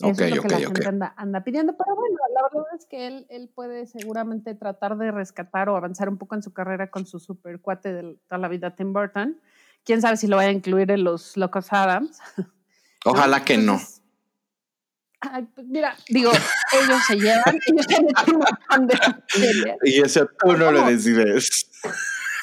Ok, 0.02 0.20
es 0.20 0.36
lo 0.36 0.42
que 0.42 0.48
la 0.48 0.58
gente 0.58 0.86
anda, 1.16 1.42
pidiendo. 1.42 1.76
Pero 1.76 1.96
bueno, 1.96 2.16
la 2.32 2.42
verdad 2.44 2.72
es 2.78 2.86
que 2.86 3.08
él, 3.08 3.26
él 3.28 3.50
puede 3.52 3.86
seguramente 3.86 4.54
tratar 4.54 4.96
de 4.98 5.10
rescatar 5.10 5.68
o 5.68 5.76
avanzar 5.76 6.08
un 6.08 6.16
poco 6.16 6.36
en 6.36 6.44
su 6.44 6.52
carrera 6.52 6.92
con 6.92 7.06
su 7.06 7.18
super 7.18 7.60
cuate 7.60 7.92
de 7.92 8.18
toda 8.28 8.38
la 8.38 8.46
vida, 8.46 8.76
Tim 8.76 8.92
Burton. 8.92 9.40
Quién 9.84 10.00
sabe 10.00 10.16
si 10.16 10.28
lo 10.28 10.36
vaya 10.36 10.50
a 10.50 10.52
incluir 10.52 10.92
en 10.92 11.02
los 11.02 11.36
Locos 11.36 11.72
Adams. 11.72 12.20
Ojalá 13.04 13.44
que 13.44 13.58
no. 13.58 13.80
Pues 15.54 15.66
mira, 15.68 15.96
digo, 16.08 16.32
ellos 16.32 17.02
se 17.06 17.16
llevan, 17.16 17.58
ellos 17.66 17.86
se 17.88 18.02
meten 18.02 18.40
un 18.76 18.86
de 18.88 19.76
Y 19.84 20.00
eso 20.00 20.28
tú 20.40 20.56
no 20.56 20.72
lo 20.72 20.86
decides. 20.86 21.70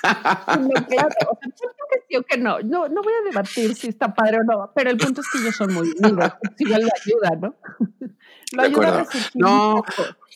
claro, 0.01 1.15
o 1.29 1.37
sea, 1.39 1.51
yo 1.57 1.69
creo 2.07 2.23
que 2.23 2.37
no, 2.37 2.59
no, 2.61 2.87
no 2.87 3.01
voy 3.01 3.13
a 3.13 3.29
debatir 3.29 3.75
si 3.75 3.89
está 3.89 4.13
padre 4.13 4.37
o 4.37 4.43
no, 4.43 4.71
pero 4.73 4.89
el 4.89 4.97
punto 4.97 5.19
es 5.19 5.27
que 5.29 5.39
ellos 5.39 5.55
son 5.55 5.73
muy 5.73 5.89
unidos, 5.89 6.31
igual 6.57 6.83
lo 6.83 6.89
ayuda, 7.03 7.31
¿no? 7.41 7.55
lo 8.53 8.61
ayuda 8.61 9.01
a 9.01 9.07
No, 9.35 9.83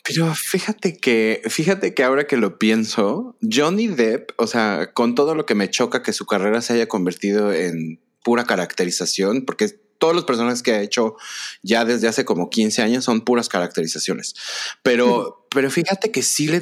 pero 0.06 0.36
fíjate 0.36 0.98
que, 0.98 1.42
fíjate 1.48 1.94
que 1.94 2.04
ahora 2.04 2.28
que 2.28 2.36
lo 2.36 2.60
pienso, 2.60 3.38
Johnny 3.42 3.88
Depp, 3.88 4.32
o 4.38 4.48
sea, 4.48 4.92
con 4.94 5.16
todo 5.16 5.34
lo 5.34 5.46
que 5.46 5.56
me 5.56 5.70
choca 5.70 6.04
que 6.04 6.12
su 6.12 6.26
carrera 6.26 6.62
se 6.62 6.74
haya 6.74 6.88
convertido 6.88 7.54
en 7.54 8.02
pura 8.22 8.44
caracterización, 8.44 9.46
porque 9.46 9.70
todos 9.98 10.16
los 10.16 10.26
personajes 10.26 10.64
que 10.64 10.74
ha 10.74 10.82
hecho 10.82 11.16
ya 11.62 11.86
desde 11.86 12.08
hace 12.08 12.26
como 12.26 12.50
15 12.50 12.82
años 12.82 13.06
son 13.06 13.22
puras 13.22 13.50
caracterizaciones. 13.50 14.36
Pero, 14.82 15.48
pero 15.50 15.72
fíjate 15.72 16.12
que 16.12 16.24
sí 16.24 16.48
le, 16.48 16.62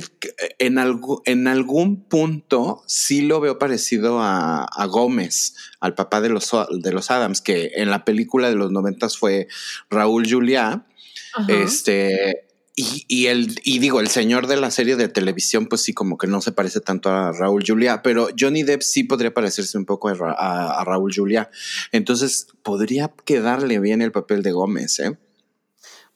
en, 0.60 0.78
algo, 0.78 1.22
en 1.26 1.48
algún 1.48 2.04
punto 2.04 2.84
sí 2.88 3.22
lo 3.22 3.40
veo 3.40 3.58
parecido 3.58 4.22
a, 4.22 4.64
a, 4.66 4.86
Gómez, 4.86 5.56
al 5.80 5.96
papá 5.96 6.22
de 6.22 6.30
los, 6.30 6.52
de 6.72 6.92
los 6.92 7.12
Adams, 7.12 7.42
que 7.42 7.72
en 7.76 7.90
la 7.90 8.06
película 8.06 8.50
de 8.50 8.56
los 8.56 8.72
noventas 8.72 9.18
fue 9.18 9.48
Raúl 9.90 10.30
Juliá. 10.30 10.86
Este, 11.48 12.51
y, 12.76 13.28
el, 13.28 13.60
y 13.64 13.80
digo, 13.80 14.00
el 14.00 14.08
señor 14.08 14.48
de 14.48 14.56
la 14.56 14.72
serie 14.72 14.96
de 14.96 15.10
televisión, 15.10 15.68
pues 15.68 15.82
sí, 15.82 15.94
como 15.94 16.18
que 16.18 16.28
no 16.28 16.42
se 16.42 16.52
parece 16.52 16.80
tanto 16.80 17.10
a 17.10 17.32
Raúl 17.34 17.64
Julia, 17.66 18.02
pero 18.02 18.30
Johnny 18.38 18.64
Depp 18.64 18.82
sí 18.82 19.04
podría 19.04 19.34
parecerse 19.34 19.78
un 19.78 19.86
poco 19.86 20.10
a, 20.10 20.84
Raúl 20.86 21.12
Julia. 21.14 21.50
Entonces, 21.92 22.48
podría 22.64 23.12
quedarle 23.26 23.80
bien 23.80 24.02
el 24.02 24.12
papel 24.12 24.42
de 24.42 24.52
Gómez, 24.52 25.00
¿eh? 25.00 25.18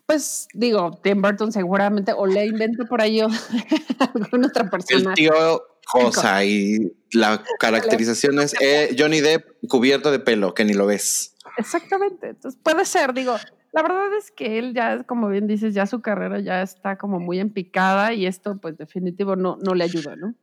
Pues 0.05 0.47
digo, 0.53 0.99
Tim 1.03 1.21
Burton 1.21 1.51
seguramente 1.51 2.13
o 2.15 2.27
le 2.27 2.45
inventa 2.45 2.85
por 2.85 3.01
ahí 3.01 3.19
alguna 3.99 4.47
otra 4.47 4.69
persona. 4.69 5.09
El 5.09 5.15
tío 5.15 5.63
Cosa 5.85 6.43
y 6.45 6.95
la 7.11 7.43
caracterización 7.59 8.39
es 8.39 8.55
eh, 8.59 8.95
Johnny 8.97 9.21
Depp 9.21 9.45
cubierto 9.67 10.11
de 10.11 10.19
pelo, 10.19 10.53
que 10.53 10.65
ni 10.65 10.73
lo 10.73 10.85
ves. 10.85 11.35
Exactamente. 11.57 12.29
Entonces 12.29 12.59
puede 12.63 12.85
ser, 12.85 13.13
digo, 13.13 13.35
la 13.75 13.81
verdad 13.81 14.15
es 14.17 14.31
que 14.31 14.57
él 14.57 14.73
ya, 14.73 15.03
como 15.03 15.27
bien 15.27 15.47
dices, 15.47 15.73
ya 15.73 15.85
su 15.85 15.99
carrera 16.01 16.39
ya 16.39 16.61
está 16.61 16.97
como 16.97 17.19
muy 17.19 17.41
en 17.41 17.49
picada 17.49 18.13
y 18.13 18.25
esto 18.25 18.57
pues 18.61 18.77
definitivo 18.77 19.35
no, 19.35 19.57
no 19.61 19.75
le 19.75 19.83
ayuda, 19.83 20.15
¿no? 20.15 20.33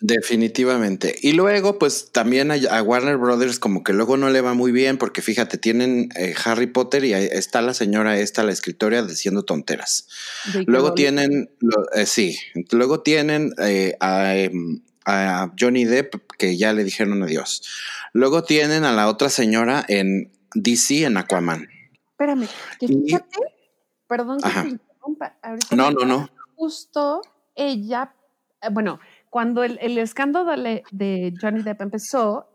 Definitivamente. 0.00 1.14
Y 1.22 1.34
luego, 1.34 1.78
pues 1.78 2.10
también 2.10 2.50
a, 2.50 2.82
Warner 2.82 3.16
Brothers 3.16 3.60
como 3.60 3.84
que 3.84 3.92
luego 3.92 4.16
no 4.16 4.28
le 4.30 4.40
va 4.40 4.54
muy 4.54 4.72
bien 4.72 4.98
porque 4.98 5.22
fíjate, 5.22 5.56
tienen 5.56 6.08
eh, 6.16 6.34
Harry 6.44 6.66
Potter 6.66 7.04
y 7.04 7.12
está 7.12 7.62
la 7.62 7.74
señora 7.74 8.18
esta, 8.18 8.42
la 8.42 8.50
escritora, 8.50 9.04
diciendo 9.04 9.44
tonteras. 9.44 10.08
luego 10.66 10.94
tienen, 10.94 11.48
eh, 11.94 12.06
sí, 12.06 12.38
luego 12.72 13.02
tienen 13.02 13.52
eh, 13.58 13.96
em, 14.00 14.80
a, 15.04 15.52
Johnny 15.56 15.84
Depp 15.84 16.14
que 16.36 16.56
ya 16.56 16.72
le 16.72 16.82
dijeron 16.82 17.22
adiós. 17.22 17.62
Luego 18.12 18.42
tienen 18.42 18.82
a 18.82 18.92
la 18.92 19.06
otra 19.06 19.28
señora 19.28 19.84
en 19.86 20.32
DC, 20.54 21.04
en 21.04 21.18
Aquaman. 21.18 21.68
Espérame, 22.20 22.46
que 22.78 22.86
fíjate, 22.86 23.38
perdón 24.06 24.40
que 24.42 24.50
te 24.50 24.68
interrumpa. 24.68 25.38
no, 25.74 25.90
no, 25.90 26.04
no. 26.04 26.28
Justo 26.54 27.22
ella, 27.54 28.14
eh, 28.60 28.68
bueno, 28.70 29.00
cuando 29.30 29.64
el, 29.64 29.96
escándalo 29.96 30.54
de, 30.54 31.34
Johnny 31.40 31.62
Depp 31.62 31.80
empezó, 31.80 32.46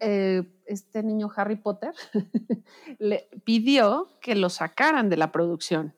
eh, 0.00 0.44
este 0.64 1.02
niño 1.02 1.30
Harry 1.36 1.56
Potter 1.56 1.92
le 2.98 3.28
pidió 3.44 4.16
que 4.22 4.34
lo 4.34 4.48
sacaran 4.48 5.10
de 5.10 5.18
la 5.18 5.30
producción. 5.30 5.94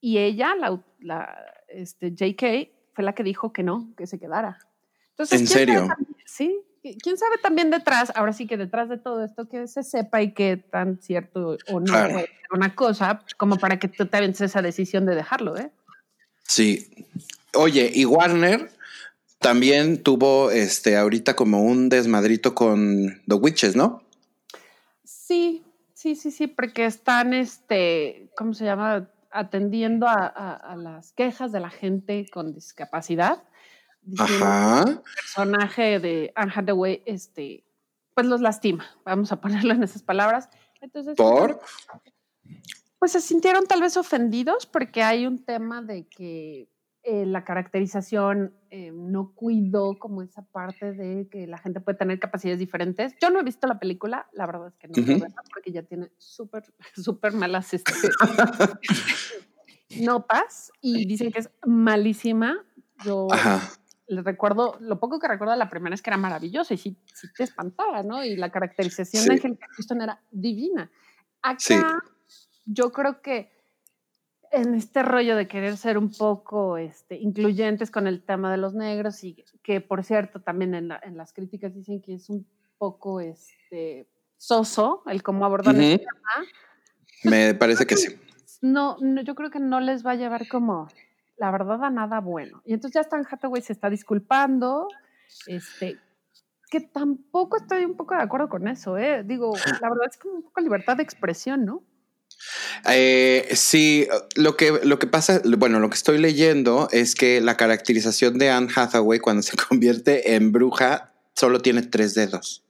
Y 0.00 0.16
ella, 0.16 0.54
la, 1.00 1.52
este, 1.68 2.12
JK, 2.14 2.94
fue 2.94 3.04
la 3.04 3.14
que 3.14 3.24
dijo 3.24 3.52
que 3.52 3.62
no, 3.62 3.92
que 3.94 4.06
se 4.06 4.18
quedara. 4.18 4.56
Entonces, 5.10 5.38
¿En 5.38 5.46
serio? 5.46 5.88
Sí, 6.24 6.62
quién 6.82 7.16
sabe 7.16 7.38
también 7.42 7.70
detrás, 7.70 8.12
ahora 8.14 8.32
sí 8.32 8.46
que 8.46 8.56
detrás 8.56 8.88
de 8.88 8.98
todo 8.98 9.24
esto 9.24 9.48
que 9.48 9.66
se 9.66 9.82
sepa 9.82 10.22
y 10.22 10.32
que 10.32 10.56
tan 10.56 11.00
cierto 11.00 11.56
o 11.68 11.80
no 11.80 11.96
es 12.18 12.28
una 12.50 12.74
cosa, 12.74 13.22
como 13.36 13.56
para 13.56 13.78
que 13.78 13.88
tú 13.88 14.06
te 14.06 14.16
avientes 14.16 14.40
esa 14.40 14.62
decisión 14.62 15.06
de 15.06 15.14
dejarlo, 15.14 15.56
¿eh? 15.56 15.70
Sí. 16.42 16.88
Oye, 17.54 17.90
y 17.94 18.04
Warner 18.04 18.70
también 19.38 20.02
tuvo 20.02 20.50
este 20.50 20.96
ahorita 20.96 21.36
como 21.36 21.62
un 21.62 21.88
desmadrito 21.88 22.54
con 22.54 23.22
The 23.26 23.34
Witches, 23.34 23.76
¿no? 23.76 24.02
Sí, 25.04 25.64
sí, 25.94 26.14
sí, 26.14 26.30
sí, 26.30 26.46
porque 26.46 26.86
están, 26.86 27.34
este, 27.34 28.30
¿cómo 28.36 28.54
se 28.54 28.64
llama? 28.64 29.08
Atendiendo 29.30 30.06
a 30.08 30.74
las 30.78 31.12
quejas 31.12 31.52
de 31.52 31.60
la 31.60 31.70
gente 31.70 32.26
con 32.32 32.54
discapacidad 32.54 33.42
Ajá. 34.16 34.84
el 34.88 35.00
personaje 35.00 36.00
de 36.00 36.32
Anne 36.34 36.52
Hathaway, 36.54 37.02
este, 37.04 37.64
pues 38.14 38.26
los 38.26 38.40
lastima, 38.40 38.86
vamos 39.04 39.32
a 39.32 39.40
ponerlo 39.40 39.74
en 39.74 39.82
esas 39.82 40.02
palabras. 40.02 40.48
Entonces, 40.80 41.16
¿Por? 41.16 41.60
Pues 42.98 43.12
se 43.12 43.20
sintieron 43.20 43.66
tal 43.66 43.80
vez 43.80 43.96
ofendidos 43.96 44.66
porque 44.66 45.02
hay 45.02 45.26
un 45.26 45.44
tema 45.44 45.82
de 45.82 46.08
que 46.08 46.68
eh, 47.04 47.26
la 47.26 47.44
caracterización 47.44 48.54
eh, 48.70 48.90
no 48.92 49.34
cuidó 49.34 49.96
como 49.98 50.22
esa 50.22 50.42
parte 50.42 50.92
de 50.92 51.28
que 51.28 51.46
la 51.46 51.58
gente 51.58 51.80
puede 51.80 51.96
tener 51.96 52.18
capacidades 52.18 52.58
diferentes. 52.58 53.14
Yo 53.20 53.30
no 53.30 53.38
he 53.38 53.44
visto 53.44 53.68
la 53.68 53.78
película, 53.78 54.28
la 54.32 54.46
verdad 54.46 54.68
es 54.68 54.76
que 54.76 54.88
no, 54.88 55.26
porque 55.52 55.70
ya 55.70 55.84
tiene 55.84 56.10
súper, 56.18 56.64
súper 56.96 57.34
malas 57.34 57.72
este, 57.72 57.92
notas 60.00 60.72
y 60.80 61.06
dicen 61.06 61.30
que 61.30 61.40
es 61.40 61.50
malísima. 61.64 62.64
Yo 63.04 63.28
Ajá 63.30 63.60
le 64.08 64.22
recuerdo, 64.22 64.76
lo 64.80 64.98
poco 64.98 65.18
que 65.18 65.28
recuerdo 65.28 65.52
de 65.52 65.58
la 65.58 65.70
primera 65.70 65.94
es 65.94 66.02
que 66.02 66.10
era 66.10 66.16
maravillosa 66.16 66.74
y 66.74 66.78
sí, 66.78 66.96
te 67.36 67.44
espantaba, 67.44 68.02
¿no? 68.02 68.24
Y 68.24 68.36
la 68.36 68.50
caracterización 68.50 69.24
de 69.26 69.34
Angelica 69.34 69.66
Houston 69.70 70.02
era 70.02 70.20
divina. 70.30 70.90
Acá 71.42 72.02
yo 72.64 72.90
creo 72.90 73.20
que 73.22 73.50
en 74.50 74.74
este 74.74 75.02
rollo 75.02 75.36
de 75.36 75.46
querer 75.46 75.76
ser 75.76 75.98
un 75.98 76.10
poco 76.10 76.78
este, 76.78 77.16
incluyentes 77.16 77.90
con 77.90 78.06
el 78.06 78.22
tema 78.22 78.50
de 78.50 78.56
los 78.56 78.74
negros 78.74 79.22
y 79.24 79.44
que 79.62 79.80
por 79.80 80.04
cierto 80.04 80.40
también 80.40 80.74
en, 80.74 80.88
las 80.88 81.32
críticas 81.32 81.74
dicen 81.74 82.00
que 82.00 82.14
es 82.14 82.30
un 82.30 82.46
poco 82.78 83.20
este, 83.20 84.08
soso 84.38 85.02
el 85.06 85.22
cómo 85.22 85.44
abordan 85.44 85.80
el 85.80 85.98
tema. 85.98 86.46
Me 87.24 87.54
parece 87.54 87.86
que 87.86 87.96
sí. 87.96 88.14
No, 88.62 88.96
no, 89.00 89.22
yo 89.22 89.34
creo 89.34 89.50
que 89.50 89.60
no 89.60 89.80
les 89.80 90.04
va 90.04 90.12
a 90.12 90.16
llevar 90.16 90.48
como 90.48 90.88
la 91.38 91.50
verdad, 91.50 91.82
a 91.84 91.90
nada 91.90 92.20
bueno. 92.20 92.62
Y 92.64 92.74
entonces 92.74 92.94
ya 92.94 93.00
Stan 93.02 93.24
Hathaway 93.28 93.62
se 93.62 93.72
está 93.72 93.88
disculpando, 93.88 94.88
este, 95.46 95.98
que 96.70 96.80
tampoco 96.80 97.56
estoy 97.56 97.84
un 97.84 97.96
poco 97.96 98.14
de 98.14 98.22
acuerdo 98.22 98.48
con 98.48 98.68
eso, 98.68 98.98
¿eh? 98.98 99.22
Digo, 99.24 99.52
la 99.82 99.88
verdad 99.88 100.08
es 100.10 100.18
como 100.18 100.34
un 100.34 100.42
poco 100.42 100.60
libertad 100.60 100.96
de 100.96 101.02
expresión, 101.02 101.64
¿no? 101.64 101.82
Eh, 102.88 103.48
sí, 103.52 104.06
lo 104.36 104.56
que, 104.56 104.80
lo 104.84 104.98
que 104.98 105.06
pasa, 105.06 105.40
bueno, 105.58 105.80
lo 105.80 105.90
que 105.90 105.96
estoy 105.96 106.18
leyendo 106.18 106.88
es 106.92 107.14
que 107.14 107.40
la 107.40 107.56
caracterización 107.56 108.38
de 108.38 108.50
Anne 108.50 108.68
Hathaway 108.74 109.18
cuando 109.18 109.42
se 109.42 109.56
convierte 109.68 110.34
en 110.34 110.52
bruja 110.52 111.12
solo 111.34 111.60
tiene 111.60 111.82
tres 111.82 112.14
dedos. 112.14 112.64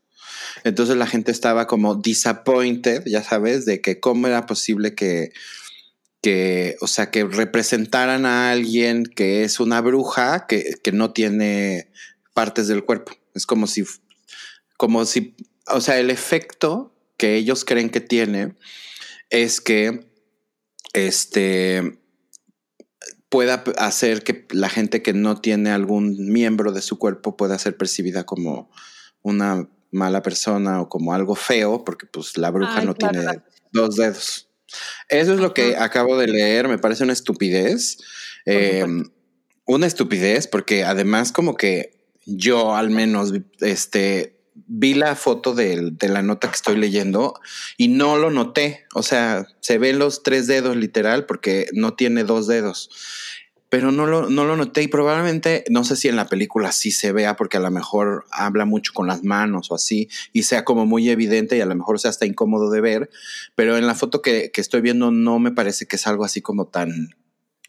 Entonces 0.64 0.96
la 0.96 1.06
gente 1.06 1.32
estaba 1.32 1.66
como 1.66 1.94
disappointed, 1.94 3.04
ya 3.06 3.22
sabes, 3.22 3.64
de 3.64 3.80
que 3.80 4.00
cómo 4.00 4.26
era 4.26 4.46
posible 4.46 4.94
que, 4.94 5.32
que, 6.20 6.76
o 6.80 6.86
sea, 6.86 7.10
que 7.10 7.24
representaran 7.24 8.26
a 8.26 8.50
alguien 8.50 9.04
que 9.04 9.44
es 9.44 9.60
una 9.60 9.80
bruja 9.80 10.46
que, 10.46 10.80
no 10.92 11.12
tiene 11.12 11.90
partes 12.34 12.68
del 12.68 12.84
cuerpo. 12.84 13.12
Es 13.34 13.46
como 13.46 13.66
si, 13.66 13.84
como 14.76 15.04
si, 15.04 15.36
o 15.66 15.80
sea, 15.80 15.98
el 15.98 16.10
efecto 16.10 16.94
que 17.16 17.36
ellos 17.36 17.64
creen 17.64 17.90
que 17.90 18.00
tiene 18.00 18.56
es 19.30 19.60
que 19.60 20.08
este 20.92 21.98
pueda 23.28 23.62
hacer 23.76 24.24
que 24.24 24.46
la 24.50 24.70
gente 24.70 25.02
que 25.02 25.12
no 25.12 25.38
tiene 25.40 25.70
algún 25.70 26.32
miembro 26.32 26.72
de 26.72 26.80
su 26.80 26.98
cuerpo 26.98 27.36
pueda 27.36 27.58
ser 27.58 27.76
percibida 27.76 28.24
como 28.24 28.70
una 29.20 29.68
mala 29.90 30.22
persona 30.22 30.80
o 30.80 30.88
como 30.88 31.12
algo 31.12 31.34
feo, 31.34 31.84
porque 31.84 32.06
pues 32.06 32.38
la 32.38 32.50
bruja 32.50 32.82
no 32.82 32.94
tiene 32.94 33.42
dos 33.72 33.96
dedos. 33.96 34.47
Eso 35.08 35.34
es 35.34 35.40
lo 35.40 35.54
que 35.54 35.76
acabo 35.76 36.18
de 36.18 36.28
leer, 36.28 36.68
me 36.68 36.78
parece 36.78 37.04
una 37.04 37.12
estupidez. 37.12 37.98
Em, 38.44 39.04
una 39.66 39.86
estupidez, 39.86 40.46
porque 40.46 40.84
además, 40.84 41.32
como 41.32 41.56
que 41.56 41.98
yo 42.24 42.74
al 42.76 42.90
menos 42.90 43.32
este, 43.60 44.38
vi 44.66 44.94
la 44.94 45.14
foto 45.14 45.54
de, 45.54 45.92
la 46.00 46.22
nota 46.22 46.48
que 46.48 46.56
estoy 46.56 46.76
leyendo 46.76 47.34
y 47.76 47.88
no 47.88 48.16
lo 48.16 48.30
noté. 48.30 48.86
O 48.94 49.02
sea, 49.02 49.46
se 49.60 49.78
ven 49.78 49.98
los 49.98 50.22
tres 50.22 50.46
dedos 50.46 50.76
literal 50.76 51.26
porque 51.26 51.68
no 51.72 51.94
tiene 51.94 52.24
dos 52.24 52.46
dedos 52.46 52.90
pero 53.68 53.92
no 53.92 54.06
lo, 54.06 54.30
no 54.30 54.44
lo 54.44 54.56
noté 54.56 54.82
y 54.82 54.88
probablemente, 54.88 55.64
no 55.68 55.84
sé 55.84 55.96
si 55.96 56.08
en 56.08 56.16
la 56.16 56.26
película 56.26 56.72
sí 56.72 56.90
se 56.90 57.12
vea 57.12 57.36
porque 57.36 57.58
a 57.58 57.60
lo 57.60 57.70
mejor 57.70 58.24
habla 58.30 58.64
mucho 58.64 58.92
con 58.94 59.06
las 59.06 59.24
manos 59.24 59.70
o 59.70 59.74
así 59.74 60.08
y 60.32 60.44
sea 60.44 60.64
como 60.64 60.86
muy 60.86 61.08
evidente 61.10 61.56
y 61.56 61.60
a 61.60 61.66
lo 61.66 61.74
mejor 61.74 62.00
sea 62.00 62.10
hasta 62.10 62.26
incómodo 62.26 62.70
de 62.70 62.80
ver, 62.80 63.10
pero 63.54 63.76
en 63.76 63.86
la 63.86 63.94
foto 63.94 64.22
que, 64.22 64.50
estoy 64.54 64.80
viendo 64.80 65.12
no 65.12 65.38
me 65.38 65.52
parece 65.52 65.86
que 65.86 65.96
es 65.96 66.06
algo 66.06 66.24
así 66.24 66.40
como 66.40 66.66
tan 66.66 67.14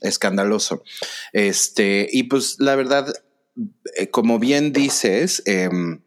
escandaloso. 0.02 0.84
Este, 1.34 2.08
y 2.12 2.24
pues 2.24 2.56
la 2.60 2.76
verdad, 2.76 3.14
eh, 3.96 4.10
como 4.10 4.40
bien 4.40 4.74
dices, 4.74 5.44
em, 5.46 6.02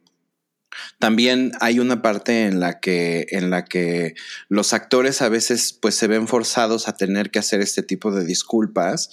También 0.99 1.51
hay 1.61 1.79
una 1.79 2.01
parte 2.01 2.45
en 2.45 2.59
la 2.59 2.79
que, 2.79 3.27
en 3.29 3.51
la 3.51 3.63
que 3.63 4.15
los 4.49 4.73
actores 4.73 5.21
a 5.21 5.29
veces 5.29 5.71
pues 5.71 5.93
se 5.93 6.07
ven 6.07 6.27
forzados 6.27 6.87
a 6.87 6.97
tener 6.97 7.29
que 7.29 7.37
hacer 7.37 7.61
este 7.61 7.83
tipo 7.83 8.11
de 8.11 8.25
disculpas 8.25 9.11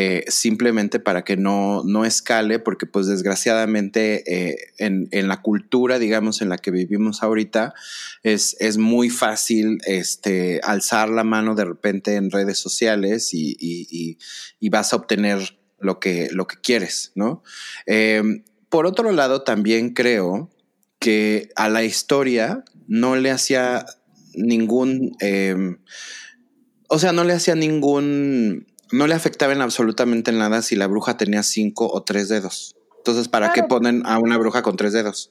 eh, 0.00 0.24
simplemente 0.28 1.00
para 1.00 1.24
que 1.24 1.36
no, 1.36 1.82
no 1.82 2.04
escale, 2.04 2.60
porque 2.60 2.86
pues 2.86 3.08
desgraciadamente 3.08 4.22
eh, 4.32 4.56
en, 4.78 5.08
la 5.26 5.42
cultura, 5.42 5.98
digamos, 5.98 6.40
en 6.40 6.50
la 6.50 6.58
que 6.58 6.70
vivimos 6.70 7.24
ahorita, 7.24 7.74
es, 8.22 8.56
es 8.60 8.78
muy 8.78 9.10
fácil 9.10 9.80
este, 9.86 10.60
alzar 10.62 11.08
la 11.08 11.24
mano 11.24 11.56
de 11.56 11.64
repente 11.64 12.14
en 12.14 12.30
redes 12.30 12.60
sociales 12.60 13.34
y, 13.34 13.56
y, 13.58 14.18
y, 14.60 14.68
vas 14.68 14.92
a 14.92 14.96
obtener 14.96 15.58
lo 15.80 15.98
que, 15.98 16.28
lo 16.30 16.46
que 16.46 16.60
quieres, 16.60 17.10
¿no? 17.16 17.42
Eh, 17.86 18.44
por 18.68 18.86
otro 18.86 19.10
lado, 19.10 19.42
también 19.42 19.94
creo 19.94 20.48
que 21.00 21.48
a 21.56 21.68
la 21.68 21.82
historia 21.82 22.62
no 22.86 23.16
le 23.16 23.32
hacía 23.32 23.84
ningún, 24.34 25.16
o 26.88 26.98
sea, 27.00 27.12
no 27.12 27.24
le 27.24 27.32
hacía 27.32 27.56
ningún 27.56 28.67
no 28.92 29.06
le 29.06 29.14
afectaba 29.14 29.52
en 29.52 29.62
absolutamente 29.62 30.32
nada 30.32 30.62
si 30.62 30.76
la 30.76 30.86
bruja 30.86 31.16
tenía 31.16 31.42
cinco 31.42 31.90
o 31.92 32.02
tres 32.02 32.28
dedos. 32.28 32.76
Entonces, 32.98 33.28
¿para 33.28 33.52
qué 33.52 33.62
ponen 33.62 34.04
a 34.06 34.18
una 34.18 34.36
bruja 34.36 34.62
con 34.62 34.76
tres 34.76 34.92
dedos? 34.92 35.30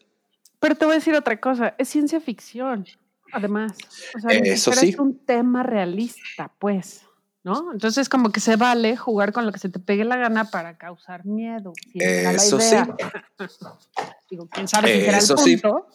Pero 0.60 0.76
te 0.76 0.86
voy 0.86 0.94
a 0.94 0.98
decir 0.98 1.14
otra 1.14 1.40
cosa, 1.40 1.76
es 1.78 1.90
ciencia 1.90 2.20
ficción, 2.20 2.86
además. 3.32 3.74
O 4.16 4.20
sea, 4.20 4.38
Eso 4.40 4.74
sí. 4.74 4.90
es 4.90 5.00
un 5.00 5.20
tema 5.20 5.62
realista, 5.64 6.52
pues, 6.60 7.02
¿no? 7.44 7.72
Entonces, 7.72 8.10
como 8.10 8.32
que 8.32 8.40
se 8.40 8.56
vale 8.56 8.98
jugar 8.98 9.34
con 9.34 9.46
lo 9.46 9.52
que 9.52 9.60
se 9.60 9.70
te 9.70 9.80
pegue 9.80 10.06
la 10.06 10.18
gana 10.18 10.50
para 10.50 10.78
causar 10.78 11.26
miedo. 11.26 11.74
Eso 11.94 12.60
sí. 12.60 12.76
Digo, 14.32 14.48
quién 14.52 14.68
sabe 14.68 14.96
si 14.96 15.06
será 15.06 15.20
el 15.20 15.62
punto. 15.62 15.88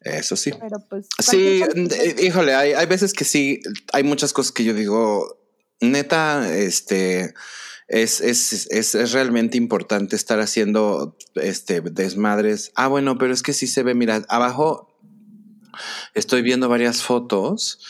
Eso 0.00 0.36
sí. 0.36 0.52
Pero 0.58 0.78
pues, 0.88 1.06
sí, 1.18 1.62
híjole, 2.22 2.54
hay, 2.54 2.72
hay 2.72 2.86
veces 2.86 3.12
que 3.12 3.24
sí, 3.24 3.60
hay 3.92 4.02
muchas 4.02 4.32
cosas 4.32 4.52
que 4.52 4.64
yo 4.64 4.74
digo, 4.74 5.39
neta, 5.80 6.56
este, 6.56 7.34
es, 7.88 8.20
es, 8.20 8.68
es, 8.70 9.12
realmente 9.12 9.58
importante 9.58 10.16
estar 10.16 10.40
haciendo 10.40 11.16
este, 11.34 11.80
desmadres. 11.80 12.72
Ah, 12.76 12.88
bueno, 12.88 13.18
pero 13.18 13.32
es 13.32 13.42
que 13.42 13.52
sí 13.52 13.66
se 13.66 13.82
ve, 13.82 13.94
mira, 13.94 14.22
abajo 14.28 14.90
estoy 16.14 16.42
viendo 16.42 16.68
varias 16.68 17.02
fotos, 17.02 17.80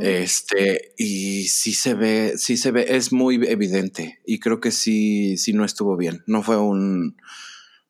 este, 0.00 0.92
y 0.96 1.44
sí 1.48 1.72
se 1.72 1.94
ve, 1.94 2.34
sí 2.36 2.56
se 2.56 2.70
ve, 2.70 2.86
es 2.88 3.12
muy 3.12 3.34
evidente 3.46 4.20
y 4.24 4.38
creo 4.38 4.60
que 4.60 4.70
sí, 4.70 5.36
sí 5.36 5.52
no 5.52 5.64
estuvo 5.64 5.96
bien. 5.96 6.22
No 6.26 6.42
fue 6.42 6.56
un, 6.56 7.16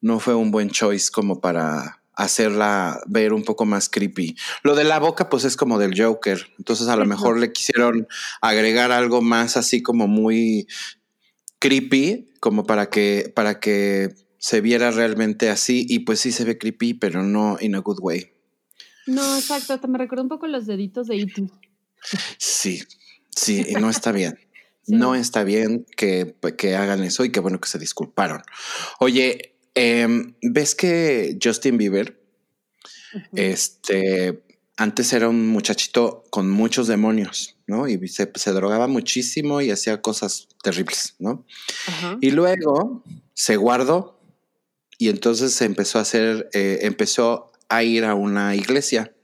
no 0.00 0.20
fue 0.20 0.34
un 0.34 0.50
buen 0.50 0.70
choice 0.70 1.10
como 1.10 1.40
para, 1.40 2.02
hacerla 2.16 3.00
ver 3.06 3.32
un 3.32 3.44
poco 3.44 3.64
más 3.64 3.88
creepy. 3.88 4.36
Lo 4.62 4.74
de 4.74 4.84
la 4.84 4.98
boca, 4.98 5.28
pues 5.28 5.44
es 5.44 5.56
como 5.56 5.78
del 5.78 6.00
Joker. 6.00 6.46
Entonces, 6.58 6.88
a 6.88 6.96
lo 6.96 7.06
mejor 7.06 7.38
le 7.38 7.52
quisieron 7.52 8.06
agregar 8.40 8.92
algo 8.92 9.20
más 9.22 9.56
así 9.56 9.82
como 9.82 10.06
muy 10.06 10.66
creepy, 11.58 12.32
como 12.40 12.64
para 12.64 12.90
que, 12.90 13.32
para 13.34 13.60
que 13.60 14.14
se 14.38 14.60
viera 14.60 14.90
realmente 14.90 15.50
así. 15.50 15.86
Y 15.88 16.00
pues 16.00 16.20
sí 16.20 16.32
se 16.32 16.44
ve 16.44 16.58
creepy, 16.58 16.94
pero 16.94 17.22
no 17.22 17.56
in 17.60 17.74
a 17.74 17.78
good 17.78 17.98
way. 18.00 18.32
No, 19.06 19.36
exacto. 19.36 19.78
Te 19.78 19.88
me 19.88 19.98
recuerda 19.98 20.22
un 20.22 20.28
poco 20.28 20.46
los 20.46 20.66
deditos 20.66 21.08
de 21.08 21.16
Itu. 21.16 21.50
Sí, 22.38 22.82
sí, 23.34 23.64
y 23.68 23.74
no 23.74 23.90
está 23.90 24.12
bien. 24.12 24.38
No 24.86 25.14
está 25.14 25.44
bien 25.44 25.86
que, 25.96 26.36
que 26.58 26.76
hagan 26.76 27.02
eso 27.02 27.24
y 27.24 27.30
qué 27.32 27.40
bueno 27.40 27.58
que 27.58 27.70
se 27.70 27.78
disculparon. 27.78 28.42
Oye, 29.00 29.53
Em, 29.74 30.34
¿Ves 30.42 30.74
que 30.74 31.38
Justin 31.42 31.76
Bieber, 31.76 32.20
este, 33.34 34.42
antes 34.76 35.12
era 35.12 35.28
un 35.28 35.48
muchachito 35.48 36.24
con 36.30 36.50
muchos 36.50 36.86
demonios, 36.86 37.56
¿no? 37.66 37.88
Y 37.88 38.08
se, 38.08 38.26
drogaba 38.52 38.86
muchísimo 38.86 39.60
y 39.60 39.70
hacía 39.70 40.00
cosas 40.00 40.48
terribles, 40.62 41.14
¿no? 41.18 41.44
Y 42.20 42.30
luego 42.30 43.04
se 43.34 43.56
guardó 43.56 44.20
y 44.98 45.08
entonces 45.08 45.60
empezó 45.60 45.98
a 45.98 46.02
hacer, 46.02 46.48
eh, 46.52 46.80
empezó 46.82 47.52
a 47.68 47.82
ir 47.82 48.04
a 48.04 48.14
una 48.14 48.54
iglesia. 48.54 49.14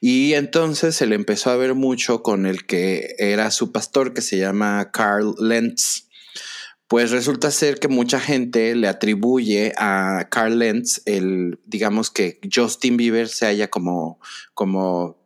Y 0.00 0.34
entonces 0.34 0.94
se 0.94 1.06
le 1.06 1.16
empezó 1.16 1.50
a 1.50 1.56
ver 1.56 1.74
mucho 1.74 2.22
con 2.22 2.46
el 2.46 2.66
que 2.66 3.16
era 3.18 3.50
su 3.50 3.72
pastor, 3.72 4.14
que 4.14 4.22
se 4.22 4.38
llama 4.38 4.90
Carl 4.92 5.34
Lentz 5.40 6.07
pues 6.88 7.10
resulta 7.10 7.50
ser 7.50 7.78
que 7.78 7.88
mucha 7.88 8.18
gente 8.18 8.74
le 8.74 8.88
atribuye 8.88 9.74
a 9.76 10.26
Carl 10.30 10.58
Lentz 10.58 11.02
el, 11.04 11.60
digamos 11.66 12.10
que 12.10 12.40
Justin 12.52 12.96
Bieber 12.96 13.28
se 13.28 13.44
haya 13.44 13.68
como, 13.68 14.18
como, 14.54 15.18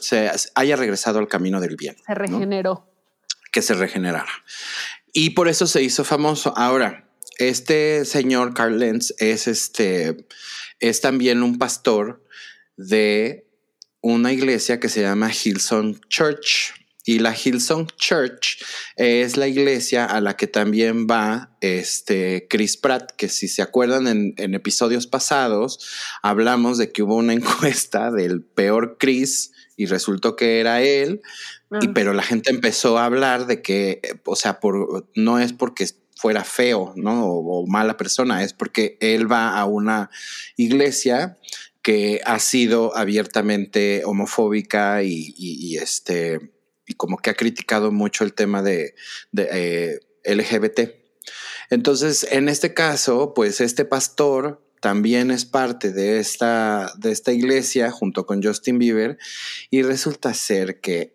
se 0.00 0.30
haya 0.54 0.76
regresado 0.76 1.18
al 1.18 1.26
camino 1.26 1.58
del 1.60 1.76
bien. 1.76 1.96
Se 2.06 2.14
regeneró. 2.14 2.86
Que 3.50 3.62
se 3.62 3.74
regenerara. 3.74 4.30
Y 5.12 5.30
por 5.30 5.48
eso 5.48 5.66
se 5.66 5.82
hizo 5.82 6.04
famoso. 6.04 6.52
Ahora, 6.56 7.08
este 7.38 8.04
señor 8.04 8.52
Carl 8.52 8.78
Lentz 8.78 9.14
es 9.18 9.48
este, 9.48 10.26
es 10.80 11.00
también 11.00 11.42
un 11.42 11.58
pastor 11.58 12.22
de 12.76 13.46
una 14.02 14.32
iglesia 14.32 14.78
que 14.80 14.90
se 14.90 15.00
llama 15.00 15.30
Hillsong 15.32 15.98
Church. 16.08 16.74
Y 17.10 17.18
la 17.18 17.34
Hillsong 17.34 17.88
Church 17.96 18.62
es 18.94 19.36
la 19.36 19.48
iglesia 19.48 20.04
a 20.04 20.20
la 20.20 20.36
que 20.36 20.46
también 20.46 21.08
va 21.08 21.56
este 21.60 22.46
Chris 22.48 22.76
Pratt, 22.76 23.10
que 23.16 23.28
si 23.28 23.48
se 23.48 23.62
acuerdan 23.62 24.06
en, 24.06 24.54
episodios 24.54 25.08
pasados, 25.08 25.90
hablamos 26.22 26.78
de 26.78 26.92
que 26.92 27.02
hubo 27.02 27.16
una 27.16 27.32
encuesta 27.32 28.12
del 28.12 28.44
peor 28.44 28.96
Chris 28.96 29.50
y 29.76 29.86
resultó 29.86 30.36
que 30.36 30.60
era 30.60 30.82
él, 30.82 31.20
y, 31.80 31.88
ah. 31.88 31.90
pero 31.92 32.12
la 32.12 32.22
gente 32.22 32.50
empezó 32.50 32.96
a 32.96 33.06
hablar 33.06 33.48
de 33.48 33.60
que, 33.60 34.00
o 34.24 34.36
sea, 34.36 34.60
por, 34.60 35.08
no 35.16 35.40
es 35.40 35.52
porque 35.52 35.88
fuera 36.14 36.44
feo, 36.44 36.92
¿no? 36.94 37.26
O, 37.26 37.66
mala 37.66 37.96
persona, 37.96 38.44
es 38.44 38.52
porque 38.52 38.98
él 39.00 39.28
va 39.28 39.58
a 39.58 39.64
una 39.64 40.10
iglesia 40.56 41.38
que 41.82 42.20
ha 42.24 42.38
sido 42.38 42.96
abiertamente 42.96 44.02
homofóbica 44.04 45.02
y 45.02 45.76
este 45.76 46.52
y 46.90 46.94
como 46.94 47.18
que 47.18 47.30
ha 47.30 47.34
criticado 47.34 47.92
mucho 47.92 48.24
el 48.24 48.34
tema 48.34 48.62
de, 48.62 48.96
eh, 49.36 50.00
LGBT. 50.24 50.80
Entonces, 51.70 52.26
en 52.32 52.48
este 52.48 52.74
caso, 52.74 53.32
pues 53.32 53.60
este 53.60 53.84
pastor 53.84 54.60
también 54.80 55.30
es 55.30 55.44
parte 55.44 55.92
de 55.92 56.18
esta, 56.18 56.92
de 56.98 57.12
esta 57.12 57.32
iglesia 57.32 57.92
junto 57.92 58.26
con 58.26 58.42
Justin 58.42 58.78
Bieber 58.78 59.18
y 59.70 59.82
resulta 59.82 60.34
ser 60.34 60.80
que, 60.80 61.14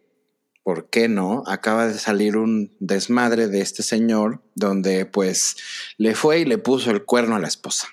¿por 0.63 0.89
qué 0.89 1.09
no? 1.09 1.43
Acaba 1.45 1.87
de 1.87 1.99
salir 1.99 2.37
un 2.37 2.73
desmadre 2.79 3.49
de 3.49 3.59
este 3.59 3.83
señor 3.83 4.41
donde 4.55 5.05
pues 5.05 5.57
le 5.97 6.15
fue 6.15 6.39
y 6.39 6.45
le 6.45 6.57
puso 6.57 6.89
el 6.91 7.03
cuerno 7.03 7.35
a 7.35 7.39
la 7.39 7.49
esposa. 7.49 7.89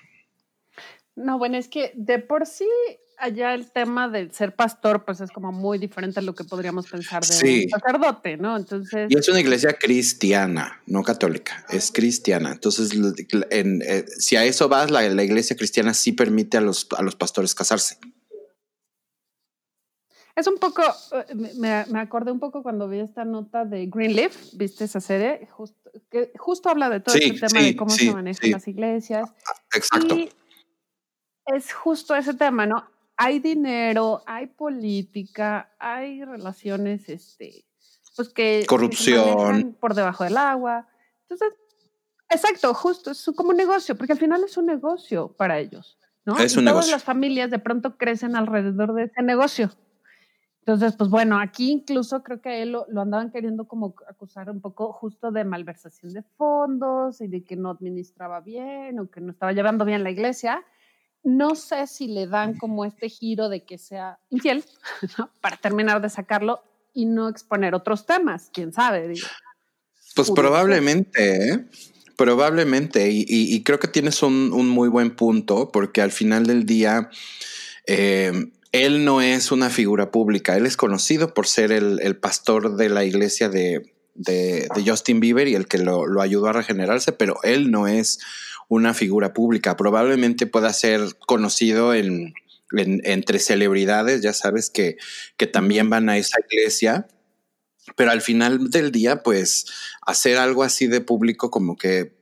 No, 1.15 1.37
bueno, 1.37 1.57
es 1.57 1.67
que 1.67 1.91
de 1.95 2.19
por 2.19 2.45
sí 2.47 2.69
allá 3.23 3.53
el 3.53 3.71
tema 3.71 4.09
de 4.09 4.29
ser 4.31 4.53
pastor, 4.53 5.05
pues 5.05 5.21
es 5.21 5.31
como 5.31 5.51
muy 5.51 5.77
diferente 5.77 6.19
a 6.19 6.23
lo 6.23 6.35
que 6.35 6.43
podríamos 6.43 6.87
pensar 6.87 7.23
de 7.25 7.63
un 7.63 7.69
sacerdote, 7.69 8.37
¿no? 8.37 8.57
Entonces. 8.57 9.07
Y 9.09 9.17
es 9.17 9.27
una 9.29 9.39
iglesia 9.39 9.73
cristiana, 9.73 10.81
no 10.85 11.03
católica, 11.03 11.65
es 11.69 11.91
cristiana. 11.91 12.51
Entonces, 12.51 12.91
eh, 13.49 14.05
si 14.17 14.35
a 14.35 14.43
eso 14.43 14.67
vas, 14.67 14.91
la, 14.91 15.23
iglesia 15.23 15.55
cristiana 15.55 15.93
sí 15.93 16.11
permite 16.11 16.57
a 16.57 16.61
los, 16.61 16.87
a 16.97 17.01
los 17.01 17.15
pastores 17.15 17.55
casarse. 17.55 17.97
Es 20.35 20.47
un 20.47 20.57
poco, 20.57 20.81
eh, 20.81 21.35
me, 21.35 21.85
me, 21.85 21.99
acordé 21.99 22.31
un 22.31 22.39
poco 22.39 22.61
cuando 22.63 22.89
vi 22.89 22.99
esta 22.99 23.23
nota 23.23 23.65
de 23.65 23.85
Greenleaf, 23.85 24.35
viste 24.53 24.83
esa 24.83 24.99
serie, 24.99 25.47
que 26.09 26.31
justo 26.37 26.69
habla 26.69 26.89
de 26.89 26.99
todo 26.99 27.15
este 27.15 27.47
tema 27.47 27.61
de 27.61 27.75
cómo 27.75 27.91
se 27.91 28.11
manejan 28.11 28.51
las 28.51 28.67
iglesias. 28.67 29.29
Exacto. 29.73 30.15
Y 30.15 30.29
es 31.45 31.71
justo 31.71 32.15
ese 32.15 32.33
tema, 32.33 32.65
¿no? 32.65 32.92
Hay 33.17 33.39
dinero, 33.39 34.23
hay 34.25 34.47
política, 34.47 35.71
hay 35.79 36.23
relaciones, 36.23 37.09
este, 37.09 37.65
pues 38.15 38.29
que 38.29 38.65
corrupción 38.67 39.77
por 39.79 39.93
debajo 39.93 40.23
del 40.23 40.37
agua. 40.37 40.87
Entonces, 41.21 41.53
exacto, 42.29 42.73
justo, 42.73 43.11
es 43.11 43.29
como 43.35 43.49
un 43.49 43.57
negocio, 43.57 43.95
porque 43.95 44.13
al 44.13 44.19
final 44.19 44.43
es 44.43 44.57
un 44.57 44.65
negocio 44.65 45.33
para 45.33 45.59
ellos, 45.59 45.97
¿no? 46.25 46.37
Es 46.37 46.57
un 46.57 46.65
todas 46.65 46.89
las 46.89 47.03
familias 47.03 47.49
de 47.51 47.59
pronto 47.59 47.97
crecen 47.97 48.35
alrededor 48.35 48.93
de 48.93 49.03
ese 49.03 49.21
negocio. 49.21 49.69
Entonces, 50.59 50.95
pues 50.95 51.09
bueno, 51.09 51.39
aquí 51.39 51.71
incluso 51.71 52.23
creo 52.23 52.39
que 52.39 52.49
a 52.49 52.57
él 52.57 52.71
lo, 52.71 52.85
lo, 52.87 53.01
andaban 53.01 53.31
queriendo 53.31 53.67
como 53.67 53.95
acusar 54.07 54.49
un 54.49 54.61
poco 54.61 54.93
justo 54.93 55.29
de 55.29 55.43
malversación 55.43 56.13
de 56.13 56.23
fondos 56.37 57.19
y 57.19 57.27
de 57.27 57.43
que 57.43 57.57
no 57.57 57.71
administraba 57.71 58.39
bien 58.39 58.97
o 58.97 59.09
que 59.09 59.19
no 59.19 59.31
estaba 59.33 59.51
llevando 59.51 59.83
bien 59.83 60.03
la 60.03 60.11
iglesia 60.11 60.63
no 61.23 61.55
sé 61.55 61.87
si 61.87 62.07
le 62.07 62.27
dan 62.27 62.57
como 62.57 62.85
este 62.85 63.09
giro 63.09 63.49
de 63.49 63.63
que 63.63 63.77
sea 63.77 64.19
infiel, 64.29 64.63
para 65.41 65.57
terminar 65.57 66.01
de 66.01 66.09
sacarlo 66.09 66.61
y 66.93 67.05
no 67.05 67.29
exponer 67.29 67.73
otros 67.75 68.05
temas, 68.05 68.49
quién 68.53 68.73
sabe. 68.73 69.13
Pues 70.15 70.31
probablemente, 70.31 71.49
¿eh? 71.49 71.65
probablemente, 72.15 73.09
y, 73.11 73.63
creo 73.63 73.79
que 73.79 73.87
tienes 73.87 74.21
un, 74.21 74.49
muy 74.69 74.89
buen 74.89 75.15
punto, 75.15 75.71
porque 75.71 76.01
al 76.01 76.11
final 76.11 76.45
del 76.45 76.65
día, 76.65 77.09
Eh, 77.85 78.31
él 78.73 79.05
no 79.05 79.21
es 79.21 79.51
una 79.51 79.69
figura 79.69 80.11
pública, 80.11 80.57
él 80.57 80.65
es 80.65 80.75
conocido 80.75 81.33
por 81.33 81.47
ser 81.47 81.71
el, 81.71 82.17
pastor 82.17 82.75
de 82.75 82.89
la 82.89 83.05
iglesia 83.05 83.47
de, 83.47 83.89
Justin 84.85 85.19
Bieber 85.19 85.47
y 85.47 85.55
el 85.55 85.67
que 85.67 85.77
lo, 85.77 86.19
ayudó 86.19 86.47
a 86.47 86.53
regenerarse, 86.53 87.13
pero 87.13 87.37
él 87.43 87.69
no 87.69 87.87
es 87.87 88.19
una 88.69 88.93
figura 88.93 89.33
pública. 89.33 89.77
Probablemente 89.77 90.47
pueda 90.47 90.71
ser 90.73 91.01
conocido 91.25 91.93
en, 91.93 92.33
entre 92.71 93.39
celebridades, 93.39 94.21
ya 94.21 94.33
sabes 94.33 94.69
que, 94.69 94.97
que 95.37 95.47
también 95.47 95.89
van 95.89 96.09
a 96.09 96.17
esa 96.17 96.37
iglesia, 96.49 97.07
pero 97.95 98.11
al 98.11 98.21
final 98.21 98.69
del 98.69 98.91
día, 98.91 99.23
pues 99.23 99.65
hacer 100.01 100.37
algo 100.37 100.63
así 100.63 100.87
de 100.87 101.01
público 101.01 101.51
como 101.51 101.77
que 101.77 102.15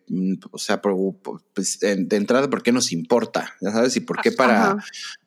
o 0.52 0.58
sea, 0.58 0.82
pues, 0.82 1.80
de 1.80 2.16
entrada, 2.16 2.50
¿por 2.50 2.64
qué 2.64 2.72
nos 2.72 2.92
importa? 2.92 3.56
Ya 3.62 3.72
sabes, 3.72 3.96
y 3.96 4.02
por 4.02 4.22
qué 4.22 4.32
para, 4.32 4.78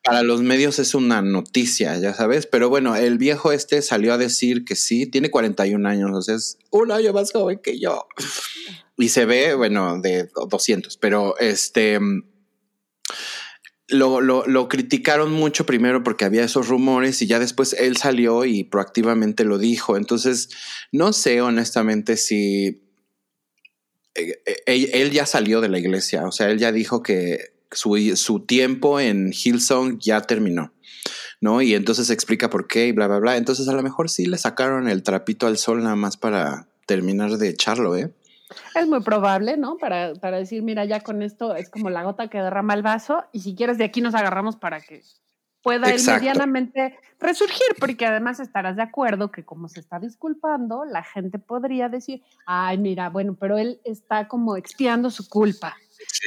para 0.03 0.21
los 0.21 0.41
medios 0.41 0.79
es 0.79 0.93
una 0.93 1.21
noticia, 1.21 1.97
ya 1.97 2.13
sabes. 2.13 2.45
Pero 2.45 2.69
bueno, 2.69 2.95
el 2.95 3.17
viejo 3.17 3.51
este 3.51 3.81
salió 3.81 4.13
a 4.13 4.17
decir 4.17 4.63
que 4.63 4.75
sí, 4.75 5.07
tiene 5.07 5.31
41 5.31 5.87
años, 5.87 6.11
o 6.13 6.21
sea, 6.21 6.35
es 6.35 6.57
un 6.71 6.91
año 6.91 7.13
más 7.13 7.31
joven 7.31 7.59
que 7.63 7.79
yo. 7.79 8.07
Y 8.97 9.09
se 9.09 9.25
ve, 9.25 9.55
bueno, 9.55 9.99
de 9.99 10.29
200, 10.49 10.97
pero 10.97 11.37
este. 11.39 11.99
Lo, 13.87 14.19
lo, 14.19 14.47
lo, 14.47 14.67
criticaron 14.67 15.31
mucho 15.31 15.67
primero 15.67 16.01
porque 16.01 16.25
había 16.25 16.43
esos 16.43 16.69
rumores 16.69 17.21
y 17.21 17.27
ya 17.27 17.37
después 17.37 17.73
él 17.73 17.97
salió 17.97 18.43
y 18.43 18.63
proactivamente 18.63 19.43
lo 19.43 19.59
dijo. 19.59 19.95
Entonces, 19.95 20.49
no 20.91 21.13
sé 21.13 21.41
honestamente 21.41 22.17
si 22.17 22.84
eh, 24.15 24.41
eh, 24.45 24.89
él, 24.93 25.11
ya 25.11 25.25
salió 25.25 25.61
de 25.61 25.69
la 25.69 25.77
iglesia, 25.77 26.25
o 26.25 26.31
sea, 26.31 26.49
él 26.49 26.57
ya 26.57 26.71
dijo 26.71 27.03
que 27.03 27.53
su, 27.71 28.39
tiempo 28.45 28.99
en 28.99 29.31
Hillsong 29.33 29.99
ya 29.99 30.21
terminó, 30.21 30.71
¿no? 31.41 31.61
Y 31.61 31.75
entonces 31.75 32.09
explica 32.09 32.49
por 32.49 32.67
qué 32.67 32.87
y 32.87 32.91
bla, 32.93 33.07
bla, 33.07 33.19
bla. 33.19 33.37
Entonces 33.37 33.67
a 33.67 33.73
lo 33.73 33.83
mejor 33.83 34.09
sí 34.09 34.25
le 34.25 34.37
sacaron 34.37 34.87
el 34.87 35.03
trapito 35.03 35.47
al 35.47 35.57
sol 35.57 35.83
nada 35.83 35.95
más 35.95 36.15
para 36.15 36.67
terminar 36.85 37.31
de 37.31 37.49
echarlo, 37.49 37.97
¿eh? 37.97 38.13
Es 38.75 38.87
muy 38.87 39.01
probable, 39.01 39.57
¿no? 39.57 39.77
Para, 39.77 40.13
para 40.13 40.37
decir, 40.37 40.61
mira, 40.61 40.85
ya 40.85 41.01
con 41.01 41.21
esto 41.21 41.55
es 41.55 41.69
como 41.69 41.89
la 41.89 42.03
gota 42.03 42.29
que 42.29 42.37
derrama 42.37 42.73
el 42.73 42.83
vaso 42.83 43.25
y 43.33 43.41
si 43.41 43.55
quieres 43.55 43.77
de 43.77 43.83
aquí 43.83 44.01
nos 44.01 44.15
agarramos 44.15 44.55
para 44.55 44.79
que 44.79 45.01
pueda 45.65 45.87
medianamente 45.87 46.95
resurgir, 47.19 47.65
porque 47.79 48.05
además 48.05 48.39
estarás 48.39 48.75
de 48.75 48.83
acuerdo 48.83 49.31
que 49.31 49.43
como 49.43 49.67
se 49.67 49.79
está 49.79 49.97
disculpando, 49.97 50.85
la 50.85 51.01
gente 51.03 51.39
podría 51.39 51.89
decir, 51.89 52.21
ay, 52.45 52.77
mira, 52.77 53.09
bueno, 53.09 53.35
pero 53.39 53.57
él 53.57 53.81
está 53.83 54.27
como 54.27 54.57
expiando 54.57 55.09
su 55.09 55.27
culpa. 55.27 55.75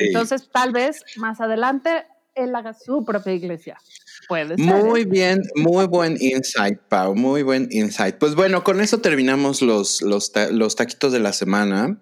Entonces, 0.00 0.50
tal 0.52 0.72
vez 0.72 1.04
más 1.18 1.40
adelante 1.40 2.04
él 2.34 2.52
haga 2.56 2.74
su 2.74 3.04
propia 3.04 3.32
iglesia. 3.32 3.78
Puede 4.26 4.56
ser. 4.56 4.58
Muy 4.58 5.04
bien, 5.04 5.40
muy 5.54 5.86
buen 5.86 6.16
insight, 6.20 6.80
Pau, 6.88 7.14
muy 7.14 7.44
buen 7.44 7.68
insight. 7.70 8.16
Pues 8.16 8.34
bueno, 8.34 8.64
con 8.64 8.80
eso 8.80 8.98
terminamos 9.00 9.62
los, 9.62 10.02
los, 10.02 10.32
los 10.50 10.74
taquitos 10.74 11.12
de 11.12 11.20
la 11.20 11.32
semana. 11.32 12.00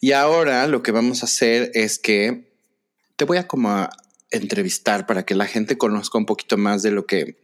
Y 0.00 0.12
ahora 0.12 0.68
lo 0.68 0.84
que 0.84 0.92
vamos 0.92 1.24
a 1.24 1.26
hacer 1.26 1.72
es 1.74 1.98
que 1.98 2.54
te 3.16 3.24
voy 3.24 3.38
a 3.38 3.48
como 3.48 3.70
a 3.70 3.90
entrevistar 4.30 5.06
para 5.06 5.24
que 5.24 5.34
la 5.34 5.46
gente 5.46 5.78
conozca 5.78 6.18
un 6.18 6.26
poquito 6.26 6.56
más 6.56 6.82
de 6.82 6.90
lo 6.90 7.06
que 7.06 7.36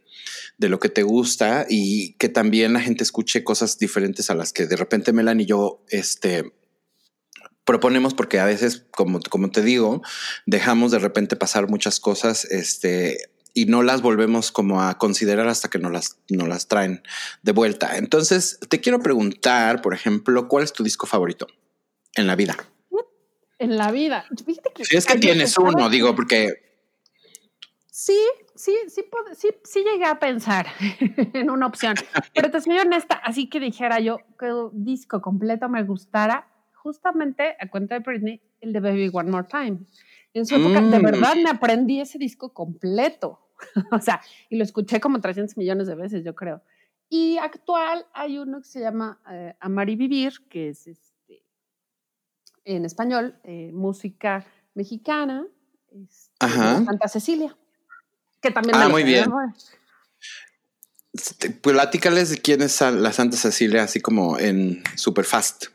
de 0.59 0.69
lo 0.69 0.79
que 0.79 0.89
te 0.89 1.03
gusta 1.03 1.67
y 1.69 2.15
que 2.15 2.29
también 2.29 2.73
la 2.73 2.81
gente 2.81 3.03
escuche 3.03 3.43
cosas 3.43 3.79
diferentes 3.79 4.31
a 4.31 4.35
las 4.35 4.53
que 4.53 4.67
de 4.67 4.77
repente 4.77 5.13
Melan 5.13 5.41
y 5.41 5.47
yo 5.47 5.85
este 5.89 6.53
proponemos 7.65 8.15
porque 8.15 8.39
a 8.39 8.45
veces 8.45 8.85
como, 8.91 9.21
como 9.21 9.51
te 9.51 9.63
digo 9.63 10.03
dejamos 10.47 10.93
de 10.93 10.99
repente 10.99 11.37
pasar 11.37 11.69
muchas 11.69 12.01
cosas 12.01 12.45
este 12.45 13.33
y 13.55 13.67
no 13.67 13.83
las 13.83 14.03
volvemos 14.03 14.51
como 14.51 14.83
a 14.83 14.99
considerar 14.99 15.49
hasta 15.49 15.69
que 15.69 15.79
nos 15.79 15.93
las, 15.93 16.19
no 16.31 16.47
las 16.47 16.69
traen 16.69 17.03
de 17.43 17.53
vuelta. 17.53 17.99
Entonces, 17.99 18.59
te 18.69 18.81
quiero 18.81 19.01
preguntar, 19.01 19.83
por 19.83 19.95
ejemplo, 19.95 20.49
¿cuál 20.49 20.65
es 20.65 20.73
tu 20.73 20.83
disco 20.83 21.07
favorito 21.07 21.47
en 22.15 22.27
la 22.27 22.37
vida? 22.37 22.57
En 23.59 23.77
la 23.77 23.93
vida. 23.93 24.25
si 24.83 24.97
es 24.97 25.07
que 25.07 25.19
tienes 25.19 25.57
uno, 25.59 25.89
digo, 25.89 26.17
porque 26.17 26.72
Sí, 28.05 28.19
sí, 28.57 28.77
sí, 28.89 29.05
sí, 29.35 29.49
sí 29.63 29.85
llegué 29.85 30.07
a 30.07 30.19
pensar 30.19 30.67
en 31.35 31.51
una 31.51 31.67
opción, 31.67 31.95
pero 32.35 32.51
te 32.51 32.61
soy 32.61 32.77
honesta, 32.77 33.15
así 33.15 33.49
que 33.49 33.61
dijera 33.61 34.01
yo 34.01 34.19
que 34.37 34.47
el 34.47 34.71
disco 34.73 35.23
completo 35.23 35.69
me 35.69 35.85
gustara, 35.85 36.49
justamente 36.75 37.55
a 37.61 37.71
cuenta 37.71 37.95
de 37.95 38.01
Britney, 38.01 38.43
el 38.61 38.73
de 38.73 38.81
Baby 38.81 39.09
One 39.13 39.31
More 39.31 39.47
Time. 39.47 39.87
En 40.35 40.47
su 40.47 40.57
época, 40.57 40.81
de 40.81 40.99
mm. 40.99 41.03
verdad, 41.03 41.37
me 41.37 41.51
aprendí 41.51 42.01
ese 42.01 42.19
disco 42.19 42.53
completo, 42.53 43.39
o 43.93 44.01
sea, 44.01 44.21
y 44.51 44.57
lo 44.57 44.65
escuché 44.65 44.99
como 44.99 45.21
300 45.21 45.57
millones 45.57 45.87
de 45.87 45.95
veces, 45.95 46.25
yo 46.25 46.35
creo. 46.35 46.61
Y 47.09 47.39
actual 47.39 48.07
hay 48.15 48.37
uno 48.37 48.63
que 48.63 48.67
se 48.69 48.81
llama 48.81 49.21
eh, 49.31 49.55
Amar 49.61 49.89
y 49.89 49.95
Vivir, 49.95 50.33
que 50.49 50.71
es 50.71 50.89
este, 50.89 51.45
en 52.65 52.85
español, 52.85 53.39
eh, 53.45 53.71
música 53.73 54.45
mexicana, 54.75 55.47
este, 55.89 56.49
Santa 56.49 57.07
Cecilia 57.07 57.57
que 58.43 58.51
también 58.51 58.77
ah, 58.77 58.89
muy 58.89 59.05
bien. 59.05 59.33
Este, 61.13 61.51
platícales 61.51 62.31
de 62.31 62.39
quién 62.39 62.63
es 62.63 62.81
la 62.81 63.13
Santa 63.13 63.37
Cecilia, 63.37 63.85
así 63.85 64.01
como 64.01 64.39
en 64.39 64.83
super 64.97 65.25
fast. 65.25 65.67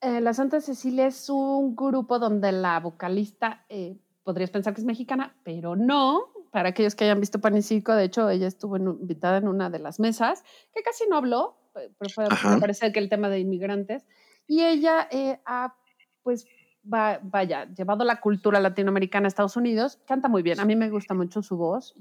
Eh, 0.00 0.20
la 0.20 0.32
Santa 0.32 0.60
Cecilia 0.60 1.06
es 1.06 1.28
un 1.28 1.74
grupo 1.74 2.18
donde 2.18 2.52
la 2.52 2.80
vocalista, 2.80 3.64
eh, 3.68 3.96
podrías 4.22 4.50
pensar 4.50 4.74
que 4.74 4.80
es 4.80 4.86
mexicana, 4.86 5.36
pero 5.44 5.76
no. 5.76 6.32
Para 6.52 6.70
aquellos 6.70 6.94
que 6.94 7.04
hayan 7.04 7.20
visto 7.20 7.40
Pan 7.40 7.56
y 7.56 7.62
Circo, 7.62 7.94
de 7.94 8.04
hecho, 8.04 8.30
ella 8.30 8.46
estuvo 8.46 8.76
invitada 8.76 9.38
en 9.38 9.48
una 9.48 9.68
de 9.68 9.78
las 9.78 10.00
mesas, 10.00 10.42
que 10.74 10.82
casi 10.82 11.04
no 11.06 11.16
habló, 11.16 11.58
pero 11.74 12.10
fue, 12.14 12.26
me 12.50 12.60
parece 12.60 12.92
que 12.92 12.98
el 12.98 13.10
tema 13.10 13.28
de 13.28 13.40
inmigrantes. 13.40 14.06
Y 14.46 14.62
ella 14.62 15.06
eh, 15.10 15.38
ha, 15.44 15.74
pues, 16.22 16.46
vaya, 16.86 17.66
llevado 17.74 18.04
la 18.04 18.20
cultura 18.20 18.60
latinoamericana 18.60 19.26
a 19.26 19.28
Estados 19.28 19.56
Unidos, 19.56 19.98
canta 20.06 20.28
muy 20.28 20.42
bien. 20.42 20.60
A 20.60 20.64
mí 20.64 20.76
me 20.76 20.90
gusta 20.90 21.14
mucho 21.14 21.42
su 21.42 21.56
voz. 21.56 21.94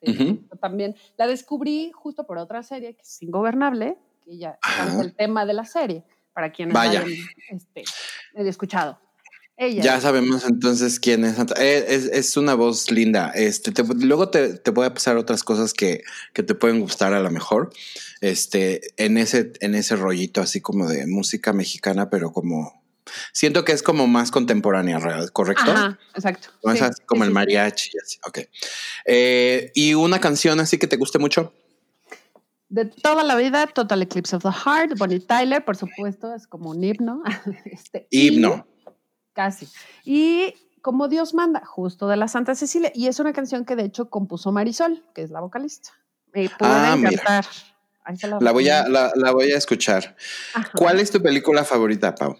Este, 0.00 0.38
También 0.60 0.96
la 1.16 1.26
descubrí 1.26 1.92
justo 1.94 2.26
por 2.26 2.38
otra 2.38 2.62
serie 2.62 2.94
que 2.94 3.02
es 3.02 3.22
Ingobernable, 3.22 3.96
que 4.24 4.38
ya 4.38 4.58
es 4.86 4.94
el 4.94 5.14
tema 5.14 5.46
de 5.46 5.54
la 5.54 5.64
serie, 5.64 6.04
para 6.32 6.52
quienes 6.52 6.74
vaya. 6.74 7.00
hayan 7.00 7.12
este, 7.50 7.84
escuchado. 8.34 8.98
Ella. 9.60 9.82
Ya 9.82 10.00
sabemos 10.00 10.44
entonces 10.44 11.00
quién 11.00 11.24
es. 11.24 11.36
Eh, 11.58 11.84
es, 11.88 12.04
es 12.04 12.36
una 12.36 12.54
voz 12.54 12.92
linda. 12.92 13.32
Este, 13.34 13.72
luego 13.96 14.28
te, 14.28 14.54
te, 14.54 14.70
voy 14.70 14.86
a 14.86 14.94
pasar 14.94 15.16
otras 15.16 15.42
cosas 15.42 15.74
que, 15.74 16.04
que, 16.32 16.44
te 16.44 16.54
pueden 16.54 16.78
gustar 16.78 17.12
a 17.12 17.18
lo 17.18 17.28
mejor. 17.32 17.70
Este, 18.20 18.82
en 19.04 19.18
ese, 19.18 19.52
en 19.58 19.74
ese 19.74 19.96
rollito 19.96 20.40
así 20.40 20.60
como 20.60 20.86
de 20.86 21.08
música 21.08 21.52
mexicana, 21.52 22.08
pero 22.08 22.30
como 22.32 22.78
Siento 23.32 23.64
que 23.64 23.72
es 23.72 23.82
como 23.82 24.06
más 24.06 24.30
contemporánea, 24.30 25.00
¿correcto? 25.32 25.70
Ajá, 25.70 25.98
exacto. 26.14 26.48
como 27.06 27.24
el 27.24 27.30
mariachi. 27.30 27.90
Así. 28.02 28.18
Ok. 28.26 28.40
Eh, 29.04 29.70
¿Y 29.74 29.94
una 29.94 30.20
canción 30.20 30.60
así 30.60 30.78
que 30.78 30.86
te 30.86 30.96
guste 30.96 31.18
mucho? 31.18 31.52
De 32.68 32.84
toda 32.84 33.24
la 33.24 33.34
vida, 33.36 33.66
Total 33.66 34.02
Eclipse 34.02 34.36
of 34.36 34.42
the 34.42 34.50
Heart, 34.50 34.98
Bonnie 34.98 35.20
Tyler, 35.20 35.64
por 35.64 35.76
supuesto, 35.76 36.34
es 36.34 36.46
como 36.46 36.70
un 36.70 36.84
himno. 36.84 37.22
Este, 37.64 38.06
himno. 38.10 38.66
casi. 39.32 39.68
Y 40.04 40.54
como 40.82 41.08
Dios 41.08 41.34
manda, 41.34 41.64
justo 41.64 42.08
de 42.08 42.16
la 42.16 42.28
Santa 42.28 42.54
Cecilia. 42.54 42.92
Y 42.94 43.06
es 43.06 43.20
una 43.20 43.32
canción 43.32 43.64
que 43.64 43.76
de 43.76 43.84
hecho 43.84 44.10
compuso 44.10 44.52
Marisol, 44.52 45.04
que 45.14 45.22
es 45.22 45.30
la 45.30 45.40
vocalista. 45.40 45.90
Puede 46.30 46.50
ah, 46.60 46.94
encantar. 46.96 47.46
La, 48.40 48.52
voy 48.52 48.68
a, 48.70 48.88
la, 48.88 49.32
voy 49.32 49.52
a 49.52 49.58
escuchar. 49.58 50.16
¿Cuál 50.74 50.98
es 50.98 51.10
tu 51.10 51.20
película 51.20 51.62
favorita, 51.64 52.14
Pau? 52.14 52.36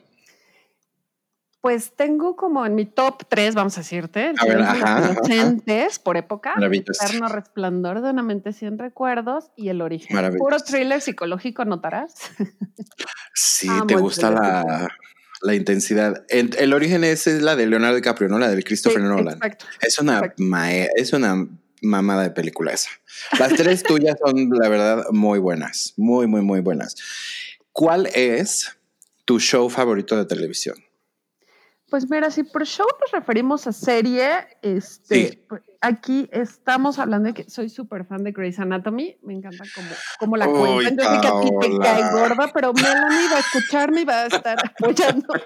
Pues 1.68 1.92
tengo 1.94 2.34
como 2.34 2.64
en 2.64 2.74
mi 2.74 2.86
top 2.86 3.24
tres, 3.28 3.54
vamos 3.54 3.76
a 3.76 3.82
decirte, 3.82 4.32
a 4.38 4.44
ver, 4.46 4.62
ajá, 4.62 5.14
por 6.02 6.16
época, 6.16 6.54
Eterno 6.58 7.28
Resplandor 7.28 8.00
de 8.00 8.08
una 8.08 8.22
mente 8.22 8.54
sin 8.54 8.78
recuerdos 8.78 9.50
y 9.54 9.68
El 9.68 9.82
Origen. 9.82 10.16
Puro 10.38 10.56
thriller 10.60 11.02
psicológico, 11.02 11.66
¿notarás? 11.66 12.14
Sí, 13.34 13.68
te 13.86 13.96
gusta 13.96 14.30
la, 14.30 14.88
la, 15.42 15.54
intensidad. 15.54 16.24
El, 16.30 16.72
Origen 16.72 17.04
es, 17.04 17.26
la 17.26 17.54
de 17.54 17.66
Leonardo 17.66 17.96
DiCaprio, 17.96 18.30
¿no? 18.30 18.38
La 18.38 18.48
de 18.48 18.62
Christopher 18.62 19.02
Nolan. 19.02 19.34
Exacto, 19.34 19.66
es 19.82 19.98
una 19.98 20.22
es 20.96 21.12
una 21.12 21.46
mamada 21.82 22.22
de 22.22 22.30
película 22.30 22.72
esa. 22.72 22.88
Las 23.38 23.52
tres 23.52 23.82
tuyas 23.82 24.16
son, 24.24 24.48
la 24.58 24.70
verdad, 24.70 25.04
muy 25.10 25.38
buenas. 25.38 25.92
Muy, 25.98 26.26
muy, 26.26 26.40
muy 26.40 26.60
buenas. 26.60 26.96
¿Cuál 27.72 28.06
es 28.14 28.74
tu 29.26 29.38
show 29.38 29.68
favorito 29.68 30.16
de 30.16 30.24
televisión? 30.24 30.87
Pues 31.90 32.10
mira, 32.10 32.30
si 32.30 32.42
por 32.42 32.66
show 32.66 32.86
nos 33.00 33.10
referimos 33.12 33.66
a 33.66 33.72
serie, 33.72 34.30
este, 34.60 35.42
pues, 35.48 35.62
aquí 35.80 36.28
estamos 36.32 36.98
hablando 36.98 37.28
de 37.28 37.34
que 37.34 37.48
soy 37.48 37.70
súper 37.70 38.04
fan 38.04 38.24
de 38.24 38.32
Grey's 38.32 38.58
Anatomy, 38.58 39.16
me 39.22 39.32
encanta 39.32 39.64
como, 39.74 39.88
como 40.18 40.36
la 40.36 40.46
cuenta. 40.48 41.04
Yo 41.04 41.14
sé 41.14 41.20
que 41.20 41.28
a 41.28 41.40
ti 41.40 41.50
te 41.60 41.78
cae 41.78 42.12
gorda, 42.12 42.50
pero 42.52 42.74
Melanie 42.74 43.28
va 43.32 43.36
a 43.36 43.40
escucharme 43.40 44.02
y 44.02 44.04
va 44.04 44.22
a 44.22 44.26
estar 44.26 44.58
apoyando. 44.64 45.28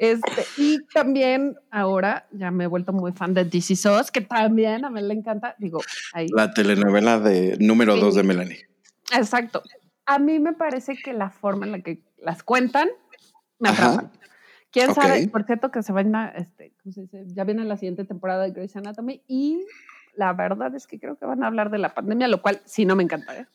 Este, 0.00 0.44
y 0.56 0.84
también 0.86 1.56
ahora 1.70 2.26
ya 2.32 2.50
me 2.50 2.64
he 2.64 2.66
vuelto 2.66 2.92
muy 2.92 3.12
fan 3.12 3.32
de 3.32 3.44
DC 3.44 3.76
SOS, 3.76 4.10
que 4.10 4.20
también 4.20 4.84
a 4.84 4.90
mí 4.90 5.00
le 5.00 5.14
encanta. 5.14 5.54
Digo, 5.58 5.80
ahí. 6.12 6.26
La 6.34 6.52
telenovela 6.52 7.20
de 7.20 7.56
número 7.60 7.96
dos 7.96 8.16
de 8.16 8.24
Melanie. 8.24 8.66
Exacto. 9.12 9.62
A 10.04 10.18
mí 10.18 10.40
me 10.40 10.52
parece 10.52 10.96
que 10.96 11.12
la 11.12 11.30
forma 11.30 11.66
en 11.66 11.72
la 11.72 11.80
que 11.80 12.02
las 12.18 12.42
cuentan 12.42 12.88
me 13.60 13.68
atrapa. 13.68 14.10
Quién 14.74 14.92
sabe, 14.92 15.28
por 15.28 15.44
cierto, 15.44 15.70
que 15.70 15.84
se 15.84 15.92
van 15.92 16.16
a, 16.16 16.30
este, 16.30 16.72
ya 17.26 17.44
viene 17.44 17.64
la 17.64 17.76
siguiente 17.76 18.04
temporada 18.04 18.42
de 18.42 18.50
Grey's 18.50 18.74
Anatomy 18.74 19.22
y 19.28 19.64
la 20.16 20.32
verdad 20.32 20.74
es 20.74 20.88
que 20.88 20.98
creo 20.98 21.16
que 21.16 21.24
van 21.26 21.44
a 21.44 21.46
hablar 21.46 21.70
de 21.70 21.78
la 21.78 21.94
pandemia, 21.94 22.26
lo 22.26 22.42
cual 22.42 22.60
sí 22.64 22.84
no 22.84 22.96
me 22.96 23.04
encanta. 23.04 23.38
¿eh? 23.38 23.46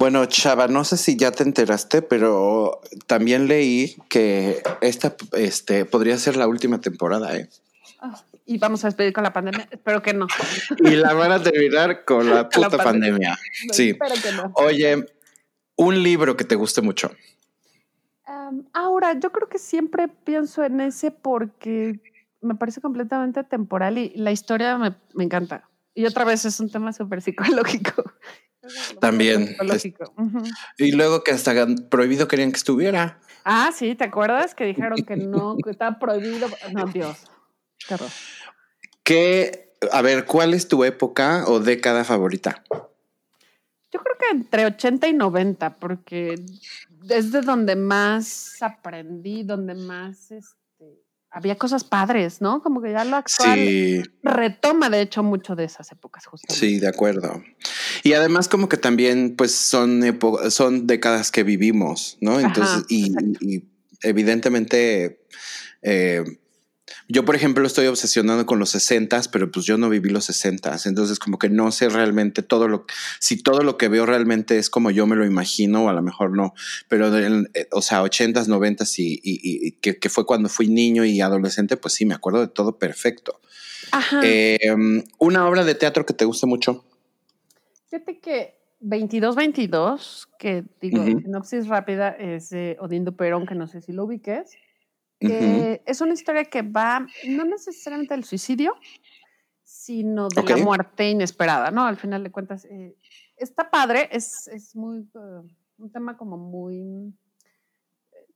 Bueno, 0.00 0.26
Chava, 0.26 0.66
no 0.66 0.82
sé 0.82 0.96
si 0.96 1.16
ya 1.16 1.30
te 1.30 1.44
enteraste, 1.44 2.02
pero 2.02 2.80
también 3.06 3.46
leí 3.46 3.96
que 4.08 4.64
esta 4.80 5.14
este, 5.32 5.84
podría 5.84 6.18
ser 6.18 6.36
la 6.36 6.48
última 6.48 6.80
temporada, 6.80 7.36
¿eh? 7.36 7.48
Ah, 8.00 8.20
y 8.46 8.58
vamos 8.58 8.84
a 8.84 8.88
despedir 8.88 9.12
con 9.12 9.22
la 9.22 9.32
pandemia. 9.32 9.68
Espero 9.70 10.02
que 10.02 10.12
no. 10.12 10.26
Y 10.78 10.90
la 10.96 11.14
van 11.14 11.30
a 11.30 11.40
terminar 11.40 12.04
con 12.04 12.28
la 12.28 12.48
puta 12.50 12.78
pandemia. 12.78 13.38
Sí. 13.70 13.90
Espero 13.90 14.14
que 14.20 14.32
no. 14.32 14.52
Oye, 14.56 15.06
un 15.76 16.02
libro 16.02 16.36
que 16.36 16.44
te 16.44 16.56
guste 16.56 16.82
mucho. 16.82 17.12
Ahora, 18.72 19.18
yo 19.18 19.32
creo 19.32 19.48
que 19.48 19.58
siempre 19.58 20.08
pienso 20.08 20.64
en 20.64 20.80
ese 20.80 21.10
porque 21.10 22.00
me 22.40 22.54
parece 22.54 22.80
completamente 22.80 23.42
temporal 23.44 23.98
y 23.98 24.10
la 24.16 24.32
historia 24.32 24.76
me, 24.78 24.94
me 25.14 25.24
encanta. 25.24 25.68
Y 25.94 26.06
otra 26.06 26.24
vez 26.24 26.44
es 26.44 26.58
un 26.60 26.70
tema 26.70 26.92
súper 26.92 27.22
psicológico. 27.22 28.04
También. 29.00 29.56
Y 30.78 30.92
luego 30.92 31.22
que 31.22 31.32
hasta 31.32 31.66
prohibido 31.90 32.28
querían 32.28 32.50
que 32.50 32.56
estuviera. 32.56 33.20
Ah, 33.44 33.70
sí, 33.74 33.94
¿te 33.94 34.04
acuerdas? 34.04 34.54
Que 34.54 34.64
dijeron 34.64 35.04
que 35.04 35.16
no, 35.16 35.56
que 35.62 35.70
estaba 35.70 35.98
prohibido. 35.98 36.48
No, 36.72 36.86
Dios. 36.86 37.24
Qué 37.86 37.94
horror. 37.94 38.10
¿Qué, 39.02 39.74
a 39.92 40.00
ver, 40.00 40.24
cuál 40.24 40.54
es 40.54 40.66
tu 40.66 40.82
época 40.84 41.44
o 41.46 41.60
década 41.60 42.04
favorita? 42.04 42.64
Yo 43.92 44.00
creo 44.00 44.16
que 44.18 44.36
entre 44.36 44.64
80 44.64 45.08
y 45.08 45.12
90, 45.12 45.76
porque 45.76 46.36
es 47.08 47.32
de 47.32 47.40
donde 47.40 47.76
más 47.76 48.56
aprendí, 48.60 49.42
donde 49.42 49.74
más 49.74 50.32
había 51.34 51.56
cosas 51.56 51.82
padres, 51.82 52.40
¿no? 52.40 52.62
Como 52.62 52.80
que 52.80 52.92
ya 52.92 53.04
lo 53.04 53.16
actual 53.16 54.08
retoma, 54.22 54.88
de 54.88 55.00
hecho, 55.00 55.24
mucho 55.24 55.56
de 55.56 55.64
esas 55.64 55.90
épocas, 55.90 56.26
justamente. 56.26 56.60
Sí, 56.60 56.78
de 56.78 56.86
acuerdo. 56.86 57.42
Y 58.04 58.12
además, 58.12 58.48
como 58.48 58.68
que 58.68 58.76
también, 58.76 59.34
pues, 59.36 59.52
son 59.52 60.00
son 60.50 60.86
décadas 60.86 61.32
que 61.32 61.42
vivimos, 61.42 62.18
¿no? 62.20 62.38
Entonces, 62.38 62.84
y, 62.88 63.12
evidentemente, 64.02 65.26
eh, 65.82 66.24
yo, 67.08 67.24
por 67.24 67.34
ejemplo, 67.34 67.66
estoy 67.66 67.86
obsesionado 67.86 68.46
con 68.46 68.58
los 68.58 68.70
60, 68.70 69.22
pero 69.32 69.50
pues 69.50 69.66
yo 69.66 69.76
no 69.78 69.88
viví 69.88 70.10
los 70.10 70.24
60, 70.26 70.76
entonces 70.84 71.18
como 71.18 71.38
que 71.38 71.48
no 71.48 71.70
sé 71.72 71.88
realmente 71.88 72.42
todo 72.42 72.68
lo, 72.68 72.86
si 73.20 73.42
todo 73.42 73.62
lo 73.62 73.76
que 73.76 73.88
veo 73.88 74.06
realmente 74.06 74.58
es 74.58 74.70
como 74.70 74.90
yo 74.90 75.06
me 75.06 75.16
lo 75.16 75.24
imagino 75.24 75.84
o 75.84 75.88
a 75.88 75.92
lo 75.92 76.02
mejor 76.02 76.36
no, 76.36 76.54
pero, 76.88 77.16
eh, 77.18 77.68
o 77.72 77.82
sea, 77.82 78.02
80s, 78.02 78.48
90 78.48 78.84
y, 78.96 79.20
y, 79.22 79.72
que, 79.72 80.08
fue 80.08 80.26
cuando 80.26 80.48
fui 80.48 80.68
niño 80.68 81.04
y 81.04 81.20
adolescente, 81.20 81.76
pues 81.76 81.94
sí, 81.94 82.06
me 82.06 82.14
acuerdo 82.14 82.40
de 82.40 82.48
todo 82.48 82.78
perfecto. 82.78 83.40
Ajá. 83.90 84.20
Em, 84.24 85.04
una 85.18 85.46
obra 85.48 85.64
de 85.64 85.74
teatro 85.74 86.04
que 86.04 86.14
te 86.14 86.24
guste 86.24 86.46
mucho. 86.46 86.84
Fíjate 87.90 88.18
que 88.18 88.54
2222, 88.80 90.28
que 90.38 90.64
digo, 90.80 91.04
sinopsis 91.04 91.68
rápida, 91.68 92.10
es 92.10 92.50
de 92.50 92.76
Odín 92.80 93.04
Duperón, 93.04 93.46
que 93.46 93.54
no 93.54 93.66
sé 93.66 93.80
si 93.80 93.92
lo 93.92 94.04
ubiques. 94.04 94.52
Eh, 95.20 95.82
es 95.86 96.00
una 96.00 96.12
historia 96.12 96.44
que 96.44 96.62
va 96.62 97.06
no 97.26 97.44
necesariamente 97.44 98.14
del 98.14 98.24
suicidio, 98.24 98.74
sino 99.62 100.28
de 100.28 100.42
la 100.42 100.56
muerte 100.58 101.10
inesperada, 101.10 101.70
¿no? 101.70 101.84
Al 101.84 101.96
final 101.96 102.22
de 102.22 102.30
cuentas, 102.30 102.64
eh, 102.66 102.96
está 103.36 103.70
padre, 103.70 104.08
es, 104.12 104.48
es 104.48 104.76
muy, 104.76 105.00
uh, 105.14 105.46
un 105.78 105.90
tema 105.90 106.16
como 106.16 106.36
muy, 106.36 107.14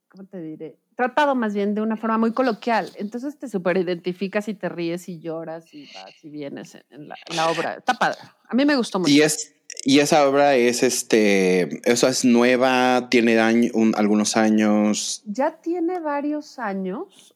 ¿cómo 0.09 0.25
te 0.25 0.41
diré? 0.41 0.79
Tratado 0.95 1.35
más 1.35 1.53
bien 1.53 1.75
de 1.75 1.81
una 1.81 1.95
forma 1.95 2.17
muy 2.17 2.33
coloquial. 2.33 2.91
Entonces 2.95 3.37
te 3.37 3.47
super 3.47 3.77
identificas 3.77 4.47
y 4.47 4.53
te 4.53 4.67
ríes 4.67 5.07
y 5.07 5.19
lloras 5.19 5.73
y 5.73 5.89
vas 5.93 6.23
y 6.23 6.29
vienes 6.29 6.75
en 6.89 7.07
la, 7.07 7.15
la 7.35 7.49
obra. 7.49 7.75
Está 7.75 7.93
padre. 7.93 8.19
A 8.47 8.53
mí 8.53 8.65
me 8.65 8.75
gustó 8.75 8.99
mucho. 8.99 9.11
Y 9.11 9.21
es, 9.21 9.55
y 9.83 9.99
esa 9.99 10.27
obra 10.27 10.55
es 10.55 10.83
este, 10.83 11.79
eso 11.89 12.07
es 12.07 12.25
nueva, 12.25 13.07
tiene 13.09 13.39
algunos 13.39 14.35
años. 14.35 15.23
Ya 15.25 15.61
tiene 15.61 15.99
varios 15.99 16.59
años. 16.59 17.35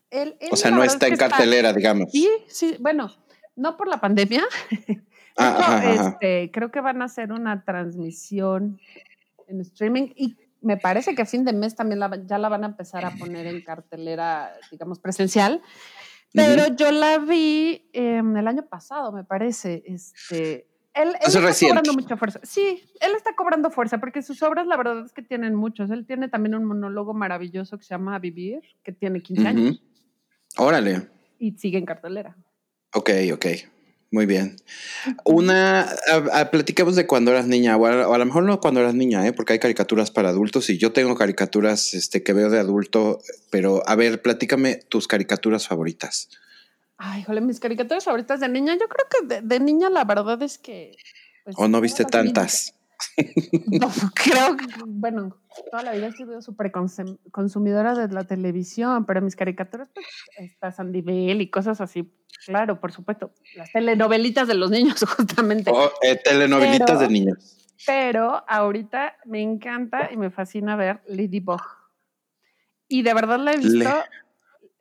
o 0.51 0.55
sea, 0.55 0.71
no 0.71 0.83
está 0.83 1.07
en 1.07 1.15
cartelera, 1.15 1.73
digamos. 1.73 2.11
Sí, 2.11 2.29
sí, 2.47 2.75
bueno, 2.79 3.11
no 3.55 3.77
por 3.77 3.87
la 3.87 3.99
pandemia. 3.99 4.43
Ah, 5.35 5.81
este, 5.83 6.51
creo 6.53 6.69
que 6.69 6.79
van 6.79 7.01
a 7.01 7.05
hacer 7.05 7.31
una 7.31 7.63
transmisión 7.65 8.79
en 9.47 9.61
streaming 9.61 10.09
y 10.15 10.37
me 10.61 10.77
parece 10.77 11.15
que 11.15 11.23
a 11.23 11.25
fin 11.25 11.43
de 11.43 11.53
mes 11.53 11.75
también 11.75 11.99
ya 12.27 12.37
la 12.37 12.49
van 12.49 12.63
a 12.63 12.67
empezar 12.67 13.03
a 13.03 13.15
poner 13.15 13.47
en 13.47 13.61
cartelera, 13.63 14.53
digamos, 14.69 14.99
presencial. 14.99 15.63
Pero 16.33 16.75
yo 16.75 16.91
la 16.91 17.17
vi 17.17 17.89
em, 17.93 18.37
el 18.37 18.47
año 18.47 18.67
pasado, 18.67 19.11
me 19.11 19.23
parece. 19.23 19.83
Este, 19.87 20.67
él, 20.93 21.15
está 21.19 21.41
cobrando 21.41 21.93
mucha 21.93 22.17
fuerza. 22.17 22.39
Sí, 22.43 22.83
él 22.99 23.11
está 23.15 23.35
cobrando 23.35 23.71
fuerza 23.71 23.99
porque 23.99 24.21
sus 24.21 24.41
obras, 24.43 24.67
la 24.67 24.77
verdad 24.77 25.05
es 25.05 25.11
que 25.11 25.21
tienen 25.21 25.55
muchos. 25.55 25.89
Él 25.89 26.05
tiene 26.05 26.29
también 26.29 26.55
un 26.55 26.65
monólogo 26.65 27.13
maravilloso 27.13 27.77
que 27.77 27.83
se 27.83 27.93
llama 27.93 28.19
Vivir, 28.19 28.61
que 28.83 28.91
tiene 28.91 29.21
15 29.21 29.47
años. 29.47 29.83
Órale. 30.57 31.09
Y 31.39 31.51
sigue 31.57 31.77
en 31.77 31.85
cartelera. 31.85 32.37
Ok, 32.93 33.09
ok. 33.33 33.45
Muy 34.11 34.27
bien. 34.27 34.57
Una, 35.25 35.89
platicamos 36.51 36.95
de 36.95 37.07
cuando 37.07 37.31
eras 37.31 37.47
niña, 37.47 37.75
o 37.77 37.85
a, 37.87 38.17
lo 38.19 38.25
mejor 38.25 38.43
no 38.43 38.59
cuando 38.59 38.79
eras 38.79 38.93
niña, 38.93 39.25
¿eh? 39.25 39.33
porque 39.33 39.53
hay 39.53 39.59
caricaturas 39.59 40.11
para 40.11 40.29
adultos 40.29 40.69
y 40.69 40.77
yo 40.77 40.91
tengo 40.91 41.15
caricaturas 41.15 41.95
este, 41.95 42.21
que 42.21 42.31
veo 42.31 42.51
de 42.51 42.59
adulto, 42.59 43.19
pero 43.49 43.81
a 43.87 43.95
ver, 43.95 44.21
platícame 44.21 44.75
tus 44.75 45.07
caricaturas 45.07 45.67
favoritas. 45.67 46.29
Ay, 46.97 47.21
híjole, 47.21 47.41
mis 47.41 47.59
caricaturas 47.59 48.03
favoritas 48.03 48.39
de 48.39 48.49
niña. 48.49 48.73
Yo 48.73 48.87
creo 48.87 49.07
que 49.09 49.41
de, 49.41 49.59
niña 49.59 49.89
la 49.89 50.05
verdad 50.05 50.41
es 50.41 50.57
que. 50.57 50.95
Pues, 51.43 51.55
¿O 51.59 51.67
no 51.67 51.81
viste 51.81 52.05
tantas? 52.05 52.75
No, 53.67 53.91
creo 54.15 54.55
que, 54.55 54.65
bueno, 54.85 55.37
toda 55.69 55.83
la 55.83 55.91
vida 55.93 56.07
he 56.07 56.11
sido 56.13 56.41
súper 56.41 56.71
consumidora 57.31 57.95
de 57.95 58.13
la 58.13 58.23
televisión, 58.23 59.05
pero 59.05 59.21
mis 59.21 59.35
caricaturas, 59.35 59.89
pues, 59.93 60.07
está 60.51 60.71
Sandy 60.71 61.01
Bell 61.01 61.41
y 61.41 61.49
cosas 61.49 61.81
así. 61.81 62.11
Claro, 62.45 62.79
por 62.79 62.91
supuesto. 62.91 63.33
Las 63.55 63.71
telenovelitas 63.71 64.47
de 64.47 64.55
los 64.55 64.71
niños, 64.71 65.03
justamente. 65.17 65.71
Oh, 65.73 65.91
eh, 66.01 66.15
telenovelitas 66.15 66.99
de 66.99 67.07
niños. 67.07 67.57
Pero 67.85 68.43
ahorita 68.47 69.17
me 69.25 69.41
encanta 69.41 70.09
y 70.11 70.17
me 70.17 70.31
fascina 70.31 70.75
ver 70.75 71.01
Ladybug. 71.07 71.61
Y 72.87 73.01
de 73.01 73.13
verdad 73.13 73.39
la 73.39 73.53
he 73.53 73.57
visto. 73.57 73.89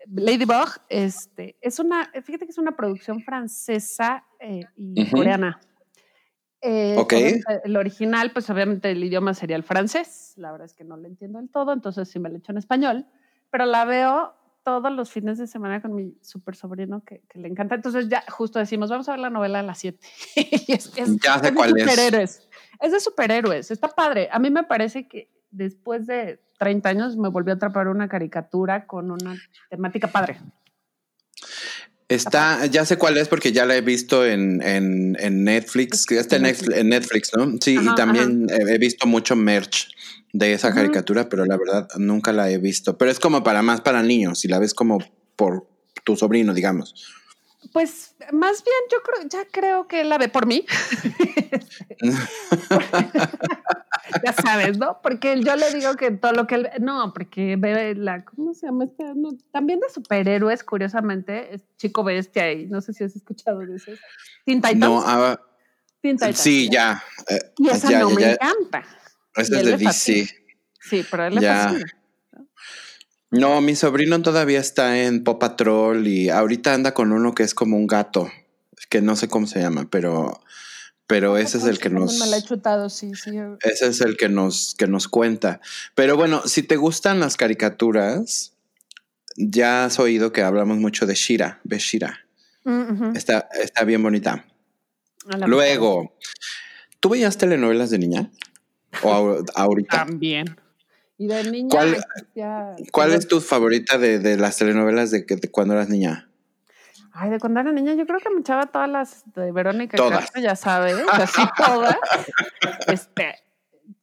Ladybug 0.06 0.68
este, 0.88 1.56
es 1.60 1.78
una, 1.78 2.10
fíjate 2.22 2.46
que 2.46 2.52
es 2.52 2.58
una 2.58 2.76
producción 2.76 3.20
francesa 3.22 4.24
eh, 4.40 4.64
y 4.76 5.10
coreana. 5.10 5.60
Eh, 6.64 7.40
el 7.64 7.76
original, 7.76 8.32
pues 8.32 8.48
obviamente 8.48 8.92
el 8.92 9.02
idioma 9.02 9.34
sería 9.34 9.56
el 9.56 9.64
francés. 9.64 10.34
La 10.36 10.52
verdad 10.52 10.66
es 10.66 10.74
que 10.74 10.84
no 10.84 10.96
lo 10.96 11.08
entiendo 11.08 11.40
del 11.40 11.50
todo, 11.50 11.72
entonces 11.72 12.08
sí 12.08 12.20
me 12.20 12.30
lo 12.30 12.38
echo 12.38 12.52
en 12.52 12.58
español. 12.58 13.06
Pero 13.50 13.66
la 13.66 13.84
veo 13.84 14.34
todos 14.62 14.92
los 14.92 15.10
fines 15.10 15.38
de 15.38 15.48
semana 15.48 15.82
con 15.82 15.94
mi 15.94 16.16
super 16.22 16.54
sobrino 16.54 17.02
que, 17.04 17.22
le 17.34 17.48
encanta. 17.48 17.74
Entonces 17.74 18.08
ya 18.08 18.24
justo 18.28 18.60
decimos, 18.60 18.90
vamos 18.90 19.08
a 19.08 19.12
ver 19.12 19.20
la 19.20 19.30
novela 19.30 19.58
a 19.58 19.62
las 19.62 19.78
7. 19.78 19.98
es, 20.68 20.92
ya 21.20 21.38
sé 21.40 21.52
cuál 21.52 21.76
es. 21.76 21.82
Superhéroes. 21.82 22.48
Es 22.80 22.92
de 22.92 23.00
superhéroes. 23.00 23.70
Está 23.72 23.88
padre. 23.88 24.28
A 24.30 24.38
mí 24.38 24.50
me 24.50 24.62
parece 24.62 25.08
que 25.08 25.28
después 25.52 26.06
de 26.06 26.40
30 26.58 26.88
años 26.88 27.16
me 27.16 27.28
volvió 27.28 27.52
a 27.52 27.56
atrapar 27.56 27.88
una 27.88 28.08
caricatura 28.08 28.86
con 28.86 29.10
una 29.10 29.40
temática 29.70 30.08
padre. 30.08 30.40
Está, 32.08 32.66
ya 32.66 32.84
sé 32.84 32.98
cuál 32.98 33.16
es 33.16 33.28
porque 33.28 33.52
ya 33.52 33.64
la 33.64 33.74
he 33.74 33.80
visto 33.80 34.26
en, 34.26 34.60
en, 34.62 35.16
en 35.18 35.44
Netflix, 35.44 36.10
está 36.10 36.36
en 36.36 36.42
Netflix, 36.88 37.30
¿no? 37.34 37.56
Sí, 37.60 37.78
y 37.80 37.94
también 37.94 38.48
he 38.50 38.76
visto 38.76 39.06
mucho 39.06 39.34
merch 39.34 39.88
de 40.32 40.52
esa 40.52 40.74
caricatura, 40.74 41.28
pero 41.28 41.46
la 41.46 41.56
verdad 41.56 41.88
nunca 41.96 42.32
la 42.32 42.50
he 42.50 42.58
visto. 42.58 42.98
Pero 42.98 43.10
es 43.10 43.18
como 43.18 43.42
para 43.42 43.62
más 43.62 43.80
para 43.80 44.02
niños, 44.02 44.40
si 44.40 44.48
la 44.48 44.58
ves 44.58 44.74
como 44.74 44.98
por 45.36 45.66
tu 46.04 46.16
sobrino, 46.16 46.52
digamos. 46.52 46.94
Pues 47.72 48.14
más 48.32 48.62
bien 48.62 48.76
yo 48.90 48.98
creo, 49.02 49.28
ya 49.28 49.46
creo 49.50 49.88
que 49.88 50.04
la 50.04 50.18
ve 50.18 50.28
por 50.28 50.46
mí. 50.46 50.66
ya 54.24 54.32
sabes, 54.32 54.78
¿no? 54.78 55.00
Porque 55.02 55.40
yo 55.40 55.56
le 55.56 55.72
digo 55.74 55.94
que 55.94 56.10
todo 56.10 56.32
lo 56.32 56.46
que 56.46 56.56
él, 56.56 56.70
no, 56.80 57.12
porque 57.12 57.56
ve 57.56 57.94
la, 57.94 58.24
¿cómo 58.24 58.54
se 58.54 58.66
llama 58.66 58.84
este? 58.84 59.04
también 59.52 59.80
de 59.80 59.88
superhéroes, 59.88 60.64
curiosamente, 60.64 61.54
es 61.54 61.62
Chico 61.76 62.04
Bestia 62.04 62.52
y 62.52 62.66
no 62.66 62.80
sé 62.80 62.92
si 62.92 63.04
has 63.04 63.16
escuchado 63.16 63.60
de 63.60 63.76
eso. 63.76 63.92
Teen 64.44 64.60
Titans. 64.60 64.78
No, 64.78 65.02
ah, 65.04 65.40
Sí, 66.34 66.68
ya. 66.70 67.02
Eh, 67.28 67.38
y 67.58 67.68
esa 67.68 67.90
no 68.00 68.10
me 68.10 68.32
encanta. 68.32 68.84
Esa 69.36 69.60
es 69.60 69.64
de 69.64 69.76
DC. 69.76 70.28
Sí, 70.80 71.06
pero 71.08 71.26
él 71.26 71.36
le 71.36 71.46
fascina. 71.46 71.84
No, 73.30 73.60
mi 73.62 73.74
sobrino 73.76 74.20
todavía 74.20 74.60
está 74.60 75.04
en 75.04 75.24
Pop 75.24 75.40
Patrol 75.40 76.06
y 76.06 76.28
ahorita 76.28 76.74
anda 76.74 76.92
con 76.92 77.12
uno 77.12 77.34
que 77.34 77.44
es 77.44 77.54
como 77.54 77.78
un 77.78 77.86
gato, 77.86 78.30
que 78.90 79.00
no 79.00 79.16
sé 79.16 79.28
cómo 79.28 79.46
se 79.46 79.60
llama, 79.60 79.86
pero 79.90 80.42
pero 81.06 81.36
ese 81.36 81.58
es 81.58 81.64
el 81.64 81.78
que 81.78 81.90
nos 81.90 82.18
me 82.18 82.26
la 82.26 82.38
he 82.38 82.42
chutado, 82.42 82.88
sí, 82.88 83.12
sí. 83.14 83.32
Ese 83.60 83.88
es 83.88 84.00
el 84.00 84.16
que 84.16 84.28
nos 84.28 84.74
que 84.78 84.86
nos 84.86 85.08
cuenta. 85.08 85.60
Pero 85.94 86.16
bueno, 86.16 86.42
si 86.46 86.62
te 86.62 86.76
gustan 86.76 87.20
las 87.20 87.36
caricaturas, 87.36 88.52
ya 89.36 89.84
has 89.84 89.98
oído 89.98 90.32
que 90.32 90.42
hablamos 90.42 90.78
mucho 90.78 91.06
de 91.06 91.14
Shira, 91.14 91.60
de 91.64 91.78
Shira. 91.78 92.20
Mm, 92.64 93.16
está, 93.16 93.48
está 93.60 93.84
bien 93.84 94.02
bonita. 94.02 94.46
Luego, 95.46 96.16
¿tú 97.00 97.10
veías 97.10 97.38
telenovelas 97.38 97.90
de 97.90 97.98
niña? 97.98 98.30
¿O 99.02 99.42
ahorita? 99.54 100.04
También. 100.06 100.56
Y 101.18 101.26
de 101.26 101.50
niña. 101.50 101.68
¿Cuál, 101.70 102.04
¿cuál 102.90 103.12
es 103.12 103.28
tu 103.28 103.40
favorita 103.40 103.98
de, 103.98 104.36
las 104.36 104.56
telenovelas 104.56 105.10
de, 105.10 105.24
de, 105.24 105.50
cuando 105.50 105.74
eras 105.74 105.88
niña? 105.88 106.28
Ay, 107.14 107.30
de 107.30 107.38
cuando 107.38 107.60
era 107.60 107.72
niña, 107.72 107.94
yo 107.94 108.06
creo 108.06 108.18
que 108.20 108.30
me 108.30 108.40
echaba 108.40 108.66
todas 108.66 108.88
las 108.88 109.34
de 109.34 109.52
Verónica 109.52 109.96
todas. 109.96 110.32
ya 110.40 110.56
sabes, 110.56 110.96
así 111.12 111.42
todas. 111.56 111.96
este, 112.86 113.34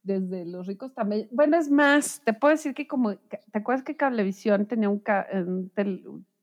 desde 0.04 0.46
los 0.46 0.68
ricos 0.68 0.94
también. 0.94 1.28
Bueno, 1.32 1.58
es 1.58 1.70
más, 1.70 2.22
te 2.24 2.34
puedo 2.34 2.52
decir 2.52 2.74
que 2.74 2.88
como, 2.88 3.16
¿te 3.16 3.40
acuerdas 3.54 3.84
que 3.84 3.96
Cablevisión 3.96 4.68
tenía 4.68 4.90
un, 4.90 5.02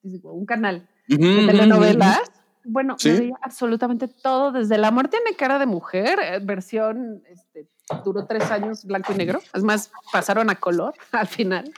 un, 0.02 0.46
canal 0.46 0.88
de 1.06 1.16
telenovelas? 1.16 2.20
Bueno, 2.64 2.96
veía 3.02 3.36
absolutamente 3.42 4.08
todo, 4.08 4.50
desde 4.50 4.76
La 4.76 4.90
muerte 4.90 5.18
tiene 5.22 5.36
cara 5.36 5.60
de 5.60 5.66
mujer, 5.66 6.18
eh, 6.20 6.40
versión, 6.42 7.22
este, 7.28 7.68
duró 8.04 8.26
tres 8.26 8.50
años 8.50 8.84
blanco 8.84 9.12
y 9.12 9.16
negro, 9.16 9.40
es 9.54 9.62
más, 9.62 9.92
pasaron 10.12 10.50
a 10.50 10.56
color 10.56 10.94
al 11.12 11.28
final. 11.28 11.72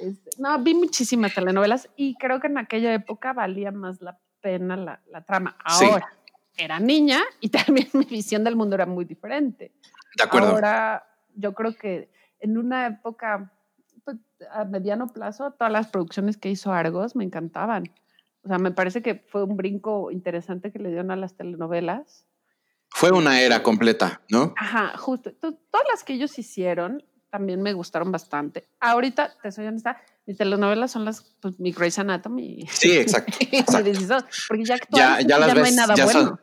Este, 0.00 0.30
no, 0.38 0.58
vi 0.62 0.74
muchísimas 0.74 1.34
telenovelas 1.34 1.88
y 1.96 2.14
creo 2.16 2.40
que 2.40 2.46
en 2.46 2.58
aquella 2.58 2.94
época 2.94 3.32
valía 3.32 3.70
más 3.70 4.00
la 4.00 4.18
pena 4.40 4.76
la, 4.76 5.24
trama. 5.24 5.56
Ahora, 5.64 6.16
era 6.56 6.80
niña 6.80 7.20
y 7.40 7.48
también 7.50 7.88
mi 7.92 8.04
visión 8.04 8.44
del 8.44 8.56
mundo 8.56 8.74
era 8.74 8.86
muy 8.86 9.04
diferente. 9.04 9.72
De 10.16 10.24
acuerdo. 10.24 10.48
Ahora, 10.48 11.04
yo 11.34 11.54
creo 11.54 11.74
que 11.76 12.10
en 12.40 12.58
una 12.58 12.86
época 12.86 13.52
pues, 14.04 14.16
a 14.50 14.64
mediano 14.64 15.08
plazo, 15.08 15.52
todas 15.52 15.72
las 15.72 15.88
producciones 15.88 16.36
que 16.36 16.50
hizo 16.50 16.72
Argos 16.72 17.14
me 17.14 17.24
encantaban. 17.24 17.92
O 18.42 18.48
sea, 18.48 18.58
me 18.58 18.70
parece 18.70 19.02
que 19.02 19.14
fue 19.14 19.44
un 19.44 19.56
brinco 19.56 20.10
interesante 20.10 20.72
que 20.72 20.78
le 20.78 20.88
dieron 20.88 21.10
a 21.10 21.16
las 21.16 21.36
telenovelas. 21.36 22.26
Fue 22.88 23.12
una 23.12 23.40
era 23.40 23.62
completa, 23.62 24.22
¿no? 24.30 24.54
Ajá, 24.56 24.96
justo. 24.96 25.32
todas 25.32 25.86
las 25.92 26.02
que 26.02 26.14
ellos 26.14 26.38
hicieron 26.38 27.04
también 27.30 27.62
me 27.62 27.72
gustaron 27.72 28.12
bastante. 28.12 28.68
Ahorita, 28.80 29.34
te 29.42 29.52
soy 29.52 29.66
honesta, 29.66 30.00
mis 30.26 30.36
telenovelas 30.36 30.90
son 30.92 31.04
las, 31.04 31.22
pues, 31.40 31.58
mi 31.58 31.72
Grey's 31.72 31.98
Anatomy. 31.98 32.66
Sí, 32.72 32.92
exacto. 32.96 33.32
porque 34.48 34.64
ya, 34.64 34.76
ya, 34.90 35.20
ya, 35.20 35.38
las 35.38 35.54
no 35.54 35.64
hay 35.64 35.72
nada 35.72 35.94
ya 35.94 36.04
bueno. 36.04 36.20
Son, 36.20 36.40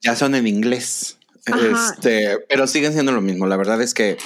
ya 0.00 0.16
son 0.16 0.34
en 0.34 0.46
inglés. 0.46 1.18
Este, 1.46 2.38
pero 2.48 2.66
siguen 2.66 2.92
siendo 2.92 3.12
lo 3.12 3.20
mismo. 3.20 3.46
La 3.46 3.56
verdad 3.56 3.80
es 3.80 3.94
que 3.94 4.18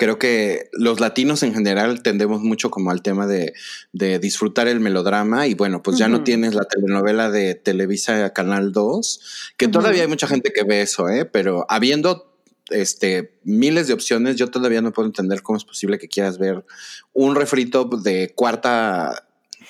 creo 0.00 0.18
que 0.18 0.70
los 0.72 0.98
latinos 0.98 1.42
en 1.42 1.52
general 1.52 2.02
tendemos 2.02 2.40
mucho 2.40 2.70
como 2.70 2.90
al 2.90 3.02
tema 3.02 3.26
de, 3.26 3.52
disfrutar 3.92 4.66
el 4.66 4.80
melodrama 4.80 5.46
y 5.46 5.54
bueno, 5.54 5.82
pues 5.82 5.98
ya 5.98 6.08
no 6.08 6.24
tienes 6.24 6.54
la 6.54 6.64
telenovela 6.64 7.30
de 7.30 7.54
Televisa 7.54 8.32
Canal 8.32 8.72
2, 8.72 9.52
que 9.58 9.68
todavía 9.68 10.02
hay 10.02 10.08
mucha 10.08 10.26
gente 10.26 10.52
que 10.54 10.64
ve 10.64 10.80
eso, 10.80 11.10
¿eh? 11.10 11.26
pero 11.26 11.66
habiendo 11.68 12.29
este, 12.70 13.38
miles 13.44 13.86
de 13.86 13.94
opciones, 13.94 14.36
yo 14.36 14.50
todavía 14.50 14.80
no 14.80 14.92
puedo 14.92 15.06
entender 15.06 15.42
cómo 15.42 15.56
es 15.56 15.64
posible 15.64 15.98
que 15.98 16.08
quieras 16.08 16.38
ver 16.38 16.64
un 17.12 17.34
refrito 17.34 17.84
de 17.84 18.32
cuarta 18.34 19.26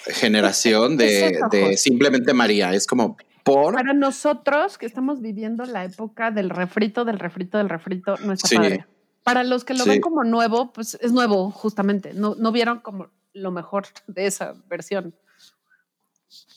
generación 0.06 0.96
de, 0.96 1.40
simplemente 1.76 2.32
María. 2.34 2.74
Es 2.74 2.86
como 2.86 3.16
por... 3.44 3.74
Para 3.74 3.92
nosotros 3.92 4.78
que 4.78 4.86
estamos 4.86 5.20
viviendo 5.20 5.64
la 5.64 5.84
época 5.84 6.30
del 6.30 6.50
refrito, 6.50 7.04
del 7.04 7.18
refrito, 7.18 7.58
del 7.58 7.68
refrito, 7.68 8.16
no 8.24 8.32
está 8.32 8.56
padre. 8.56 8.86
Para 9.22 9.44
los 9.44 9.64
que 9.64 9.74
lo 9.74 9.84
ven 9.84 10.00
como 10.00 10.24
nuevo, 10.24 10.72
pues 10.72 10.96
es 11.00 11.12
nuevo, 11.12 11.50
justamente. 11.50 12.14
No, 12.14 12.34
no 12.38 12.52
vieron 12.52 12.80
como 12.80 13.10
lo 13.32 13.50
mejor 13.50 13.86
de 14.06 14.26
esa 14.26 14.54
versión. 14.68 15.14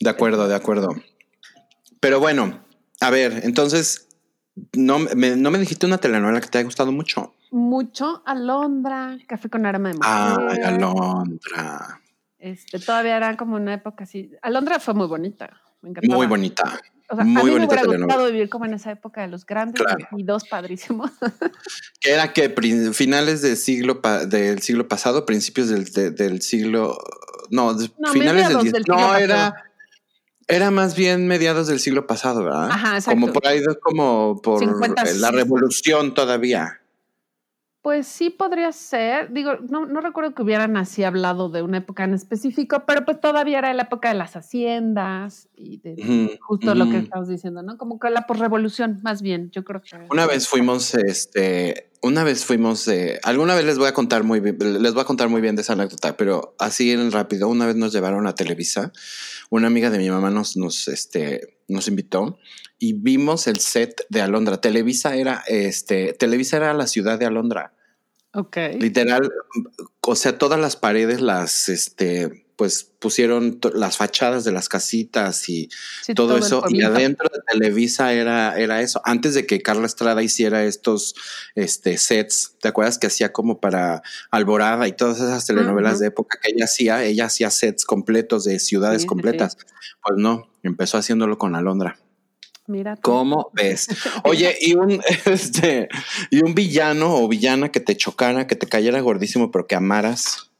De 0.00 0.10
acuerdo, 0.10 0.48
de 0.48 0.54
acuerdo. 0.54 0.88
Pero 2.00 2.20
bueno, 2.20 2.64
a 3.00 3.10
ver, 3.10 3.40
entonces, 3.44 4.08
no 4.72 4.98
me, 4.98 5.36
no 5.36 5.50
me 5.50 5.58
dijiste 5.58 5.86
una 5.86 5.98
telenovela 5.98 6.40
que 6.40 6.48
te 6.48 6.58
haya 6.58 6.64
gustado 6.64 6.92
mucho. 6.92 7.34
Mucho, 7.50 8.22
Alondra, 8.26 9.16
Café 9.26 9.48
con 9.48 9.66
arma 9.66 9.90
de 9.90 9.94
mujer. 9.94 10.10
Ah, 10.12 10.48
Alondra. 10.64 12.00
Este, 12.38 12.78
todavía 12.78 13.16
era 13.16 13.36
como 13.36 13.56
una 13.56 13.74
época 13.74 14.04
así. 14.04 14.30
Alondra 14.42 14.78
fue 14.78 14.94
muy 14.94 15.06
bonita, 15.06 15.50
me. 15.80 16.16
Muy 16.16 16.26
bonita. 16.26 16.80
O 17.10 17.16
sea, 17.16 17.24
muy 17.24 17.40
a 17.40 17.44
mí 17.44 17.50
me 17.60 17.66
hubiera 17.66 17.84
gustado 17.84 18.26
vivir 18.26 18.48
como 18.48 18.64
en 18.64 18.74
esa 18.74 18.90
época 18.90 19.22
de 19.22 19.28
los 19.28 19.44
grandes 19.44 19.82
y 20.16 20.22
dos 20.22 20.48
padrísimos. 20.48 21.10
que 22.00 22.12
era 22.12 22.32
que 22.32 22.48
finales 22.92 23.42
del 23.42 23.56
siglo 23.56 24.00
del 24.26 24.60
siglo 24.60 24.88
pasado, 24.88 25.26
principios 25.26 25.68
del, 25.68 26.14
del 26.14 26.40
siglo 26.42 26.98
no, 27.50 27.76
finales 28.12 28.48
del, 28.48 28.72
del 28.72 28.84
no 28.86 29.16
era 29.16 29.54
era 30.48 30.70
más 30.70 30.96
bien 30.96 31.26
mediados 31.26 31.66
del 31.66 31.80
siglo 31.80 32.06
pasado, 32.06 32.44
¿verdad? 32.44 32.70
Ajá, 32.70 32.96
exacto. 32.96 33.20
Como 33.20 33.32
por 33.32 33.46
ahí, 33.46 33.60
como 33.82 34.40
por 34.42 34.62
la 35.16 35.30
revolución 35.30 36.14
todavía. 36.14 36.80
Pues 37.84 38.06
sí 38.06 38.30
podría 38.30 38.72
ser. 38.72 39.30
Digo, 39.30 39.56
no, 39.68 39.84
no 39.84 40.00
recuerdo 40.00 40.34
que 40.34 40.40
hubieran 40.40 40.78
así 40.78 41.04
hablado 41.04 41.50
de 41.50 41.60
una 41.60 41.76
época 41.76 42.04
en 42.04 42.14
específico, 42.14 42.84
pero 42.86 43.04
pues 43.04 43.20
todavía 43.20 43.58
era 43.58 43.74
la 43.74 43.82
época 43.82 44.08
de 44.08 44.14
las 44.14 44.36
haciendas 44.36 45.48
y 45.54 45.82
de 45.82 46.38
justo 46.40 46.74
lo 46.74 46.88
que 46.88 46.96
estabas 46.96 47.28
diciendo, 47.28 47.62
¿no? 47.62 47.76
Como 47.76 47.98
que 47.98 48.08
la 48.08 48.24
revolución, 48.26 49.00
más 49.02 49.20
bien, 49.20 49.50
yo 49.50 49.64
creo 49.64 49.82
que. 49.82 49.98
Una 50.10 50.26
vez 50.26 50.48
fuimos, 50.48 50.94
este, 50.94 51.90
una 52.00 52.24
vez 52.24 52.46
fuimos, 52.46 52.88
eh, 52.88 53.20
alguna 53.22 53.54
vez 53.54 53.66
les 53.66 53.76
voy 53.76 53.88
a 53.88 53.92
contar 53.92 54.24
muy 54.24 54.40
bien, 54.40 54.56
les 54.82 54.94
voy 54.94 55.02
a 55.02 55.04
contar 55.04 55.28
muy 55.28 55.42
bien 55.42 55.54
de 55.54 55.60
esa 55.60 55.74
anécdota, 55.74 56.16
pero 56.16 56.54
así 56.58 56.90
en 56.90 57.12
rápido, 57.12 57.48
una 57.48 57.66
vez 57.66 57.76
nos 57.76 57.92
llevaron 57.92 58.26
a 58.26 58.34
Televisa, 58.34 58.92
una 59.54 59.68
amiga 59.68 59.88
de 59.88 59.98
mi 59.98 60.10
mamá 60.10 60.30
nos, 60.30 60.56
nos, 60.56 60.88
este, 60.88 61.60
nos 61.68 61.86
invitó 61.86 62.40
y 62.76 62.94
vimos 62.94 63.46
el 63.46 63.60
set 63.60 64.04
de 64.08 64.20
Alondra. 64.20 64.60
Televisa 64.60 65.14
era, 65.14 65.44
este, 65.46 66.12
Televisa 66.12 66.56
era 66.56 66.74
la 66.74 66.88
ciudad 66.88 67.20
de 67.20 67.26
Alondra. 67.26 67.72
Ok. 68.34 68.56
Literal, 68.78 69.30
o 70.00 70.16
sea, 70.16 70.38
todas 70.38 70.60
las 70.60 70.76
paredes 70.76 71.20
las, 71.20 71.68
este, 71.68 72.44
pues 72.56 72.84
pusieron 72.84 73.58
las 73.74 73.96
fachadas 73.96 74.44
de 74.44 74.52
las 74.52 74.68
casitas 74.68 75.48
y 75.48 75.68
todo, 76.14 76.36
eso. 76.38 76.64
Y 76.68 76.82
adentro 76.82 77.28
de 77.32 77.40
Televisa 77.50 78.12
era, 78.12 78.58
era 78.58 78.80
eso. 78.80 79.00
Antes 79.04 79.34
de 79.34 79.46
que 79.46 79.60
Carla 79.60 79.86
Estrada 79.86 80.22
hiciera 80.22 80.64
estos 80.64 81.14
este, 81.54 81.98
sets, 81.98 82.56
¿te 82.60 82.68
acuerdas 82.68 82.98
que 82.98 83.08
hacía 83.08 83.32
como 83.32 83.60
para 83.60 84.02
Alborada 84.30 84.86
y 84.88 84.92
todas 84.92 85.18
esas 85.18 85.46
telenovelas 85.46 85.98
de 85.98 86.08
época 86.08 86.38
que 86.40 86.52
ella 86.52 86.64
hacía? 86.64 87.04
Ella 87.04 87.26
hacía 87.26 87.50
sets 87.50 87.84
completos 87.84 88.44
de 88.44 88.58
ciudades 88.58 89.04
completas. 89.04 89.56
Pues 90.02 90.18
no, 90.18 90.48
empezó 90.62 90.98
haciéndolo 90.98 91.38
con 91.38 91.56
Alondra. 91.56 91.98
Mira. 92.66 92.96
¿Cómo 92.96 93.50
ves? 93.52 93.88
Oye, 94.24 94.56
y 94.60 94.74
un, 94.74 95.00
este, 95.26 95.88
y 96.30 96.42
un 96.42 96.54
villano 96.54 97.16
o 97.16 97.28
villana 97.28 97.70
que 97.70 97.80
te 97.80 97.96
chocara, 97.96 98.46
que 98.46 98.56
te 98.56 98.66
cayera 98.66 99.00
gordísimo, 99.00 99.50
pero 99.50 99.66
que 99.66 99.74
amaras. 99.74 100.50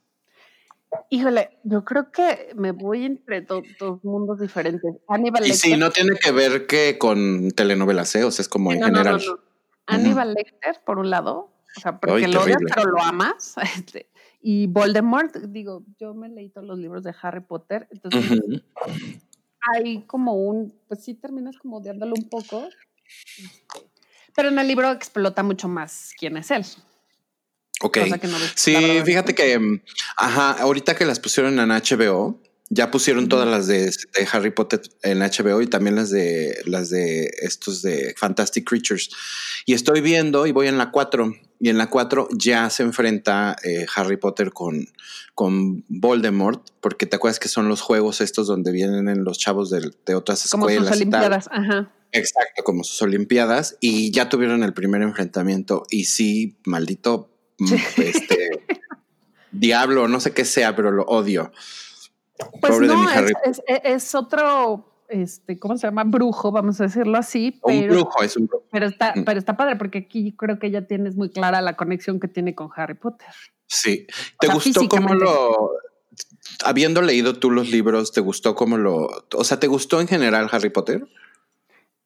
Híjole, 1.11 1.59
yo 1.65 1.85
creo 1.85 2.13
que 2.13 2.51
me 2.55 2.71
voy 2.71 3.05
entre 3.05 3.41
dos, 3.41 3.65
mundos 4.03 4.41
diferentes. 4.41 4.95
Aníbal 5.09 5.47
Y 5.47 5.55
sí, 5.55 5.77
no 5.77 5.91
tiene 5.91 6.17
que 6.17 6.31
ver 6.31 6.67
que 6.67 6.99
con 6.99 7.51
telenovelas, 7.51 8.15
¿eh? 8.15 8.25
O 8.25 8.31
sea, 8.31 8.43
es 8.43 8.49
como 8.49 8.73
en 8.73 8.83
general. 8.83 9.21
Aníbal 9.87 10.35
Lecter, 10.35 10.81
por 10.85 10.99
un 10.99 11.11
lado, 11.11 11.53
o 11.77 11.81
sea, 11.81 11.99
porque 11.99 12.29
lo 12.29 12.43
odias, 12.43 12.59
pero 12.75 12.91
lo 12.91 13.03
amas. 13.03 13.55
Este, 13.77 14.09
y 14.41 14.67
Voldemort, 14.67 15.35
digo, 15.37 15.85
yo 15.99 16.15
me 16.15 16.29
leí 16.29 16.51
todos 16.51 16.67
los 16.67 16.79
libros 16.79 17.03
de 17.03 17.15
Harry 17.23 17.41
Potter, 17.41 17.89
entonces 17.91 18.41
hay 19.73 20.03
como 20.03 20.35
un, 20.35 20.75
pues 20.89 21.05
sí 21.05 21.15
terminas 21.15 21.57
como 21.59 21.79
odiándolo 21.79 22.15
un 22.17 22.29
poco, 22.29 22.69
este, 23.37 23.89
pero 24.35 24.49
en 24.49 24.59
el 24.59 24.67
libro 24.67 24.91
explota 24.91 25.43
mucho 25.43 25.69
más 25.69 26.13
quién 26.19 26.37
es 26.37 26.51
él. 26.51 26.65
Ok. 27.81 27.99
sí, 28.55 28.77
fíjate 29.05 29.35
que, 29.35 29.59
mm, 29.59 29.83
ajá, 30.17 30.53
ahorita 30.53 30.95
que 30.95 31.05
las 31.05 31.21
pusieron 31.21 31.59
en 31.59 31.71
HBO, 31.71 32.41
ya 32.71 32.91
pusieron 32.91 33.29
todas 33.29 33.47
las 33.47 33.67
de, 33.67 33.93
Harry 34.33 34.51
Potter 34.51 34.81
en 35.03 35.19
HBO 35.21 35.61
y 35.61 35.67
también 35.67 35.97
las 35.97 36.11
de 36.11 36.63
las 36.65 36.91
de 36.91 37.31
estos 37.41 37.83
de 37.83 38.15
Fantastic 38.17 38.69
Creatures. 38.69 39.11
Y 39.67 39.75
estoy 39.75 40.01
viendo 40.01 40.47
y 40.47 40.53
voy 40.53 40.69
en 40.69 40.79
la 40.79 40.91
4 40.91 41.35
y 41.61 41.69
en 41.69 41.79
la 41.79 41.89
4 41.89 42.29
ya 42.33 42.69
se 42.71 42.83
enfrenta 42.83 43.57
eh, 43.63 43.87
Harry 43.95 44.17
Potter 44.17 44.53
con, 44.53 44.89
con 45.35 45.85
Voldemort, 45.89 46.71
porque 46.81 47.07
te 47.07 47.17
acuerdas 47.17 47.39
que 47.39 47.49
son 47.49 47.69
los 47.69 47.81
juegos 47.81 48.21
estos 48.21 48.47
donde 48.47 48.73
vienen 48.73 49.25
los 49.25 49.39
chavos 49.39 49.71
de, 49.71 50.15
otras 50.15 50.45
escuelas. 50.45 50.79
Como 50.79 50.89
sus 50.89 50.97
olimpiadas, 50.97 51.49
ajá. 51.51 51.93
Exacto, 52.13 52.63
como 52.63 52.85
sus 52.85 53.03
olimpiadas 53.03 53.77
y 53.81 54.13
ya 54.13 54.29
tuvieron 54.29 54.63
el 54.63 54.73
primer 54.73 55.03
enfrentamiento 55.03 55.85
y 55.91 56.05
sí, 56.05 56.57
maldito 56.65 57.29
este, 57.97 58.51
diablo, 59.51 60.07
no 60.07 60.21
sé 60.21 60.33
qué 60.33 60.45
sea, 60.45 60.77
pero 60.77 60.93
lo 60.93 61.03
odio. 61.05 61.53
Pues 62.61 62.73
Pobre 62.73 62.87
no, 62.89 62.95
de 62.95 63.07
mi 63.07 63.13
Harry. 63.13 63.33
Es, 63.45 63.63
es, 63.67 64.15
otro 64.15 64.95
este, 65.09 65.59
¿cómo 65.59 65.77
se 65.77 65.87
llama? 65.87 66.05
Brujo, 66.05 66.51
vamos 66.51 66.81
a 66.81 66.85
decirlo 66.85 67.19
así. 67.19 67.61
un 67.63 67.89
brujo, 67.89 68.23
es 68.23 68.37
un 68.37 68.47
brujo. 68.47 68.65
Pero 68.73 68.87
está, 68.87 69.13
mm. 69.15 69.25
pero 69.25 69.39
está 69.39 69.57
padre 69.57 69.77
porque 69.77 69.99
aquí 69.99 70.35
creo 70.37 70.59
que 70.59 70.71
ya 70.71 70.87
tienes 70.87 71.17
muy 71.17 71.31
clara 71.31 71.61
la 71.61 71.77
conexión 71.77 72.21
que 72.21 72.29
tiene 72.29 72.55
con 72.55 72.71
Harry 72.75 72.95
Potter. 72.95 73.29
Sí. 73.67 74.07
¿Te 74.41 74.49
gustó 74.49 74.89
cómo 74.89 75.15
lo, 75.15 75.71
habiendo 76.65 77.03
leído 77.03 77.35
tú 77.35 77.51
los 77.51 77.71
libros, 77.71 78.13
¿te 78.13 78.21
gustó 78.21 78.55
cómo 78.55 78.77
lo, 78.77 79.09
o 79.35 79.45
sea, 79.45 79.61
¿te 79.61 79.67
gustó 79.67 80.01
en 80.01 80.09
general 80.09 80.49
Harry 80.51 80.71
Potter? 80.71 81.07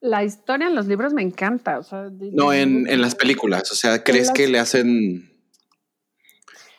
La 0.01 0.23
historia 0.23 0.69
en 0.69 0.75
los 0.75 0.87
libros 0.87 1.13
me 1.13 1.23
encanta. 1.23 1.81
no, 2.33 2.53
en, 2.53 2.89
en, 2.89 3.01
las 3.01 3.17
películas. 3.17 3.73
O 3.73 3.75
sea, 3.75 4.05
¿crees 4.05 4.31
que 4.31 4.47
le 4.47 4.61
hacen. 4.61 5.33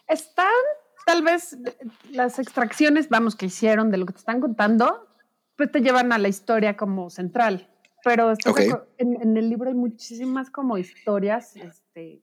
Están 0.07 0.47
tal 1.09 1.23
vez 1.23 1.57
las 2.11 2.37
extracciones, 2.37 3.09
vamos, 3.09 3.35
que 3.35 3.47
hicieron 3.47 3.89
de 3.89 3.97
lo 3.97 4.05
que 4.05 4.13
te 4.13 4.19
están 4.19 4.39
contando, 4.39 5.07
pues 5.55 5.71
te 5.71 5.81
llevan 5.81 6.11
a 6.11 6.19
la 6.19 6.27
historia 6.27 6.77
como 6.77 7.09
central. 7.09 7.67
Pero 8.03 8.33
en, 8.99 9.35
el 9.35 9.49
libro 9.49 9.69
hay 9.69 9.75
muchísimas 9.75 10.51
como 10.51 10.77
historias 10.77 11.55
este, 11.55 12.21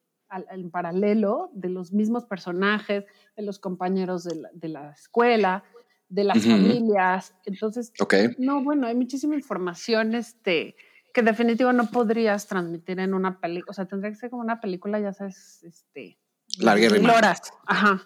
en 0.50 0.70
paralelo 0.70 1.50
de 1.52 1.68
los 1.68 1.92
mismos 1.92 2.26
personajes, 2.26 3.04
de 3.36 3.42
los 3.42 3.58
compañeros 3.58 4.22
de 4.22 4.68
la, 4.68 4.92
escuela, 4.92 5.64
de 6.08 6.22
las 6.22 6.44
familias. 6.44 7.34
Entonces, 7.44 7.92
no, 8.38 8.62
bueno, 8.62 8.86
hay 8.86 8.94
muchísima 8.94 9.34
información 9.34 10.14
este, 10.14 10.76
que 11.12 11.22
definitivo 11.22 11.72
no 11.72 11.90
podrías 11.90 12.46
transmitir 12.46 13.00
en 13.00 13.14
una 13.14 13.40
película. 13.40 13.70
O 13.72 13.74
sea, 13.74 13.86
tendría 13.86 14.12
que 14.12 14.16
ser 14.16 14.30
como 14.30 14.42
una 14.42 14.60
película, 14.60 15.00
ya 15.00 15.12
sabes, 15.12 15.64
este, 15.64 16.18
larga 16.58 16.96
y 16.96 17.06
horas. 17.06 17.40
Ajá. 17.66 18.02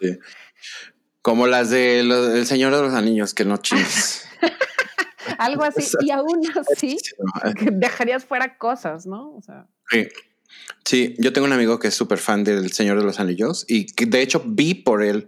Como 1.21 1.47
las 1.47 1.69
de 1.69 1.99
El 1.99 2.45
Señor 2.45 2.75
de 2.75 2.81
los 2.81 2.93
Anillos, 2.93 3.33
que 3.33 3.45
no 3.45 3.57
chingues. 3.57 4.25
Algo 5.37 5.63
así. 5.63 5.83
Y 6.01 6.11
aún 6.11 6.41
así, 6.71 6.97
dejarías 7.71 8.25
fuera 8.25 8.57
cosas, 8.57 9.05
¿no? 9.05 9.35
O 9.35 9.41
sea. 9.41 9.67
Sí. 9.89 10.07
Sí, 10.83 11.15
yo 11.19 11.31
tengo 11.31 11.47
un 11.47 11.53
amigo 11.53 11.79
que 11.79 11.87
es 11.87 11.95
súper 11.95 12.17
fan 12.17 12.43
del 12.43 12.71
Señor 12.71 12.97
de 12.97 13.05
los 13.05 13.19
Anillos 13.19 13.65
y 13.67 13.85
que 13.85 14.05
de 14.05 14.21
hecho 14.21 14.43
vi 14.45 14.73
por 14.73 15.03
él 15.03 15.27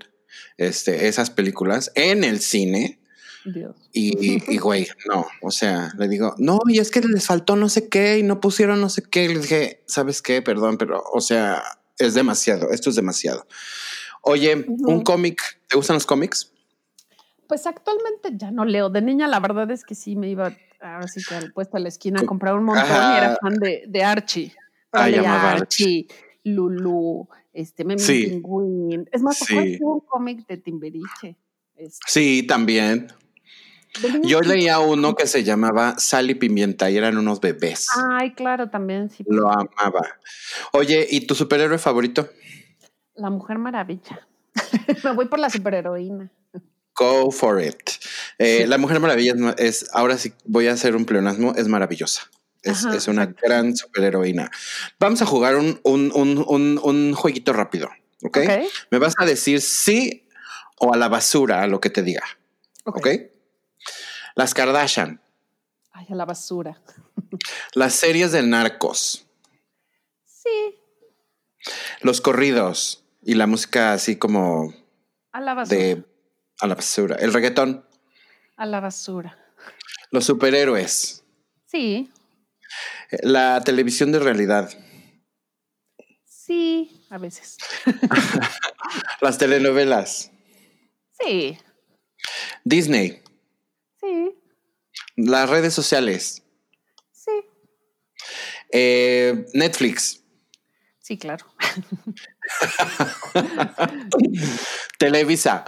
este, 0.57 1.07
esas 1.07 1.29
películas 1.29 1.91
en 1.95 2.23
el 2.23 2.39
cine. 2.39 2.99
Dios. 3.45 3.75
Y, 3.91 4.57
güey, 4.57 4.87
no, 5.07 5.27
o 5.41 5.51
sea, 5.51 5.91
le 5.97 6.07
digo, 6.07 6.33
no, 6.37 6.59
y 6.67 6.79
es 6.79 6.91
que 6.91 7.01
les 7.01 7.25
faltó 7.25 7.55
no 7.55 7.67
sé 7.67 7.89
qué 7.89 8.17
y 8.17 8.23
no 8.23 8.39
pusieron 8.39 8.79
no 8.79 8.89
sé 8.89 9.03
qué. 9.03 9.27
le 9.27 9.39
dije, 9.39 9.83
¿sabes 9.85 10.21
qué? 10.21 10.41
Perdón, 10.41 10.77
pero, 10.77 11.03
o 11.13 11.21
sea, 11.21 11.61
es 11.97 12.13
demasiado, 12.13 12.71
esto 12.71 12.89
es 12.89 12.95
demasiado. 12.95 13.45
Oye, 14.21 14.65
un 14.67 15.03
cómic, 15.03 15.41
¿te 15.67 15.75
gustan 15.75 15.95
los 15.95 16.05
cómics? 16.05 16.51
Pues 17.47 17.67
actualmente 17.67 18.29
ya 18.33 18.51
no 18.51 18.65
leo. 18.65 18.89
De 18.89 19.01
niña 19.01 19.27
la 19.27 19.39
verdad 19.39 19.69
es 19.71 19.83
que 19.83 19.95
sí 19.95 20.15
me 20.15 20.29
iba 20.29 20.55
ahora 20.83 21.07
sí 21.07 21.21
que 21.27 21.35
al 21.35 21.51
puesto 21.53 21.77
a 21.77 21.79
la 21.79 21.87
esquina 21.87 22.21
a 22.21 22.25
comprar 22.25 22.55
un 22.55 22.65
montón 22.65 22.85
y 22.85 23.17
era 23.17 23.37
fan 23.41 23.55
de, 23.55 23.83
de 23.87 24.03
Archie. 24.03 24.53
Ah, 24.91 25.05
Archie, 25.51 26.07
Lulu, 26.43 27.27
este, 27.51 27.83
Memi 27.83 27.99
sí. 27.99 28.41
Es 29.11 29.21
más, 29.21 29.37
sí. 29.37 29.77
un 29.81 30.01
cómic 30.01 30.45
de 30.47 30.57
Timberiche. 30.57 31.37
Este. 31.75 32.05
Sí, 32.05 32.43
también. 32.43 33.07
Yo 34.23 34.41
leía 34.41 34.79
uno 34.79 35.15
que 35.15 35.27
se 35.27 35.43
llamaba 35.43 35.95
Sal 35.99 36.29
y 36.29 36.35
Pimienta 36.35 36.89
y 36.89 36.97
eran 36.97 37.17
unos 37.17 37.39
bebés. 37.39 37.87
Ay, 37.95 38.33
claro, 38.33 38.69
también. 38.69 39.09
Sí. 39.09 39.23
Lo 39.27 39.49
amaba. 39.49 40.19
Oye, 40.71 41.07
¿y 41.09 41.27
tu 41.27 41.35
superhéroe 41.35 41.77
favorito? 41.77 42.29
La 43.15 43.29
Mujer 43.29 43.59
Maravilla. 43.59 44.27
Me 45.03 45.13
voy 45.13 45.27
por 45.27 45.39
la 45.39 45.49
superheroína. 45.49 46.31
Go 46.95 47.31
for 47.31 47.61
it. 47.61 47.89
Eh, 48.37 48.65
la 48.67 48.77
Mujer 48.77 48.99
Maravilla 48.99 49.33
es, 49.57 49.89
ahora 49.93 50.17
sí 50.17 50.33
voy 50.45 50.67
a 50.67 50.73
hacer 50.73 50.95
un 50.95 51.05
pleonasmo, 51.05 51.53
es 51.55 51.67
maravillosa. 51.67 52.29
Es, 52.61 53.07
una 53.09 53.25
gran 53.25 53.75
superheroína. 53.75 54.49
Vamos 54.97 55.21
a 55.21 55.25
jugar 55.25 55.57
un, 55.57 55.81
un, 55.83 57.13
jueguito 57.13 57.51
rápido. 57.51 57.89
¿okay? 58.23 58.67
Me 58.89 58.99
vas 58.99 59.15
a 59.17 59.25
decir 59.25 59.59
sí 59.59 60.29
o 60.79 60.93
a 60.93 60.97
la 60.97 61.09
basura 61.09 61.61
a 61.61 61.67
lo 61.67 61.81
que 61.81 61.89
te 61.89 62.03
diga. 62.03 62.23
Ok. 62.85 63.07
Las 64.35 64.53
Kardashian. 64.53 65.21
Ay, 65.91 66.07
a 66.09 66.15
la 66.15 66.25
basura. 66.25 66.81
Las 67.73 67.93
series 67.93 68.31
de 68.31 68.43
narcos. 68.43 69.25
Sí. 70.25 70.75
Los 72.01 72.19
corridos 72.21 73.03
y 73.21 73.35
la 73.35 73.47
música 73.47 73.93
así 73.93 74.15
como. 74.17 74.73
A 75.31 75.41
la 75.41 75.53
basura. 75.53 76.03
a 76.59 76.67
la 76.67 76.75
basura. 76.75 77.15
El 77.17 77.33
reggaetón. 77.33 77.85
A 78.57 78.65
la 78.65 78.79
basura. 78.79 79.37
Los 80.11 80.25
superhéroes. 80.25 81.23
Sí. 81.65 82.11
La 83.21 83.61
televisión 83.63 84.11
de 84.11 84.19
realidad. 84.19 84.71
Sí, 86.23 87.05
a 87.09 87.17
veces. 87.17 87.57
Las 89.21 89.37
telenovelas. 89.37 90.31
Sí. 91.19 91.57
Disney. 92.63 93.22
Sí. 94.03 94.35
Las 95.15 95.49
redes 95.49 95.73
sociales. 95.73 96.43
Sí. 97.11 97.31
Eh, 98.71 99.45
Netflix. 99.53 100.23
Sí, 100.99 101.17
claro. 101.17 101.45
Televisa. 104.99 105.63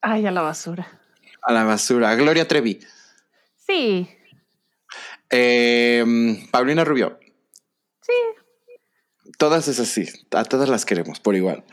Ay, 0.00 0.26
a 0.26 0.30
la 0.30 0.42
basura. 0.42 1.00
A 1.42 1.52
la 1.52 1.64
basura. 1.64 2.14
Gloria 2.14 2.46
Trevi. 2.46 2.80
Sí. 3.56 4.08
Eh, 5.30 6.04
Paulina 6.50 6.84
Rubio. 6.84 7.18
Sí. 8.00 8.12
Todas 9.36 9.66
es 9.66 9.80
así, 9.80 10.06
a 10.30 10.44
todas 10.44 10.68
las 10.68 10.84
queremos 10.84 11.18
por 11.18 11.34
igual. 11.34 11.64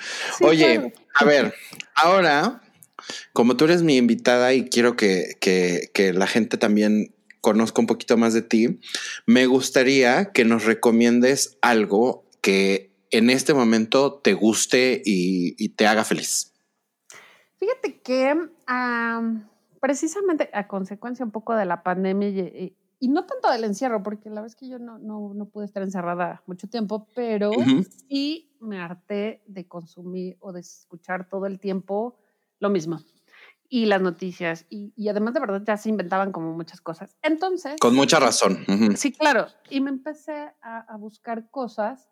Oye, 0.42 0.94
a 1.14 1.26
ver, 1.26 1.54
ahora, 1.94 2.61
como 3.34 3.58
tú 3.58 3.66
eres 3.66 3.84
mi 3.84 3.98
invitada 3.98 4.54
y 4.54 4.70
quiero 4.70 4.96
que, 4.96 5.38
que, 5.40 6.14
la 6.14 6.28
gente 6.28 6.58
también 6.58 7.14
conozca 7.42 7.82
un 7.82 7.88
poquito 7.88 8.18
más 8.18 8.34
de 8.34 8.42
ti, 8.42 8.80
me 9.26 9.46
gustaría 9.46 10.32
que 10.32 10.46
nos 10.46 10.66
recomiendes 10.66 11.58
algo 11.62 12.26
que 12.42 12.92
en 13.12 13.30
este 13.30 13.54
momento 13.54 14.14
te 14.14 14.34
guste 14.34 15.02
y, 15.04 15.70
te 15.70 15.88
haga 15.88 16.04
feliz. 16.04 16.54
Fíjate 17.58 18.00
que 18.02 18.36
precisamente 19.80 20.50
a 20.54 20.68
consecuencia 20.68 21.26
un 21.26 21.32
poco 21.32 21.56
de 21.56 21.66
la 21.66 21.84
pandemia 21.84 22.30
y, 22.30 22.76
y 23.02 23.08
no 23.08 23.26
tanto 23.26 23.50
del 23.50 23.64
encierro, 23.64 24.04
porque 24.04 24.30
la 24.30 24.42
verdad 24.42 24.48
es 24.48 24.56
que 24.56 24.70
yo 24.70 24.78
no, 24.78 25.00
no, 25.00 25.34
no 25.34 25.46
pude 25.46 25.66
estar 25.66 25.82
encerrada 25.82 26.44
mucho 26.46 26.68
tiempo, 26.68 27.08
pero 27.16 27.52
sí 28.08 28.52
me 28.60 28.80
harté 28.80 29.42
de 29.48 29.68
consumir 29.68 30.38
o 30.40 30.54
de 30.54 30.60
escuchar 30.60 31.28
todo 31.28 31.48
el 31.48 31.60
tiempo 31.60 32.16
lo 32.62 32.70
mismo. 32.70 33.02
Y 33.68 33.86
las 33.86 34.02
noticias, 34.02 34.66
y, 34.70 34.94
y 34.96 35.10
además 35.10 35.34
de 35.34 35.40
verdad 35.40 35.62
ya 35.66 35.78
se 35.78 35.90
inventaban 35.90 36.32
como 36.32 36.54
muchas 36.54 36.82
cosas. 36.82 37.18
Entonces... 37.22 37.76
Con 37.80 37.96
mucha 37.96 38.20
razón. 38.20 38.66
Sí, 38.96 39.12
claro. 39.12 39.48
Y 39.70 39.82
me 39.82 39.90
empecé 39.90 40.52
a, 40.62 40.80
a 40.88 40.98
buscar 40.98 41.50
cosas. 41.50 42.10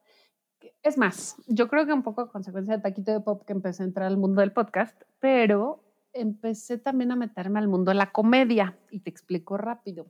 es 0.84 0.98
más, 0.98 1.36
yo 1.48 1.68
creo 1.68 1.86
que 1.86 1.94
un 1.94 2.04
poco 2.04 2.22
a 2.22 2.32
consecuencia 2.32 2.76
de 2.76 2.82
Taquito 2.82 3.12
de 3.12 3.20
Pop 3.20 3.44
que 3.46 3.54
empecé 3.54 3.84
a 3.84 3.88
entrar 3.88 4.08
al 4.08 4.18
mundo 4.18 4.42
del 4.42 4.52
podcast, 4.52 5.02
pero 5.20 5.84
empecé 6.14 6.78
también 6.78 7.12
a 7.12 7.16
meterme 7.16 7.60
al 7.60 7.68
mundo 7.68 7.92
de 7.92 7.96
la 7.96 8.12
comedia. 8.12 8.78
Y 8.90 9.02
te 9.02 9.10
explico 9.10 9.58
rápido. 9.58 10.08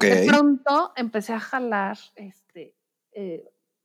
De 0.00 0.24
pronto 0.26 0.92
empecé 0.96 1.34
a 1.34 1.40
jalar 1.40 1.98
este, 2.16 2.74
eh, 3.12 3.44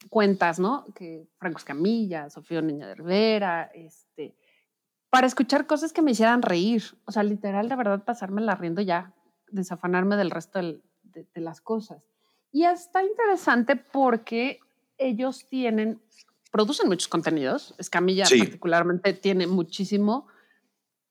cuentas, 0.10 0.60
¿no? 0.60 0.86
Que 0.96 1.28
Franco 1.38 1.58
Escamilla, 1.58 2.30
Sofía 2.30 2.62
Niña 2.62 2.88
de 2.88 2.96
Rivera, 2.96 3.70
este, 3.74 4.36
para 5.14 5.28
escuchar 5.28 5.68
cosas 5.68 5.94
que 5.94 6.02
me 6.02 6.10
hicieran 6.10 6.42
reír. 6.42 6.86
O 7.06 7.12
sea, 7.12 7.22
literal, 7.22 7.70
de 7.70 7.76
verdad, 7.76 8.04
pasarme 8.04 8.42
la 8.42 8.56
riendo 8.56 8.82
ya, 8.82 9.14
desafanarme 9.52 10.16
del 10.16 10.32
resto 10.32 10.60
de, 10.60 10.82
las 11.36 11.62
cosas. 11.62 12.02
Y 12.52 12.64
está 12.64 13.04
interesante 13.04 13.76
porque 13.76 14.60
ellos 14.98 15.46
tienen, 15.48 16.02
producen 16.52 16.88
muchos 16.90 17.10
contenidos. 17.10 17.76
Escamilla 17.78 18.26
particularmente 18.28 19.14
tiene 19.14 19.46
muchísimo 19.46 20.26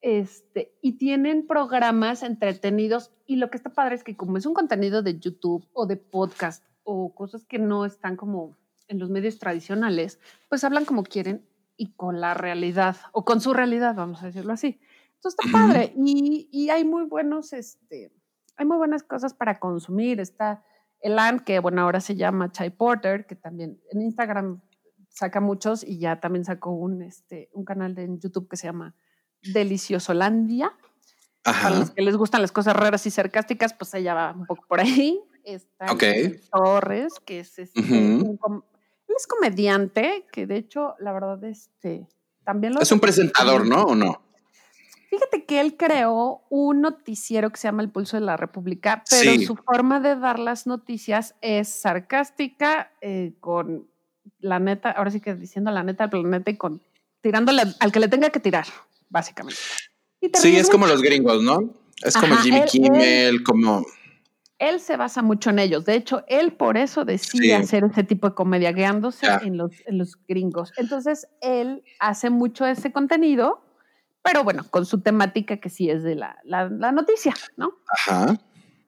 este, 0.01 0.75
y 0.83 0.95
tienen 0.99 1.47
programas 1.47 2.25
entretenidos 2.25 3.13
y 3.25 3.37
lo 3.37 3.53
que 3.53 3.57
está 3.57 3.71
padre 3.71 3.95
es 3.95 4.03
que 4.03 4.17
como 4.17 4.37
es 4.37 4.47
un 4.47 4.55
contenido 4.55 5.05
de 5.05 5.21
YouTube 5.21 5.65
o 5.75 5.87
de 5.87 5.97
podcast 5.97 6.65
o 6.83 7.15
cosas 7.15 7.45
que 7.45 7.61
no 7.61 7.85
están 7.85 8.17
como 8.17 8.57
en 8.89 8.99
los 8.99 9.11
medios 9.11 9.39
tradicionales, 9.39 10.19
pues 10.49 10.65
hablan 10.65 10.87
como 10.87 11.05
quieren 11.05 11.47
y 11.83 11.95
con 11.95 12.21
la 12.21 12.33
realidad 12.33 12.97
o 13.11 13.25
con 13.25 13.41
su 13.41 13.53
realidad, 13.53 13.97
vamos 13.97 14.23
a 14.23 14.27
decirlo 14.27 14.53
así. 14.53 14.79
Entonces 15.17 15.37
está 15.45 15.59
padre 15.59 15.93
y, 15.97 16.49
y 16.53 16.71
hay 16.71 16.85
muy 16.85 17.07
buenos, 17.07 17.53
este, 17.53 18.13
hay 18.57 18.67
muy 18.67 18.77
buenas 18.77 19.03
cosas 19.03 19.35
para 19.35 19.59
consumir. 19.59 20.21
Está 20.21 20.63
Elan, 21.01 21.41
que 21.41 21.59
bueno, 21.59 21.83
ahora 21.83 22.01
se 22.01 22.15
llama 22.15 22.53
Chai 22.53 22.71
Porter, 22.71 23.27
que 23.27 23.35
también 23.35 23.81
en 23.91 24.03
Instagram 24.03 24.61
saca 25.09 25.41
muchos 25.41 25.83
y 25.83 25.99
ya 25.99 26.21
también 26.21 26.45
sacó 26.45 26.71
un, 26.71 27.03
este, 27.03 27.51
un 27.53 27.65
canal 27.65 27.97
de, 27.97 28.05
en 28.05 28.21
YouTube 28.21 28.49
que 28.49 28.57
se 28.57 28.69
llama 28.69 28.95
Deliciosolandia. 29.43 30.73
Ajá. 31.43 31.69
Para 31.69 31.81
los 31.81 31.91
que 31.91 32.03
les 32.03 32.17
gustan 32.17 32.43
las 32.43 32.53
cosas 32.53 32.77
raras 32.77 33.05
y 33.07 33.11
sarcásticas, 33.11 33.75
pues 33.75 33.93
ella 33.95 34.15
va 34.15 34.33
un 34.33 34.47
poco 34.47 34.65
por 34.69 34.79
ahí. 34.79 35.21
Está 35.43 35.87
Torres, 36.53 37.15
que 37.25 37.41
es 37.41 37.59
este, 37.59 37.81
él 39.13 39.17
es 39.17 39.27
comediante, 39.27 40.27
que 40.33 40.47
de 40.47 40.57
hecho, 40.57 40.95
la 40.99 41.13
verdad, 41.13 41.43
este, 41.45 42.07
también 42.45 42.75
lo... 42.75 42.81
Es 42.81 42.93
un 42.93 43.01
presentador, 43.01 43.67
¿no? 43.67 43.83
¿O 43.83 43.95
no? 43.95 44.23
Fíjate 45.11 45.45
que 45.45 45.61
él 45.61 45.77
creó 45.77 46.41
un 46.49 46.81
noticiero 46.81 47.51
que 47.51 47.59
se 47.59 47.69
llama 47.69 47.83
El 47.83 47.91
Pulso 47.91 48.17
de 48.17 48.23
la 48.23 48.39
República, 48.39 49.05
pero 49.11 49.39
su 49.43 49.57
forma 49.57 50.01
de 50.01 50.17
dar 50.17 50.39
las 50.39 50.67
noticias 50.67 51.35
es 51.43 51.69
sarcástica, 51.69 52.91
eh, 53.03 53.35
con 53.41 53.87
la 54.41 54.59
neta, 54.59 54.91
ahora 54.91 55.11
sí 55.11 55.21
que 55.21 55.35
diciendo 55.35 55.71
la 55.71 55.83
neta 55.83 56.05
al 56.05 56.11
planeta 56.11 56.51
y 56.51 56.57
con 56.57 56.81
tirándole 57.21 57.63
al 57.79 57.93
que 57.93 58.01
le 58.01 58.09
tenga 58.09 58.31
que 58.31 58.41
tirar, 58.41 58.65
básicamente. 59.11 59.61
Sí, 60.35 60.57
es 60.57 60.71
como 60.71 60.87
los 60.87 61.03
gringos, 61.03 61.43
¿no? 61.43 61.75
Es 62.03 62.17
como 62.17 62.35
Jimmy 62.37 62.65
Kimmel, 62.65 63.45
como 63.45 63.85
él 64.63 64.79
se 64.79 64.97
basa 64.97 65.23
mucho 65.23 65.51
en 65.51 65.59
ellos. 65.59 65.85
De 65.85 65.97
hecho, 65.97 66.23
él 66.29 66.53
por 66.53 66.77
eso 66.77 67.05
decide 67.05 67.57
hacer 67.57 67.83
ese 67.83 68.05
tipo 68.05 68.29
de 68.29 68.35
comedia, 68.37 68.71
guiándose 68.71 69.27
en, 69.43 69.57
los, 69.57 69.73
en 69.87 69.99
los 69.99 70.17
gringos. 70.29 70.73
Entonces, 70.77 71.27
él 71.41 71.83
hace 71.99 72.31
mucho 72.31 72.65
ese 72.65 72.93
contenido, 72.93 73.61
pero 74.23 74.45
bueno, 74.45 74.65
con 74.71 74.87
su 74.87 75.01
temática 75.01 75.57
que 75.57 75.69
sí 75.69 75.91
es 75.91 76.05
de 76.05 76.15
la, 76.15 76.39
la, 76.45 76.93
noticia, 76.93 77.35
¿no? 77.57 77.75
Ajá. 77.89 78.39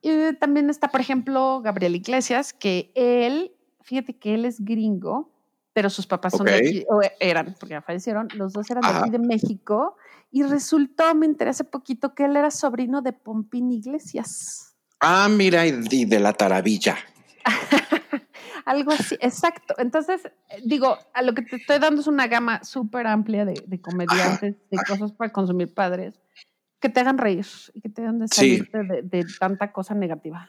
Y 0.01 0.35
también 0.35 0.71
está, 0.71 0.89
por 0.89 1.01
ejemplo, 1.01 1.61
Gabriel 1.61 1.97
Iglesias, 1.97 2.53
que 2.53 2.93
él, 2.95 3.53
fíjate 3.83 4.17
que 4.17 4.35
él 4.35 4.45
es 4.45 4.65
gringo, 4.65 5.33
pero 5.73 5.91
sus 5.91 6.07
papás 6.07 6.35
son 6.37 6.47
de 6.47 6.55
aquí, 6.55 6.85
o 6.89 7.01
eran, 7.19 7.57
porque 7.59 7.75
ya 7.75 7.83
fallecieron, 7.83 8.29
los 8.35 8.53
dos 8.53 8.71
eran 8.71 8.83
de 8.83 8.99
aquí 9.01 9.11
de 9.11 9.19
México, 9.19 9.97
y 10.31 10.45
resultó, 10.45 11.13
me 11.17 11.27
enteré 11.27 11.51
hace 11.51 11.65
poquito, 11.65 12.15
que 12.15 12.27
él 12.27 12.37
era 12.37 12.53
sobrino 12.53 13.03
de 13.03 13.13
Pompín 13.13 13.73
Iglesias. 13.73 14.74
Ah, 15.07 15.29
mira, 15.29 15.67
y 15.67 16.07
de 16.07 16.19
la 16.19 16.33
taravilla. 16.33 16.97
Algo 18.65 18.93
así, 18.93 19.17
exacto. 19.21 19.75
Entonces, 19.77 20.23
digo, 20.65 20.97
a 21.13 21.21
lo 21.21 21.35
que 21.35 21.43
te 21.43 21.57
estoy 21.57 21.79
dando 21.79 22.01
es 22.01 22.07
una 22.07 22.27
gama 22.27 22.65
súper 22.65 23.07
amplia 23.07 23.45
de, 23.45 23.81
comediantes, 23.83 24.57
de 24.71 24.79
cosas 24.89 25.13
para 25.13 25.31
consumir 25.31 25.75
padres, 25.75 26.15
que 26.81 26.89
te 26.89 27.01
hagan 27.01 27.19
reír 27.19 27.47
y 27.75 27.83
que 27.83 27.91
te 27.91 28.01
hagan 28.01 28.19
de 28.19 28.29
salirte 28.29 28.79
de 29.03 29.27
tanta 29.39 29.73
cosa 29.73 29.95
negativa. 29.95 30.49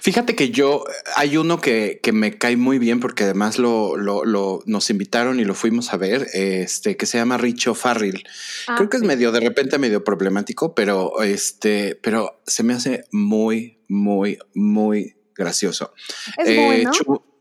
Fíjate 0.00 0.34
que 0.34 0.50
yo, 0.50 0.84
hay 1.16 1.36
uno 1.36 1.60
que, 1.60 2.00
que 2.02 2.12
me 2.12 2.36
cae 2.36 2.56
muy 2.56 2.78
bien 2.78 3.00
porque 3.00 3.24
además 3.24 3.58
lo, 3.58 3.96
lo, 3.96 4.24
lo, 4.24 4.62
nos 4.66 4.90
invitaron 4.90 5.40
y 5.40 5.44
lo 5.44 5.54
fuimos 5.54 5.92
a 5.92 5.96
ver, 5.96 6.26
este, 6.32 6.96
que 6.96 7.06
se 7.06 7.18
llama 7.18 7.38
Richo 7.38 7.74
Farrell. 7.74 8.24
Ah, 8.66 8.74
Creo 8.76 8.90
que 8.90 8.96
es 8.96 9.02
medio, 9.02 9.32
de 9.32 9.40
repente 9.40 9.78
medio 9.78 10.04
problemático, 10.04 10.74
pero 10.74 11.22
este, 11.22 11.98
pero 12.02 12.42
se 12.46 12.62
me 12.62 12.74
hace 12.74 13.04
muy, 13.12 13.78
muy, 13.88 14.38
muy 14.54 15.16
gracioso. 15.34 15.92
Es 16.38 16.56
bueno. 16.56 16.90
Eh, 16.90 17.31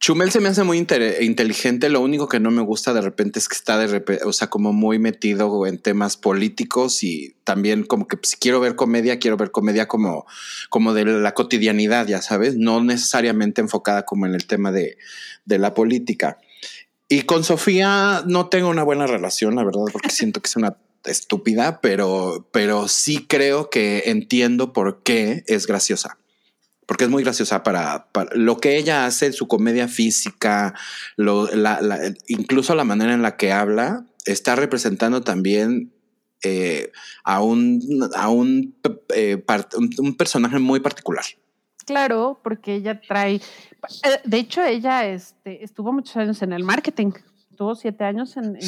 Chumel 0.00 0.30
se 0.30 0.40
me 0.40 0.48
hace 0.48 0.64
muy 0.64 0.78
inteligente. 0.78 1.90
Lo 1.90 2.00
único 2.00 2.26
que 2.26 2.40
no 2.40 2.50
me 2.50 2.62
gusta 2.62 2.94
de 2.94 3.02
repente 3.02 3.38
es 3.38 3.48
que 3.48 3.54
está 3.54 3.76
de 3.76 3.86
repente, 3.86 4.24
o 4.24 4.32
sea, 4.32 4.48
como 4.48 4.72
muy 4.72 4.98
metido 4.98 5.66
en 5.66 5.76
temas 5.78 6.16
políticos 6.16 7.02
y 7.02 7.36
también 7.44 7.84
como 7.84 8.08
que 8.08 8.16
si 8.22 8.36
quiero 8.36 8.60
ver 8.60 8.76
comedia, 8.76 9.18
quiero 9.18 9.36
ver 9.36 9.50
comedia 9.50 9.88
como, 9.88 10.24
como 10.70 10.94
de 10.94 11.04
la 11.04 11.34
cotidianidad, 11.34 12.06
ya 12.06 12.22
sabes, 12.22 12.56
no 12.56 12.82
necesariamente 12.82 13.60
enfocada 13.60 14.06
como 14.06 14.24
en 14.24 14.34
el 14.34 14.46
tema 14.46 14.72
de, 14.72 14.96
de 15.44 15.58
la 15.58 15.74
política. 15.74 16.38
Y 17.10 17.22
con 17.22 17.44
Sofía 17.44 18.22
no 18.26 18.48
tengo 18.48 18.70
una 18.70 18.84
buena 18.84 19.06
relación, 19.06 19.54
la 19.54 19.64
verdad, 19.64 19.84
porque 19.92 20.08
siento 20.08 20.40
que 20.40 20.48
es 20.48 20.56
una 20.56 20.78
estúpida, 21.04 21.82
pero, 21.82 22.48
pero 22.52 22.88
sí 22.88 23.26
creo 23.28 23.68
que 23.68 24.04
entiendo 24.06 24.72
por 24.72 25.02
qué 25.02 25.44
es 25.46 25.66
graciosa 25.66 26.19
porque 26.90 27.04
es 27.04 27.10
muy 27.10 27.22
graciosa 27.22 27.62
para, 27.62 28.08
lo 28.32 28.56
que 28.56 28.76
ella 28.76 29.06
hace, 29.06 29.32
su 29.32 29.46
comedia 29.46 29.86
física, 29.86 30.74
incluso 32.26 32.74
la 32.74 32.82
manera 32.82 33.14
en 33.14 33.22
la 33.22 33.36
que 33.36 33.52
habla, 33.52 34.06
está 34.26 34.56
representando 34.56 35.20
también 35.20 35.92
eh, 36.42 36.90
a, 37.22 37.44
un, 37.44 37.80
a 38.16 38.28
un, 38.28 38.74
eh, 39.14 39.40
un, 39.98 40.16
personaje 40.16 40.58
muy 40.58 40.80
particular. 40.80 41.24
Claro, 41.86 42.40
porque 42.42 42.74
ella 42.74 43.00
trae, 43.00 43.36
eh, 43.36 43.40
de 44.24 44.38
hecho 44.38 44.64
ella 44.64 45.06
este, 45.06 45.62
estuvo 45.62 45.92
muchos 45.92 46.16
años 46.16 46.42
en 46.42 46.52
el 46.52 46.64
marketing, 46.64 47.12
tuvo 47.56 47.76
siete 47.76 48.02
años 48.02 48.36
en, 48.36 48.58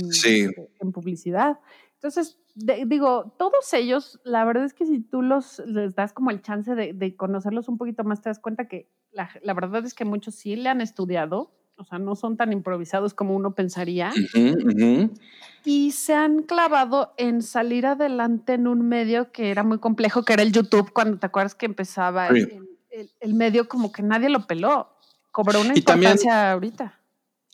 en 0.81 0.93
publicidad. 0.93 1.59
Entonces, 2.03 2.37
digo, 2.57 3.33
todos 3.39 3.73
ellos, 3.75 4.19
la 4.25 4.45
verdad 4.45 4.65
es 4.65 4.75
que 4.75 4.85
si 4.85 4.99
tú 4.99 5.23
los 5.23 5.61
les 5.61 5.95
das 5.95 6.13
como 6.13 6.33
el 6.33 6.43
chance 6.43 6.75
de, 6.75 7.17
conocerlos 7.17 7.69
un 7.69 7.79
poquito 7.79 8.03
más, 8.03 8.21
te 8.21 8.29
das 8.29 8.41
cuenta 8.41 8.67
que 8.67 8.91
la, 9.13 9.55
verdad 9.55 9.85
es 9.85 9.95
que 9.95 10.05
muchos 10.05 10.35
sí 10.35 10.57
le 10.57 10.69
han 10.69 10.81
estudiado, 10.81 11.53
o 11.77 11.85
sea, 11.85 12.01
no 12.01 12.17
son 12.17 12.37
tan 12.37 12.53
improvisados 12.53 13.15
como 13.15 13.37
uno 13.37 13.55
pensaría. 13.55 14.11
Y 15.65 15.93
se 15.93 16.15
han 16.15 16.43
clavado 16.43 17.15
en 17.19 17.41
salir 17.41 17.87
adelante 17.87 18.55
en 18.55 18.67
un 18.67 18.89
medio 18.89 19.31
que 19.31 19.53
era 19.53 19.63
muy 19.63 19.79
complejo, 19.79 20.25
que 20.25 20.33
era 20.33 20.43
el 20.43 20.51
YouTube, 20.51 20.93
cuando 20.93 21.21
te 21.21 21.27
acuerdas 21.27 21.55
que 21.55 21.67
empezaba 21.67 22.27
el, 22.27 23.35
medio 23.35 23.69
como 23.69 23.93
que 23.93 24.03
nadie 24.03 24.29
lo 24.29 24.49
peló. 24.49 24.89
Cobró 25.31 25.61
una 25.61 25.77
importancia 25.77 26.51
ahorita. 26.51 26.99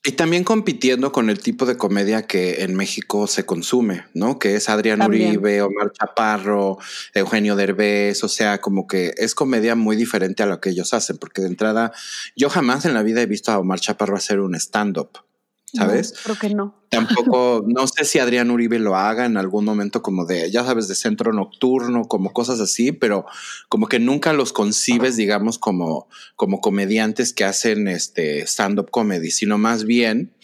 Y 0.09 0.12
también 0.12 0.43
compitiendo 0.43 1.12
con 1.12 1.28
el 1.28 1.39
tipo 1.39 1.66
de 1.66 1.76
comedia 1.76 2.26
que 2.26 2.62
en 2.62 2.74
México 2.74 3.26
se 3.26 3.44
consume, 3.44 4.06
¿no? 4.14 4.39
Que 4.39 4.56
es 4.56 4.70
Adrián 4.70 5.02
Uribe, 5.02 5.60
Omar 5.60 5.93
Chaparro, 5.93 6.78
Eugenio 7.12 7.56
Derbez, 7.56 8.24
o 8.24 8.28
sea, 8.28 8.59
como 8.62 8.86
que 8.86 9.12
es 9.18 9.35
comedia 9.35 9.74
muy 9.74 9.97
diferente 9.97 10.43
a 10.43 10.47
lo 10.47 10.62
que 10.62 10.70
ellos 10.70 10.94
hacen, 10.94 11.18
porque 11.18 11.43
de 11.43 11.48
entrada 11.48 11.93
yo 12.35 12.48
jamás 12.48 12.86
en 12.86 12.94
la 12.94 13.02
vida 13.02 13.20
he 13.20 13.26
visto 13.26 13.52
a 13.52 13.59
Omar 13.59 13.80
Chaparro 13.80 14.16
hacer 14.16 14.40
un 14.40 14.55
stand-up. 14.55 15.27
¿Sabes? 15.72 16.14
creo 16.22 16.36
que 16.36 16.54
no. 16.54 16.74
Tampoco, 16.88 17.64
no 17.66 17.86
sé 17.86 18.04
si 18.04 18.18
Adrián 18.18 18.50
Uribe 18.50 18.78
lo 18.78 18.96
haga 18.96 19.26
en 19.26 19.36
algún 19.36 19.64
momento 19.64 20.02
como 20.02 20.24
de, 20.24 20.50
ya 20.50 20.64
sabes, 20.64 20.88
de 20.88 20.94
centro 20.94 21.32
nocturno, 21.32 22.04
como 22.04 22.32
cosas 22.32 22.60
así, 22.60 22.92
pero 22.92 23.26
como 23.68 23.88
que 23.88 23.98
nunca 23.98 24.32
los 24.32 24.52
concibes, 24.52 25.16
digamos, 25.16 25.58
como, 25.58 26.08
como 26.36 26.60
comediantes 26.60 27.32
que 27.32 27.44
hacen 27.44 27.88
este 27.88 28.40
stand-up 28.46 28.90
comedy, 28.90 29.30
sino 29.30 29.58
más 29.58 29.84
bien 29.84 30.34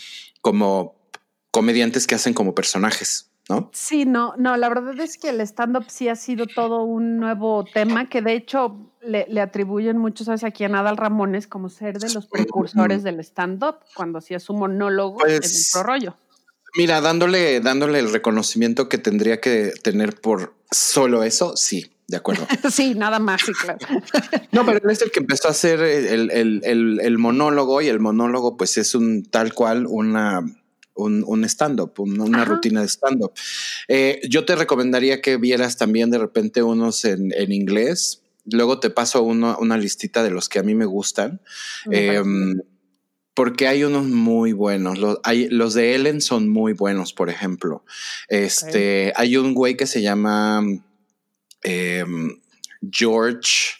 como 0.42 0.94
comediantes 1.50 2.06
que 2.06 2.14
hacen 2.14 2.34
como 2.34 2.54
personajes. 2.54 3.30
¿no? 3.48 3.70
Sí, 3.72 4.06
no, 4.06 4.34
no, 4.38 4.56
la 4.56 4.68
verdad 4.68 4.98
es 5.00 5.18
que 5.18 5.28
el 5.28 5.40
stand-up 5.42 5.84
sí 5.88 6.08
ha 6.08 6.16
sido 6.16 6.46
todo 6.46 6.82
un 6.82 7.18
nuevo 7.18 7.64
tema 7.64 8.08
que 8.08 8.22
de 8.22 8.34
hecho 8.34 8.93
le, 9.06 9.40
atribuyen 9.40 9.98
muchos 9.98 10.26
¿sabes? 10.26 10.44
aquí 10.44 10.64
a 10.64 10.68
Nadal 10.68 10.96
Ramones 10.96 11.46
como 11.46 11.68
ser 11.68 11.98
de 11.98 12.12
los 12.12 12.26
precursores 12.26 13.02
del 13.02 13.20
stand-up 13.20 13.76
cuando 13.94 14.18
hacía 14.18 14.40
su 14.40 14.54
monólogo 14.54 15.26
en 15.26 15.34
el 15.34 15.40
pues, 15.40 15.72
rollo. 15.82 16.16
Mira, 16.76 17.00
dándole, 17.00 17.60
dándole 17.60 18.00
el 18.00 18.12
reconocimiento 18.12 18.88
que 18.88 18.98
tendría 18.98 19.40
que 19.40 19.72
tener 19.82 20.20
por 20.20 20.54
solo 20.70 21.22
eso, 21.22 21.56
sí, 21.56 21.92
de 22.08 22.16
acuerdo. 22.16 22.46
sí, 22.70 22.94
nada 22.94 23.18
más, 23.18 23.42
sí, 23.42 23.52
claro. 23.52 23.78
no, 24.52 24.66
pero 24.66 24.78
él 24.82 24.90
es 24.90 25.02
el 25.02 25.10
que 25.10 25.20
empezó 25.20 25.48
a 25.48 25.52
hacer 25.52 25.80
el, 25.80 26.60
el 26.64 27.18
monólogo 27.18 27.80
y 27.80 27.88
el 27.88 28.00
monólogo 28.00 28.56
pues 28.56 28.76
es 28.76 28.94
un 28.94 29.24
tal 29.24 29.54
cual 29.54 29.86
una 29.86 30.44
un, 30.94 31.44
stand-up, 31.44 31.92
una 31.98 32.44
rutina 32.44 32.80
de 32.80 32.88
stand-up. 32.88 33.32
Eh, 33.88 34.20
yo 34.28 34.44
te 34.44 34.56
recomendaría 34.56 35.20
que 35.20 35.36
vieras 35.36 35.76
también 35.76 36.10
de 36.10 36.18
repente 36.18 36.62
unos 36.62 37.04
en, 37.04 37.32
inglés. 37.52 38.22
Luego 38.44 38.80
te 38.80 38.90
paso 38.90 39.22
una 39.22 39.78
listita 39.78 40.22
de 40.22 40.30
los 40.30 40.48
que 40.48 40.58
a 40.58 40.62
mí 40.62 40.74
me 40.74 40.84
gustan. 40.84 41.40
Em, 41.90 42.60
porque 43.34 43.66
hay 43.66 43.84
unos 43.84 44.06
muy 44.06 44.52
buenos. 44.52 44.98
Los, 44.98 45.18
hay, 45.24 45.48
los 45.48 45.74
de 45.74 45.94
Ellen 45.94 46.20
son 46.20 46.48
muy 46.48 46.72
buenos, 46.72 47.12
por 47.12 47.30
ejemplo. 47.30 47.84
Este, 48.28 49.12
Hay 49.16 49.36
un 49.36 49.54
güey 49.54 49.76
que 49.76 49.86
se 49.86 50.02
llama 50.02 50.62
em, 51.62 52.40
George. 52.90 53.74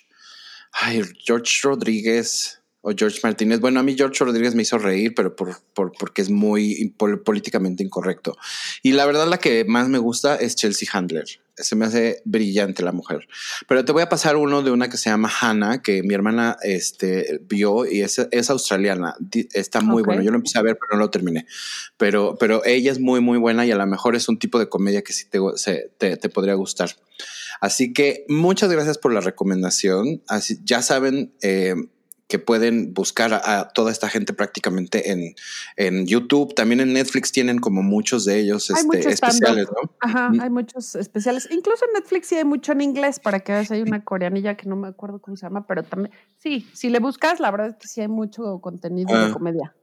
Ay, 0.73 1.03
George 1.25 1.61
Rodríguez 1.63 2.64
o 2.85 2.93
George 2.97 3.19
Martínez. 3.23 3.61
Bueno, 3.61 3.81
a 3.81 3.83
mí 3.83 3.95
George 3.97 4.23
Rodríguez 4.25 4.55
me 4.55 4.63
hizo 4.63 4.79
reír, 4.79 5.15
pero 5.15 5.35
por, 5.35 5.57
porque 5.75 6.21
es 6.23 6.31
muy 6.31 6.95
políticamente 7.25 7.83
incorrecto. 7.83 8.37
Y 8.83 8.93
la 8.93 9.07
verdad, 9.07 9.27
la 9.27 9.39
que 9.39 9.65
más 9.65 9.89
me 9.89 9.99
gusta 9.99 10.37
es 10.37 10.55
Chelsea 10.55 10.89
Handler. 10.93 11.25
Se 11.57 11.77
me 11.77 11.87
hace 11.87 12.21
brillante 12.25 12.83
la 12.83 12.93
mujer. 12.93 13.27
Pero 13.69 13.85
te 13.85 13.93
voy 13.93 14.03
a 14.03 14.09
pasar 14.09 14.37
uno 14.37 14.63
de 14.63 14.71
una 14.71 14.91
que 14.91 14.99
se 14.99 15.09
llama 15.09 15.33
Hannah, 15.41 15.81
que 15.81 16.03
mi 16.03 16.13
hermana 16.13 16.59
este, 16.63 17.41
vio 17.49 17.87
y 17.87 18.03
es, 18.03 18.19
es 18.31 18.51
australiana. 18.51 19.15
Está 19.55 19.81
muy 19.81 20.03
bueno. 20.03 20.23
Yo 20.23 20.31
lo 20.31 20.37
empecé 20.37 20.59
a 20.59 20.63
ver, 20.63 20.77
pero 20.79 20.99
no 20.99 21.07
lo 21.07 21.11
terminé. 21.11 21.47
Pero, 21.97 22.37
pero 22.39 22.63
ella 22.67 22.93
es 22.93 23.01
muy, 23.01 23.21
muy 23.21 23.39
buena 23.39 23.65
y 23.65 23.71
a 23.71 23.77
lo 23.77 23.87
mejor 23.87 24.15
es 24.15 24.29
un 24.29 24.39
tipo 24.39 24.59
de 24.59 24.69
comedia 24.69 25.03
que 25.03 25.15
sí 25.15 25.27
te, 25.31 26.19
te, 26.19 26.29
podría 26.29 26.55
gustar. 26.55 26.91
Así 27.63 27.95
que 27.95 28.27
muchas 28.29 28.71
gracias 28.71 28.99
por 28.99 29.15
la 29.15 29.21
recomendación. 29.21 30.23
Así, 30.29 30.59
ya 30.65 30.83
saben, 30.83 31.33
eh, 31.41 31.75
que 32.27 32.39
pueden 32.39 32.95
buscar 32.95 33.35
a, 33.35 33.69
toda 33.69 33.93
esta 33.93 34.09
gente 34.09 34.33
prácticamente 34.33 35.11
en, 35.13 35.35
en, 35.77 36.07
YouTube. 36.07 36.55
También 36.55 36.81
en 36.81 36.93
Netflix 36.93 37.33
tienen 37.33 37.59
como 37.59 37.83
muchos 37.83 38.25
de 38.25 38.41
ellos 38.41 38.71
este, 38.71 39.11
especiales, 39.11 39.67
¿no? 39.67 39.91
Ajá, 40.01 40.31
hay 40.41 40.51
muchos 40.51 40.95
especiales. 40.95 41.49
Incluso 41.51 41.85
en 41.85 41.93
Netflix 41.93 42.29
sí 42.29 42.37
hay 42.37 42.45
mucho 42.45 42.73
en 42.73 42.81
inglés 42.81 43.21
para 43.21 43.41
que 43.41 43.53
veas. 43.53 43.71
Hay 43.71 43.83
una 43.83 44.03
coreanilla 44.05 44.57
que 44.57 44.69
no 44.69 44.77
me 44.77 44.89
acuerdo 44.89 45.21
cómo 45.21 45.37
se 45.37 45.45
llama, 45.47 45.67
pero 45.67 45.83
también, 45.83 46.15
sí, 46.39 46.67
si 46.73 46.89
le 46.89 46.99
buscas, 46.99 47.41
la 47.41 47.51
verdad 47.51 47.69
es 47.69 47.77
que 47.77 47.89
sí 47.89 48.01
hay 48.01 48.09
mucho 48.09 48.59
contenido 48.61 49.17
de 49.17 49.27
ah. 49.27 49.33
comedia. 49.33 49.75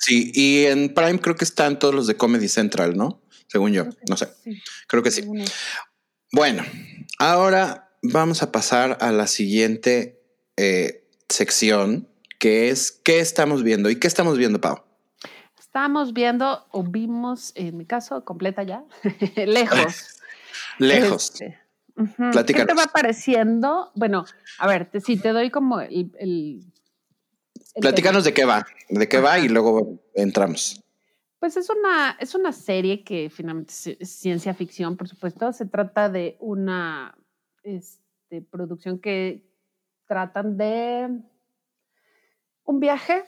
Sí, 0.00 0.32
y 0.34 0.64
en 0.64 0.94
Prime 0.94 1.18
creo 1.18 1.36
que 1.36 1.44
están 1.44 1.78
todos 1.78 1.94
los 1.94 2.06
de 2.06 2.16
Comedy 2.16 2.48
Central, 2.48 2.96
¿no? 2.96 3.20
Según 3.48 3.72
yo, 3.72 3.84
no 4.08 4.16
sé. 4.16 4.28
Creo 4.86 5.02
que 5.02 5.10
sí. 5.10 5.28
Bueno, 6.32 6.62
ahora 7.18 7.90
vamos 8.02 8.42
a 8.42 8.52
pasar 8.52 8.96
a 9.00 9.12
la 9.12 9.26
siguiente 9.26 10.22
eh, 10.56 10.99
sección, 11.30 12.08
que 12.38 12.70
es 12.70 12.92
¿qué 12.92 13.20
estamos 13.20 13.62
viendo? 13.62 13.90
¿Y 13.90 13.96
qué 13.96 14.06
estamos 14.06 14.36
viendo, 14.36 14.60
Pau? 14.60 14.82
Estamos 15.58 16.12
viendo, 16.12 16.66
o 16.72 16.82
vimos, 16.82 17.52
en 17.54 17.76
mi 17.76 17.86
caso, 17.86 18.24
completa 18.24 18.62
ya, 18.62 18.84
lejos. 19.36 20.20
lejos. 20.78 21.30
Este, 21.30 21.58
¿Qué 22.54 22.64
te 22.64 22.74
va 22.74 22.84
apareciendo? 22.84 23.92
Bueno, 23.94 24.24
a 24.58 24.66
ver, 24.66 24.90
si 25.04 25.16
te 25.16 25.30
doy 25.30 25.50
como 25.50 25.80
el... 25.80 26.64
Platícanos 27.80 28.24
de 28.24 28.34
qué 28.34 28.44
va, 28.44 28.66
de 28.88 29.08
qué 29.08 29.20
va 29.20 29.38
y 29.38 29.48
luego 29.48 30.02
entramos. 30.14 30.82
Pues 31.38 31.56
es 31.56 31.70
una, 31.70 32.16
es 32.18 32.34
una 32.34 32.52
serie 32.52 33.04
que 33.04 33.30
finalmente 33.30 33.72
es 33.98 34.10
ciencia 34.10 34.52
ficción, 34.54 34.96
por 34.96 35.08
supuesto. 35.08 35.52
Se 35.52 35.66
trata 35.66 36.08
de 36.08 36.36
una 36.40 37.16
este, 37.62 38.42
producción 38.42 38.98
que 38.98 39.49
tratan 40.10 40.56
de 40.56 41.20
un 42.64 42.80
viaje 42.80 43.22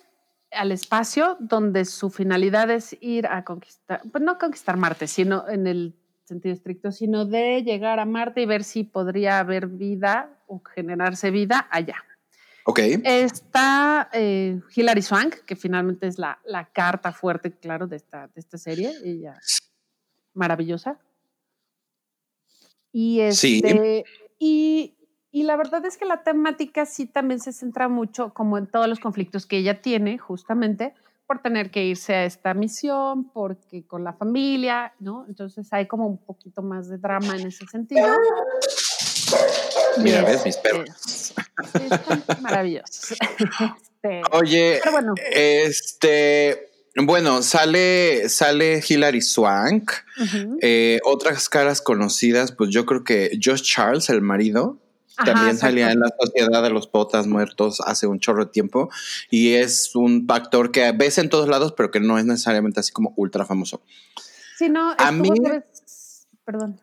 al 0.50 0.72
espacio 0.72 1.36
donde 1.38 1.84
su 1.84 2.10
finalidad 2.10 2.70
es 2.70 2.96
ir 3.00 3.28
a 3.28 3.44
conquistar, 3.44 4.02
pues 4.10 4.24
no 4.24 4.36
conquistar 4.36 4.76
Marte, 4.76 5.06
sino 5.06 5.48
en 5.48 5.68
el 5.68 5.94
sentido 6.24 6.52
estricto, 6.52 6.90
sino 6.90 7.24
de 7.24 7.62
llegar 7.62 8.00
a 8.00 8.04
Marte 8.04 8.42
y 8.42 8.46
ver 8.46 8.64
si 8.64 8.82
podría 8.82 9.38
haber 9.38 9.68
vida 9.68 10.42
o 10.48 10.60
generarse 10.60 11.30
vida 11.30 11.68
allá. 11.70 12.04
Ok. 12.64 12.80
Está 13.04 14.10
eh, 14.12 14.60
Hilary 14.74 15.02
Swank, 15.02 15.36
que 15.46 15.54
finalmente 15.54 16.08
es 16.08 16.18
la, 16.18 16.40
la, 16.44 16.64
carta 16.64 17.12
fuerte, 17.12 17.52
claro, 17.52 17.86
de 17.86 17.94
esta, 17.94 18.26
de 18.26 18.40
esta 18.40 18.58
serie. 18.58 18.90
Ella 19.04 19.38
maravillosa. 20.34 20.98
Y 22.90 23.20
este, 23.20 24.04
y 24.40 24.96
y 25.32 25.44
la 25.44 25.56
verdad 25.56 25.84
es 25.86 25.96
que 25.96 26.04
la 26.04 26.22
temática 26.22 26.86
sí 26.86 27.06
también 27.06 27.40
se 27.40 27.52
centra 27.52 27.88
mucho, 27.88 28.32
como 28.34 28.58
en 28.58 28.66
todos 28.66 28.86
los 28.86 29.00
conflictos 29.00 29.46
que 29.46 29.56
ella 29.56 29.80
tiene, 29.80 30.18
justamente 30.18 30.94
por 31.26 31.40
tener 31.40 31.70
que 31.70 31.84
irse 31.84 32.14
a 32.14 32.24
esta 32.26 32.52
misión, 32.52 33.30
porque 33.32 33.86
con 33.86 34.04
la 34.04 34.12
familia, 34.12 34.92
¿no? 35.00 35.24
Entonces 35.26 35.72
hay 35.72 35.86
como 35.86 36.06
un 36.06 36.18
poquito 36.18 36.60
más 36.60 36.90
de 36.90 36.98
drama 36.98 37.36
en 37.36 37.46
ese 37.46 37.66
sentido. 37.66 38.06
Mira, 39.98 40.22
ves 40.24 40.44
mis 40.44 40.58
perros. 40.58 41.34
están 41.74 42.22
maravillosos. 42.42 43.16
Este, 44.02 44.20
Oye, 44.32 44.80
bueno. 44.90 45.14
este, 45.30 46.72
bueno, 46.96 47.40
sale, 47.40 48.28
sale 48.28 48.82
Hilary 48.86 49.22
Swank. 49.22 49.92
Eh, 50.60 50.98
otras 51.04 51.48
caras 51.48 51.80
conocidas, 51.80 52.50
pues 52.50 52.70
yo 52.70 52.84
creo 52.84 53.04
que 53.04 53.38
Josh 53.40 53.62
Charles, 53.62 54.10
el 54.10 54.20
marido, 54.20 54.81
también 55.16 55.56
salía 55.56 55.90
en 55.92 56.00
la 56.00 56.12
Sociedad 56.18 56.62
de 56.62 56.70
los 56.70 56.86
Potas 56.86 57.26
Muertos 57.26 57.80
hace 57.80 58.06
un 58.06 58.20
chorro 58.20 58.46
de 58.46 58.50
tiempo 58.50 58.90
y 59.30 59.54
es 59.54 59.94
un 59.94 60.26
actor 60.28 60.70
que 60.70 60.90
ves 60.92 61.18
en 61.18 61.28
todos 61.28 61.48
lados, 61.48 61.72
pero 61.76 61.90
que 61.90 62.00
no 62.00 62.18
es 62.18 62.24
necesariamente 62.24 62.80
así 62.80 62.92
como 62.92 63.12
ultra 63.16 63.44
famoso. 63.44 63.82
Sí, 64.58 64.68
no, 64.68 64.94
a 64.96 65.12
mí. 65.12 65.30
Perdón. 66.44 66.80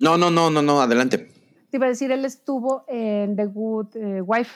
No, 0.00 0.16
no, 0.16 0.30
no, 0.30 0.50
no, 0.50 0.62
no, 0.62 0.80
adelante. 0.80 1.18
Te 1.70 1.78
iba 1.78 1.86
a 1.86 1.88
decir, 1.88 2.10
él 2.10 2.24
estuvo 2.24 2.84
en 2.88 3.36
The 3.36 3.46
Good 3.46 3.96
eh, 3.96 4.20
Wife. 4.20 4.50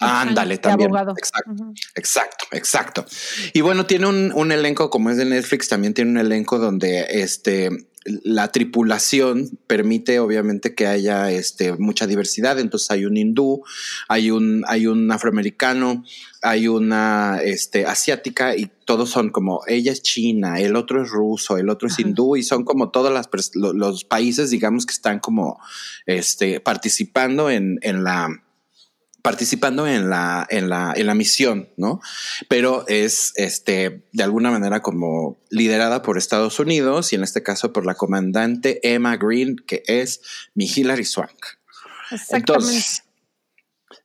Ándale, 0.00 0.58
también. 0.58 0.90
Exacto, 1.16 1.72
exacto, 1.94 2.46
exacto. 2.50 3.04
Y 3.52 3.60
bueno, 3.60 3.86
tiene 3.86 4.08
un, 4.08 4.32
un, 4.34 4.50
elenco, 4.50 4.90
como 4.90 5.10
es 5.10 5.16
de 5.16 5.24
Netflix, 5.24 5.68
también 5.68 5.94
tiene 5.94 6.10
un 6.10 6.18
elenco 6.18 6.58
donde 6.58 7.06
este 7.22 7.70
la 8.04 8.50
tripulación 8.50 9.58
permite 9.66 10.18
obviamente 10.18 10.74
que 10.74 10.86
haya 10.86 11.30
este, 11.30 11.72
mucha 11.76 12.06
diversidad, 12.06 12.58
entonces 12.58 12.90
hay 12.90 13.04
un 13.04 13.16
hindú, 13.16 13.62
hay 14.08 14.30
un, 14.30 14.64
hay 14.66 14.86
un 14.86 15.10
afroamericano, 15.10 16.04
hay 16.42 16.68
una 16.68 17.40
este, 17.42 17.86
asiática 17.86 18.56
y 18.56 18.70
todos 18.84 19.10
son 19.10 19.30
como, 19.30 19.60
ella 19.68 19.92
es 19.92 20.02
china, 20.02 20.58
el 20.60 20.74
otro 20.74 21.02
es 21.02 21.10
ruso, 21.10 21.56
el 21.56 21.70
otro 21.70 21.88
es 21.88 21.98
hindú 21.98 22.36
y 22.36 22.42
son 22.42 22.64
como 22.64 22.90
todos 22.90 23.12
los 23.54 24.04
países, 24.04 24.50
digamos, 24.50 24.86
que 24.86 24.94
están 24.94 25.20
como 25.20 25.60
este, 26.06 26.60
participando 26.60 27.50
en, 27.50 27.78
en 27.82 28.02
la 28.02 28.41
participando 29.22 29.86
en 29.86 30.10
la, 30.10 30.46
en 30.50 30.68
la, 30.68 30.92
en 30.96 31.06
la 31.06 31.14
misión, 31.14 31.68
¿no? 31.76 32.00
Pero 32.48 32.84
es 32.88 33.32
este, 33.36 34.04
de 34.12 34.22
alguna 34.22 34.50
manera 34.50 34.82
como 34.82 35.40
liderada 35.48 36.02
por 36.02 36.18
Estados 36.18 36.58
Unidos 36.58 37.12
y 37.12 37.16
en 37.16 37.22
este 37.22 37.42
caso 37.42 37.72
por 37.72 37.86
la 37.86 37.94
comandante 37.94 38.80
Emma 38.82 39.16
Green, 39.16 39.56
que 39.66 39.84
es 39.86 40.20
mi 40.54 40.66
Hilary 40.66 41.04
Swank. 41.04 41.46
Entonces, 42.30 43.04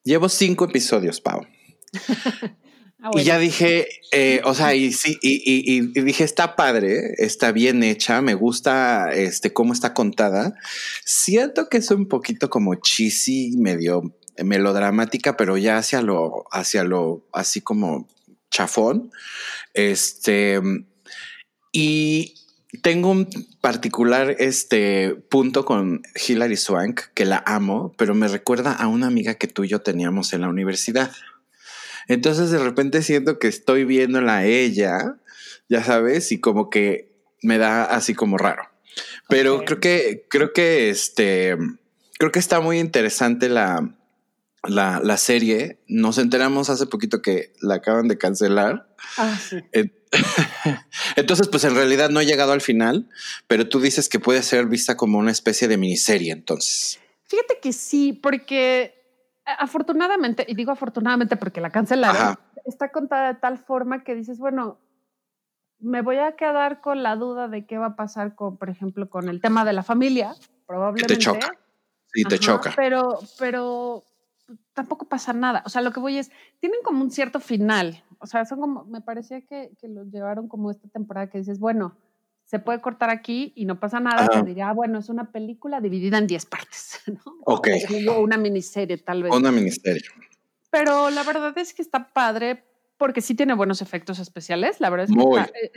llevo 0.04 0.30
cinco 0.30 0.66
episodios, 0.66 1.20
Pau. 1.20 1.46
Ah, 3.00 3.12
y 3.14 3.24
ya 3.24 3.38
dije, 3.38 3.88
eh, 4.12 4.42
o 4.44 4.56
sea, 4.56 4.74
y 4.74 4.92
sí, 4.92 5.20
y, 5.22 5.36
y, 5.46 5.92
y, 5.94 6.02
dije, 6.02 6.24
está 6.24 6.56
padre, 6.56 7.14
está 7.20 7.52
bien 7.52 7.84
hecha, 7.84 8.24
me 8.24 8.34
gusta 8.34 9.12
este 9.14 9.54
cómo 9.54 9.72
está 9.72 9.94
contada. 9.94 10.56
Siento 11.06 11.70
que 11.70 11.78
es 11.78 11.92
un 11.92 12.08
poquito 12.08 12.50
como 12.50 12.74
cheesy, 12.74 13.56
medio 13.58 14.16
melodramática, 14.44 15.38
pero 15.38 15.58
ya 15.58 15.78
hacia 15.78 16.02
lo, 16.02 16.46
hacia 16.52 16.84
lo, 16.84 17.26
así 17.34 17.62
como 17.62 18.08
chafón. 18.50 19.12
Este, 19.74 20.62
y 21.72 22.36
tengo 22.82 23.10
un 23.10 23.30
particular 23.62 24.36
este 24.40 25.16
punto 25.30 25.66
con 25.66 26.02
Hilary 26.16 26.58
Swank, 26.58 27.02
que 27.14 27.26
la 27.26 27.44
amo, 27.46 27.94
pero 27.98 28.16
me 28.16 28.28
recuerda 28.28 28.74
a 28.74 28.88
una 28.88 29.08
amiga 29.08 29.36
que 29.36 29.48
tú 29.48 29.64
y 29.64 29.70
yo 29.70 29.82
teníamos 29.82 30.34
en 30.34 30.42
la 30.42 30.50
universidad. 30.50 31.12
Entonces 32.08 32.52
de 32.52 32.60
repente 32.60 33.02
siento 33.02 33.40
que 33.40 33.48
estoy 33.48 33.84
viéndola 33.84 34.38
a 34.38 34.46
ella, 34.46 35.18
ya 35.70 35.84
sabes, 35.84 36.32
y 36.32 36.40
como 36.40 36.70
que 36.70 37.12
me 37.42 37.58
da 37.58 37.84
así 37.84 38.14
como 38.14 38.38
raro. 38.38 38.64
Pero 39.30 39.66
creo 39.66 39.80
que, 39.80 40.26
creo 40.30 40.54
que 40.54 40.90
este, 40.90 41.58
creo 42.18 42.32
que 42.32 42.40
está 42.40 42.60
muy 42.62 42.80
interesante 42.80 43.50
la, 43.50 43.94
la, 44.64 45.00
la, 45.04 45.18
serie, 45.18 45.80
nos 45.88 46.18
enteramos 46.18 46.70
hace 46.70 46.88
poquito 46.88 47.22
que 47.22 47.54
la 47.62 47.76
acaban 47.76 48.08
de 48.08 48.18
cancelar. 48.18 48.88
Ah, 49.18 49.38
sí. 49.38 49.64
Entonces, 51.16 51.48
pues 51.48 51.64
en 51.64 51.76
realidad 51.76 52.10
no 52.10 52.20
he 52.20 52.26
llegado 52.26 52.52
al 52.52 52.62
final, 52.62 53.10
pero 53.48 53.68
tú 53.68 53.80
dices 53.80 54.10
que 54.10 54.20
puede 54.20 54.44
ser 54.44 54.66
vista 54.66 54.98
como 54.98 55.18
una 55.18 55.32
especie 55.32 55.68
de 55.68 55.78
miniserie, 55.78 56.32
entonces. 56.32 57.00
Fíjate 57.26 57.60
que 57.62 57.74
sí, 57.74 58.14
porque 58.14 58.96
afortunadamente, 59.46 60.46
y 60.48 60.56
digo 60.56 60.72
afortunadamente 60.72 61.38
porque 61.38 61.62
la 61.62 61.70
cancelaron, 61.70 62.38
está 62.66 62.92
contada 62.92 63.34
de 63.34 63.40
tal 63.40 63.58
forma 63.58 64.04
que 64.04 64.16
dices, 64.16 64.40
bueno, 64.40 64.80
me 65.80 66.02
voy 66.02 66.18
a 66.18 66.36
quedar 66.36 66.82
con 66.82 67.04
la 67.04 67.16
duda 67.16 67.48
de 67.48 67.66
qué 67.66 67.78
va 67.78 67.88
a 67.88 67.96
pasar 67.96 68.36
con, 68.36 68.58
por 68.58 68.70
ejemplo, 68.70 69.10
con 69.10 69.30
el 69.30 69.42
tema 69.42 69.64
de 69.64 69.74
la 69.74 69.84
familia, 69.84 70.36
probablemente. 70.66 71.16
Te 71.16 71.20
choca. 71.20 71.52
Sí, 72.14 72.24
te 72.24 72.40
choca. 72.40 72.74
Pero, 72.76 73.20
pero 73.38 74.04
tampoco 74.74 75.08
pasa 75.08 75.34
nada. 75.34 75.64
O 75.66 75.70
sea, 75.70 75.82
lo 75.82 75.92
que 75.92 76.00
voy 76.00 76.18
es, 76.18 76.32
tienen 76.60 76.80
como 76.84 77.04
un 77.04 77.12
cierto 77.12 77.40
final. 77.40 78.04
O 78.20 78.28
sea, 78.28 78.46
son 78.46 78.60
como, 78.60 78.86
me 78.86 79.02
parecía 79.02 79.42
que, 79.42 79.72
que 79.80 79.88
los 79.88 80.08
llevaron 80.12 80.48
como 80.48 80.72
esta 80.72 80.88
temporada 80.88 81.30
que 81.30 81.40
dices, 81.40 81.60
bueno, 81.60 81.96
se 82.48 82.60
puede 82.60 82.80
cortar 82.80 83.10
aquí 83.10 83.52
y 83.56 83.66
no 83.66 83.80
pasa 83.80 84.00
nada. 84.00 84.28
Te 84.28 84.42
diría, 84.42 84.70
ah, 84.70 84.74
bueno, 84.74 85.00
es 85.00 85.10
una 85.10 85.32
película 85.32 85.82
dividida 85.82 86.18
en 86.18 86.28
10 86.28 86.46
partes, 86.46 87.02
¿no? 87.08 87.22
Ok. 87.46 87.68
O 88.10 88.22
una 88.22 88.38
miniserie, 88.38 88.98
tal 88.98 89.24
vez. 89.24 89.36
Una 89.36 89.52
miniserie. 89.52 90.04
Pero 90.70 91.10
la 91.10 91.24
verdad 91.24 91.58
es 91.58 91.74
que 91.74 91.82
está 91.82 92.14
padre 92.14 92.64
porque 92.98 93.22
sí 93.22 93.36
tiene 93.36 93.54
buenos 93.54 93.82
efectos 93.82 94.20
especiales. 94.20 94.80
La 94.80 94.90
verdad 94.90 95.08
es 95.10 95.16
que 95.16 95.60
eh, 95.66 95.72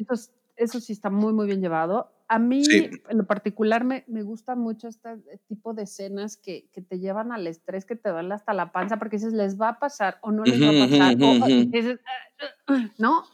eso 0.60 0.78
sí 0.78 0.92
está 0.92 1.10
muy, 1.10 1.32
muy 1.32 1.46
bien 1.46 1.60
llevado. 1.60 2.12
A 2.28 2.38
mí, 2.38 2.62
en 2.70 3.18
lo 3.18 3.26
particular, 3.26 3.82
me, 3.82 4.04
me 4.06 4.22
gusta 4.22 4.54
mucho 4.54 4.88
este 4.88 5.16
tipo 5.48 5.74
de 5.74 5.82
escenas 5.82 6.36
que, 6.36 6.68
que, 6.72 6.80
te 6.80 7.00
llevan 7.00 7.32
al 7.32 7.46
estrés, 7.46 7.84
que 7.84 7.96
te 7.96 8.10
duele 8.10 8.34
hasta 8.34 8.52
la 8.52 8.70
panza, 8.70 8.98
porque 8.98 9.16
dices, 9.16 9.32
les 9.32 9.60
va 9.60 9.70
a 9.70 9.78
pasar 9.80 10.18
o 10.22 10.30
no 10.30 10.44
les 10.44 10.60
va 10.60 10.68
a 10.68 10.88
pasar, 10.88 11.16
o, 11.20 12.78
¿no? 12.98 13.24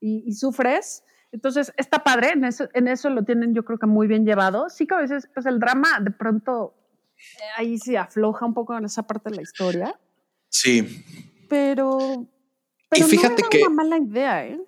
Y, 0.00 0.22
y, 0.26 0.32
sufres. 0.34 1.02
Entonces, 1.32 1.72
está 1.76 2.04
padre, 2.04 2.32
en 2.32 2.44
eso, 2.44 2.68
en 2.74 2.86
eso 2.88 3.10
lo 3.10 3.24
tienen 3.24 3.54
yo 3.54 3.64
creo 3.64 3.78
que 3.78 3.86
muy 3.86 4.06
bien 4.06 4.24
llevado. 4.24 4.68
Sí 4.68 4.86
que 4.86 4.94
a 4.94 4.98
veces, 4.98 5.28
pues 5.32 5.46
el 5.46 5.58
drama 5.58 5.98
de 6.00 6.10
pronto 6.10 6.74
eh, 7.16 7.44
ahí 7.56 7.78
se 7.78 7.96
afloja 7.98 8.46
un 8.46 8.54
poco 8.54 8.76
en 8.76 8.84
esa 8.84 9.06
parte 9.06 9.30
de 9.30 9.36
la 9.36 9.42
historia. 9.42 9.98
Sí. 10.50 11.04
Pero 11.48 12.28
Pero 12.90 13.06
y 13.06 13.10
fíjate 13.10 13.42
no 13.42 13.48
que 13.48 13.58
una 13.62 13.70
mala 13.70 13.98
idea, 13.98 14.46
¿eh? 14.46 14.60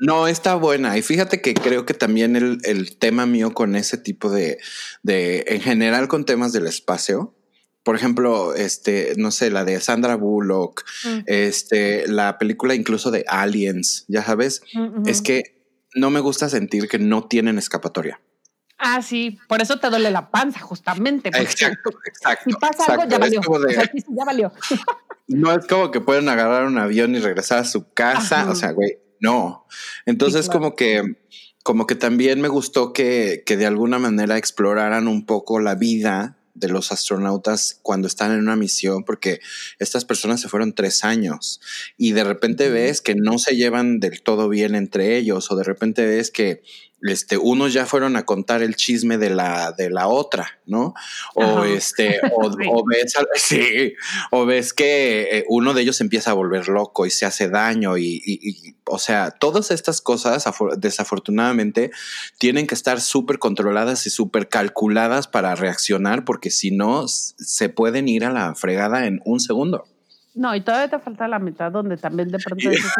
No, 0.00 0.26
está 0.26 0.54
buena. 0.54 0.96
Y 0.96 1.02
fíjate 1.02 1.42
que 1.42 1.52
creo 1.52 1.84
que 1.84 1.92
también 1.92 2.34
el, 2.34 2.96
tema 2.96 3.26
mío 3.26 3.52
con 3.52 3.76
ese 3.76 3.98
tipo 3.98 4.30
de, 4.30 4.58
de, 5.02 5.44
en 5.46 5.60
general 5.60 6.08
con 6.08 6.24
temas 6.24 6.52
del 6.52 6.66
espacio, 6.66 7.34
por 7.82 7.96
ejemplo, 7.96 8.54
este, 8.54 9.12
no 9.18 9.30
sé, 9.30 9.50
la 9.50 9.64
de 9.64 9.78
Sandra 9.80 10.16
Bullock, 10.16 10.84
mm. 11.04 11.18
este, 11.26 12.08
la 12.08 12.38
película 12.38 12.74
incluso 12.74 13.10
de 13.10 13.24
Aliens, 13.28 14.06
ya 14.08 14.24
sabes, 14.24 14.62
mm, 14.72 15.06
es 15.06 15.20
que 15.20 15.60
no 15.94 16.10
me 16.10 16.20
gusta 16.20 16.48
sentir 16.48 16.88
que 16.88 16.98
no 16.98 17.26
tienen 17.26 17.58
escapatoria. 17.58 18.20
Ah, 18.78 19.02
sí, 19.02 19.38
por 19.48 19.60
eso 19.60 19.78
te 19.78 19.90
duele 19.90 20.10
la 20.10 20.30
panza, 20.30 20.60
justamente. 20.60 21.28
Exacto, 21.28 21.90
exacto. 22.06 22.44
Si 22.46 22.56
pasa 22.56 22.86
algo, 22.86 23.04
ya 23.06 23.18
valió. 23.18 23.42
ya 24.08 24.24
valió. 24.24 24.52
no 25.28 25.52
es 25.52 25.66
como 25.66 25.90
que 25.90 26.00
pueden 26.00 26.30
agarrar 26.30 26.64
un 26.64 26.78
avión 26.78 27.14
y 27.14 27.18
regresar 27.18 27.58
a 27.58 27.64
su 27.66 27.92
casa. 27.92 28.50
O 28.50 28.54
sea, 28.54 28.70
güey, 28.72 28.98
no. 29.20 29.66
Entonces, 30.06 30.48
como 30.48 30.74
que, 30.74 31.02
como 31.62 31.86
que 31.86 31.94
también 31.94 32.40
me 32.40 32.48
gustó 32.48 32.92
que, 32.92 33.42
que 33.46 33.56
de 33.56 33.66
alguna 33.66 33.98
manera 33.98 34.38
exploraran 34.38 35.08
un 35.08 35.26
poco 35.26 35.60
la 35.60 35.74
vida 35.74 36.36
de 36.54 36.68
los 36.68 36.92
astronautas 36.92 37.78
cuando 37.82 38.06
están 38.06 38.32
en 38.32 38.40
una 38.40 38.56
misión, 38.56 39.04
porque 39.04 39.40
estas 39.78 40.04
personas 40.04 40.40
se 40.40 40.48
fueron 40.48 40.74
tres 40.74 41.04
años 41.04 41.60
y 41.96 42.12
de 42.12 42.24
repente 42.24 42.68
ves 42.68 43.00
que 43.00 43.14
no 43.14 43.38
se 43.38 43.56
llevan 43.56 44.00
del 44.00 44.22
todo 44.22 44.48
bien 44.48 44.74
entre 44.74 45.16
ellos 45.16 45.50
o 45.50 45.56
de 45.56 45.64
repente 45.64 46.04
ves 46.06 46.30
que 46.30 46.62
este, 47.02 47.38
unos 47.38 47.72
ya 47.72 47.86
fueron 47.86 48.16
a 48.16 48.24
contar 48.24 48.62
el 48.62 48.76
chisme 48.76 49.18
de 49.18 49.30
la, 49.30 49.72
de 49.72 49.90
la 49.90 50.08
otra, 50.08 50.58
¿no? 50.66 50.94
O 51.34 51.64
este, 51.64 52.20
o, 52.34 52.84
ves, 52.86 53.14
sí, 53.36 53.94
o 54.30 54.46
ves 54.46 54.72
que 54.72 55.38
eh, 55.38 55.44
uno 55.48 55.74
de 55.74 55.82
ellos 55.82 56.00
empieza 56.00 56.30
a 56.30 56.34
volver 56.34 56.68
loco 56.68 57.06
y 57.06 57.10
se 57.10 57.26
hace 57.26 57.48
daño 57.48 57.96
y, 57.98 58.76
o 58.86 58.98
sea, 58.98 59.30
todas 59.30 59.70
estas 59.70 60.00
cosas 60.00 60.44
desafortunadamente 60.76 61.90
tienen 62.38 62.66
que 62.66 62.74
estar 62.74 63.00
súper 63.00 63.38
controladas 63.38 64.06
y 64.06 64.10
súper 64.10 64.48
calculadas 64.48 65.28
para 65.28 65.54
reaccionar 65.54 66.24
porque 66.24 66.50
si 66.50 66.70
no 66.70 67.06
se 67.08 67.68
pueden 67.68 68.08
ir 68.08 68.24
a 68.24 68.30
la 68.30 68.54
fregada 68.54 69.06
en 69.06 69.20
un 69.24 69.40
segundo. 69.40 69.86
No, 70.34 70.54
y 70.54 70.60
todavía 70.60 70.88
te 70.88 70.98
falta 70.98 71.26
la 71.26 71.38
mitad 71.38 71.72
donde 71.72 71.96
también 71.96 72.28
de 72.28 72.38
pronto 72.38 72.68
dices, 72.70 72.92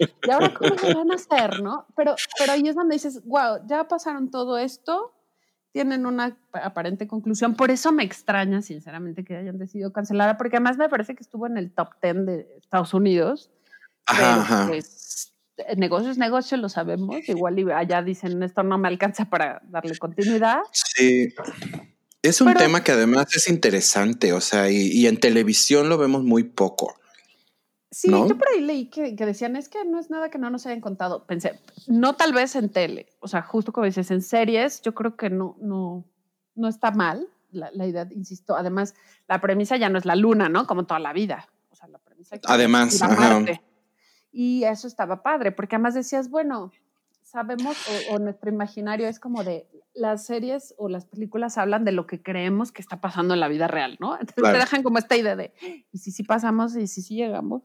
¿y 0.26 0.30
ahora 0.30 0.54
cómo 0.54 0.74
lo 0.74 0.98
van 0.98 1.12
a 1.12 1.14
hacer, 1.14 1.62
no? 1.62 1.86
Pero, 1.96 2.14
pero 2.38 2.52
ahí 2.52 2.66
es 2.66 2.74
donde 2.74 2.94
dices, 2.94 3.22
wow, 3.24 3.66
ya 3.66 3.86
pasaron 3.88 4.30
todo 4.30 4.58
esto, 4.58 5.12
tienen 5.72 6.06
una 6.06 6.36
aparente 6.52 7.06
conclusión. 7.06 7.54
Por 7.54 7.70
eso 7.70 7.92
me 7.92 8.02
extraña, 8.02 8.62
sinceramente, 8.62 9.24
que 9.24 9.36
hayan 9.36 9.58
decidido 9.58 9.92
cancelarla, 9.92 10.36
porque 10.36 10.56
además 10.56 10.76
me 10.76 10.88
parece 10.88 11.14
que 11.14 11.22
estuvo 11.22 11.46
en 11.46 11.56
el 11.56 11.72
top 11.72 11.90
10 12.02 12.26
de 12.26 12.48
Estados 12.60 12.94
Unidos. 12.94 13.50
Ajá, 14.06 14.40
ajá. 14.40 14.66
Pues, 14.68 15.32
negocio 15.76 16.10
es 16.10 16.18
negocio, 16.18 16.56
lo 16.56 16.68
sabemos. 16.68 17.16
Igual 17.28 17.70
allá 17.72 18.02
dicen, 18.02 18.42
esto 18.42 18.62
no 18.62 18.78
me 18.78 18.88
alcanza 18.88 19.26
para 19.26 19.60
darle 19.68 19.96
continuidad. 19.98 20.60
Sí. 20.72 21.28
Es 22.22 22.40
un 22.40 22.52
tema 22.54 22.84
que 22.84 22.92
además 22.92 23.34
es 23.34 23.48
interesante, 23.48 24.34
o 24.34 24.40
sea, 24.40 24.70
y, 24.70 25.06
en 25.06 25.18
televisión 25.18 25.88
lo 25.88 25.96
vemos 25.96 26.22
muy 26.22 26.44
poco. 26.44 26.99
Sí, 27.92 28.08
yo 28.08 28.38
por 28.38 28.48
ahí 28.48 28.60
leí 28.60 28.86
que, 28.86 29.12
decían, 29.12 29.56
es 29.56 29.68
que 29.68 29.84
no 29.84 29.98
es 29.98 30.10
nada 30.10 30.30
que 30.30 30.38
no 30.38 30.48
nos 30.48 30.64
hayan 30.66 30.80
contado. 30.80 31.26
Pensé, 31.26 31.58
no 31.88 32.14
tal 32.14 32.32
vez 32.32 32.54
en 32.54 32.68
tele, 32.68 33.08
o 33.18 33.26
sea, 33.26 33.42
justo 33.42 33.72
como 33.72 33.84
dices, 33.84 34.10
en 34.12 34.22
series, 34.22 34.80
yo 34.82 34.94
creo 34.94 35.16
que 35.16 35.28
no, 35.28 35.56
no, 35.60 36.04
no 36.54 36.68
está 36.68 36.92
mal 36.92 37.28
la, 37.52 37.86
idea, 37.86 38.06
insisto. 38.14 38.56
Además, 38.56 38.94
la 39.28 39.40
premisa 39.40 39.76
ya 39.76 39.88
no 39.88 39.98
es 39.98 40.04
la 40.04 40.16
luna, 40.16 40.48
¿no? 40.48 40.66
Como 40.66 40.86
toda 40.86 41.00
la 41.00 41.12
vida. 41.12 41.48
O 41.70 41.74
sea, 41.74 41.88
la 41.88 41.98
premisa. 41.98 42.36
Además, 42.46 43.00
Y 44.32 44.62
eso 44.64 44.86
estaba 44.86 45.22
padre, 45.22 45.50
porque 45.50 45.74
además 45.74 45.94
decías, 45.94 46.30
bueno, 46.30 46.70
sabemos, 47.30 47.76
o, 48.10 48.18
nuestro 48.18 48.50
imaginario 48.50 49.06
es 49.08 49.20
como 49.20 49.44
de 49.44 49.68
las 49.94 50.26
series 50.26 50.74
o 50.78 50.88
las 50.88 51.06
películas 51.06 51.58
hablan 51.58 51.84
de 51.84 51.92
lo 51.92 52.06
que 52.06 52.22
creemos 52.22 52.72
que 52.72 52.82
está 52.82 53.00
pasando 53.00 53.34
en 53.34 53.40
la 53.40 53.48
vida 53.48 53.68
real, 53.68 53.96
¿no? 54.00 54.18
Entonces 54.18 54.52
te 54.52 54.58
dejan 54.58 54.82
como 54.82 54.98
esta 54.98 55.16
idea 55.16 55.36
de, 55.36 55.52
¿y 55.92 55.98
si 55.98 56.10
sí 56.10 56.22
pasamos 56.22 56.76
y 56.76 56.86
si 56.86 57.02
sí 57.02 57.16
llegamos? 57.16 57.62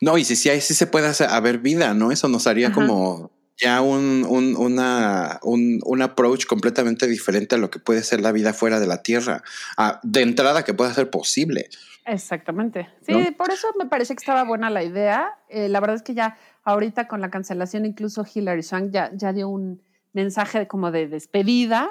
no, 0.00 0.18
y 0.18 0.24
si 0.24 0.36
sí, 0.36 0.48
sí 0.60 0.74
se 0.74 0.86
puede 0.86 1.12
haber 1.26 1.58
vida, 1.58 1.94
¿no? 1.94 2.12
Eso 2.12 2.28
nos 2.28 2.46
haría 2.46 2.72
como 2.72 3.32
ya 3.62 3.80
un, 3.80 4.26
un, 4.28 4.56
una, 4.56 5.38
un, 5.42 5.80
un, 5.84 6.02
approach 6.02 6.46
completamente 6.46 7.06
diferente 7.06 7.54
a 7.54 7.58
lo 7.58 7.70
que 7.70 7.78
puede 7.78 8.02
ser 8.02 8.20
la 8.20 8.32
vida 8.32 8.52
fuera 8.52 8.80
de 8.80 8.86
la 8.86 9.02
Tierra. 9.02 9.42
Ah, 9.76 10.00
de 10.02 10.22
entrada 10.22 10.64
que 10.64 10.74
pueda 10.74 10.92
ser 10.92 11.10
posible. 11.10 11.68
Exactamente. 12.04 12.88
Sí, 13.06 13.30
por 13.36 13.50
eso 13.52 13.68
me 13.78 13.86
parece 13.86 14.14
que 14.14 14.20
estaba 14.20 14.42
buena 14.44 14.70
la 14.70 14.82
idea. 14.82 15.36
Eh, 15.48 15.68
la 15.68 15.80
verdad 15.80 15.96
es 15.96 16.02
que 16.02 16.14
ya 16.14 16.36
ahorita 16.64 17.06
con 17.06 17.20
la 17.20 17.30
cancelación, 17.30 17.86
incluso 17.86 18.24
Hilary 18.32 18.62
Swank 18.62 18.90
ya, 18.90 19.10
ya 19.14 19.32
dio 19.32 19.48
un 19.48 19.82
mensaje 20.12 20.66
como 20.66 20.90
de 20.90 21.06
despedida. 21.08 21.90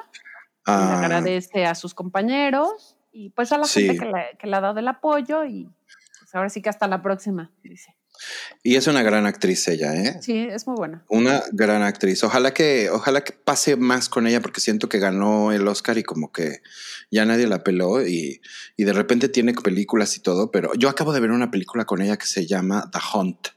Ah. 0.66 1.00
agradece 1.00 1.66
a 1.66 1.74
sus 1.74 1.96
compañeros 1.96 2.96
y 3.12 3.32
pues 3.32 3.52
a 3.52 3.58
la 3.58 3.66
gente 3.66 3.98
que 3.98 4.06
le, 4.06 4.38
que 4.38 4.46
le, 4.46 4.56
ha 4.56 4.62
dado 4.62 4.80
el 4.80 4.88
apoyo 4.88 5.44
y 5.44 5.68
pues 6.20 6.36
ahora 6.36 6.50
sí 6.50 6.62
que 6.62 6.70
hasta 6.70 6.88
la 6.88 7.02
próxima, 7.02 7.50
dice. 7.64 7.96
Y 8.64 8.76
es 8.76 8.88
una 8.88 9.04
gran 9.04 9.26
actriz 9.26 9.68
ella, 9.68 9.96
¿eh? 9.96 10.20
Sí, 10.22 10.38
es 10.38 10.68
muy 10.68 10.76
buena. 10.76 11.04
Una 11.10 11.44
gran 11.52 11.82
actriz. 11.82 12.24
Ojalá 12.24 12.54
que, 12.54 12.90
ojalá 12.90 13.24
que 13.24 13.34
pase 13.34 13.76
más 13.76 14.10
con 14.10 14.28
ella 14.28 14.42
porque 14.42 14.62
siento 14.62 14.90
que 14.90 15.00
ganó 15.00 15.52
el 15.52 15.68
Oscar 15.68 15.98
y 15.98 16.04
como 16.04 16.32
que 16.32 16.62
ya 17.10 17.26
nadie 17.26 17.48
la 17.48 17.64
peló 17.64 18.06
y, 18.06 18.42
y 18.78 18.84
de 18.84 18.94
repente 18.94 19.30
tiene 19.30 19.54
películas 19.54 20.16
y 20.18 20.22
todo, 20.22 20.52
pero 20.52 20.74
yo 20.76 20.90
acabo 20.90 21.14
de 21.14 21.20
ver 21.20 21.32
una 21.32 21.52
película 21.52 21.86
con 21.86 22.02
ella 22.02 22.18
que 22.18 22.28
se 22.28 22.46
llama 22.46 22.90
The 22.92 23.00
Hunt. 23.14 23.48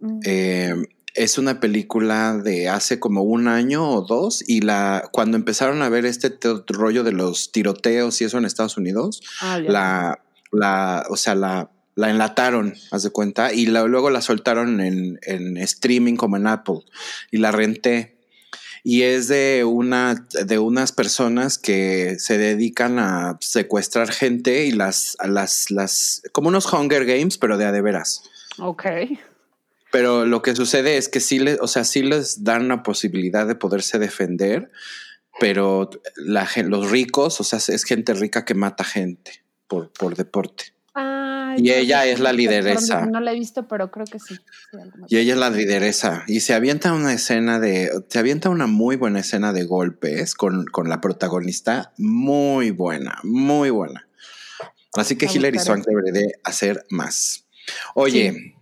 Mm. 0.00 0.20
Eh, 0.24 0.74
es 1.14 1.36
una 1.36 1.58
película 1.58 2.38
de 2.38 2.68
hace 2.68 3.00
como 3.00 3.22
un 3.22 3.48
año 3.48 3.90
o 3.90 4.02
dos 4.02 4.44
y 4.46 4.60
la 4.60 5.08
cuando 5.12 5.36
empezaron 5.36 5.82
a 5.82 5.88
ver 5.88 6.06
este 6.06 6.38
rollo 6.68 7.02
de 7.02 7.12
los 7.12 7.50
tiroteos 7.50 8.20
y 8.20 8.24
eso 8.24 8.38
en 8.38 8.44
Estados 8.44 8.76
Unidos, 8.76 9.20
ah, 9.40 9.58
la, 9.58 10.22
la, 10.52 11.04
o 11.10 11.16
sea, 11.16 11.34
la 11.34 11.70
la 11.98 12.10
enlataron, 12.10 12.74
haz 12.92 13.02
de 13.02 13.10
cuenta, 13.10 13.52
y 13.52 13.66
luego 13.66 14.08
la 14.10 14.20
soltaron 14.20 14.80
en, 14.80 15.56
streaming 15.56 16.14
como 16.14 16.36
en 16.36 16.46
Apple 16.46 16.82
y 17.32 17.38
la 17.38 17.50
renté. 17.50 18.16
Y 18.84 19.02
es 19.02 19.26
de, 19.26 19.64
una, 19.64 20.28
de 20.44 20.60
unas 20.60 20.92
personas 20.92 21.58
que 21.58 22.14
se 22.20 22.38
dedican 22.38 23.00
a 23.00 23.36
secuestrar 23.40 24.12
gente 24.12 24.66
y 24.66 24.70
las, 24.70 25.16
las, 25.26 25.72
las, 25.72 26.22
como 26.30 26.50
unos 26.50 26.72
Hunger 26.72 27.04
Games, 27.04 27.36
pero 27.36 27.58
de 27.58 27.64
a 27.64 27.72
de 27.72 27.80
veras. 27.80 28.22
Ok. 28.60 28.84
Pero 29.90 30.24
lo 30.24 30.40
que 30.40 30.54
sucede 30.54 30.98
es 30.98 31.08
que 31.08 31.18
sí 31.18 31.40
les, 31.40 31.58
o 31.60 31.66
sea, 31.66 31.82
sí 31.82 32.04
les 32.04 32.44
dan 32.44 32.68
la 32.68 32.84
posibilidad 32.84 33.44
de 33.44 33.56
poderse 33.56 33.98
defender, 33.98 34.70
pero 35.40 35.90
la, 36.14 36.48
los 36.64 36.92
ricos, 36.92 37.40
o 37.40 37.44
sea, 37.44 37.58
es 37.58 37.82
gente 37.82 38.14
rica 38.14 38.44
que 38.44 38.54
mata 38.54 38.84
gente 38.84 39.42
por, 39.66 39.90
por 39.90 40.14
deporte 40.14 40.77
y 41.58 41.72
ella 41.72 42.06
es 42.06 42.20
la 42.20 42.32
lideresa. 42.32 43.06
No 43.06 43.20
la 43.20 43.32
he 43.32 43.34
visto, 43.34 43.66
pero 43.68 43.90
creo 43.90 44.06
que 44.06 44.18
sí. 44.18 44.38
y 45.08 45.18
ella 45.18 45.34
es 45.34 45.38
la 45.38 45.50
lideresa. 45.50 46.24
Y 46.26 46.40
se 46.40 46.54
avienta 46.54 46.92
una 46.92 47.12
escena 47.12 47.58
de. 47.58 47.90
Se 48.08 48.18
avienta 48.18 48.48
una 48.48 48.66
muy 48.66 48.96
buena 48.96 49.20
escena 49.20 49.52
de 49.52 49.64
golpes 49.64 50.34
con, 50.34 50.66
con 50.66 50.88
la 50.88 51.00
protagonista. 51.00 51.92
Muy 51.98 52.70
buena, 52.70 53.18
muy 53.24 53.70
buena. 53.70 54.08
Así 54.94 55.16
que 55.16 55.26
Hilary 55.26 55.58
Swank 55.58 55.84
debería 55.86 56.12
de 56.12 56.32
hacer 56.44 56.84
más. 56.90 57.44
Oye, 57.94 58.54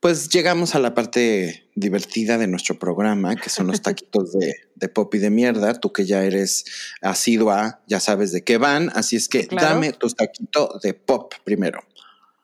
pues 0.00 0.28
llegamos 0.28 0.74
a 0.74 0.78
la 0.78 0.94
parte 0.94 1.68
divertida 1.74 2.38
de 2.38 2.46
nuestro 2.46 2.78
programa, 2.78 3.36
que 3.36 3.50
son 3.50 3.66
los 3.66 3.82
taquitos 3.82 4.32
de, 4.32 4.88
pop 4.88 5.14
y 5.14 5.18
de 5.18 5.30
mierda. 5.30 5.74
Tú 5.74 5.92
que 5.92 6.04
ya 6.04 6.24
eres 6.24 6.64
asidua, 7.02 7.82
ya 7.86 8.00
sabes 8.00 8.32
de 8.32 8.44
qué 8.44 8.58
van. 8.58 8.90
Así 8.94 9.16
es 9.16 9.28
que 9.28 9.48
dame 9.50 9.92
tus 9.92 10.14
taquitos 10.14 10.80
de 10.82 10.94
pop 10.94 11.34
primero. 11.44 11.80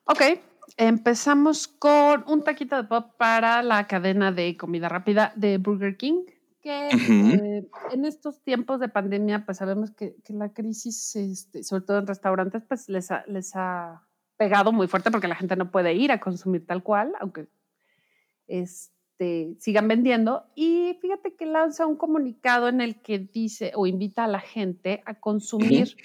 Ok, 0.04 0.20
empezamos 0.76 1.68
con 1.68 2.24
un 2.26 2.42
taquito 2.42 2.76
de 2.76 2.84
pop 2.84 3.12
para 3.16 3.62
la 3.62 3.86
cadena 3.86 4.32
de 4.32 4.56
comida 4.56 4.88
rápida 4.88 5.32
de 5.36 5.58
Burger 5.58 5.96
King, 5.96 6.24
que 6.60 6.88
eh, 6.88 7.68
en 7.92 8.04
estos 8.04 8.42
tiempos 8.42 8.80
de 8.80 8.88
pandemia, 8.88 9.44
pues 9.44 9.58
sabemos 9.58 9.90
que, 9.92 10.16
la 10.28 10.52
crisis, 10.52 11.14
este, 11.16 11.62
sobre 11.62 11.82
todo 11.84 11.98
en 11.98 12.06
restaurantes, 12.06 12.62
pues 12.66 12.88
les 12.88 13.10
ha, 13.10 13.24
les 13.26 13.54
ha 13.54 14.02
pegado 14.36 14.72
muy 14.72 14.88
fuerte 14.88 15.10
porque 15.10 15.28
la 15.28 15.36
gente 15.36 15.56
no 15.56 15.70
puede 15.70 15.94
ir 15.94 16.10
a 16.10 16.20
consumir 16.20 16.66
tal 16.66 16.82
cual, 16.82 17.12
aunque 17.20 17.46
este, 18.48 19.54
sigan 19.60 19.86
vendiendo. 19.86 20.46
Y 20.54 20.98
fíjate 21.00 21.34
que 21.34 21.46
lanza 21.46 21.86
un 21.86 21.96
comunicado 21.96 22.68
en 22.68 22.80
el 22.80 23.00
que 23.02 23.18
dice 23.18 23.72
o 23.74 23.86
invita 23.86 24.24
a 24.24 24.28
la 24.28 24.40
gente 24.40 25.02
a 25.06 25.14
consumir 25.14 25.96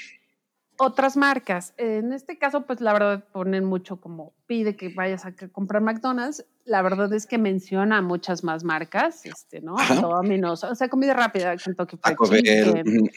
otras 0.78 1.18
marcas. 1.18 1.74
En 1.78 2.14
este 2.14 2.38
caso, 2.38 2.66
pues 2.66 2.82
la 2.82 2.94
verdad 2.94 3.24
ponen 3.32 3.66
mucho 3.66 4.00
como 4.00 4.34
pide 4.46 4.76
que 4.76 4.90
vayas 4.90 5.26
a 5.26 5.34
comprar 5.52 5.82
McDonald's. 5.82 6.46
La 6.66 6.82
verdad 6.82 7.12
es 7.14 7.26
que 7.26 7.38
menciona 7.38 8.02
muchas 8.02 8.44
más 8.44 8.64
marcas, 8.64 9.26
este, 9.26 9.62
¿no? 9.62 9.76
Domino's, 10.02 10.64
o 10.64 10.76
sea, 10.76 10.90
comida 10.90 11.14
rápida, 11.14 11.56
Kentucky 11.58 11.98
Fried 11.98 12.44
Chicken, 12.44 13.10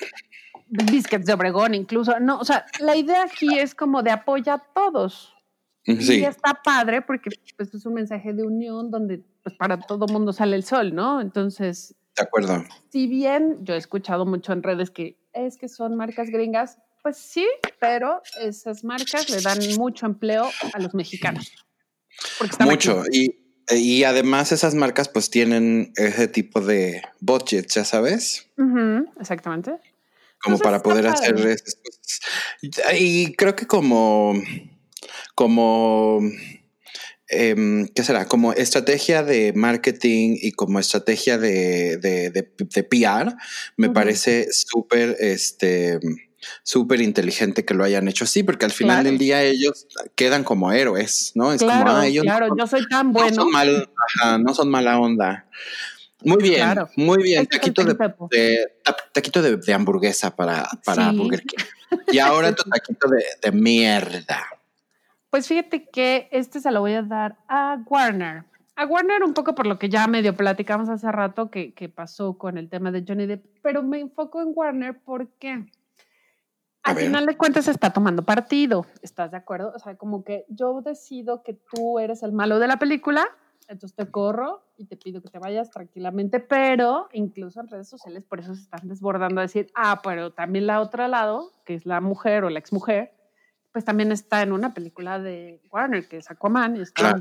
biscuits 0.70 1.26
de 1.26 1.32
Obregón 1.32 1.74
incluso. 1.74 2.18
No, 2.20 2.38
o 2.38 2.44
sea, 2.44 2.64
la 2.80 2.96
idea 2.96 3.24
aquí 3.24 3.58
es 3.58 3.74
como 3.74 4.02
de 4.02 4.10
apoya 4.10 4.54
a 4.54 4.58
todos. 4.58 5.34
Y 5.84 6.24
está 6.24 6.60
padre 6.62 7.02
porque 7.02 7.30
pues, 7.56 7.74
es 7.74 7.86
un 7.86 7.94
mensaje 7.94 8.32
de 8.32 8.44
unión 8.44 8.90
donde 8.90 9.24
pues, 9.42 9.54
para 9.56 9.80
todo 9.80 10.06
mundo 10.06 10.32
sale 10.32 10.56
el 10.56 10.62
sol, 10.62 10.94
¿no? 10.94 11.20
Entonces... 11.20 11.96
De 12.16 12.22
acuerdo. 12.22 12.64
Si 12.90 13.06
bien 13.06 13.58
yo 13.62 13.74
he 13.74 13.78
escuchado 13.78 14.26
mucho 14.26 14.52
en 14.52 14.62
redes 14.62 14.90
que 14.90 15.18
es 15.32 15.56
que 15.56 15.68
son 15.68 15.96
marcas 15.96 16.28
gringas, 16.28 16.78
pues 17.02 17.16
sí, 17.16 17.46
pero 17.78 18.22
esas 18.40 18.84
marcas 18.84 19.28
le 19.30 19.40
dan 19.40 19.58
mucho 19.76 20.06
empleo 20.06 20.50
a 20.72 20.78
los 20.78 20.94
mexicanos. 20.94 21.52
Mucho. 22.60 23.04
Y, 23.10 23.34
y, 23.70 24.04
además 24.04 24.52
esas 24.52 24.74
marcas 24.74 25.08
pues 25.08 25.30
tienen 25.30 25.92
ese 25.96 26.28
tipo 26.28 26.60
de 26.60 27.02
budget, 27.20 27.68
ya 27.68 27.84
sabes. 27.84 28.46
exactamente. 29.18 29.72
Como 30.42 30.58
para 30.58 30.82
poder 30.82 31.06
hacer 31.06 31.62
Y 32.98 33.34
creo 33.34 33.54
que 33.54 33.66
como 33.66 34.34
como, 35.34 36.20
em, 37.28 37.88
¿qué 37.88 38.04
será? 38.04 38.26
Como 38.26 38.52
estrategia 38.52 39.22
de 39.22 39.52
marketing 39.54 40.36
y 40.40 40.52
como 40.52 40.78
estrategia 40.78 41.38
de, 41.38 41.96
de, 41.96 42.30
de, 42.30 42.82
PR, 42.84 43.34
me 43.76 43.90
parece 43.90 44.48
súper, 44.52 45.16
este, 45.18 45.98
súper 46.62 47.00
inteligente 47.00 47.64
que 47.64 47.74
lo 47.74 47.84
hayan 47.84 48.08
hecho 48.08 48.24
así, 48.24 48.42
porque 48.42 48.64
al 48.64 48.72
final 48.72 49.04
del 49.04 49.18
día 49.18 49.42
ellos 49.42 49.86
quedan 50.14 50.44
como 50.44 50.72
héroes, 50.72 51.32
¿no? 51.34 51.52
Es 51.52 51.60
claro, 51.62 51.86
como, 51.86 51.96
ah, 51.98 52.06
ellos 52.06 52.24
claro, 52.24 52.54
yo 52.56 52.66
soy 52.66 52.86
tan 52.88 53.12
bueno. 53.12 53.30
No 53.30 53.42
son, 53.42 53.50
mal, 53.50 53.90
no 54.40 54.54
son 54.54 54.70
mala 54.70 54.98
onda. 54.98 55.46
Muy 56.22 56.42
bien, 56.42 56.74
muy 56.96 57.22
bien. 57.22 57.46
Taquito 57.46 57.82
de, 57.84 57.94
taquito 59.12 59.42
de, 59.42 59.72
hamburguesa 59.72 60.34
para, 60.34 60.68
para 60.84 61.12
Burger 61.12 61.42
King. 61.42 61.64
Y 62.12 62.20
ahora 62.20 62.54
tu 62.54 62.62
taquito 62.70 63.08
de 63.42 63.50
mierda. 63.50 64.46
Pues 65.30 65.46
fíjate 65.46 65.88
que 65.88 66.28
este 66.32 66.60
se 66.60 66.72
lo 66.72 66.80
voy 66.80 66.94
a 66.94 67.02
dar 67.02 67.36
a 67.48 67.78
Warner. 67.86 68.44
A 68.74 68.86
Warner 68.86 69.22
un 69.22 69.32
poco 69.32 69.54
por 69.54 69.66
lo 69.66 69.78
que 69.78 69.88
ya 69.88 70.06
medio 70.08 70.34
platicamos 70.34 70.88
hace 70.88 71.10
rato 71.12 71.50
que, 71.50 71.92
pasó 71.94 72.36
con 72.36 72.58
el 72.58 72.68
tema 72.68 72.90
de 72.90 73.04
Johnny 73.06 73.26
Depp, 73.26 73.44
pero 73.62 73.82
me 73.82 74.00
enfoco 74.00 74.40
en 74.40 74.48
Warner 74.54 74.98
porque 75.04 75.66
al 76.82 76.96
final 76.96 77.26
de 77.26 77.36
cuentas 77.36 77.68
está 77.68 77.92
tomando 77.92 78.24
partido. 78.24 78.86
¿Estás 79.02 79.30
de 79.30 79.36
acuerdo? 79.36 79.72
O 79.74 79.78
sea, 79.78 79.96
como 79.96 80.24
que 80.24 80.44
yo 80.48 80.80
decido 80.82 81.42
que 81.42 81.54
tú 81.54 81.98
eres 81.98 82.22
el 82.22 82.32
malo 82.32 82.58
de 82.58 82.68
la 82.68 82.78
película, 82.78 83.26
entonces 83.68 83.94
te 83.94 84.10
corro 84.10 84.64
y 84.76 84.86
te 84.86 84.96
pido 84.96 85.22
que 85.22 85.28
te 85.28 85.38
vayas 85.38 85.70
tranquilamente, 85.70 86.40
pero 86.40 87.08
incluso 87.12 87.60
en 87.60 87.68
redes 87.68 87.88
sociales 87.88 88.24
por 88.24 88.40
eso 88.40 88.54
se 88.54 88.62
están 88.62 88.88
desbordando 88.88 89.40
a 89.40 89.42
decir, 89.42 89.70
ah, 89.74 90.00
pero 90.02 90.32
también 90.32 90.66
la 90.66 90.80
otra 90.80 91.06
lado, 91.06 91.52
que 91.64 91.74
es 91.74 91.86
la 91.86 92.00
mujer 92.00 92.44
o 92.44 92.50
la 92.50 92.58
exmujer, 92.58 93.12
pues 93.72 93.84
también 93.84 94.10
está 94.10 94.42
en 94.42 94.52
una 94.52 94.74
película 94.74 95.18
de 95.18 95.62
Warner, 95.70 96.08
que 96.08 96.16
es 96.16 96.30
Aquaman, 96.30 96.76
y 96.76 96.80
está 96.80 97.16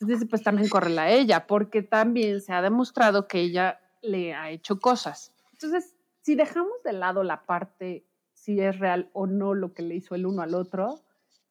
Entonces, 0.00 0.28
pues 0.28 0.42
también 0.42 0.68
corre 0.68 0.96
a 0.98 1.10
ella, 1.10 1.46
porque 1.46 1.82
también 1.82 2.40
se 2.40 2.52
ha 2.52 2.62
demostrado 2.62 3.26
que 3.26 3.40
ella 3.40 3.80
le 4.02 4.34
ha 4.34 4.50
hecho 4.50 4.78
cosas. 4.78 5.34
Entonces, 5.52 5.96
si 6.20 6.36
dejamos 6.36 6.82
de 6.84 6.92
lado 6.92 7.24
la 7.24 7.44
parte 7.44 8.06
si 8.44 8.60
es 8.60 8.78
real 8.78 9.08
o 9.14 9.26
no 9.26 9.54
lo 9.54 9.72
que 9.72 9.82
le 9.82 9.94
hizo 9.94 10.14
el 10.14 10.26
uno 10.26 10.42
al 10.42 10.54
otro, 10.54 11.00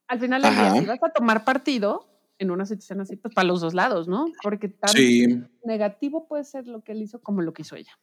al 0.08 0.20
final 0.20 0.44
día, 0.44 0.74
si 0.74 0.86
vas 0.86 1.02
a 1.02 1.10
tomar 1.10 1.44
partido 1.44 2.08
en 2.38 2.52
una 2.52 2.68
situación 2.68 3.02
así, 3.02 3.16
pues 3.16 3.34
para 3.34 3.48
los 3.48 3.62
dos 3.62 3.74
lados, 3.74 4.08
¿no? 4.08 4.28
Porque 4.44 4.70
tanto 4.70 5.00
negativo 5.64 6.28
puede 6.28 6.44
ser 6.44 6.68
lo 6.68 6.84
que 6.84 6.92
él 6.92 7.02
hizo 7.02 7.20
como 7.20 7.42
lo 7.42 7.52
que 7.52 7.64
hizo 7.64 7.76
ella. 7.76 7.98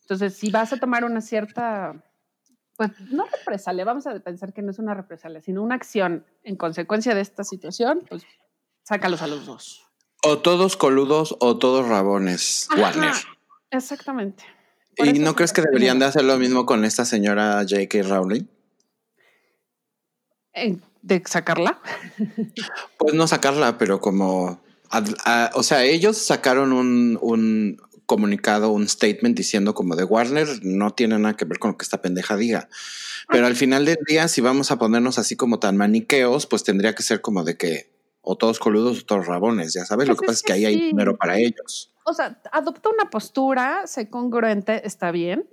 Entonces, 0.00 0.34
si 0.34 0.50
vas 0.50 0.72
a 0.72 0.78
tomar 0.78 1.04
una 1.04 1.20
cierta 1.20 2.02
pues 2.76 2.90
no 3.12 3.24
represalia, 3.26 3.84
vamos 3.84 4.08
a 4.08 4.18
pensar 4.18 4.52
que 4.52 4.62
no 4.62 4.72
es 4.72 4.80
una 4.80 4.94
represalia, 4.94 5.40
sino 5.40 5.62
una 5.62 5.76
acción 5.76 6.26
en 6.42 6.56
consecuencia 6.56 7.14
de 7.14 7.20
esta 7.20 7.44
situación, 7.44 8.04
pues 8.08 8.24
sácalos 8.82 9.22
a 9.22 9.28
los 9.28 9.46
dos. 9.46 9.86
O 10.24 10.38
todos 10.38 10.76
coludos 10.76 11.36
o 11.38 11.56
todos 11.56 11.86
rabones, 11.86 12.66
Warner. 12.76 13.14
Exactamente. 13.70 14.42
¿Y 14.96 15.18
no 15.18 15.34
crees 15.34 15.52
que 15.52 15.62
deberían 15.62 15.98
de 15.98 16.06
hacer 16.06 16.24
lo 16.24 16.38
mismo 16.38 16.66
con 16.66 16.84
esta 16.84 17.04
señora 17.04 17.64
J.K. 17.68 18.02
Rowling? 18.02 18.44
¿De 21.02 21.22
sacarla? 21.26 21.80
Pues 22.98 23.14
no 23.14 23.26
sacarla, 23.26 23.78
pero 23.78 24.00
como... 24.00 24.62
o 25.54 25.62
sea, 25.62 25.84
ellos 25.84 26.18
sacaron 26.18 26.72
un, 26.72 27.80
comunicado, 28.06 28.70
un 28.70 28.88
statement 28.88 29.36
diciendo 29.36 29.74
como 29.74 29.96
de 29.96 30.04
Warner 30.04 30.48
no 30.62 30.92
tiene 30.92 31.18
nada 31.18 31.36
que 31.36 31.44
ver 31.44 31.58
con 31.58 31.72
lo 31.72 31.76
que 31.78 31.84
esta 31.84 32.02
pendeja 32.02 32.36
diga. 32.36 32.68
Pero 33.28 33.46
al 33.46 33.56
final 33.56 33.84
del 33.84 33.98
día, 34.06 34.28
si 34.28 34.40
vamos 34.40 34.70
a 34.70 34.78
ponernos 34.78 35.18
así 35.18 35.36
como 35.36 35.58
tan 35.58 35.76
maniqueos, 35.76 36.46
pues 36.46 36.64
tendría 36.64 36.94
que 36.94 37.02
ser 37.02 37.20
como 37.20 37.44
de 37.44 37.56
que 37.56 37.92
o 38.20 38.36
todos 38.36 38.58
coludos 38.58 39.00
o 39.00 39.04
todos 39.04 39.26
rabones, 39.26 39.72
ya 39.72 39.84
sabes. 39.84 40.08
lo 40.08 40.16
que 40.16 40.26
pasa 40.26 40.38
es 40.38 40.42
que, 40.42 40.52
ahí 40.52 40.64
hay 40.64 40.76
dinero 40.76 41.16
para 41.16 41.38
ellos. 41.38 41.91
O 42.04 42.14
sea, 42.14 42.40
adopta 42.50 42.88
una 42.88 43.10
postura, 43.10 43.86
sé 43.86 44.10
congruente, 44.10 44.86
está 44.86 45.10
bien, 45.10 45.48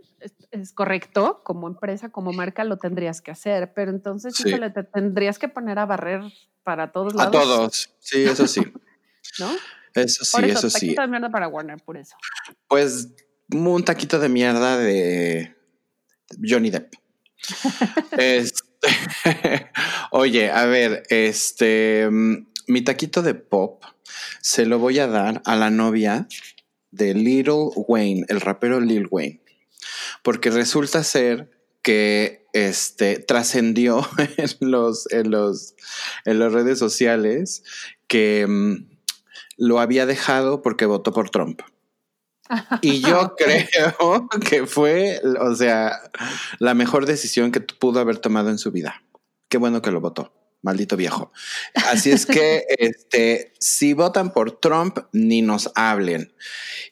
es, 0.52 0.74
correcto, 0.74 1.42
como 1.44 1.68
empresa, 1.68 2.10
como 2.10 2.34
marca 2.34 2.64
lo 2.64 2.78
tendrías 2.78 3.22
que 3.22 3.32
hacer, 3.32 3.74
pero 3.74 3.92
entonces 3.92 4.36
sí. 4.36 4.52
te 4.74 4.84
tendrías 4.84 5.40
que 5.40 5.48
poner 5.48 5.80
a 5.80 5.86
barrer 5.86 6.22
para 6.64 6.92
todos 6.92 7.14
lados. 7.14 7.36
A 7.36 7.40
todos, 7.40 7.96
sí, 8.00 8.24
eso 8.24 8.48
sí. 8.48 8.62
¿No? 9.40 9.50
Eso 9.94 10.26
sí, 10.26 10.46
eso, 10.46 10.70
sí. 10.70 10.88
Taquito 10.88 11.02
de 11.02 11.08
mierda 11.08 11.30
para 11.30 11.48
Warner, 11.48 11.78
por 11.84 11.98
eso. 11.98 12.16
Pues 12.68 13.10
un 13.52 13.84
taquito 13.84 14.20
de 14.20 14.30
mierda 14.30 14.78
de 14.78 15.56
Johnny 16.42 16.70
Depp. 16.70 16.94
este, 18.18 18.62
oye, 20.12 20.52
a 20.52 20.66
ver, 20.66 21.04
este, 21.10 22.08
mi 22.68 22.82
taquito 22.84 23.22
de 23.22 23.34
pop 23.34 23.84
se 24.42 24.66
lo 24.66 24.80
voy 24.80 25.00
a 25.00 25.08
dar 25.08 25.42
a 25.46 25.56
la 25.56 25.70
novia 25.70 26.28
de 26.92 27.14
Little 27.14 27.70
Wayne, 27.76 28.26
el 28.30 28.42
rapero 28.42 28.80
Lil 28.80 29.08
Wayne, 29.10 29.42
porque 30.24 30.50
resulta 30.50 31.04
ser 31.04 31.52
que 31.82 32.48
este 32.54 33.20
trascendió 33.20 34.08
en 34.38 34.72
los, 34.72 35.12
en 35.12 35.32
los 35.32 35.76
en 36.26 36.40
las 36.40 36.52
redes 36.52 36.80
sociales 36.80 37.64
que 38.08 38.46
mm, 38.48 38.86
lo 39.58 39.80
había 39.80 40.06
dejado 40.06 40.62
porque 40.62 40.86
votó 40.86 41.14
por 41.14 41.30
Trump. 41.30 41.62
Y 42.82 43.02
yo 43.02 43.36
creo 43.38 44.28
que 44.44 44.66
fue, 44.66 45.22
o 45.40 45.56
sea, 45.56 46.00
la 46.58 46.74
mejor 46.74 47.06
decisión 47.06 47.52
que 47.52 47.62
pudo 47.62 48.00
haber 48.00 48.18
tomado 48.18 48.50
en 48.50 48.58
su 48.58 48.72
vida. 48.72 49.04
Qué 49.50 49.58
bueno 49.58 49.82
que 49.82 49.92
lo 49.92 50.02
votó, 50.02 50.34
maldito 50.62 50.98
viejo. 50.98 51.32
Así 51.74 52.12
es 52.12 52.26
que, 52.26 52.66
este, 52.78 53.54
si 53.60 53.94
votan 53.94 54.32
por 54.34 54.60
Trump, 54.60 55.00
ni 55.12 55.42
nos 55.42 55.72
hablen. 55.76 56.34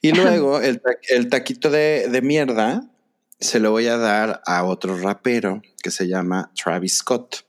Y 0.02 0.12
luego 0.12 0.62
el, 0.62 0.82
taquito 1.30 1.70
de, 1.70 2.08
de, 2.10 2.22
mierda 2.22 2.90
se 3.40 3.60
lo 3.60 3.72
voy 3.72 3.88
a 3.88 3.98
dar 3.98 4.42
a 4.46 4.64
otro 4.64 4.98
rapero 4.98 5.62
que 5.82 5.92
se 5.92 6.08
llama 6.08 6.52
Travis 6.56 6.98
Scott. 6.98 7.46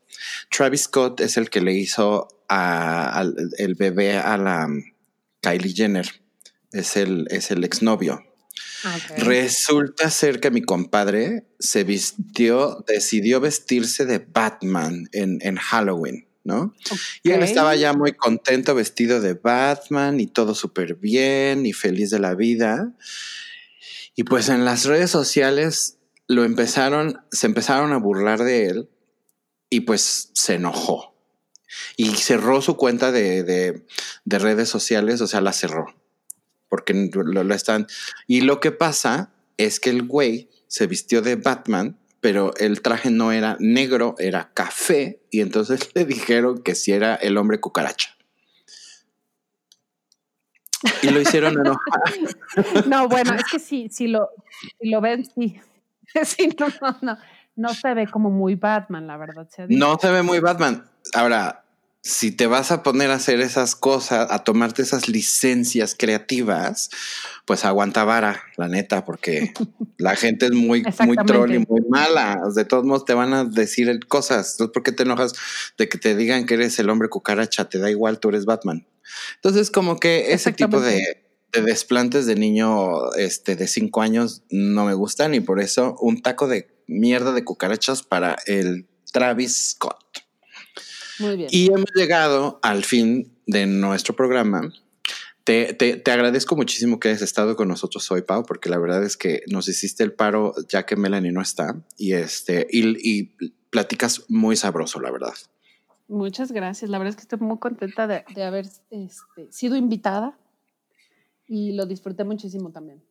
Travis 0.51 0.83
Scott 0.83 1.21
es 1.21 1.37
el 1.37 1.51
que 1.51 1.61
le 1.61 1.73
hizo 1.73 2.29
al 2.49 3.35
el 3.59 3.75
bebé 3.75 4.17
a 4.17 4.37
la 4.37 4.69
Kylie 5.41 5.75
Jenner. 5.75 6.09
Es 6.73 6.97
el, 6.97 7.27
es 7.31 7.51
el 7.51 7.65
exnovio. 7.65 8.28
Resulta 9.17 10.11
ser 10.11 10.41
que 10.41 10.51
mi 10.51 10.63
compadre 10.63 11.47
se 11.59 11.85
vistió, 11.85 12.85
decidió 12.87 13.41
vestirse 13.41 14.07
de 14.07 14.19
Batman 14.19 15.09
en, 15.13 15.39
en 15.43 15.57
Halloween, 15.57 16.27
¿no? 16.45 16.75
Y 17.23 17.31
él 17.31 17.43
estaba 17.43 17.75
ya 17.77 17.93
muy 17.93 18.13
contento 18.13 18.75
vestido 18.75 19.21
de 19.21 19.35
Batman 19.35 20.21
y 20.21 20.27
todo 20.27 20.55
súper 20.55 20.95
bien 20.95 21.67
y 21.67 21.73
feliz 21.73 22.11
de 22.11 22.21
la 22.21 22.35
vida. 22.35 22.93
Y 24.15 24.25
pues 24.25 24.49
en 24.49 24.65
las 24.65 24.85
redes 24.85 25.11
sociales 25.11 25.99
lo 26.27 26.45
empezaron, 26.45 27.21
se 27.31 27.47
empezaron 27.47 27.93
a 27.93 27.99
burlar 27.99 28.43
de 28.45 28.67
él 28.67 28.89
y 29.71 29.81
pues 29.81 30.31
se 30.35 30.55
enojó 30.55 31.15
y 31.97 32.15
cerró 32.17 32.63
su 32.63 32.77
cuenta 32.77 33.13
de, 33.13 33.85
redes 34.25 34.69
sociales, 34.69 35.21
o 35.21 35.27
sea, 35.27 35.41
la 35.41 35.53
cerró, 35.53 35.95
porque 36.69 37.11
lo, 37.13 37.55
están... 37.55 37.87
Y 38.27 38.43
lo 38.43 38.61
que 38.61 38.73
pasa 38.73 39.31
es 39.57 39.81
que 39.81 39.91
el 39.91 40.03
güey 40.03 40.49
se 40.67 40.87
vistió 40.87 41.23
de 41.23 41.37
Batman, 41.37 41.99
pero 42.21 42.55
el 42.57 42.83
traje 42.83 43.11
no 43.11 43.33
era 43.33 43.57
negro, 43.61 44.15
era 44.19 44.53
café, 44.53 45.21
y 45.31 45.41
entonces 45.41 45.91
le 45.95 46.05
dijeron 46.05 46.63
que 46.63 46.75
si 46.75 46.93
era 46.93 47.15
el 47.15 47.37
hombre 47.37 47.61
cucaracha. 47.61 48.15
Y 51.03 51.11
lo 51.11 51.21
hicieron 51.21 51.55
enojar. 51.59 52.03
No, 52.87 53.09
bueno, 53.09 53.35
es 53.35 53.45
que 53.51 53.59
sí, 53.59 53.89
si 53.91 54.07
lo, 54.07 54.31
si 54.81 54.89
lo 54.89 55.01
ven, 55.01 55.25
sí. 55.25 55.61
Sí, 56.25 56.49
no, 56.59 56.69
no, 56.81 56.99
no. 57.03 57.19
No 57.57 57.75
se 57.75 57.93
ve 57.93 58.07
como 58.07 58.31
muy 58.31 58.55
Batman, 58.55 59.09
la 59.09 59.17
verdad. 59.17 59.49
no 59.69 59.99
se 59.99 60.11
ve 60.11 60.23
muy 60.23 60.39
Batman. 60.39 60.89
Ahora, 61.13 61.65
si 62.09 62.33
te 62.33 62.47
vas 62.47 62.71
a 62.73 62.83
poner 62.83 63.11
a 63.11 63.17
hacer 63.17 63.41
esas 63.41 63.77
cosas, 63.77 64.29
a 64.31 64.43
tomarte 64.45 64.83
esas 64.83 65.09
licencias 65.09 65.95
creativas, 65.97 66.91
pues 67.45 67.65
aguanta 67.65 68.05
vara, 68.05 68.43
la 68.57 68.69
neta, 68.69 69.05
porque 69.05 69.53
La 69.99 70.15
gente 70.15 70.47
es 70.47 70.53
muy, 70.53 70.85
muy 71.05 71.17
troll 71.27 71.53
y 71.53 71.59
muy 71.59 71.81
mala. 71.89 72.41
De 72.55 72.65
todos 72.65 72.85
modos 72.85 73.05
te 73.05 73.15
van 73.15 73.35
a 73.35 73.45
decir 73.45 74.07
cosas. 74.07 74.53
Entonces, 74.53 74.73
¿por 74.73 74.85
qué 74.85 74.93
te 74.93 75.03
enojas 75.03 75.33
de 75.77 75.89
que 75.89 75.99
te 75.99 76.15
digan 76.15 76.47
que 76.47 76.55
eres 76.55 76.79
el 76.79 76.89
hombre 76.89 77.09
cucaracha? 77.09 77.69
Te 77.69 77.79
da 77.79 77.91
igual, 77.91 78.21
tú 78.21 78.29
eres 78.29 78.45
Batman. 78.45 78.87
Entonces, 79.35 79.73
como 79.73 79.99
que 79.99 80.33
ese 80.33 80.53
tipo 80.53 80.81
de, 80.81 81.03
desplantes 81.53 82.27
de 82.27 82.37
niño 82.37 83.13
este, 83.15 83.57
de 83.57 83.67
cinco 83.67 84.01
años 84.01 84.45
no 84.51 84.85
me 84.85 84.95
gustan 84.95 85.35
y 85.35 85.41
por 85.41 85.61
eso 85.61 85.97
un 86.01 86.23
taco 86.23 86.47
de 86.47 86.69
mierda 86.87 87.33
de 87.33 87.43
cucarachas 87.43 88.05
para 88.05 88.37
el 88.47 88.87
Travis 89.13 89.71
Scott. 89.73 90.28
Muy 91.19 91.37
bien. 91.37 91.49
Y 91.51 91.67
hemos 91.67 91.91
llegado 91.95 92.59
al 92.63 92.85
fin 92.85 93.33
de 93.47 93.67
nuestro 93.67 94.15
programa. 94.15 94.73
Te, 95.45 95.73
te, 95.73 96.11
agradezco 96.11 96.57
muchísimo 96.57 97.01
que 97.01 97.09
hayas 97.09 97.23
estado 97.23 97.57
con 97.57 97.69
nosotros 97.69 98.11
hoy, 98.11 98.21
Pau, 98.21 98.45
porque 98.45 98.69
la 98.69 98.79
verdad 98.79 99.03
es 99.03 99.17
que 99.17 99.43
nos 99.47 99.67
hiciste 99.67 100.05
el 100.05 100.13
paro 100.13 100.55
ya 100.69 100.85
que 100.85 100.95
Melanie 100.95 101.33
no 101.33 101.41
está 101.41 101.83
y 101.97 102.13
este 102.13 102.67
y, 102.71 103.31
platicas 103.71 104.25
muy 104.29 104.57
sabroso, 104.57 105.01
la 105.01 105.11
verdad. 105.11 105.33
Muchas 106.07 106.53
gracias. 106.53 106.91
La 106.91 106.99
verdad 106.99 107.11
es 107.11 107.17
que 107.17 107.23
estoy 107.23 107.39
muy 107.39 107.59
contenta 107.59 108.07
de, 108.07 108.25
haber 108.43 108.67
este, 108.91 109.51
sido 109.51 109.77
invitada 109.77 110.39
y 111.47 111.73
lo 111.73 111.87
disfruté 111.87 112.25
muchísimo 112.25 112.71
también. 112.71 113.03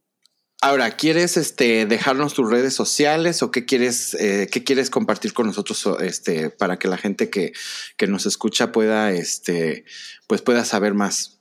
Ahora, 0.62 0.90
¿quieres 0.92 1.38
este, 1.38 1.86
dejarnos 1.86 2.34
tus 2.34 2.50
redes 2.50 2.74
sociales 2.74 3.44
o 3.44 3.52
qué 3.52 3.66
quieres, 3.66 4.16
eh, 4.16 4.50
qué 4.52 4.64
quieres 4.64 4.90
compartir 4.90 5.34
con 5.34 5.46
nosotros 5.46 5.88
este, 6.02 6.50
para 6.50 6.80
que 6.80 6.88
la 6.88 6.98
gente 6.98 7.30
que, 7.30 7.54
que, 7.96 8.08
nos 8.08 8.26
escucha 8.26 8.72
pueda, 8.72 9.12
este, 9.12 9.86
pues 10.26 10.42
pueda 10.42 10.66
saber 10.66 10.96
más? 10.96 11.40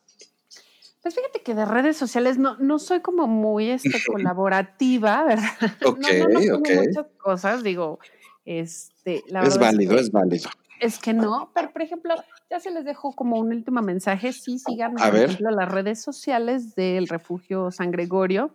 Pues 1.00 1.14
fíjate 1.14 1.40
que 1.40 1.54
de 1.54 1.64
redes 1.64 1.96
sociales 1.96 2.36
no, 2.36 2.58
no 2.58 2.78
soy 2.78 3.00
como 3.00 3.26
muy 3.26 3.70
este, 3.70 3.90
colaborativa, 4.06 5.24
¿verdad? 5.24 5.76
Ok, 5.84 6.04
no, 6.28 6.56
ok. 6.56 6.68
Muchas 6.74 7.06
cosas, 7.16 7.62
digo, 7.62 7.98
este, 8.44 9.24
la 9.28 9.44
Es 9.44 9.56
válido, 9.56 9.98
es, 9.98 10.10
válido. 10.12 10.50
Es 10.78 10.98
que 10.98 11.14
no, 11.14 11.52
pero 11.54 11.72
por 11.72 11.80
ejemplo, 11.80 12.14
ya 12.50 12.60
se 12.60 12.70
les 12.70 12.84
dejo 12.84 13.12
como 13.12 13.38
un 13.38 13.48
último 13.48 13.80
mensaje, 13.80 14.34
sí 14.34 14.58
sigan, 14.58 14.94
por 14.94 15.16
ejemplo, 15.16 15.50
las 15.52 15.70
redes 15.70 16.02
sociales 16.02 16.74
del 16.74 17.08
refugio 17.08 17.70
San 17.70 17.90
Gregorio, 17.90 18.54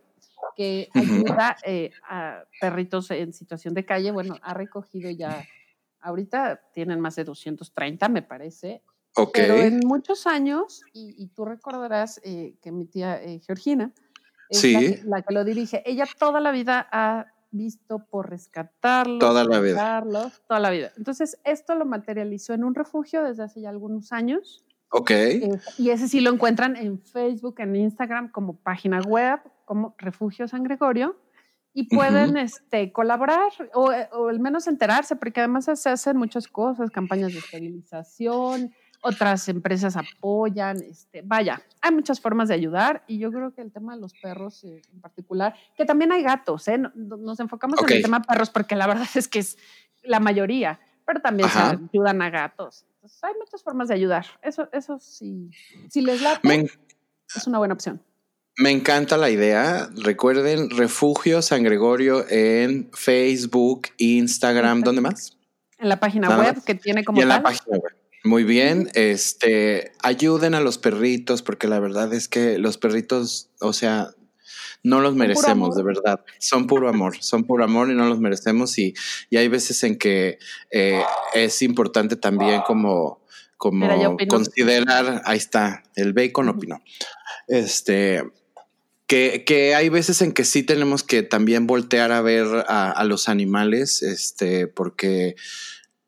que 0.61 0.89
ayuda 0.93 1.57
eh, 1.65 1.89
a 2.07 2.43
perritos 2.59 3.09
en 3.09 3.33
situación 3.33 3.73
de 3.73 3.83
calle. 3.83 4.11
Bueno, 4.11 4.38
ha 4.43 4.53
recogido 4.53 5.09
ya, 5.09 5.43
ahorita 6.01 6.61
tienen 6.71 6.99
más 6.99 7.15
de 7.15 7.23
230, 7.23 8.09
me 8.09 8.21
parece, 8.21 8.83
pero 9.33 9.55
en 9.55 9.79
muchos 9.79 10.27
años, 10.27 10.83
y, 10.93 11.27
tú 11.29 11.45
recordarás 11.45 12.21
eh, 12.23 12.55
que 12.61 12.71
mi 12.71 12.85
tía 12.85 13.21
eh, 13.21 13.41
Georgina, 13.45 13.91
es 14.49 15.03
la, 15.05 15.21
que 15.21 15.33
lo 15.33 15.43
dirige, 15.43 15.81
ella 15.85 16.05
toda 16.19 16.39
la 16.39 16.51
vida 16.51 16.88
ha 16.91 17.33
visto 17.49 18.05
por 18.05 18.29
rescatarlos, 18.29 19.19
toda 19.19 19.43
la 19.43 19.59
vida. 19.59 20.03
toda 20.47 20.59
la 20.59 20.69
vida. 20.69 20.91
Entonces, 20.95 21.39
esto 21.43 21.75
lo 21.75 21.85
materializó 21.85 22.53
en 22.53 22.63
un 22.63 22.75
refugio 22.75 23.23
desde 23.23 23.43
hace 23.43 23.61
ya 23.61 23.69
algunos 23.69 24.11
años. 24.11 24.63
Ok. 24.91 25.11
Y 25.77 25.89
ese 25.89 26.07
sí 26.07 26.19
lo 26.19 26.31
encuentran 26.31 26.76
en 26.76 27.01
Facebook, 27.01 27.55
en 27.59 27.76
Instagram, 27.76 28.30
como 28.30 28.57
página 28.57 28.99
web, 29.01 29.39
como 29.65 29.95
Refugio 29.97 30.47
San 30.47 30.63
Gregorio. 30.63 31.18
Y 31.73 31.84
pueden 31.84 32.35
este, 32.35 32.91
colaborar 32.91 33.49
o, 33.73 33.91
o, 34.11 34.27
al 34.27 34.41
menos 34.41 34.68
enterarse, 34.68 35.15
porque 35.15 35.39
además 35.39 35.69
se 35.73 35.89
hacen 35.89 36.18
muchas 36.18 36.49
cosas, 36.49 36.91
campañas 36.91 37.31
de 37.31 37.39
esterilización, 37.39 38.73
otras 39.01 39.49
empresas 39.49 39.97
apoyan, 39.97 40.77
este, 40.84 41.22
vaya, 41.23 41.61
hay 41.81 41.91
muchas 41.91 42.19
formas 42.19 42.49
de 42.49 42.55
ayudar 42.55 43.03
y 43.07 43.18
yo 43.18 43.31
creo 43.31 43.53
que 43.53 43.61
el 43.61 43.72
tema 43.72 43.95
de 43.95 44.01
los 44.01 44.13
perros 44.13 44.63
eh, 44.63 44.81
en 44.93 45.01
particular, 45.01 45.55
que 45.76 45.85
también 45.85 46.11
hay 46.11 46.23
gatos, 46.23 46.68
¿eh? 46.68 46.80
nos 46.95 47.39
enfocamos 47.39 47.80
en 47.81 47.97
el 47.97 48.01
tema 48.03 48.19
de 48.19 48.26
perros 48.26 48.49
porque 48.49 48.76
la 48.76 48.88
verdad 48.88 49.07
es 49.15 49.27
que 49.27 49.39
es 49.39 49.57
la 50.03 50.19
mayoría, 50.19 50.80
pero 51.11 51.21
también 51.21 51.49
se 51.49 51.59
ayudan 51.59 52.21
a 52.21 52.29
gatos. 52.29 52.85
Entonces, 52.95 53.21
hay 53.21 53.33
muchas 53.38 53.61
formas 53.61 53.89
de 53.89 53.95
ayudar. 53.95 54.25
Eso, 54.41 54.69
eso 54.71 54.97
sí, 54.97 55.51
si 55.89 55.99
les 55.99 56.21
late, 56.21 56.71
es 57.35 57.47
una 57.47 57.57
buena 57.57 57.73
opción. 57.73 58.01
Me 58.55 58.71
encanta 58.71 59.17
la 59.17 59.29
idea. 59.29 59.89
Recuerden 59.93 60.69
Refugio 60.69 61.41
San 61.41 61.63
Gregorio 61.63 62.23
en 62.29 62.89
Facebook, 62.93 63.89
Instagram, 63.97 64.83
¿dónde 64.83 65.01
más? 65.01 65.38
En 65.79 65.89
la 65.89 65.99
página 65.99 66.38
web 66.38 66.63
que 66.63 66.75
tiene 66.75 67.03
como. 67.03 67.21
en 67.21 67.27
la 67.27 67.43
página 67.43 67.77
web. 67.77 67.93
Muy 68.23 68.45
bien, 68.45 68.89
este, 68.93 69.91
ayuden 70.03 70.53
a 70.53 70.61
los 70.61 70.77
perritos 70.77 71.41
porque 71.41 71.67
la 71.67 71.79
verdad 71.79 72.13
es 72.13 72.29
que 72.29 72.57
los 72.57 72.77
perritos, 72.77 73.49
o 73.59 73.73
sea, 73.73 74.11
no 74.84 74.99
los 74.99 75.16
merecemos, 75.16 75.76
de 75.76 75.84
verdad. 75.84 76.24
Son 76.40 76.68
puro 76.68 76.90
amor, 76.90 77.18
son 77.22 77.44
puro 77.44 77.64
amor 77.64 77.91
y 77.91 77.95
no 77.95 78.08
los 78.08 78.20
merecemos 78.20 78.78
y, 78.78 78.94
y 79.30 79.38
hay 79.38 79.48
veces 79.48 79.84
en 79.84 79.98
que 79.98 80.40
eh, 80.72 81.03
es 81.34 81.62
importante 81.62 82.16
también 82.16 82.62
como, 82.66 83.22
como 83.58 84.18
considerar, 84.28 85.22
ahí 85.26 85.38
está, 85.38 85.84
el 85.95 86.14
bacon 86.14 86.49
opinó, 86.49 86.82
este, 87.48 88.24
que, 89.06 89.44
que, 89.45 89.76
hay 89.76 89.90
veces 89.90 90.22
en 90.22 90.32
que 90.32 90.45
sí 90.45 90.64
tenemos 90.64 91.03
que 91.03 91.22
también 91.22 91.68
voltear 91.68 92.12
a 92.12 92.22
ver 92.22 92.48
a, 92.68 92.91
a 92.91 93.03
los 93.03 93.30
animales, 93.30 94.02
este, 94.02 94.68
porque 94.68 95.36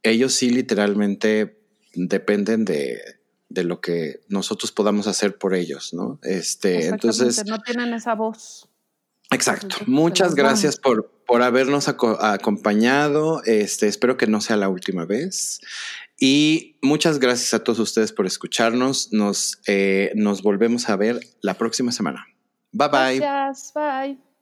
ellos 0.01 0.33
sí 0.33 0.49
literalmente 0.49 1.59
dependen 1.93 2.65
de, 2.65 3.22
lo 3.63 3.79
que 3.79 4.21
nosotros 4.29 4.71
podamos 4.71 5.05
hacer 5.05 5.37
por 5.37 5.53
ellos, 5.53 5.93
¿no? 5.93 6.19
Este, 6.23 6.87
entonces. 6.87 7.45
No 7.45 7.59
tienen 7.59 7.93
esa 7.93 8.15
voz. 8.15 8.67
Exacto. 9.31 9.77
Muchas 9.85 10.33
gracias 10.33 10.77
por, 10.77 11.11
por 11.27 11.41
habernos 11.43 11.87
acompañado. 11.87 13.43
Este, 13.45 13.87
espero 13.87 14.17
que 14.17 14.27
no 14.27 14.41
sea 14.41 14.57
la 14.57 14.69
última 14.69 15.05
vez. 15.05 15.59
Y 16.19 16.77
muchas 16.81 17.19
gracias 17.19 17.53
a 17.53 17.63
todos 17.63 17.79
ustedes 17.79 18.11
por 18.11 18.25
escucharnos. 18.25 19.11
Nos, 19.11 19.59
eh, 19.67 20.11
nos 20.15 20.41
volvemos 20.41 20.89
a 20.89 20.95
ver 20.95 21.19
la 21.41 21.55
próxima 21.55 21.91
semana. 21.91 22.25
Bye 22.71 22.89
bye. 22.89 23.19
Gracias. 23.19 23.73
Bye. 23.73 24.32